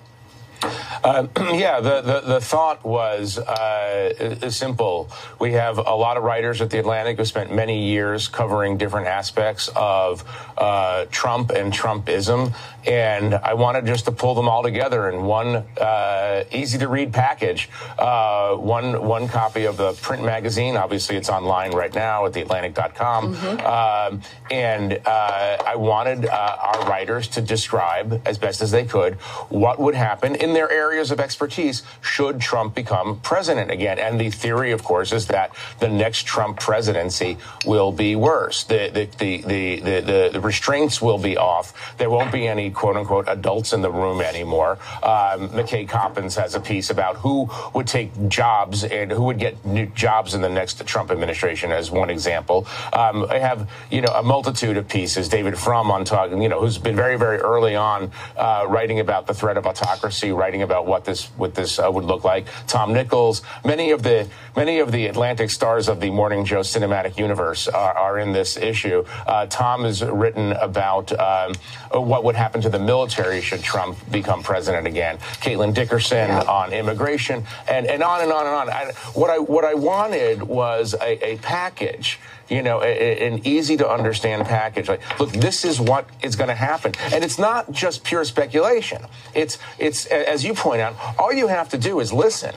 Uh, 0.62 1.26
yeah, 1.54 1.80
the, 1.80 2.00
the, 2.00 2.20
the 2.20 2.40
thought 2.40 2.84
was 2.84 3.38
uh, 3.38 4.50
simple. 4.50 5.10
We 5.38 5.52
have 5.52 5.78
a 5.78 5.94
lot 5.94 6.16
of 6.16 6.22
writers 6.22 6.60
at 6.60 6.70
The 6.70 6.78
Atlantic 6.78 7.18
who 7.18 7.24
spent 7.24 7.54
many 7.54 7.86
years 7.86 8.28
covering 8.28 8.78
different 8.78 9.06
aspects 9.06 9.68
of 9.76 10.24
uh, 10.56 11.06
Trump 11.10 11.50
and 11.50 11.72
Trumpism, 11.72 12.54
and 12.86 13.34
I 13.34 13.54
wanted 13.54 13.86
just 13.86 14.04
to 14.06 14.12
pull 14.12 14.34
them 14.34 14.48
all 14.48 14.62
together 14.62 15.08
in 15.08 15.24
one 15.24 15.56
uh, 15.78 16.44
easy 16.52 16.78
to 16.78 16.88
read 16.88 17.12
package. 17.12 17.70
Uh, 17.98 18.56
one 18.56 19.04
one 19.04 19.28
copy 19.28 19.64
of 19.64 19.76
the 19.76 19.92
print 19.94 20.24
magazine. 20.24 20.76
Obviously, 20.76 21.16
it's 21.16 21.28
online 21.28 21.72
right 21.72 21.94
now 21.94 22.26
at 22.26 22.32
theatlantic.com. 22.32 23.34
Um, 23.64 24.22
and 24.50 25.00
uh, 25.06 25.56
I 25.66 25.76
wanted 25.76 26.26
uh, 26.26 26.56
our 26.60 26.86
writers 26.86 27.28
to 27.28 27.40
describe 27.40 28.20
as 28.26 28.38
best 28.38 28.60
as 28.60 28.70
they 28.70 28.84
could 28.84 29.14
what 29.48 29.78
would 29.78 29.94
happen 29.94 30.34
in 30.34 30.52
their 30.52 30.70
areas 30.70 31.10
of 31.10 31.20
expertise 31.20 31.82
should 32.02 32.40
Trump 32.40 32.74
become 32.74 33.20
president 33.20 33.70
again. 33.70 33.98
And 33.98 34.20
the 34.20 34.30
theory, 34.30 34.72
of 34.72 34.84
course, 34.84 35.12
is 35.12 35.26
that 35.28 35.54
the 35.80 35.88
next 35.88 36.26
Trump 36.26 36.60
presidency 36.60 37.38
will 37.64 37.92
be 37.92 38.16
worse. 38.16 38.64
The 38.64 38.90
the 38.92 39.08
the 39.18 39.80
the, 39.80 40.00
the, 40.00 40.30
the 40.34 40.40
restraints 40.40 41.00
will 41.00 41.18
be 41.18 41.36
off. 41.36 41.96
There 41.98 42.10
won't 42.10 42.32
be 42.32 42.46
any 42.46 42.70
quote 42.74 42.96
unquote 42.96 43.28
adults 43.28 43.72
in 43.72 43.82
the 43.82 43.90
room 43.90 44.20
anymore. 44.20 44.72
Um, 45.02 45.48
McKay 45.50 45.88
Coppins 45.88 46.34
has 46.36 46.54
a 46.54 46.60
piece 46.60 46.90
about 46.90 47.16
who 47.16 47.48
would 47.74 47.86
take 47.86 48.10
jobs 48.28 48.84
and 48.84 49.10
who 49.10 49.24
would 49.24 49.38
get 49.38 49.64
new 49.64 49.86
jobs 49.86 50.34
in 50.34 50.40
the 50.40 50.48
next 50.48 50.84
Trump 50.86 51.10
administration, 51.10 51.72
as 51.72 51.90
one 51.90 52.10
example. 52.10 52.66
Um, 52.92 53.26
I 53.30 53.38
have 53.38 53.70
you 53.90 54.00
know 54.00 54.12
a 54.12 54.22
multitude 54.22 54.76
of 54.76 54.88
pieces. 54.88 55.28
David 55.28 55.58
Frum 55.58 55.90
on 55.90 56.04
talking, 56.04 56.42
you 56.42 56.48
know, 56.48 56.60
who's 56.60 56.78
been 56.78 56.96
very 56.96 57.16
very 57.16 57.38
early 57.38 57.76
on 57.76 58.10
uh, 58.36 58.66
writing 58.68 59.00
about 59.00 59.26
the 59.26 59.34
threat 59.34 59.56
of 59.56 59.66
autocracy, 59.66 60.32
writing 60.32 60.62
about 60.62 60.86
what 60.86 61.04
this 61.04 61.26
what 61.36 61.54
this 61.54 61.78
uh, 61.78 61.90
would 61.90 62.04
look 62.04 62.24
like. 62.24 62.46
Tom 62.66 62.92
Nichols, 62.92 63.42
many 63.64 63.90
of 63.90 64.02
the 64.02 64.28
many 64.56 64.78
of 64.78 64.92
the 64.92 65.06
Atlantic 65.06 65.50
stars 65.50 65.88
of 65.88 66.00
the 66.00 66.10
Morning 66.10 66.44
Joe 66.44 66.60
cinematic 66.60 67.18
universe 67.18 67.68
are, 67.68 67.94
are 67.94 68.18
in 68.18 68.32
this 68.32 68.56
issue. 68.56 69.04
Uh, 69.26 69.46
Tom 69.46 69.84
has 69.84 70.02
written 70.02 70.52
about 70.52 71.12
um, 71.18 71.54
Uh, 71.94 72.00
what 72.00 72.24
would 72.24 72.34
happen 72.36 72.60
to 72.60 72.68
the 72.68 72.78
military 72.78 73.40
should 73.40 73.62
Trump 73.62 73.96
become 74.10 74.42
president 74.42 74.86
again. 74.86 75.18
Caitlin 75.40 75.72
Dickerson 75.74 76.30
on 76.30 76.72
immigration, 76.72 77.44
and, 77.68 77.86
and 77.86 78.02
on 78.02 78.20
and 78.22 78.32
on 78.32 78.46
and 78.46 78.54
on. 78.56 78.70
I, 78.70 78.92
what 79.14 79.30
I 79.30 79.38
what 79.38 79.64
I 79.64 79.74
wanted 79.74 80.42
was 80.42 80.94
a, 81.00 81.24
a 81.32 81.36
package 81.38 82.18
you 82.50 82.62
know, 82.62 82.82
a, 82.82 82.86
a- 82.86 83.26
an 83.28 83.40
easy 83.46 83.74
to 83.78 83.88
understand 83.88 84.44
package. 84.46 84.86
Like, 84.86 85.00
look, 85.18 85.32
this 85.32 85.64
is 85.64 85.80
what 85.80 86.06
is 86.22 86.36
going 86.36 86.48
to 86.48 86.54
happen, 86.54 86.92
and 87.12 87.24
it's 87.24 87.38
not 87.38 87.72
just 87.72 88.04
pure 88.04 88.22
speculation. 88.24 89.00
It's 89.34 89.58
it's 89.78 90.04
as 90.06 90.44
you 90.44 90.52
point 90.52 90.80
out, 90.82 90.94
all 91.18 91.32
you 91.32 91.46
have 91.48 91.70
to 91.70 91.78
do 91.78 92.00
is 92.00 92.12
listen 92.12 92.54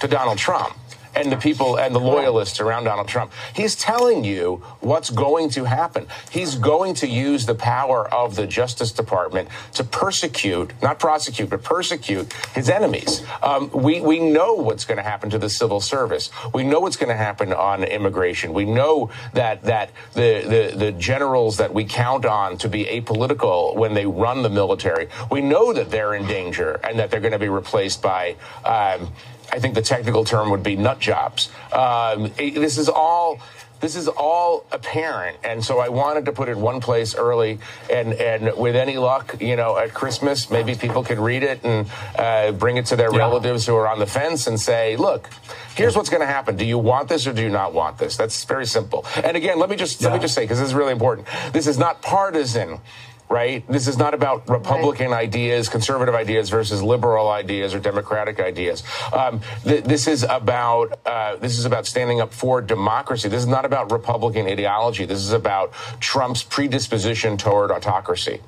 to 0.00 0.06
Donald 0.06 0.38
Trump 0.38 0.76
and 1.18 1.32
the 1.32 1.36
people 1.36 1.78
and 1.78 1.94
the 1.94 2.00
loyalists 2.00 2.60
around 2.60 2.84
Donald 2.84 3.08
Trump. 3.08 3.32
He's 3.54 3.74
telling 3.74 4.24
you 4.24 4.62
what's 4.80 5.10
going 5.10 5.50
to 5.50 5.64
happen. 5.64 6.06
He's 6.30 6.54
going 6.54 6.94
to 6.94 7.08
use 7.08 7.46
the 7.46 7.54
power 7.54 8.08
of 8.12 8.36
the 8.36 8.46
Justice 8.46 8.92
Department 8.92 9.48
to 9.74 9.84
persecute, 9.84 10.72
not 10.82 10.98
prosecute, 10.98 11.50
but 11.50 11.62
persecute 11.62 12.32
his 12.54 12.68
enemies. 12.68 13.22
Um, 13.42 13.70
we, 13.72 14.00
we 14.00 14.18
know 14.20 14.54
what's 14.54 14.84
going 14.84 14.98
to 14.98 15.02
happen 15.02 15.30
to 15.30 15.38
the 15.38 15.50
civil 15.50 15.80
service. 15.80 16.30
We 16.54 16.62
know 16.62 16.80
what's 16.80 16.96
going 16.96 17.08
to 17.08 17.16
happen 17.16 17.52
on 17.52 17.82
immigration. 17.84 18.52
We 18.52 18.64
know 18.64 19.10
that, 19.34 19.62
that 19.64 19.90
the, 20.14 20.70
the, 20.72 20.76
the 20.76 20.92
generals 20.92 21.56
that 21.56 21.74
we 21.74 21.84
count 21.84 22.24
on 22.24 22.58
to 22.58 22.68
be 22.68 22.84
apolitical 22.84 23.74
when 23.74 23.94
they 23.94 24.06
run 24.06 24.42
the 24.42 24.50
military, 24.50 25.08
we 25.30 25.40
know 25.40 25.72
that 25.72 25.90
they're 25.90 26.14
in 26.14 26.26
danger 26.26 26.80
and 26.84 26.98
that 26.98 27.10
they're 27.10 27.20
going 27.20 27.32
to 27.32 27.38
be 27.38 27.48
replaced 27.48 28.02
by, 28.02 28.36
um, 28.64 29.12
I 29.52 29.58
think 29.58 29.74
the 29.74 29.82
technical 29.82 30.24
term 30.24 30.50
would 30.50 30.62
be 30.62 30.76
nut 30.76 30.98
jobs. 31.00 31.48
Um, 31.72 32.32
it- 32.38 32.54
this 32.54 32.78
is 32.78 32.88
all. 32.88 33.40
This 33.80 33.94
is 33.94 34.08
all 34.08 34.64
apparent, 34.72 35.36
and 35.44 35.64
so 35.64 35.78
I 35.78 35.88
wanted 35.88 36.24
to 36.24 36.32
put 36.32 36.48
it 36.48 36.56
one 36.56 36.80
place 36.80 37.14
early, 37.14 37.60
and 37.88 38.12
and 38.12 38.56
with 38.56 38.74
any 38.74 38.98
luck, 38.98 39.36
you 39.40 39.54
know, 39.54 39.78
at 39.78 39.94
Christmas, 39.94 40.50
maybe 40.50 40.74
people 40.74 41.04
could 41.04 41.20
read 41.20 41.44
it 41.44 41.62
and 41.62 41.86
uh, 42.18 42.50
bring 42.50 42.76
it 42.76 42.86
to 42.86 42.96
their 42.96 43.12
relatives 43.12 43.66
who 43.66 43.76
are 43.76 43.86
on 43.86 44.00
the 44.00 44.06
fence 44.06 44.48
and 44.48 44.58
say, 44.58 44.96
"Look, 44.96 45.30
here's 45.76 45.94
what's 45.94 46.08
going 46.10 46.22
to 46.22 46.26
happen. 46.26 46.56
Do 46.56 46.64
you 46.64 46.76
want 46.76 47.08
this 47.08 47.24
or 47.28 47.32
do 47.32 47.40
you 47.40 47.50
not 47.50 47.72
want 47.72 47.98
this?" 47.98 48.16
That's 48.16 48.42
very 48.42 48.66
simple. 48.66 49.06
And 49.14 49.36
again, 49.36 49.60
let 49.60 49.70
me 49.70 49.76
just 49.76 50.02
let 50.02 50.12
me 50.12 50.18
just 50.18 50.34
say 50.34 50.42
because 50.42 50.58
this 50.58 50.66
is 50.66 50.74
really 50.74 50.90
important. 50.90 51.28
This 51.52 51.68
is 51.68 51.78
not 51.78 52.02
partisan 52.02 52.80
right? 53.28 53.66
This 53.68 53.86
is 53.86 53.98
not 53.98 54.14
about 54.14 54.48
Republican 54.48 55.12
ideas, 55.12 55.68
conservative 55.68 56.14
ideas 56.14 56.48
versus 56.48 56.82
liberal 56.82 57.28
ideas 57.28 57.74
or 57.74 57.80
Democratic 57.80 58.40
ideas. 58.40 58.82
Um, 59.12 59.40
th- 59.64 59.84
this 59.84 60.06
is 60.06 60.24
about 60.24 60.98
uh, 61.04 61.36
this 61.36 61.58
is 61.58 61.64
about 61.64 61.86
standing 61.86 62.20
up 62.20 62.32
for 62.32 62.60
democracy. 62.60 63.28
This 63.28 63.40
is 63.40 63.46
not 63.46 63.64
about 63.64 63.92
Republican 63.92 64.46
ideology. 64.46 65.04
This 65.04 65.18
is 65.18 65.32
about 65.32 65.72
Trump's 66.00 66.42
predisposition 66.42 67.36
toward 67.36 67.70
autocracy. 67.70 68.40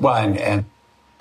Well, 0.00 0.16
and, 0.16 0.36
and 0.38 0.64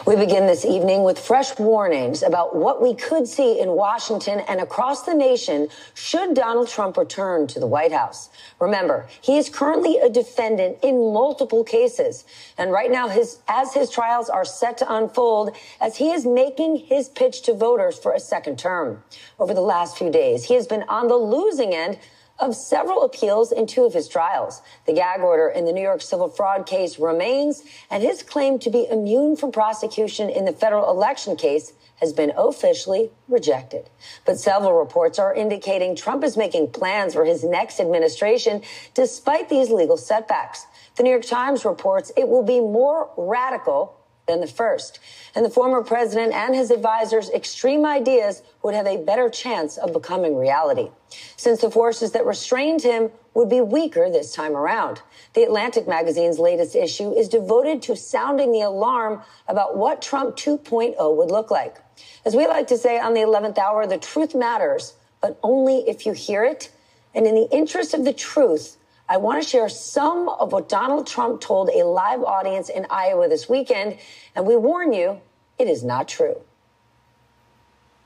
We 0.03 0.15
begin 0.15 0.45
this 0.45 0.65
evening 0.65 1.01
with 1.01 1.17
fresh 1.17 1.57
warnings 1.57 2.22
about 2.22 2.55
what 2.55 2.80
we 2.80 2.93
could 2.93 3.27
see 3.27 3.59
in 3.59 3.69
Washington 3.69 4.41
and 4.47 4.59
across 4.59 5.01
the 5.01 5.15
nation 5.15 5.67
should 5.95 6.35
Donald 6.35 6.67
Trump 6.67 6.95
return 6.95 7.47
to 7.47 7.59
the 7.59 7.65
White 7.65 7.91
House. 7.91 8.30
Remember, 8.59 9.07
he 9.22 9.38
is 9.38 9.49
currently 9.49 9.97
a 9.97 10.07
defendant 10.07 10.77
in 10.84 11.11
multiple 11.11 11.63
cases. 11.63 12.23
And 12.55 12.72
right 12.72 12.91
now, 12.91 13.07
his, 13.07 13.39
as 13.47 13.73
his 13.73 13.89
trials 13.89 14.30
are 14.30 14.45
set 14.45 14.77
to 14.80 14.93
unfold, 14.93 15.55
as 15.81 15.95
he 15.95 16.11
is 16.11 16.23
making 16.23 16.76
his 16.76 17.09
pitch 17.09 17.41
to 17.43 17.55
voters 17.55 17.97
for 17.97 18.11
a 18.11 18.19
second 18.19 18.59
term. 18.59 19.01
Over 19.39 19.55
the 19.55 19.61
last 19.61 19.97
few 19.97 20.11
days, 20.11 20.43
he 20.43 20.53
has 20.53 20.67
been 20.67 20.84
on 20.84 21.07
the 21.07 21.15
losing 21.15 21.73
end 21.73 21.97
of 22.40 22.56
several 22.56 23.03
appeals 23.03 23.52
in 23.52 23.66
two 23.66 23.86
of 23.86 23.94
his 23.94 24.07
trials. 24.07 24.62
The 24.86 24.94
gag 24.94 25.22
order 25.22 25.48
in 25.48 25.66
the 25.66 25.72
New 25.72 25.82
York 25.82 26.02
civil 26.02 26.30
fraud 26.30 26.66
case 26.66 26.99
remains, 26.99 27.64
and 27.90 28.03
his 28.03 28.24
claim 28.24 28.60
to 28.60 28.70
be 28.70 28.88
immune 28.90 29.36
from 29.36 29.52
prosecution 29.52 30.30
in 30.30 30.45
the 30.45 30.52
federal 30.52 30.90
election 30.90 31.36
case 31.36 31.74
has 31.98 32.12
been 32.12 32.34
officially 32.36 33.10
rejected. 33.28 33.90
But 34.26 34.38
several 34.38 34.74
reports 34.74 35.18
are 35.18 35.34
indicating 35.34 35.95
Trump 35.95 36.24
is 36.24 36.36
making 36.36 36.72
plans 36.72 37.14
for 37.14 37.24
his 37.24 37.44
next 37.44 37.80
administration 37.80 38.62
despite 38.94 39.48
these 39.49 39.70
legal 39.70 39.98
setbacks. 39.98 40.66
The 40.98 41.03
New 41.03 41.12
York 41.12 41.26
Times 41.26 41.64
reports 41.64 42.12
it 42.18 42.28
will 42.28 42.44
be 42.44 42.60
more 42.60 43.10
radical 43.18 43.95
than 44.27 44.41
the 44.41 44.47
first. 44.47 44.99
And 45.35 45.45
the 45.45 45.49
former 45.49 45.84
president 45.84 46.34
and 46.34 46.56
his 46.56 46.72
advisors' 46.72 47.30
extreme 47.30 47.85
ideas 47.85 48.41
would 48.64 48.73
have 48.73 48.88
a 48.88 49.03
better 49.03 49.30
chance 49.30 49.77
of 49.77 49.93
becoming 49.93 50.35
reality, 50.35 50.89
since 51.38 51.61
the 51.61 51.72
forces 51.72 52.11
that 52.14 52.26
restrained 52.26 52.81
him 52.81 53.11
would 53.34 53.49
be 53.49 53.61
weaker 53.61 54.10
this 54.10 54.34
time 54.34 54.56
around. 54.56 55.02
The 55.34 55.43
Atlantic 55.43 55.88
magazine's 55.88 56.39
latest 56.39 56.76
issue 56.76 57.14
is 57.14 57.27
devoted 57.27 57.81
to 57.84 57.95
sounding 57.95 58.52
the 58.52 58.61
alarm 58.61 59.22
about 59.47 59.77
what 59.77 60.02
Trump 60.02 60.35
2.0 60.35 61.18
would 61.18 61.31
look 61.31 61.52
like. 61.52 61.77
As 62.26 62.35
we 62.35 62.47
like 62.47 62.68
to 62.68 62.77
say 62.77 62.99
on 62.99 63.14
the 63.14 63.22
11th 63.22 63.57
hour, 63.57 63.85
the 63.85 63.97
truth 63.97 64.34
matters, 64.34 64.93
but 65.22 65.38
only 65.43 65.88
if 65.88 66.06
you 66.06 66.14
hear 66.14 66.43
it. 66.43 66.72
And 67.14 67.26
in 67.26 67.35
the 67.35 67.49
interest 67.52 67.93
of 67.93 68.03
the 68.03 68.14
truth, 68.14 68.77
I 69.07 69.18
want 69.18 69.44
to 69.44 69.48
share 69.48 69.69
some 69.69 70.27
of 70.30 70.52
what 70.52 70.68
Donald 70.68 71.06
Trump 71.06 71.40
told 71.40 71.69
a 71.69 71.86
live 71.86 72.23
audience 72.23 72.69
in 72.69 72.88
Iowa 72.90 73.30
this 73.30 73.48
weekend. 73.48 73.98
And 74.36 74.48
we 74.48 74.56
warn 74.56 74.94
you, 74.94 75.22
it 75.60 75.68
is 75.68 75.84
not 75.84 76.07
true. 76.07 76.38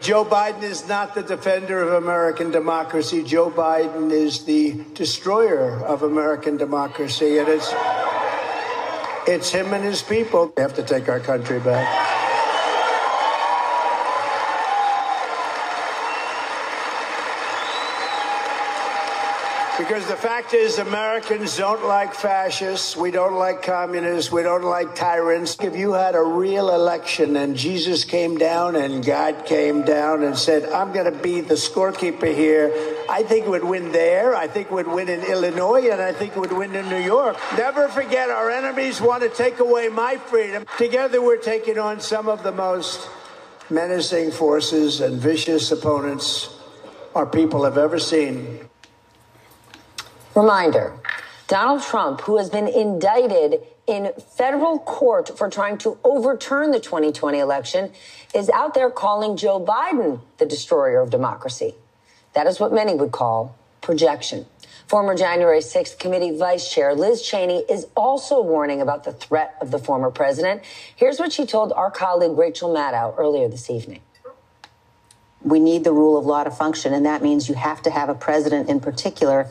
Joe 0.01 0.23
Biden 0.23 0.63
is 0.63 0.87
not 0.87 1.15
the 1.15 1.23
defender 1.23 1.81
of 1.81 2.01
American 2.01 2.51
democracy. 2.51 3.23
Joe 3.23 3.49
Biden 3.49 4.11
is 4.11 4.45
the 4.45 4.81
destroyer 4.93 5.85
of 5.85 6.03
American 6.03 6.57
democracy. 6.57 7.37
And 7.37 7.47
it's, 7.47 7.73
it's 9.27 9.49
him 9.51 9.73
and 9.73 9.83
his 9.83 10.01
people. 10.01 10.53
They 10.55 10.61
have 10.61 10.75
to 10.75 10.83
take 10.83 11.07
our 11.07 11.19
country 11.19 11.59
back. 11.59 12.18
Because 19.89 20.05
the 20.05 20.15
fact 20.15 20.53
is, 20.53 20.77
Americans 20.77 21.57
don't 21.57 21.83
like 21.83 22.13
fascists. 22.13 22.95
We 22.95 23.09
don't 23.09 23.33
like 23.33 23.63
communists. 23.63 24.31
We 24.31 24.43
don't 24.43 24.63
like 24.63 24.93
tyrants. 24.93 25.57
If 25.59 25.75
you 25.75 25.93
had 25.93 26.13
a 26.13 26.21
real 26.21 26.69
election 26.69 27.35
and 27.35 27.55
Jesus 27.55 28.03
came 28.05 28.37
down 28.37 28.75
and 28.75 29.03
God 29.03 29.47
came 29.47 29.81
down 29.81 30.21
and 30.21 30.37
said, 30.37 30.71
I'm 30.71 30.93
going 30.93 31.11
to 31.11 31.19
be 31.19 31.41
the 31.41 31.55
scorekeeper 31.55 32.31
here, 32.31 32.71
I 33.09 33.23
think 33.23 33.47
would 33.47 33.63
win 33.63 33.91
there. 33.91 34.35
I 34.35 34.47
think 34.47 34.69
would 34.69 34.85
win 34.85 35.09
in 35.09 35.23
Illinois 35.23 35.89
and 35.89 35.99
I 35.99 36.13
think 36.13 36.35
would 36.35 36.53
win 36.53 36.75
in 36.75 36.87
New 36.87 37.01
York. 37.01 37.35
Never 37.57 37.87
forget, 37.87 38.29
our 38.29 38.51
enemies 38.51 39.01
want 39.01 39.23
to 39.23 39.29
take 39.29 39.57
away 39.57 39.87
my 39.87 40.17
freedom. 40.17 40.67
Together, 40.77 41.19
we're 41.19 41.37
taking 41.37 41.79
on 41.79 41.99
some 41.99 42.29
of 42.29 42.43
the 42.43 42.51
most 42.51 43.09
menacing 43.71 44.29
forces 44.29 45.01
and 45.01 45.19
vicious 45.19 45.71
opponents 45.71 46.55
our 47.15 47.25
people 47.25 47.63
have 47.63 47.79
ever 47.79 47.97
seen. 47.97 48.68
Reminder 50.39 50.93
Donald 51.47 51.81
Trump, 51.81 52.21
who 52.21 52.37
has 52.37 52.49
been 52.49 52.67
indicted 52.67 53.61
in 53.87 54.13
federal 54.37 54.79
court 54.79 55.37
for 55.37 55.49
trying 55.49 55.77
to 55.79 55.97
overturn 56.03 56.71
the 56.71 56.79
2020 56.79 57.39
election, 57.39 57.91
is 58.33 58.49
out 58.51 58.73
there 58.73 58.89
calling 58.89 59.35
Joe 59.35 59.59
Biden 59.59 60.21
the 60.37 60.45
destroyer 60.45 61.01
of 61.01 61.09
democracy. 61.09 61.75
That 62.33 62.47
is 62.47 62.57
what 62.57 62.71
many 62.71 62.95
would 62.95 63.11
call 63.11 63.57
projection. 63.81 64.45
Former 64.87 65.13
January 65.13 65.59
6th 65.59 65.99
committee 65.99 66.37
vice 66.37 66.71
chair 66.71 66.95
Liz 66.95 67.21
Cheney 67.21 67.65
is 67.69 67.87
also 67.97 68.41
warning 68.41 68.79
about 68.79 69.03
the 69.03 69.11
threat 69.11 69.55
of 69.59 69.71
the 69.71 69.79
former 69.79 70.09
president. 70.09 70.61
Here's 70.95 71.19
what 71.19 71.33
she 71.33 71.45
told 71.45 71.73
our 71.73 71.91
colleague 71.91 72.37
Rachel 72.37 72.73
Maddow 72.73 73.13
earlier 73.17 73.49
this 73.49 73.69
evening. 73.69 73.99
We 75.41 75.59
need 75.59 75.83
the 75.83 75.93
rule 75.93 76.17
of 76.17 76.25
law 76.25 76.43
to 76.43 76.51
function, 76.51 76.93
and 76.93 77.05
that 77.05 77.23
means 77.23 77.47
you 77.49 77.55
have 77.55 77.81
to 77.83 77.89
have 77.89 78.09
a 78.09 78.15
president 78.15 78.69
in 78.69 78.79
particular 78.79 79.49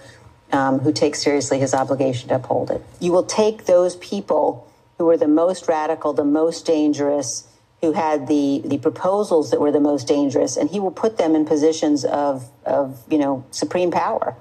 um, 0.52 0.78
who 0.80 0.92
takes 0.92 1.22
seriously 1.22 1.58
his 1.58 1.74
obligation 1.74 2.28
to 2.28 2.36
uphold 2.36 2.70
it. 2.70 2.82
You 3.00 3.12
will 3.12 3.24
take 3.24 3.66
those 3.66 3.96
people 3.96 4.70
who 4.98 5.04
were 5.04 5.16
the 5.16 5.28
most 5.28 5.68
radical, 5.68 6.12
the 6.12 6.24
most 6.24 6.66
dangerous, 6.66 7.46
who 7.80 7.92
had 7.92 8.26
the, 8.26 8.62
the 8.64 8.78
proposals 8.78 9.50
that 9.50 9.60
were 9.60 9.70
the 9.70 9.80
most 9.80 10.08
dangerous, 10.08 10.56
and 10.56 10.68
he 10.68 10.80
will 10.80 10.90
put 10.90 11.16
them 11.16 11.34
in 11.36 11.44
positions 11.44 12.04
of, 12.04 12.50
of 12.64 13.00
you 13.08 13.18
know, 13.18 13.44
supreme 13.50 13.90
power. 13.90 14.34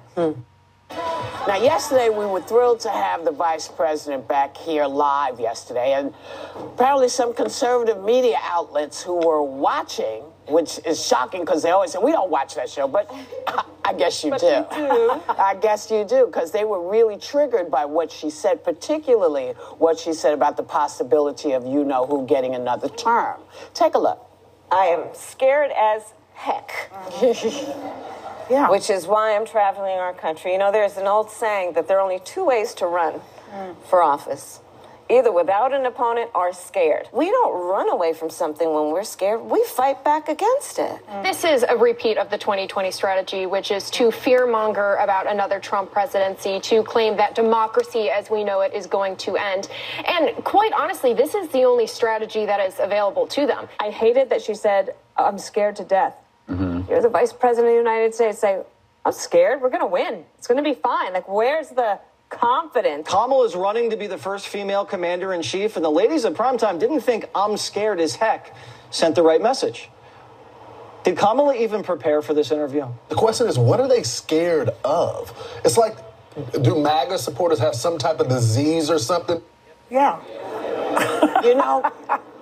Now, 1.47 1.61
yesterday 1.61 2.09
we 2.09 2.25
were 2.25 2.41
thrilled 2.41 2.79
to 2.81 2.89
have 2.89 3.23
the 3.23 3.31
vice 3.31 3.67
president 3.67 4.27
back 4.27 4.57
here 4.57 4.85
live 4.85 5.39
yesterday, 5.39 5.93
and 5.93 6.13
apparently 6.55 7.09
some 7.09 7.34
conservative 7.34 8.03
media 8.03 8.38
outlets 8.41 9.03
who 9.03 9.13
were 9.13 9.41
watching, 9.43 10.23
which 10.47 10.79
is 10.85 11.03
shocking 11.05 11.41
because 11.41 11.63
they 11.63 11.71
always 11.71 11.91
say 11.91 11.99
we 11.99 12.11
don't 12.11 12.29
watch 12.29 12.55
that 12.55 12.69
show, 12.69 12.87
but 12.87 13.13
I 13.85 13.93
guess 13.93 14.23
you 14.23 14.31
But 14.31 14.41
do. 14.41 14.47
you 14.47 14.65
do. 14.87 15.21
I 15.29 15.55
guess 15.59 15.89
you 15.91 16.03
do 16.05 16.25
because 16.25 16.51
they 16.51 16.63
were 16.65 16.89
really 16.89 17.17
triggered 17.17 17.69
by 17.71 17.85
what 17.85 18.11
she 18.11 18.29
said, 18.29 18.63
particularly 18.63 19.53
what 19.77 19.97
she 19.99 20.13
said 20.13 20.33
about 20.33 20.57
the 20.57 20.63
possibility 20.63 21.51
of 21.53 21.65
you 21.65 21.83
know 21.83 22.05
who 22.05 22.25
getting 22.25 22.55
another 22.55 22.89
term. 22.89 23.39
Take 23.73 23.95
a 23.95 23.99
look. 23.99 24.19
I 24.71 24.85
am 24.87 25.05
scared 25.13 25.71
as 25.71 26.13
heck. 26.33 26.71
yeah. 28.49 28.69
Which 28.69 28.89
is 28.89 29.07
why 29.07 29.35
I'm 29.35 29.45
traveling 29.45 29.97
our 29.97 30.13
country. 30.13 30.51
You 30.51 30.57
know, 30.57 30.71
there's 30.71 30.97
an 30.97 31.07
old 31.07 31.29
saying 31.31 31.73
that 31.73 31.87
there 31.87 31.97
are 31.97 32.01
only 32.01 32.19
two 32.19 32.45
ways 32.45 32.73
to 32.75 32.85
run 32.87 33.21
for 33.89 34.03
office 34.03 34.59
either 35.09 35.31
without 35.31 35.73
an 35.73 35.85
opponent 35.85 36.31
or 36.35 36.53
scared. 36.53 37.07
We 37.11 37.29
don't 37.29 37.67
run 37.69 37.89
away 37.89 38.13
from 38.13 38.29
something 38.29 38.67
when 38.67 38.91
we're 38.91 39.03
scared, 39.03 39.41
we 39.41 39.63
fight 39.63 40.03
back 40.03 40.29
against 40.29 40.79
it. 40.79 40.99
Mm. 41.07 41.23
This 41.23 41.43
is 41.43 41.63
a 41.67 41.77
repeat 41.77 42.17
of 42.17 42.29
the 42.29 42.38
2020 42.38 42.91
strategy, 42.91 43.45
which 43.45 43.71
is 43.71 43.89
to 43.91 44.09
fearmonger 44.09 45.01
about 45.03 45.29
another 45.29 45.59
Trump 45.59 45.91
presidency, 45.91 46.59
to 46.61 46.84
claim 46.84 47.17
that 47.17 47.35
democracy 47.35 48.09
as 48.09 48.29
we 48.29 48.43
know 48.43 48.61
it 48.61 48.73
is 48.73 48.88
going 48.88 49.15
to 49.17 49.35
end. 49.38 49.69
And 50.07 50.35
quite 50.43 50.73
honestly, 50.73 51.13
this 51.13 51.35
is 51.35 51.47
the 51.49 51.63
only 51.63 51.88
strategy 51.88 52.45
that 52.45 52.59
is 52.59 52.79
available 52.79 53.27
to 53.27 53.47
them. 53.47 53.67
I 53.79 53.89
hated 53.89 54.29
that 54.29 54.41
she 54.41 54.53
said, 54.53 54.95
I'm 55.15 55.38
scared 55.38 55.75
to 55.77 55.84
death. 55.84 56.15
Mm-hmm. 56.49 56.89
You're 56.89 57.01
the 57.01 57.09
vice 57.09 57.34
president 57.34 57.67
of 57.67 57.73
the 57.73 57.91
United 57.91 58.13
States. 58.13 58.39
Say, 58.39 58.61
I'm 59.05 59.11
scared. 59.11 59.61
We're 59.61 59.69
going 59.69 59.81
to 59.81 59.88
win. 59.88 60.25
It's 60.38 60.47
going 60.47 60.63
to 60.63 60.69
be 60.69 60.75
fine. 60.75 61.13
Like, 61.13 61.27
where's 61.27 61.69
the 61.69 61.99
confidence? 62.29 63.07
Kamala 63.07 63.45
is 63.45 63.55
running 63.55 63.89
to 63.89 63.97
be 63.97 64.07
the 64.07 64.17
first 64.17 64.47
female 64.47 64.85
commander 64.85 65.33
in 65.33 65.41
chief, 65.41 65.75
and 65.75 65.85
the 65.85 65.89
ladies 65.89 66.25
at 66.25 66.33
primetime 66.33 66.79
didn't 66.79 67.01
think 67.01 67.25
I'm 67.33 67.57
scared 67.57 67.99
as 67.99 68.15
heck 68.15 68.55
sent 68.91 69.15
the 69.15 69.23
right 69.23 69.41
message. 69.41 69.89
Did 71.03 71.17
Kamala 71.17 71.55
even 71.55 71.83
prepare 71.83 72.21
for 72.21 72.33
this 72.33 72.51
interview? 72.51 72.87
The 73.09 73.15
question 73.15 73.47
is, 73.47 73.57
what 73.57 73.79
are 73.79 73.87
they 73.87 74.03
scared 74.03 74.71
of? 74.83 75.31
It's 75.63 75.77
like, 75.77 75.97
do 76.61 76.81
MAGA 76.81 77.17
supporters 77.17 77.59
have 77.59 77.75
some 77.75 77.97
type 77.97 78.19
of 78.19 78.27
disease 78.27 78.89
or 78.89 78.99
something? 78.99 79.41
Yeah. 79.89 80.19
you 81.43 81.55
know, 81.55 81.89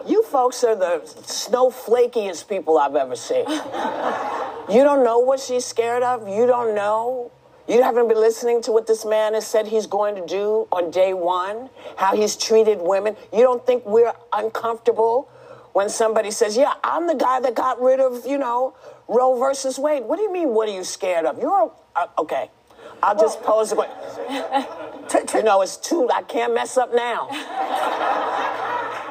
you 0.07 0.23
folks 0.23 0.63
are 0.63 0.75
the 0.75 1.01
snowflakiest 1.05 2.47
people 2.47 2.77
I've 2.77 2.95
ever 2.95 3.15
seen. 3.15 3.45
You 3.47 4.83
don't 4.83 5.03
know 5.03 5.19
what 5.19 5.39
she's 5.39 5.65
scared 5.65 6.03
of. 6.03 6.27
You 6.27 6.47
don't 6.47 6.73
know. 6.75 7.31
You 7.67 7.81
haven't 7.81 8.07
been 8.07 8.19
listening 8.19 8.61
to 8.63 8.71
what 8.71 8.85
this 8.85 9.05
man 9.05 9.33
has 9.33 9.47
said 9.47 9.67
he's 9.67 9.87
going 9.87 10.15
to 10.15 10.25
do 10.25 10.67
on 10.71 10.91
day 10.91 11.13
one, 11.13 11.69
how 11.97 12.15
he's 12.15 12.35
treated 12.35 12.79
women. 12.79 13.15
You 13.33 13.41
don't 13.41 13.65
think 13.65 13.85
we're 13.85 14.13
uncomfortable 14.33 15.29
when 15.73 15.89
somebody 15.89 16.29
says, 16.29 16.55
Yeah, 16.55 16.73
I'm 16.83 17.07
the 17.07 17.15
guy 17.15 17.39
that 17.39 17.55
got 17.55 17.81
rid 17.81 17.99
of, 17.99 18.25
you 18.25 18.37
know, 18.37 18.75
Roe 19.07 19.37
versus 19.39 19.79
Wade. 19.79 20.03
What 20.03 20.17
do 20.17 20.21
you 20.21 20.31
mean, 20.31 20.49
what 20.49 20.69
are 20.69 20.73
you 20.73 20.83
scared 20.83 21.25
of? 21.25 21.39
You're 21.39 21.71
uh, 21.95 22.07
okay. 22.19 22.49
I'll 23.01 23.17
just 23.17 23.41
pose 23.41 23.71
the 23.71 23.75
question. 23.75 25.35
You 25.35 25.43
know, 25.43 25.61
it's 25.61 25.77
too, 25.77 26.09
I 26.13 26.21
can't 26.21 26.53
mess 26.53 26.77
up 26.77 26.93
now. 26.93 27.27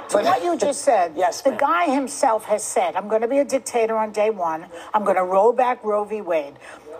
To 0.09 0.19
what 0.19 0.45
you 0.45 0.57
just 0.57 0.83
said, 0.83 1.15
yes, 1.17 1.43
the 1.43 1.51
guy 1.51 1.93
himself 1.93 2.45
has 2.45 2.63
said, 2.63 2.95
I'm 2.95 3.09
going 3.09 3.23
to 3.23 3.29
be 3.29 3.39
a 3.39 3.45
dictator 3.45 3.97
on 3.97 4.13
day 4.13 4.31
one. 4.31 4.67
I'm 4.93 5.03
going 5.05 5.17
to 5.17 5.25
roll 5.25 5.53
back 5.53 5.83
Roe 5.83 6.05
v. 6.05 6.21
Wade. 6.21 6.55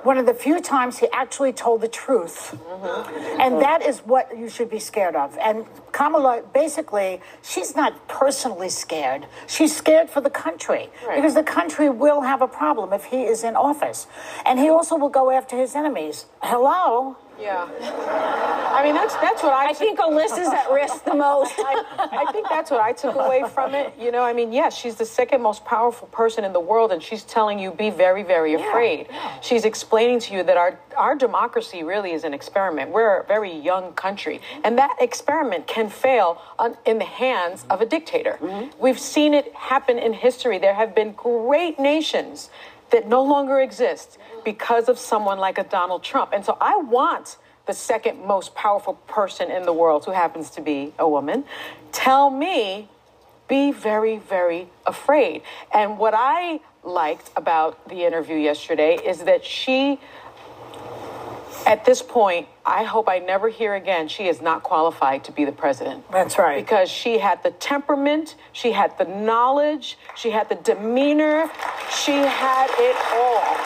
One 0.05 0.19
of 0.19 0.27
the 0.27 0.35
few 0.35 0.61
times 0.61 0.99
he 0.99 1.09
actually 1.13 1.53
told 1.55 1.81
the 1.81 1.89
truth. 1.89 2.55
Mm-hmm. 2.55 3.41
And 3.41 3.61
that 3.63 3.81
is 3.83 4.01
what 4.01 4.37
you 4.37 4.49
should 4.51 4.69
be 4.69 4.79
scared 4.79 5.17
of. 5.17 5.37
And 5.39 5.65
Kamala, 5.93 6.43
basically, 6.53 7.21
she's 7.43 7.75
not 7.75 8.07
personally 8.07 8.69
scared. 8.69 9.27
She's 9.47 9.75
scared 9.75 10.11
for 10.11 10.21
the 10.21 10.31
country 10.31 10.91
Right. 11.07 11.17
because 11.17 11.35
the 11.35 11.43
country 11.43 11.89
will 11.89 12.21
have 12.21 12.43
a 12.43 12.49
problem 12.49 12.93
if 12.93 13.05
he 13.07 13.23
is 13.25 13.43
in 13.45 13.57
office. 13.57 14.07
And 14.45 14.59
he 14.61 14.69
also 14.69 14.95
will 14.97 15.09
go 15.09 15.31
after 15.31 15.57
his 15.57 15.75
enemies. 15.75 16.27
Hello? 16.43 17.17
Yeah. 17.39 17.69
I 18.75 18.83
mean, 18.83 18.95
that's 18.95 19.15
that's 19.15 19.43
what 19.43 19.53
I, 19.53 19.73
think 19.73 19.99
Alyssa's 19.99 20.49
at 20.49 20.71
risk 20.71 21.05
the 21.05 21.15
most. 21.15 21.55
I, 21.59 21.85
I 21.99 22.33
think 22.33 22.49
that's 22.49 22.71
what 22.71 22.81
I 22.81 22.93
took 22.93 23.15
away 23.15 23.45
from 23.53 23.75
it. 23.75 23.95
You 23.99 24.11
know, 24.11 24.23
I 24.23 24.33
mean, 24.33 24.53
yes, 24.53 24.77
she's 24.77 24.97
the 24.97 25.05
second 25.05 25.43
most 25.43 25.65
powerful 25.65 26.09
person 26.09 26.45
in 26.45 26.53
the 26.53 26.61
world, 26.61 26.91
and 26.91 27.03
she's 27.03 27.23
telling 27.23 27.59
you 27.59 27.71
be 27.71 27.91
very, 27.91 28.23
very 28.23 28.55
afraid. 28.55 29.09
She's 29.43 29.65
explaining 29.65 30.19
to 30.21 30.35
you 30.35 30.43
that 30.43 30.57
our 30.57 30.79
our 30.97 31.15
democracy 31.15 31.83
really 31.85 32.13
is 32.13 32.25
an 32.25 32.35
experiment. 32.35 32.91
We're 32.91 33.21
a 33.21 33.25
very 33.25 33.57
young 33.57 33.93
country, 33.93 34.41
and 34.65 34.77
that 34.79 34.97
experiment 35.01 35.67
can 35.67 35.89
fail 35.89 36.43
on, 36.59 36.77
in 36.85 36.99
the 36.99 37.05
hands 37.05 37.65
of 37.71 37.81
a 37.81 37.87
dictator. 37.87 38.39
Mm-hmm. 38.41 38.81
We've 38.81 38.99
seen 38.99 39.35
it 39.35 39.55
happen 39.55 39.99
in 39.99 40.13
history. 40.15 40.59
There 40.59 40.75
have 40.75 40.95
been 40.95 41.13
great 41.13 41.79
nations 41.79 42.51
that 42.91 43.09
no 43.09 43.23
longer 43.23 43.61
exists 43.61 44.19
because 44.45 44.89
of 44.89 44.99
someone 44.99 45.39
like 45.39 45.59
a 45.59 45.65
Donald 45.65 46.03
Trump. 46.03 46.33
And 46.33 46.45
so 46.45 46.57
I 46.61 46.77
want 46.77 47.37
the 47.67 47.73
second 47.73 48.25
most 48.25 48.55
powerful 48.55 48.95
person 49.07 49.51
in 49.51 49.65
the 49.65 49.73
world, 49.73 50.05
who 50.05 50.13
happens 50.13 50.51
to 50.51 50.61
be 50.61 50.93
a 50.99 51.09
woman, 51.09 51.45
tell 51.93 52.31
me 52.31 52.89
be 53.49 53.73
very, 53.73 54.19
very 54.19 54.69
afraid. 54.87 55.43
And 55.73 55.99
what 55.99 56.15
I 56.17 56.61
liked 56.83 57.31
about 57.37 57.89
the 57.89 58.05
interview 58.05 58.37
yesterday 58.37 58.97
is 58.97 59.21
that 59.25 59.45
she, 59.45 60.01
at 61.67 61.85
this 61.85 62.03
point, 62.03 62.47
I 62.65 62.85
hope 62.85 63.09
I 63.09 63.19
never 63.19 63.49
hear 63.49 63.75
again, 63.75 64.09
she 64.09 64.27
is 64.29 64.41
not 64.41 64.63
qualified 64.63 65.25
to 65.25 65.33
be 65.33 65.45
the 65.45 65.53
president. 65.53 66.11
That's 66.11 66.39
right. 66.39 66.57
Because 66.65 66.91
she 66.91 67.19
had 67.19 67.43
the 67.43 67.51
temperament, 67.53 68.35
she 68.53 68.73
had 68.73 68.97
the 68.99 69.05
knowledge, 69.05 69.99
she 70.17 70.31
had 70.31 70.49
the 70.49 70.55
demeanor, 70.57 71.51
she 72.05 72.13
had 72.13 72.69
it 72.79 72.97
all. 73.15 73.57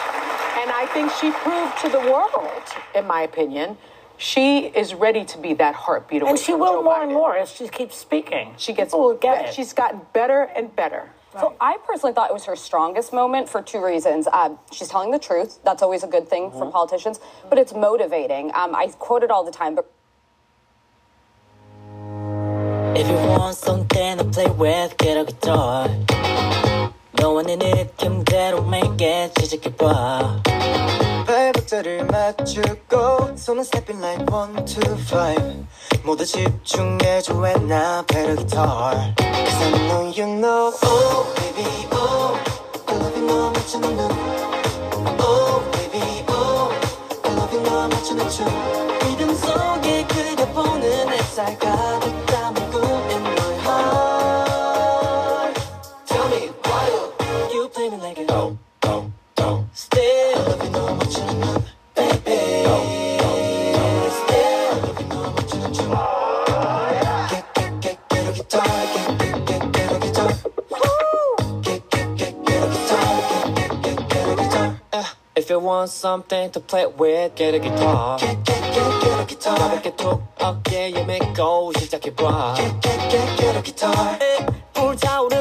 And 0.63 0.71
I 0.73 0.87
think 0.93 1.11
she 1.13 1.31
proved 1.31 1.79
to 1.83 1.89
the 1.89 2.01
world, 2.13 2.63
in 2.95 3.07
my 3.07 3.23
opinion, 3.23 3.77
she 4.17 4.67
is 4.67 4.95
ready 4.95 5.25
to 5.27 5.39
be 5.39 5.55
that 5.55 5.75
heartbeat 5.77 6.23
away 6.23 6.31
And 6.31 6.39
she 6.39 6.53
will 6.53 6.75
Joe 6.75 6.83
more 6.83 6.95
Biden. 6.97 7.03
and 7.05 7.13
more 7.13 7.37
as 7.37 7.51
she 7.53 7.69
keeps 7.69 7.97
speaking. 7.97 8.55
She 8.57 8.73
gets 8.73 8.89
People 8.93 9.05
will 9.07 9.15
get 9.17 9.47
it. 9.47 9.55
she's 9.55 9.73
gotten 9.73 10.01
better 10.13 10.43
and 10.57 10.75
better. 10.75 11.11
So 11.41 11.55
I 11.61 11.77
personally 11.87 12.13
thought 12.15 12.31
it 12.31 12.35
was 12.35 12.45
her 12.47 12.57
strongest 12.57 13.13
moment 13.13 13.49
for 13.49 13.63
two 13.63 13.85
reasons. 13.85 14.27
Um, 14.27 14.59
she's 14.73 14.89
telling 14.89 15.11
the 15.13 15.19
truth. 15.19 15.61
That's 15.65 15.83
always 15.83 16.03
a 16.03 16.09
good 16.09 16.29
thing 16.29 16.51
for 16.51 16.71
politicians, 16.71 17.21
but 17.49 17.59
it's 17.59 17.73
motivating. 17.73 18.51
Um, 18.55 18.75
I 18.75 18.89
quote 18.99 19.23
it 19.23 19.31
all 19.31 19.45
the 19.45 19.53
time, 19.53 19.75
but 19.75 19.91
If 22.99 23.07
you 23.07 23.15
want 23.15 23.57
something 23.57 24.19
to 24.19 24.25
play 24.25 24.51
with, 24.51 24.97
get 24.97 25.17
a 25.17 25.25
guitar. 25.25 25.89
너와의 27.21 27.57
느낌대로 27.57 28.65
make 28.67 29.07
it 29.07 29.33
시작해봐. 29.41 30.43
발박자를 31.27 32.07
맞추고 32.07 33.37
손은 33.37 33.63
stepping 33.63 34.03
like 34.05 34.25
one, 34.33 34.65
two, 34.65 34.95
five. 35.03 35.67
모두 36.05 36.25
집중해줘 36.25 37.35
when 37.35 37.71
I 37.73 38.03
the 38.07 38.37
guitar. 38.37 39.15
Cause 39.17 39.63
I 39.63 39.71
know 39.89 40.13
you 40.17 40.27
know. 40.27 40.73
Oh 40.85 41.35
baby, 41.37 41.89
oh. 41.93 42.39
I 42.87 42.95
love 42.97 43.17
you 43.19 43.27
너무 43.27 43.53
맞추는 43.53 43.97
눈. 43.97 44.11
Oh 45.21 45.63
baby, 45.73 46.25
oh. 46.31 46.73
I 47.25 47.33
love 47.35 47.53
you 47.55 47.63
너무 47.63 47.89
맞추는 47.89 48.29
춤. 48.31 48.98
want 75.68 75.90
something 75.90 76.50
to 76.52 76.60
play 76.60 76.86
with, 76.86 77.36
get 77.36 77.54
a 77.54 77.60
guitar. 77.60 78.18
Get, 78.20 78.44
get, 78.46 78.62
get, 78.74 79.02
get 79.02 79.20
a 79.20 79.26
guitar. 79.26 79.58
가볍게 79.58 79.96
톡 79.96 80.24
어깨에 80.40 81.04
메고 81.04 81.74
시작해봐. 81.78 82.56
Get, 82.56 82.82
get, 82.82 83.10
get, 83.10 83.38
get 83.38 83.58
a 83.58 83.64
guitar. 83.64 84.20
불타오른 84.74 85.37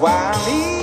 Why 0.00 0.32
easy. 0.48 0.77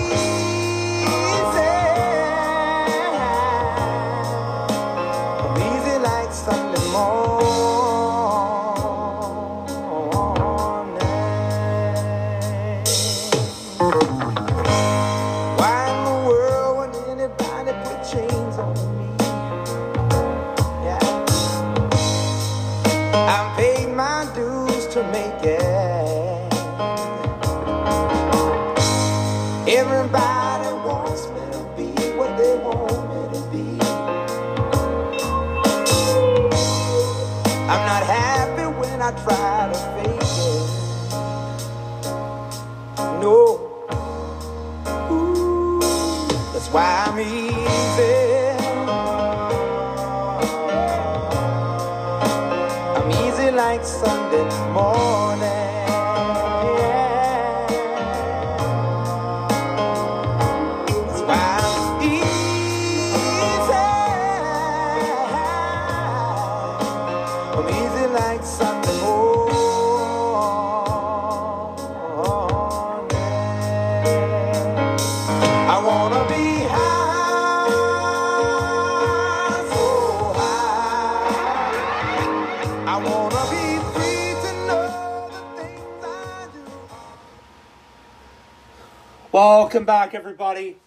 Welcome 89.86 90.10
back, 90.10 90.16
everybody. 90.16 90.78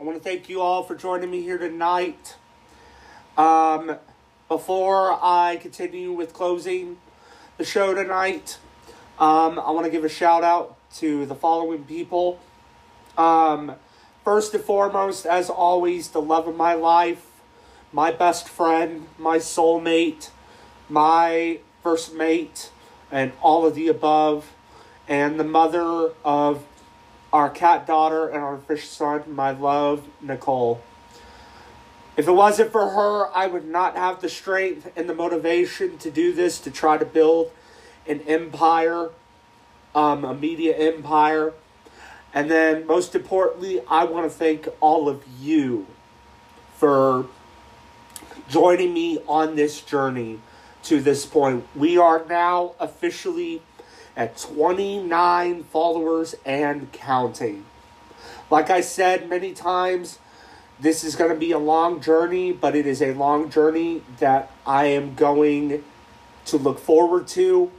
I 0.00 0.02
want 0.02 0.18
to 0.18 0.24
thank 0.24 0.48
you 0.48 0.60
all 0.60 0.82
for 0.82 0.96
joining 0.96 1.30
me 1.30 1.42
here 1.42 1.58
tonight. 1.58 2.34
Um, 3.38 3.98
before 4.48 5.16
I 5.22 5.60
continue 5.62 6.10
with 6.10 6.32
closing 6.32 6.96
the 7.56 7.64
show 7.64 7.94
tonight, 7.94 8.58
um, 9.20 9.60
I 9.60 9.70
want 9.70 9.84
to 9.84 9.92
give 9.92 10.02
a 10.02 10.08
shout 10.08 10.42
out 10.42 10.76
to 10.96 11.24
the 11.24 11.36
following 11.36 11.84
people. 11.84 12.40
Um, 13.16 13.76
first 14.24 14.52
and 14.54 14.64
foremost, 14.64 15.24
as 15.24 15.48
always, 15.48 16.08
the 16.08 16.20
love 16.20 16.48
of 16.48 16.56
my 16.56 16.74
life, 16.74 17.24
my 17.92 18.10
best 18.10 18.48
friend, 18.48 19.06
my 19.18 19.38
soulmate, 19.38 20.30
my 20.88 21.60
first 21.80 22.12
mate, 22.12 22.72
and 23.08 23.30
all 23.40 23.64
of 23.64 23.76
the 23.76 23.86
above, 23.86 24.52
and 25.06 25.38
the 25.38 25.44
mother 25.44 26.10
of 26.24 26.66
our 27.32 27.48
cat 27.48 27.86
daughter 27.86 28.28
and 28.28 28.42
our 28.42 28.58
fish 28.58 28.88
son, 28.88 29.24
my 29.28 29.50
love, 29.50 30.04
Nicole. 30.20 30.82
If 32.16 32.28
it 32.28 32.32
wasn't 32.32 32.72
for 32.72 32.90
her, 32.90 33.34
I 33.34 33.46
would 33.46 33.66
not 33.66 33.96
have 33.96 34.20
the 34.20 34.28
strength 34.28 34.92
and 34.96 35.08
the 35.08 35.14
motivation 35.14 35.96
to 35.98 36.10
do 36.10 36.32
this, 36.34 36.60
to 36.60 36.70
try 36.70 36.98
to 36.98 37.06
build 37.06 37.50
an 38.06 38.20
empire, 38.22 39.10
um, 39.94 40.24
a 40.24 40.34
media 40.34 40.76
empire. 40.76 41.54
And 42.34 42.50
then, 42.50 42.86
most 42.86 43.14
importantly, 43.14 43.80
I 43.88 44.04
want 44.04 44.30
to 44.30 44.36
thank 44.36 44.68
all 44.80 45.08
of 45.08 45.24
you 45.40 45.86
for 46.76 47.26
joining 48.48 48.92
me 48.92 49.18
on 49.26 49.56
this 49.56 49.80
journey 49.80 50.40
to 50.84 51.00
this 51.00 51.24
point. 51.24 51.66
We 51.74 51.96
are 51.96 52.24
now 52.28 52.74
officially 52.78 53.62
at 54.16 54.36
29 54.36 55.64
followers 55.64 56.34
and 56.44 56.90
counting. 56.92 57.64
Like 58.50 58.70
I 58.70 58.80
said 58.80 59.28
many 59.28 59.52
times, 59.52 60.18
this 60.80 61.04
is 61.04 61.16
going 61.16 61.30
to 61.30 61.36
be 61.36 61.52
a 61.52 61.58
long 61.58 62.00
journey, 62.00 62.52
but 62.52 62.74
it 62.74 62.86
is 62.86 63.00
a 63.00 63.14
long 63.14 63.50
journey 63.50 64.02
that 64.18 64.50
I 64.66 64.86
am 64.86 65.14
going 65.14 65.84
to 66.46 66.56
look 66.56 66.78
forward 66.78 67.28
to. 67.28 67.70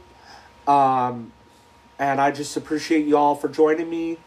Um, 0.67 1.33
and 1.99 2.19
I 2.19 2.31
just 2.31 2.55
appreciate 2.57 3.05
you 3.05 3.17
all 3.17 3.35
for 3.35 3.49
joining 3.49 3.89
me 3.89 4.17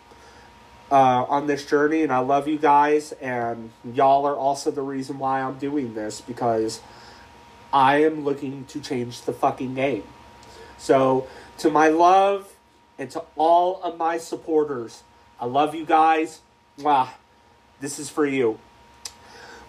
uh, 0.90 1.24
on 1.28 1.46
this 1.46 1.66
journey, 1.66 2.02
and 2.02 2.12
I 2.12 2.18
love 2.18 2.46
you 2.46 2.58
guys. 2.58 3.12
And 3.12 3.70
y'all 3.92 4.26
are 4.26 4.36
also 4.36 4.70
the 4.70 4.82
reason 4.82 5.18
why 5.18 5.40
I'm 5.40 5.58
doing 5.58 5.94
this 5.94 6.20
because 6.20 6.80
I 7.72 8.02
am 8.04 8.24
looking 8.24 8.64
to 8.66 8.80
change 8.80 9.22
the 9.22 9.32
fucking 9.32 9.74
game. 9.74 10.04
So, 10.78 11.26
to 11.58 11.70
my 11.70 11.88
love 11.88 12.54
and 12.98 13.10
to 13.10 13.22
all 13.36 13.82
of 13.82 13.96
my 13.96 14.18
supporters, 14.18 15.02
I 15.40 15.46
love 15.46 15.74
you 15.74 15.84
guys. 15.84 16.40
Wow, 16.78 17.10
this 17.80 17.98
is 17.98 18.08
for 18.08 18.26
you. 18.26 18.58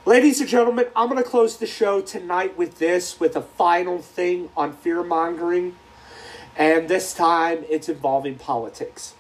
Ladies 0.06 0.40
and 0.40 0.50
gentlemen, 0.50 0.86
I'm 0.96 1.10
going 1.10 1.22
to 1.22 1.30
close 1.30 1.58
the 1.58 1.68
show 1.68 2.00
tonight 2.02 2.58
with 2.58 2.80
this, 2.80 3.20
with 3.20 3.36
a 3.36 3.42
final 3.42 4.00
thing 4.00 4.50
on 4.56 4.74
fear 4.74 5.04
mongering. 5.04 5.76
And 6.56 6.88
this 6.88 7.14
time 7.14 7.66
it's 7.70 7.90
involving 7.90 8.36
politics. 8.36 9.14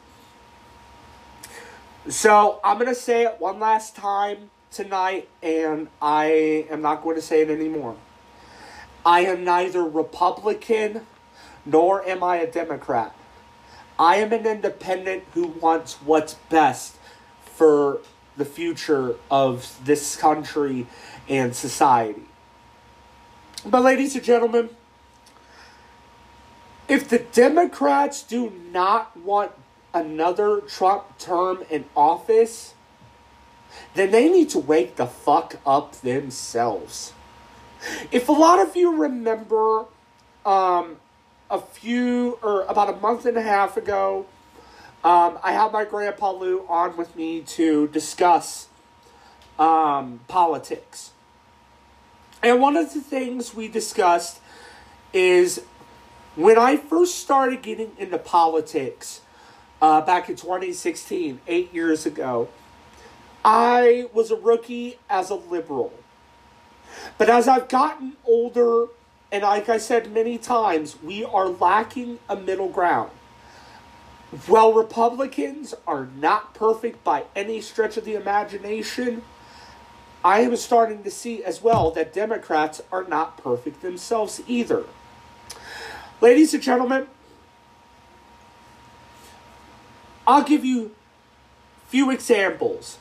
So 2.07 2.61
I'm 2.64 2.77
going 2.77 2.88
to 2.88 2.95
say 2.95 3.23
it 3.23 3.35
one 3.39 3.60
last 3.60 3.95
time 3.95 4.49
tonight, 4.72 5.27
and 5.44 5.89
I 6.02 6.65
am 6.69 6.81
not 6.81 7.03
going 7.03 7.18
to 7.18 7.22
say 7.22 7.41
it 7.41 7.49
anymore. 7.49 7.98
I 9.06 9.22
am 9.22 9.44
neither 9.44 9.84
Republican 9.84 11.06
nor 11.68 12.07
am 12.07 12.23
I 12.23 12.38
a 12.38 12.49
Democrat. 12.49 13.14
I 13.99 14.18
am 14.18 14.31
an 14.31 14.45
independent 14.45 15.23
who 15.34 15.48
wants 15.48 15.95
what's 15.95 16.35
best 16.49 16.95
for 17.41 17.99
the 18.38 18.45
future 18.45 19.15
of 19.30 19.77
this 19.84 20.15
country 20.15 20.88
and 21.27 21.56
society. 21.56 22.22
But, 23.65 23.81
ladies 23.81 24.15
and 24.15 24.23
gentlemen, 24.23 24.69
if 26.88 27.10
the 27.10 27.19
Democrats 27.19 28.23
do 28.23 28.53
not 28.72 29.18
want 29.18 29.52
another 29.94 30.61
Trump 30.61 31.18
term 31.18 31.64
in 31.69 31.85
office, 31.95 32.76
then 33.95 34.11
they 34.11 34.30
need 34.30 34.49
to 34.52 34.60
wake 34.60 34.95
the 34.95 35.07
fuck 35.07 35.57
up 35.65 35.99
themselves. 36.02 37.14
If 38.11 38.30
a 38.30 38.31
lot 38.31 38.60
of 38.60 38.76
you 38.76 38.95
remember, 38.95 39.85
um, 40.45 40.98
a 41.49 41.59
few 41.59 42.39
or 42.41 42.63
about 42.63 42.89
a 42.89 42.97
month 42.97 43.25
and 43.25 43.37
a 43.37 43.41
half 43.41 43.77
ago, 43.77 44.25
um, 45.03 45.39
I 45.43 45.53
had 45.53 45.71
my 45.71 45.85
grandpa 45.85 46.31
Lou 46.31 46.65
on 46.67 46.97
with 46.97 47.15
me 47.15 47.41
to 47.41 47.87
discuss 47.87 48.67
um, 49.57 50.19
politics. 50.27 51.11
And 52.43 52.61
one 52.61 52.75
of 52.75 52.93
the 52.93 53.01
things 53.01 53.53
we 53.55 53.67
discussed 53.67 54.39
is 55.13 55.61
when 56.35 56.57
I 56.57 56.77
first 56.77 57.15
started 57.15 57.61
getting 57.61 57.91
into 57.97 58.17
politics 58.17 59.21
uh, 59.81 60.01
back 60.01 60.29
in 60.29 60.35
2016, 60.35 61.41
eight 61.47 61.73
years 61.73 62.05
ago, 62.05 62.49
I 63.43 64.09
was 64.13 64.29
a 64.31 64.35
rookie 64.35 64.99
as 65.09 65.29
a 65.29 65.35
liberal. 65.35 65.93
But 67.17 67.29
as 67.29 67.47
I've 67.47 67.69
gotten 67.69 68.17
older, 68.25 68.87
and 69.31 69.43
like 69.43 69.69
I 69.69 69.77
said 69.77 70.11
many 70.11 70.37
times, 70.37 71.01
we 71.01 71.23
are 71.23 71.47
lacking 71.47 72.19
a 72.29 72.35
middle 72.35 72.69
ground. 72.69 73.11
While 74.45 74.73
Republicans 74.73 75.73
are 75.85 76.07
not 76.17 76.53
perfect 76.53 77.03
by 77.03 77.23
any 77.35 77.61
stretch 77.61 77.97
of 77.97 78.05
the 78.05 78.15
imagination, 78.15 79.23
I 80.23 80.41
am 80.41 80.55
starting 80.55 81.03
to 81.03 81.11
see 81.11 81.43
as 81.43 81.61
well 81.61 81.91
that 81.91 82.13
Democrats 82.13 82.81
are 82.91 83.03
not 83.03 83.37
perfect 83.37 83.81
themselves 83.81 84.41
either. 84.47 84.83
Ladies 86.19 86.53
and 86.53 86.63
gentlemen, 86.63 87.07
I'll 90.25 90.43
give 90.43 90.65
you 90.65 90.91
few 91.87 92.11
examples 92.11 92.97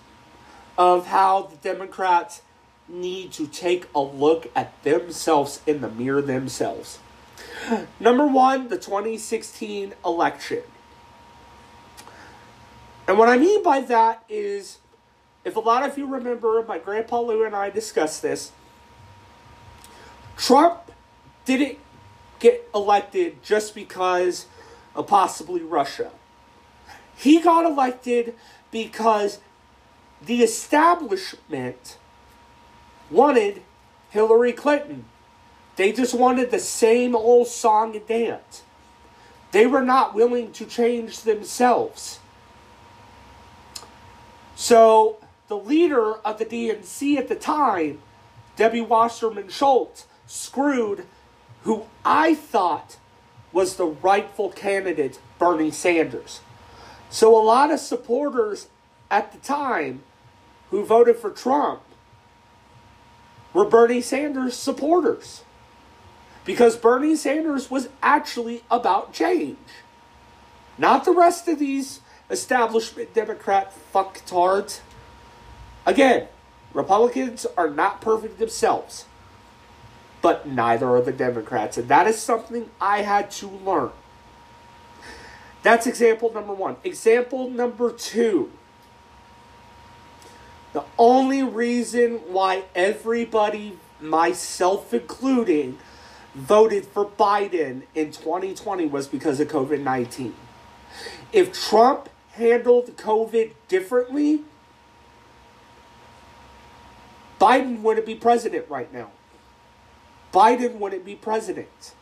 of 0.79 1.07
how 1.07 1.43
the 1.43 1.57
Democrats 1.57 2.43
need 2.89 3.33
to 3.33 3.47
take 3.47 3.87
a 3.95 4.01
look 4.01 4.51
at 4.55 4.83
themselves 4.83 5.61
in 5.67 5.81
the 5.81 5.91
mirror 5.91 6.23
themselves. 6.23 6.99
Number 8.01 8.27
one, 8.27 8.69
the 8.69 8.79
2016 8.79 9.95
election. 10.05 10.63
And 13.09 13.19
what 13.19 13.29
I 13.29 13.37
mean 13.37 13.63
by 13.63 13.81
that 13.83 14.25
is, 14.29 14.79
if 15.45 15.57
a 15.57 15.61
lot 15.61 15.89
of 15.89 15.97
you 15.97 16.07
remember, 16.07 16.65
my 16.67 16.79
grandpa 16.79 17.21
Lou 17.21 17.45
and 17.45 17.55
I 17.55 17.71
discussed 17.71 18.23
this. 18.23 18.53
Trump 20.37 20.91
didn't 21.45 21.79
get 22.39 22.69
elected 22.75 23.43
just 23.43 23.75
because 23.75 24.47
of 24.95 25.07
possibly 25.07 25.63
Russia. 25.63 26.11
He 27.17 27.41
got 27.41 27.65
elected 27.65 28.35
because 28.71 29.39
the 30.21 30.43
establishment 30.43 31.97
wanted 33.11 33.63
Hillary 34.11 34.53
Clinton. 34.53 35.05
They 35.77 35.93
just 35.93 36.15
wanted 36.15 36.51
the 36.51 36.59
same 36.59 37.15
old 37.15 37.49
song 37.49 37.95
and 37.95 38.07
dance. 38.07 38.63
They 39.53 39.67
were 39.67 39.83
not 39.83 40.15
willing 40.15 40.53
to 40.53 40.65
change 40.65 41.21
themselves. 41.21 42.19
So, 44.55 45.19
the 45.49 45.57
leader 45.57 46.15
of 46.15 46.39
the 46.39 46.45
DNC 46.45 47.17
at 47.19 47.29
the 47.29 47.37
time, 47.37 48.01
Debbie 48.57 48.81
Wasserman 48.81 49.49
Schultz, 49.49 50.07
screwed 50.27 51.07
who 51.63 51.85
I 52.05 52.35
thought 52.35 52.97
was 53.53 53.77
the 53.77 53.87
rightful 53.87 54.51
candidate, 54.51 55.21
Bernie 55.39 55.71
Sanders. 55.71 56.41
So, 57.11 57.39
a 57.39 57.45
lot 57.45 57.71
of 57.71 57.81
supporters 57.81 58.69
at 59.11 59.33
the 59.33 59.39
time 59.39 60.03
who 60.71 60.85
voted 60.85 61.17
for 61.17 61.31
Trump 61.31 61.83
were 63.57 63.65
Bernie 63.65 64.03
Sanders 64.03 64.55
supporters. 64.55 65.43
Because 66.45 66.77
Bernie 66.77 67.17
Sanders 67.17 67.71
was 67.71 67.89
actually 68.03 68.63
about 68.71 69.15
change. 69.15 69.57
Not 70.77 71.07
the 71.07 71.13
rest 71.13 71.49
of 71.49 71.59
these 71.59 72.01
establishment 72.31 73.15
Democrat 73.15 73.73
fucktards. 73.95 74.81
Again, 75.87 76.29
Republicans 76.75 77.47
are 77.57 77.71
not 77.71 78.03
perfect 78.03 78.39
themselves. 78.39 79.07
But 80.21 80.47
neither 80.47 80.91
are 80.91 81.01
the 81.01 81.11
Democrats. 81.11 81.79
And 81.79 81.89
that 81.89 82.07
is 82.07 82.21
something 82.21 82.69
I 82.79 83.03
had 83.03 83.31
to 83.33 83.49
learn. 83.49 83.91
That's 85.63 85.87
example 85.87 86.31
number 86.31 86.53
one. 86.53 86.77
Example 86.85 87.49
number 87.49 87.91
two. 87.91 88.53
The 90.77 90.85
only 90.99 91.43
reason 91.43 92.17
why 92.29 92.65
everybody, 92.75 93.79
myself 93.99 94.93
including, 94.93 95.79
voted 96.35 96.85
for 96.85 97.07
Biden 97.07 97.85
in 97.95 98.13
2020 98.13 98.85
was 98.85 99.09
because 99.09 99.41
of 99.41 99.49
COVID 99.49 99.81
19. 99.81 100.35
If 101.33 101.51
Trump 101.55 102.11
handled 102.33 102.95
COVID 102.99 103.53
differently, 103.69 104.43
Biden 107.41 107.81
wouldn't 107.81 108.05
be 108.05 108.15
president 108.15 108.69
right 108.69 108.93
now. 108.93 109.13
Biden 110.31 110.75
wouldn't 110.75 111.07
be 111.07 111.15
president. 111.15 111.95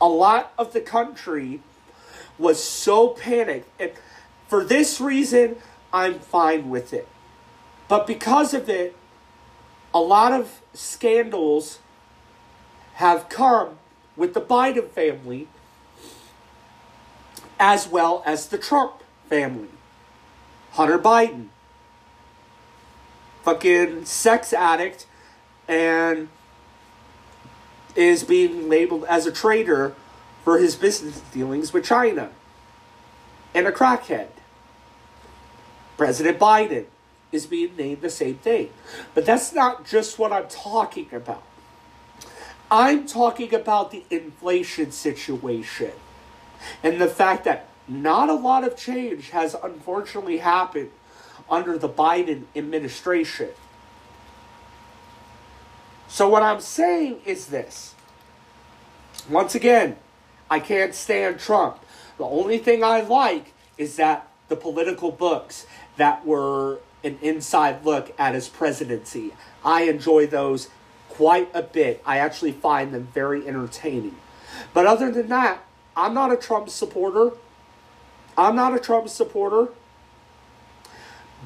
A 0.00 0.08
lot 0.08 0.54
of 0.56 0.72
the 0.72 0.80
country 0.80 1.60
was 2.38 2.64
so 2.64 3.08
panicked. 3.08 3.68
And 3.78 3.92
for 4.48 4.64
this 4.64 5.02
reason, 5.02 5.56
I'm 5.92 6.18
fine 6.20 6.70
with 6.70 6.92
it. 6.92 7.08
But 7.88 8.06
because 8.06 8.54
of 8.54 8.68
it, 8.68 8.96
a 9.92 10.00
lot 10.00 10.32
of 10.32 10.60
scandals 10.72 11.80
have 12.94 13.28
come 13.28 13.78
with 14.16 14.34
the 14.34 14.40
Biden 14.40 14.88
family 14.88 15.48
as 17.58 17.88
well 17.88 18.22
as 18.24 18.48
the 18.48 18.58
Trump 18.58 19.02
family. 19.28 19.68
Hunter 20.72 20.98
Biden, 20.98 21.48
fucking 23.42 24.04
sex 24.04 24.52
addict, 24.52 25.06
and 25.66 26.28
is 27.96 28.24
being 28.24 28.68
labeled 28.68 29.04
as 29.04 29.26
a 29.26 29.32
traitor 29.32 29.94
for 30.44 30.58
his 30.58 30.76
business 30.76 31.20
dealings 31.32 31.72
with 31.72 31.84
China 31.84 32.30
and 33.54 33.66
a 33.66 33.72
crackhead. 33.72 34.28
President 36.00 36.38
Biden 36.38 36.86
is 37.30 37.44
being 37.44 37.76
named 37.76 38.00
the 38.00 38.08
same 38.08 38.36
thing. 38.36 38.70
But 39.12 39.26
that's 39.26 39.52
not 39.52 39.84
just 39.84 40.18
what 40.18 40.32
I'm 40.32 40.48
talking 40.48 41.08
about. 41.12 41.42
I'm 42.70 43.06
talking 43.06 43.52
about 43.52 43.90
the 43.90 44.04
inflation 44.08 44.92
situation 44.92 45.92
and 46.82 46.98
the 46.98 47.06
fact 47.06 47.44
that 47.44 47.68
not 47.86 48.30
a 48.30 48.32
lot 48.32 48.64
of 48.64 48.78
change 48.78 49.28
has 49.28 49.54
unfortunately 49.62 50.38
happened 50.38 50.88
under 51.50 51.76
the 51.76 51.90
Biden 51.90 52.44
administration. 52.56 53.50
So, 56.08 56.30
what 56.30 56.42
I'm 56.42 56.62
saying 56.62 57.20
is 57.26 57.48
this. 57.48 57.94
Once 59.28 59.54
again, 59.54 59.98
I 60.48 60.60
can't 60.60 60.94
stand 60.94 61.40
Trump. 61.40 61.78
The 62.16 62.24
only 62.24 62.56
thing 62.56 62.82
I 62.82 63.02
like 63.02 63.52
is 63.76 63.96
that 63.96 64.30
the 64.50 64.56
political 64.56 65.10
books 65.10 65.64
that 66.00 66.26
were 66.26 66.78
an 67.04 67.18
inside 67.22 67.84
look 67.84 68.12
at 68.18 68.34
his 68.34 68.48
presidency. 68.48 69.32
I 69.64 69.82
enjoy 69.82 70.26
those 70.26 70.68
quite 71.08 71.50
a 71.54 71.62
bit. 71.62 72.02
I 72.06 72.18
actually 72.18 72.52
find 72.52 72.92
them 72.94 73.08
very 73.12 73.46
entertaining. 73.46 74.16
But 74.72 74.86
other 74.86 75.10
than 75.10 75.28
that, 75.28 75.64
I'm 75.96 76.14
not 76.14 76.32
a 76.32 76.36
Trump 76.36 76.70
supporter. 76.70 77.32
I'm 78.38 78.56
not 78.56 78.74
a 78.74 78.78
Trump 78.78 79.08
supporter. 79.08 79.68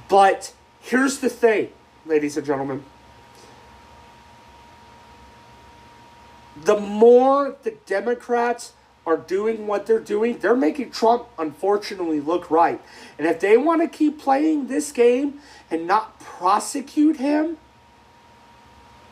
But 0.08 0.52
here's 0.80 1.18
the 1.18 1.28
thing, 1.28 1.70
ladies 2.06 2.36
and 2.36 2.46
gentlemen. 2.46 2.84
The 6.56 6.78
more 6.78 7.56
the 7.62 7.72
Democrats 7.86 8.74
are 9.06 9.16
doing 9.16 9.66
what 9.66 9.86
they're 9.86 10.00
doing, 10.00 10.38
they're 10.38 10.56
making 10.56 10.90
Trump 10.90 11.26
unfortunately 11.38 12.20
look 12.20 12.50
right. 12.50 12.80
And 13.18 13.26
if 13.26 13.40
they 13.40 13.56
want 13.56 13.82
to 13.82 13.88
keep 13.88 14.18
playing 14.18 14.66
this 14.66 14.92
game 14.92 15.40
and 15.70 15.86
not 15.86 16.18
prosecute 16.18 17.16
him, 17.16 17.58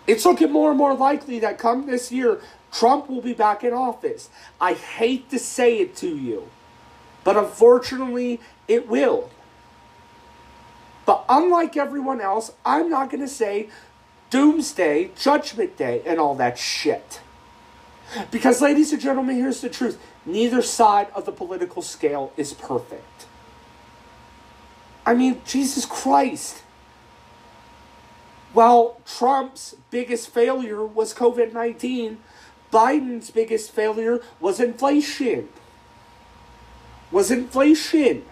it's 0.07 0.25
looking 0.25 0.51
more 0.51 0.71
and 0.71 0.79
more 0.79 0.95
likely 0.95 1.39
that 1.41 1.59
come 1.59 1.87
this 1.87 2.11
year, 2.11 2.41
Trump 2.73 3.09
will 3.09 3.21
be 3.21 3.35
back 3.35 3.63
in 3.63 3.73
office. 3.73 4.31
I 4.61 4.73
hate 4.73 5.31
to 5.31 5.39
say 5.39 5.79
it 5.79 5.95
to 5.97 6.09
you, 6.09 6.49
but 7.23 7.37
unfortunately, 7.37 8.41
it 8.67 8.89
will. 8.89 9.31
But 11.05 11.25
unlike 11.29 11.77
everyone 11.77 12.21
else, 12.21 12.53
I'm 12.65 12.89
not 12.89 13.11
going 13.11 13.21
to 13.21 13.29
say 13.29 13.69
doomsday, 14.31 15.11
judgment 15.17 15.77
day, 15.77 16.03
and 16.07 16.19
all 16.19 16.35
that 16.37 16.59
shit. 16.59 17.21
Because, 18.31 18.61
ladies 18.61 18.93
and 18.93 19.01
gentlemen, 19.01 19.37
here's 19.37 19.61
the 19.61 19.69
truth 19.69 19.99
neither 20.27 20.63
side 20.63 21.09
of 21.15 21.25
the 21.25 21.33
political 21.33 21.83
scale 21.83 22.33
is 22.37 22.53
perfect. 22.53 23.27
I 25.05 25.15
mean, 25.15 25.41
Jesus 25.47 25.85
Christ. 25.85 26.63
While 28.53 29.01
Trump's 29.07 29.75
biggest 29.91 30.29
failure 30.29 30.85
was 30.85 31.15
COVID 31.15 31.55
19, 31.55 32.19
Biden's 32.71 33.31
biggest 33.31 33.71
failure 33.71 34.21
was 34.41 34.61
inflation. 34.61 35.49
Was 37.11 37.31
inflation. 37.31 38.25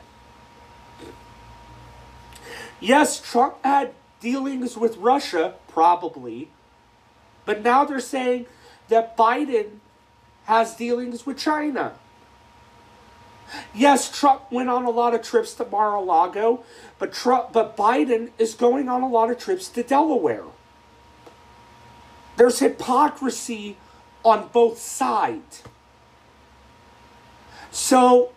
Yes, 2.80 3.20
Trump 3.20 3.56
had 3.62 3.92
dealings 4.20 4.76
with 4.76 4.96
Russia, 4.96 5.54
probably, 5.68 6.50
but 7.44 7.62
now 7.62 7.84
they're 7.84 8.00
saying 8.00 8.46
that 8.90 9.16
Biden 9.16 9.78
has 10.44 10.74
dealings 10.76 11.24
with 11.24 11.38
China. 11.38 11.94
Yes, 13.74 14.16
Trump 14.16 14.42
went 14.50 14.68
on 14.68 14.84
a 14.84 14.90
lot 14.90 15.14
of 15.14 15.22
trips 15.22 15.54
to 15.54 15.64
Mar-a-Lago, 15.64 16.62
but 16.98 17.12
Trump, 17.12 17.52
but 17.52 17.76
Biden 17.76 18.30
is 18.38 18.54
going 18.54 18.88
on 18.88 19.02
a 19.02 19.08
lot 19.08 19.30
of 19.30 19.38
trips 19.38 19.68
to 19.70 19.82
Delaware. 19.82 20.44
There's 22.36 22.60
hypocrisy 22.60 23.76
on 24.24 24.48
both 24.52 24.78
sides. 24.78 25.62
So, 27.70 28.32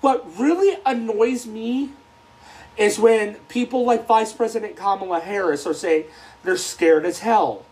what 0.00 0.38
really 0.38 0.78
annoys 0.84 1.46
me 1.46 1.92
is 2.76 2.98
when 2.98 3.34
people 3.48 3.84
like 3.84 4.06
Vice 4.06 4.32
President 4.32 4.76
Kamala 4.76 5.20
Harris 5.20 5.66
are 5.66 5.74
saying 5.74 6.04
they're 6.44 6.56
scared 6.56 7.04
as 7.04 7.20
hell. 7.20 7.64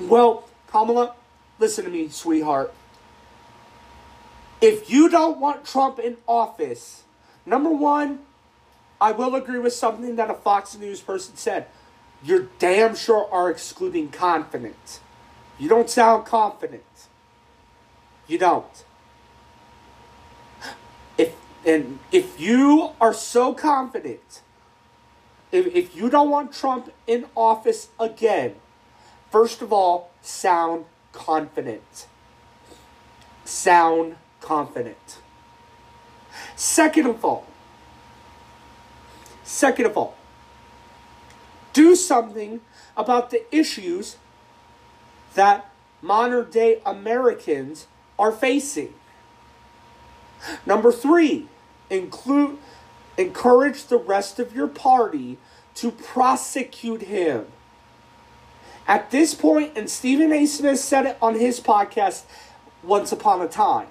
Well, 0.00 0.48
Kamala, 0.70 1.14
listen 1.58 1.84
to 1.84 1.90
me, 1.90 2.08
sweetheart. 2.08 2.74
If 4.60 4.90
you 4.90 5.08
don't 5.08 5.38
want 5.38 5.64
Trump 5.64 5.98
in 5.98 6.16
office, 6.26 7.04
number 7.44 7.70
one, 7.70 8.20
I 9.00 9.12
will 9.12 9.34
agree 9.34 9.58
with 9.58 9.72
something 9.72 10.16
that 10.16 10.30
a 10.30 10.34
Fox 10.34 10.76
News 10.76 11.00
person 11.00 11.36
said. 11.36 11.66
You 12.22 12.48
damn 12.58 12.96
sure 12.96 13.28
are 13.30 13.50
excluding 13.50 14.08
confidence. 14.08 15.00
You 15.58 15.68
don't 15.68 15.90
sound 15.90 16.24
confident. 16.24 16.82
You 18.26 18.38
don't. 18.38 18.84
If 21.18 21.34
and 21.66 21.98
if 22.10 22.40
you 22.40 22.92
are 23.00 23.12
so 23.12 23.52
confident, 23.52 24.40
if, 25.52 25.66
if 25.66 25.94
you 25.94 26.08
don't 26.08 26.30
want 26.30 26.52
Trump 26.52 26.90
in 27.06 27.26
office 27.36 27.88
again, 28.00 28.54
first 29.34 29.62
of 29.62 29.72
all, 29.72 30.10
sound 30.22 30.84
confident. 31.10 32.06
Sound 33.44 34.14
confident. 34.40 35.18
Second 36.54 37.06
of 37.06 37.24
all, 37.24 37.44
second 39.42 39.86
of 39.86 39.98
all, 39.98 40.14
do 41.72 41.96
something 41.96 42.60
about 42.96 43.30
the 43.30 43.42
issues 43.52 44.18
that 45.34 45.68
modern 46.00 46.48
day 46.48 46.80
Americans 46.86 47.88
are 48.16 48.30
facing. 48.30 48.94
Number 50.64 50.92
three, 50.92 51.48
include 51.90 52.58
encourage 53.18 53.86
the 53.86 53.98
rest 53.98 54.38
of 54.38 54.54
your 54.54 54.68
party 54.68 55.38
to 55.74 55.90
prosecute 55.90 57.02
him. 57.02 57.46
At 58.86 59.10
this 59.10 59.34
point, 59.34 59.72
and 59.76 59.88
Stephen 59.88 60.32
A. 60.32 60.46
Smith 60.46 60.78
said 60.78 61.06
it 61.06 61.16
on 61.22 61.38
his 61.38 61.60
podcast 61.60 62.24
once 62.82 63.12
upon 63.12 63.40
a 63.40 63.48
time, 63.48 63.88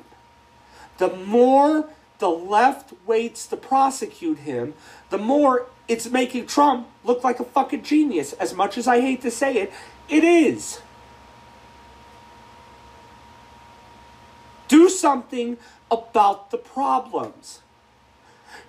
the 0.98 1.15
more 1.15 1.90
the 2.20 2.30
left 2.30 2.94
waits 3.06 3.48
to 3.48 3.57
prosecute 3.57 4.40
him, 4.40 4.76
the 5.10 5.18
more 5.18 5.65
it's 5.88 6.10
making 6.10 6.45
Trump 6.45 6.88
look 7.03 7.24
like 7.24 7.40
a 7.40 7.44
fucking 7.44 7.84
genius. 7.84 8.34
As 8.34 8.53
much 8.53 8.78
as 8.78 8.88
I 8.88 9.02
hate 9.02 9.22
to 9.24 9.32
say 9.32 9.57
it, 9.57 9.74
it 10.07 10.24
is. 10.24 10.80
Do 14.68 14.90
something 14.90 15.57
about 15.91 16.52
the 16.52 16.57
problems. 16.57 17.60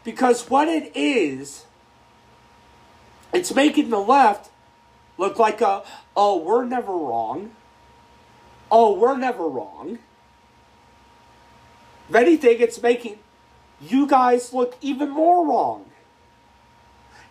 Because 0.02 0.51
what 0.51 0.68
it 0.68 0.90
is, 0.94 1.64
it's 3.32 3.55
making 3.55 3.90
the 3.90 4.01
left 4.01 4.51
look 5.18 5.38
like 5.38 5.60
a, 5.60 5.82
oh, 6.16 6.38
we're 6.38 6.64
never 6.64 6.92
wrong. 6.92 7.52
Oh, 8.70 8.94
we're 8.94 9.16
never 9.16 9.46
wrong. 9.46 9.98
If 12.08 12.14
anything, 12.14 12.60
it's 12.60 12.82
making 12.82 13.18
you 13.80 14.06
guys 14.06 14.52
look 14.52 14.76
even 14.80 15.10
more 15.10 15.46
wrong. 15.46 15.86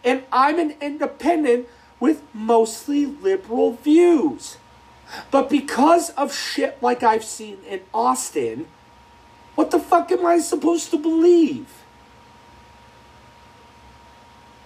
And 0.03 0.23
I'm 0.31 0.59
an 0.59 0.75
independent 0.81 1.67
with 1.99 2.21
mostly 2.33 3.05
liberal 3.05 3.73
views. 3.73 4.57
But 5.31 5.49
because 5.49 6.09
of 6.11 6.33
shit 6.33 6.81
like 6.81 7.03
I've 7.03 7.23
seen 7.23 7.59
in 7.67 7.81
Austin, 7.93 8.67
what 9.55 9.71
the 9.71 9.79
fuck 9.79 10.11
am 10.11 10.25
I 10.25 10.39
supposed 10.39 10.89
to 10.91 10.97
believe? 10.97 11.67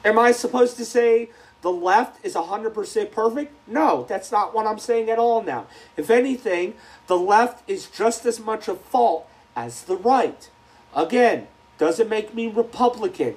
Am 0.05 0.17
I 0.17 0.31
supposed 0.31 0.77
to 0.77 0.85
say 0.85 1.29
the 1.61 1.71
left 1.71 2.23
is 2.23 2.35
100% 2.35 3.11
perfect? 3.11 3.53
No, 3.67 4.05
that's 4.07 4.31
not 4.31 4.53
what 4.53 4.67
I'm 4.67 4.79
saying 4.79 5.09
at 5.09 5.19
all 5.19 5.41
now. 5.41 5.67
If 5.95 6.09
anything, 6.09 6.75
the 7.07 7.17
left 7.17 7.67
is 7.69 7.87
just 7.87 8.25
as 8.25 8.39
much 8.39 8.67
a 8.67 8.75
fault 8.75 9.27
as 9.55 9.83
the 9.83 9.97
right. 9.97 10.49
Again, 10.95 11.47
doesn't 11.77 12.09
make 12.09 12.33
me 12.33 12.47
Republican, 12.47 13.35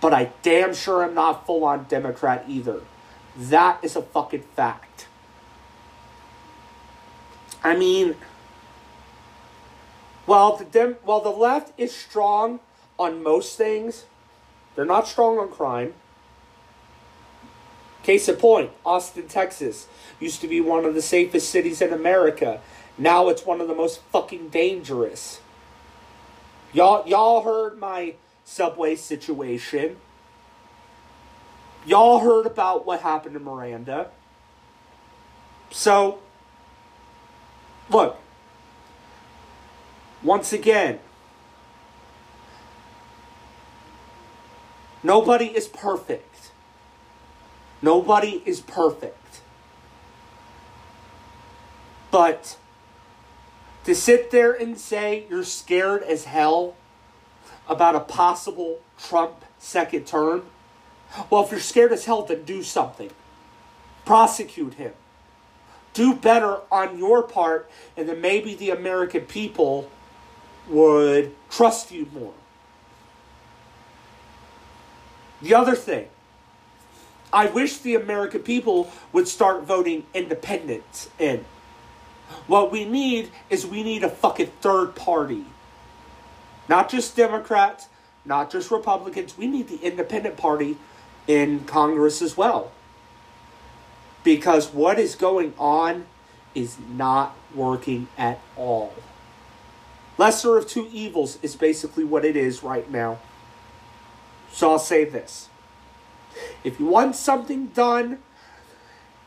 but 0.00 0.12
I 0.12 0.32
damn 0.42 0.74
sure 0.74 1.04
am 1.04 1.14
not 1.14 1.46
full 1.46 1.64
on 1.64 1.86
Democrat 1.88 2.44
either. 2.48 2.80
That 3.36 3.82
is 3.82 3.96
a 3.96 4.02
fucking 4.02 4.42
fact. 4.54 5.06
I 7.64 7.76
mean, 7.76 8.16
while 10.26 10.56
the 10.56 10.64
Dem- 10.64 10.96
while 11.04 11.20
the 11.20 11.30
left 11.30 11.72
is 11.78 11.94
strong 11.94 12.60
on 12.98 13.22
most 13.22 13.56
things, 13.56 14.04
they're 14.74 14.84
not 14.84 15.06
strong 15.06 15.38
on 15.38 15.48
crime. 15.48 15.94
Case 18.02 18.28
in 18.28 18.36
point, 18.36 18.70
Austin, 18.84 19.28
Texas 19.28 19.86
used 20.18 20.40
to 20.40 20.48
be 20.48 20.60
one 20.60 20.84
of 20.84 20.94
the 20.94 21.02
safest 21.02 21.50
cities 21.50 21.80
in 21.80 21.92
America. 21.92 22.60
Now 22.98 23.28
it's 23.28 23.46
one 23.46 23.60
of 23.60 23.68
the 23.68 23.74
most 23.74 24.00
fucking 24.10 24.48
dangerous. 24.48 25.40
Y'all 26.72 27.06
y'all 27.06 27.42
heard 27.42 27.78
my 27.78 28.14
subway 28.44 28.96
situation. 28.96 29.96
Y'all 31.86 32.20
heard 32.20 32.46
about 32.46 32.86
what 32.86 33.00
happened 33.00 33.34
to 33.34 33.40
Miranda. 33.40 34.08
So 35.70 36.20
look, 37.90 38.18
once 40.22 40.52
again, 40.52 40.98
nobody 45.02 45.46
is 45.46 45.68
perfect. 45.68 46.31
Nobody 47.82 48.42
is 48.46 48.60
perfect. 48.60 49.40
But 52.12 52.56
to 53.84 53.94
sit 53.94 54.30
there 54.30 54.52
and 54.52 54.78
say 54.78 55.26
you're 55.28 55.44
scared 55.44 56.04
as 56.04 56.24
hell 56.24 56.76
about 57.68 57.96
a 57.96 58.00
possible 58.00 58.80
Trump 58.98 59.44
second 59.58 60.06
term, 60.06 60.44
well, 61.28 61.44
if 61.44 61.50
you're 61.50 61.60
scared 61.60 61.92
as 61.92 62.04
hell, 62.04 62.22
then 62.22 62.44
do 62.44 62.62
something. 62.62 63.10
Prosecute 64.04 64.74
him. 64.74 64.92
Do 65.92 66.14
better 66.14 66.58
on 66.70 66.98
your 66.98 67.22
part, 67.22 67.70
and 67.96 68.08
then 68.08 68.20
maybe 68.20 68.54
the 68.54 68.70
American 68.70 69.22
people 69.22 69.90
would 70.68 71.34
trust 71.50 71.90
you 71.90 72.08
more. 72.14 72.32
The 75.42 75.54
other 75.54 75.74
thing, 75.74 76.08
I 77.32 77.46
wish 77.46 77.78
the 77.78 77.94
American 77.94 78.42
people 78.42 78.90
would 79.12 79.26
start 79.26 79.64
voting 79.64 80.04
independents 80.12 81.08
in. 81.18 81.44
What 82.46 82.70
we 82.70 82.84
need 82.84 83.30
is 83.48 83.66
we 83.66 83.82
need 83.82 84.04
a 84.04 84.08
fucking 84.08 84.50
third 84.60 84.94
party. 84.94 85.44
Not 86.68 86.88
just 86.90 87.16
Democrats, 87.16 87.88
not 88.24 88.50
just 88.50 88.70
Republicans. 88.70 89.36
We 89.36 89.46
need 89.46 89.68
the 89.68 89.78
independent 89.78 90.36
party 90.36 90.76
in 91.26 91.64
Congress 91.64 92.22
as 92.22 92.36
well. 92.36 92.72
Because 94.24 94.68
what 94.72 94.98
is 94.98 95.14
going 95.14 95.54
on 95.58 96.06
is 96.54 96.76
not 96.78 97.36
working 97.54 98.08
at 98.16 98.38
all. 98.56 98.94
Lesser 100.18 100.56
of 100.58 100.68
two 100.68 100.88
evils 100.92 101.38
is 101.42 101.56
basically 101.56 102.04
what 102.04 102.24
it 102.24 102.36
is 102.36 102.62
right 102.62 102.88
now. 102.90 103.18
So 104.52 104.70
I'll 104.70 104.78
say 104.78 105.04
this. 105.04 105.48
If 106.64 106.78
you 106.78 106.86
want 106.86 107.16
something 107.16 107.68
done, 107.68 108.18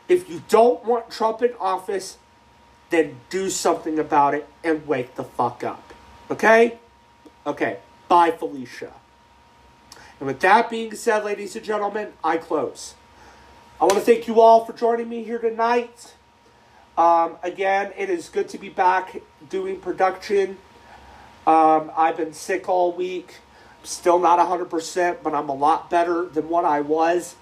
if 0.08 0.28
you 0.28 0.42
don't 0.48 0.84
want 0.84 1.10
Trump 1.10 1.42
in 1.42 1.52
office, 1.58 2.18
then 2.90 3.16
do 3.30 3.50
something 3.50 3.98
about 3.98 4.34
it 4.34 4.48
and 4.62 4.86
wake 4.86 5.16
the 5.16 5.24
fuck 5.24 5.64
up. 5.64 5.92
Okay? 6.30 6.78
Okay. 7.46 7.78
Bye, 8.08 8.30
Felicia. 8.30 8.92
And 10.18 10.26
with 10.26 10.40
that 10.40 10.70
being 10.70 10.94
said, 10.94 11.24
ladies 11.24 11.56
and 11.56 11.64
gentlemen, 11.64 12.12
I 12.22 12.36
close. 12.36 12.94
I 13.80 13.84
want 13.84 13.94
to 13.94 14.00
thank 14.00 14.26
you 14.26 14.40
all 14.40 14.64
for 14.64 14.72
joining 14.72 15.08
me 15.08 15.24
here 15.24 15.38
tonight. 15.38 16.14
Um, 16.96 17.36
again, 17.42 17.92
it 17.96 18.08
is 18.08 18.30
good 18.30 18.48
to 18.50 18.58
be 18.58 18.70
back 18.70 19.20
doing 19.50 19.80
production. 19.80 20.56
Um, 21.46 21.90
I've 21.94 22.16
been 22.16 22.32
sick 22.32 22.68
all 22.68 22.92
week. 22.92 23.36
Still 23.86 24.18
not 24.18 24.40
100%, 24.40 25.18
but 25.22 25.32
I'm 25.32 25.48
a 25.48 25.54
lot 25.54 25.88
better 25.88 26.24
than 26.24 26.48
what 26.48 26.64
I 26.64 26.80
was. 26.80 27.36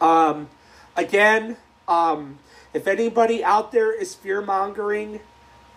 Um, 0.00 0.48
again, 0.96 1.56
um, 1.86 2.40
if 2.72 2.88
anybody 2.88 3.44
out 3.44 3.70
there 3.70 3.92
is 3.92 4.16
fear 4.16 4.42
mongering, 4.42 5.20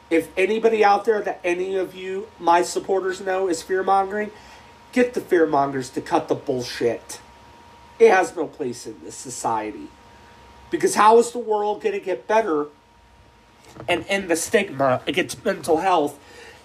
if 0.09 0.29
anybody 0.35 0.83
out 0.83 1.05
there 1.05 1.21
that 1.21 1.39
any 1.43 1.75
of 1.75 1.93
you, 1.93 2.29
my 2.39 2.63
supporters, 2.63 3.21
know 3.21 3.47
is 3.47 3.61
fear 3.61 3.83
mongering, 3.83 4.31
get 4.91 5.13
the 5.13 5.21
fear 5.21 5.45
mongers 5.45 5.91
to 5.91 6.01
cut 6.01 6.29
the 6.29 6.35
bullshit. 6.35 7.19
It 7.99 8.09
has 8.09 8.35
no 8.35 8.47
place 8.47 8.87
in 8.87 8.95
this 9.03 9.13
society. 9.13 9.89
Because 10.71 10.95
how 10.95 11.19
is 11.19 11.29
the 11.29 11.37
world 11.37 11.83
going 11.83 11.93
to 11.93 12.03
get 12.03 12.27
better 12.27 12.69
and 13.87 14.03
end 14.09 14.31
the 14.31 14.35
stigma 14.35 15.03
against 15.05 15.45
mental 15.45 15.77
health 15.77 16.17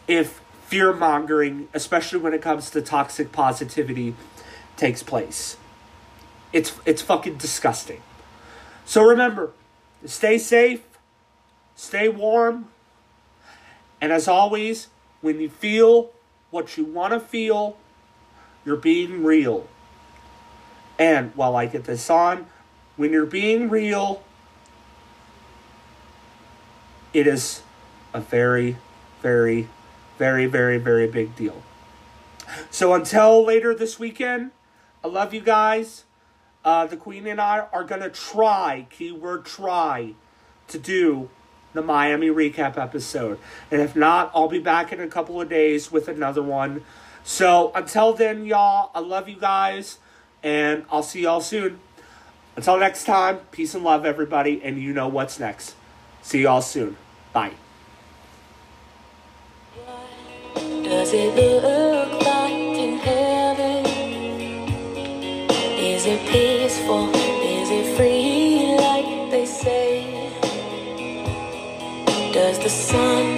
if 0.09 0.42
fear 0.73 0.95
mongering, 0.95 1.69
especially 1.75 2.19
when 2.19 2.33
it 2.33 2.41
comes 2.41 2.71
to 2.71 2.81
toxic 2.81 3.31
positivity, 3.31 4.15
takes 4.75 5.03
place? 5.03 5.59
It's, 6.51 6.73
it's 6.87 7.03
fucking 7.03 7.37
disgusting. 7.37 8.01
So 8.87 9.03
remember, 9.03 9.53
stay 10.07 10.39
safe, 10.39 10.81
stay 11.77 12.09
warm, 12.09 12.69
and 14.01 14.13
as 14.13 14.27
always, 14.27 14.89
when 15.21 15.41
you 15.41 15.51
feel 15.51 16.11
what 16.51 16.79
you 16.79 16.87
want 16.87 17.13
to 17.13 17.21
feel, 17.21 17.77
you're 18.65 18.77
being 18.77 19.23
real. 19.23 19.69
And 20.99 21.33
while 21.35 21.55
I 21.55 21.67
get 21.67 21.85
this 21.85 22.09
on, 22.09 22.47
when 22.97 23.13
you're 23.13 23.27
being 23.27 23.69
real, 23.69 24.23
it 27.13 27.27
is 27.27 27.61
a 28.15 28.23
very, 28.23 28.79
very, 29.21 29.69
very, 30.19 30.47
very, 30.47 30.79
very 30.79 31.07
big 31.07 31.35
deal. 31.37 31.63
So 32.71 32.95
until 32.95 33.45
later 33.45 33.75
this 33.75 33.99
weekend, 33.99 34.51
I 35.03 35.09
love 35.09 35.33
you 35.33 35.41
guys. 35.41 36.05
Uh, 36.65 36.87
the 36.87 36.97
Queen 36.97 37.27
and 37.27 37.41
I 37.41 37.67
are 37.73 37.85
going 37.85 38.03
to 38.03 38.11
try, 38.11 38.87
keyword 38.91 39.45
try, 39.45 40.15
to 40.69 40.79
do 40.79 41.29
the 41.73 41.83
Miami 41.83 42.29
recap 42.29 42.77
episode. 42.77 43.39
And 43.71 43.81
if 43.81 43.97
not, 43.97 44.31
I'll 44.35 44.49
be 44.49 44.59
back 44.59 44.93
in 44.93 45.01
a 45.01 45.09
couple 45.09 45.41
of 45.41 45.49
days 45.49 45.91
with 45.91 46.09
another 46.09 46.43
one. 46.43 46.85
So 47.25 47.73
until 47.75 48.13
then, 48.13 48.45
y'all, 48.45 48.91
I 48.95 49.01
love 49.01 49.29
you 49.29 49.37
guys, 49.37 49.99
and 50.43 50.85
I'll 50.91 51.03
see 51.03 51.23
y'all 51.23 51.41
soon. 51.41 51.81
Until 52.57 52.79
next 52.79 53.05
time, 53.05 53.39
peace 53.51 53.75
and 53.75 53.83
love, 53.83 54.05
everybody, 54.05 54.61
and 54.63 54.81
you 54.81 54.93
know 54.93 55.09
what's 55.09 55.41
next. 55.41 55.75
See 56.21 56.43
y'all 56.43 56.63
soon. 56.63 56.97
Bye. 57.33 57.53
Does 60.93 61.15
it 61.15 61.35
look 61.35 62.23
like 62.23 62.53
in 62.53 62.99
heaven? 62.99 63.87
Is 65.93 66.05
it 66.05 66.21
peaceful? 66.29 67.09
Is 67.57 67.69
it 67.79 67.97
free 67.97 68.77
like 68.77 69.31
they 69.31 69.47
say? 69.47 69.89
Does 72.35 72.59
the 72.59 72.69
sun 72.69 73.32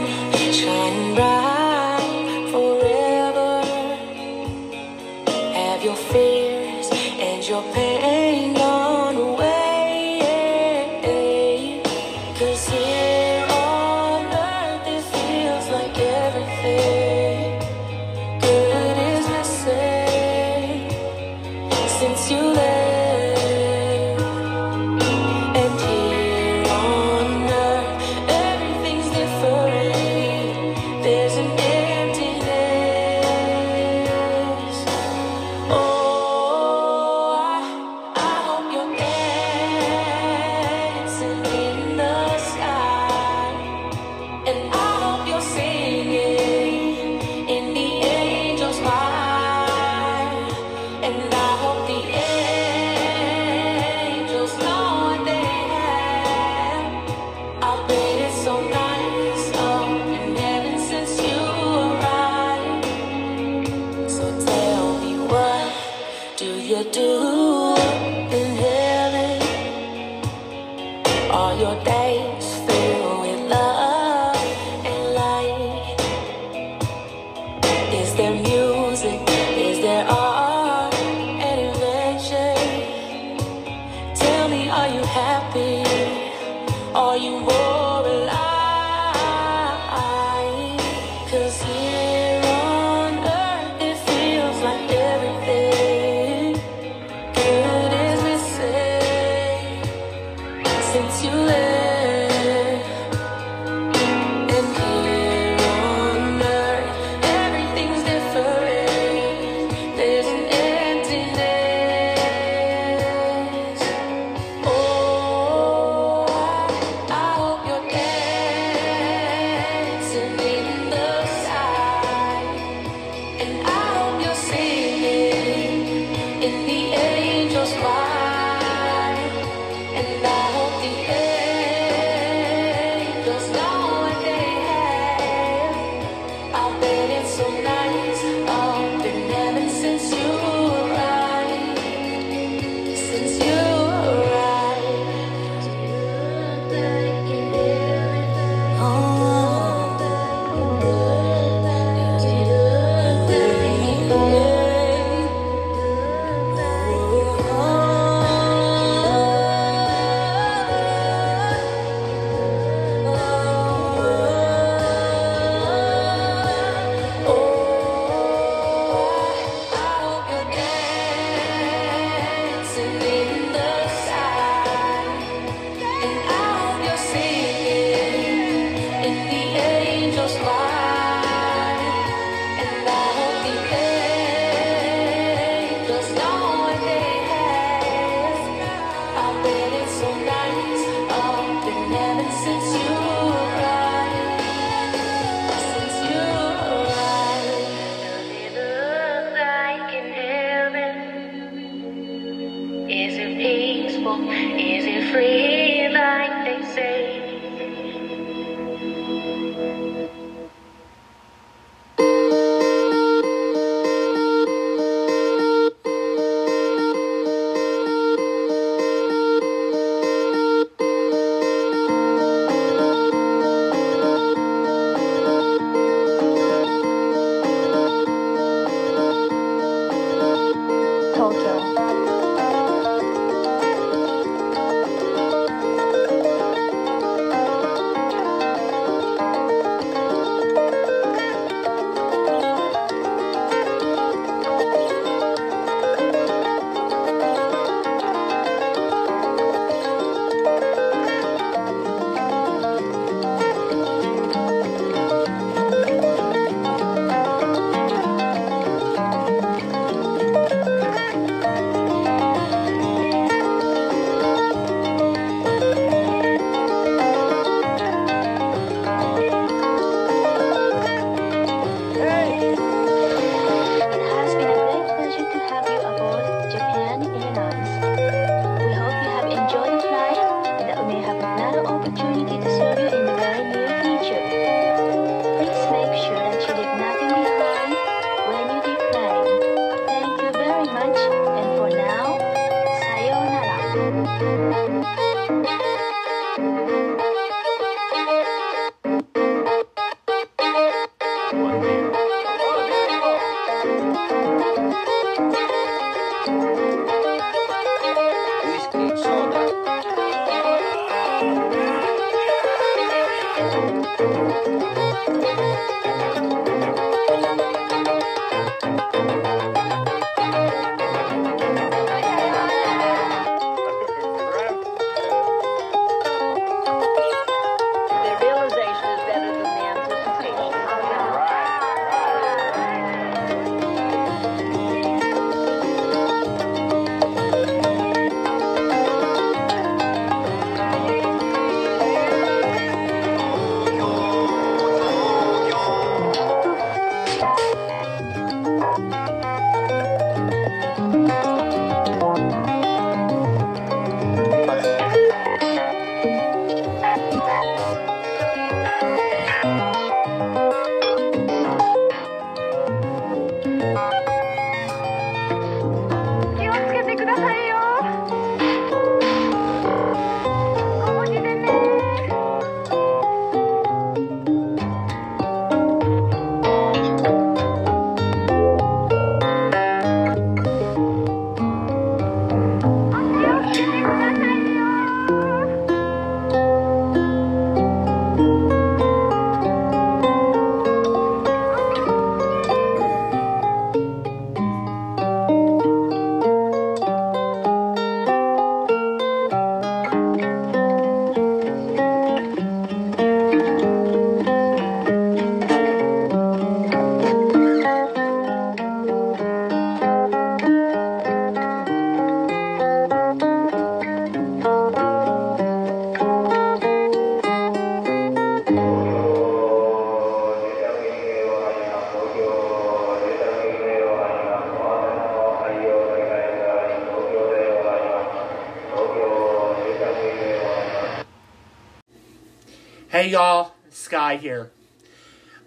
Sky 434.15 434.23
here. 434.23 434.51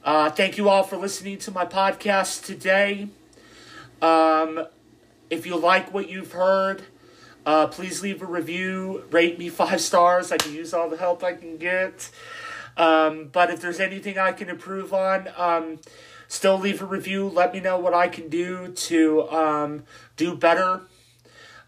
Uh, 0.04 0.30
thank 0.30 0.58
you 0.58 0.68
all 0.70 0.84
for 0.84 0.98
listening 0.98 1.38
to 1.38 1.52
my 1.52 1.66
podcast 1.66 2.46
today. 2.46 3.08
Um, 4.02 4.66
if 5.30 5.46
you 5.46 5.56
like 5.58 5.94
what 5.94 6.10
you've 6.10 6.34
heard, 6.34 6.84
uh, 7.46 7.68
please 7.68 8.02
leave 8.02 8.22
a 8.22 8.26
review, 8.26 9.04
rate 9.10 9.40
me 9.40 9.50
five 9.50 9.80
stars. 9.80 10.32
I 10.32 10.38
can 10.38 10.54
use 10.54 10.74
all 10.74 10.90
the 10.90 10.98
help 10.98 11.24
I 11.24 11.34
can 11.34 11.58
get. 11.58 12.10
Um, 12.76 13.30
but 13.32 13.50
if 13.50 13.62
there's 13.62 13.80
anything 13.80 14.18
I 14.18 14.34
can 14.34 14.50
improve 14.50 14.94
on, 14.94 15.30
um, 15.38 15.80
still 16.28 16.58
leave 16.58 16.82
a 16.82 16.86
review. 16.86 17.28
Let 17.30 17.54
me 17.54 17.60
know 17.60 17.80
what 17.80 17.94
I 17.94 18.08
can 18.10 18.28
do 18.28 18.70
to 18.74 19.30
um, 19.30 19.84
do 20.16 20.36
better. 20.36 20.82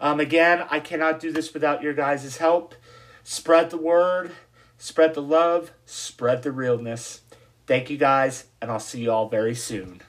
Um, 0.02 0.20
again, 0.20 0.66
I 0.70 0.80
cannot 0.80 1.20
do 1.20 1.32
this 1.32 1.54
without 1.54 1.82
your 1.82 1.94
guys' 1.94 2.38
help. 2.38 2.76
Spread 3.24 3.70
the 3.70 3.78
word, 3.78 4.32
spread 4.78 5.14
the 5.14 5.22
love, 5.22 5.72
spread 6.20 6.44
the 6.44 6.52
realness. 6.52 7.22
Thank 7.66 7.90
you 7.90 7.96
guys, 7.96 8.44
and 8.62 8.70
I'll 8.70 8.82
see 8.82 9.00
you 9.00 9.10
all 9.10 9.30
very 9.30 9.56
soon. 9.56 10.02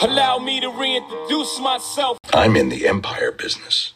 Allow 0.00 0.38
me 0.38 0.60
to 0.60 0.70
reintroduce 0.70 1.60
myself. 1.60 2.16
I'm 2.32 2.56
in 2.56 2.70
the 2.70 2.88
empire 2.88 3.30
business. 3.30 3.92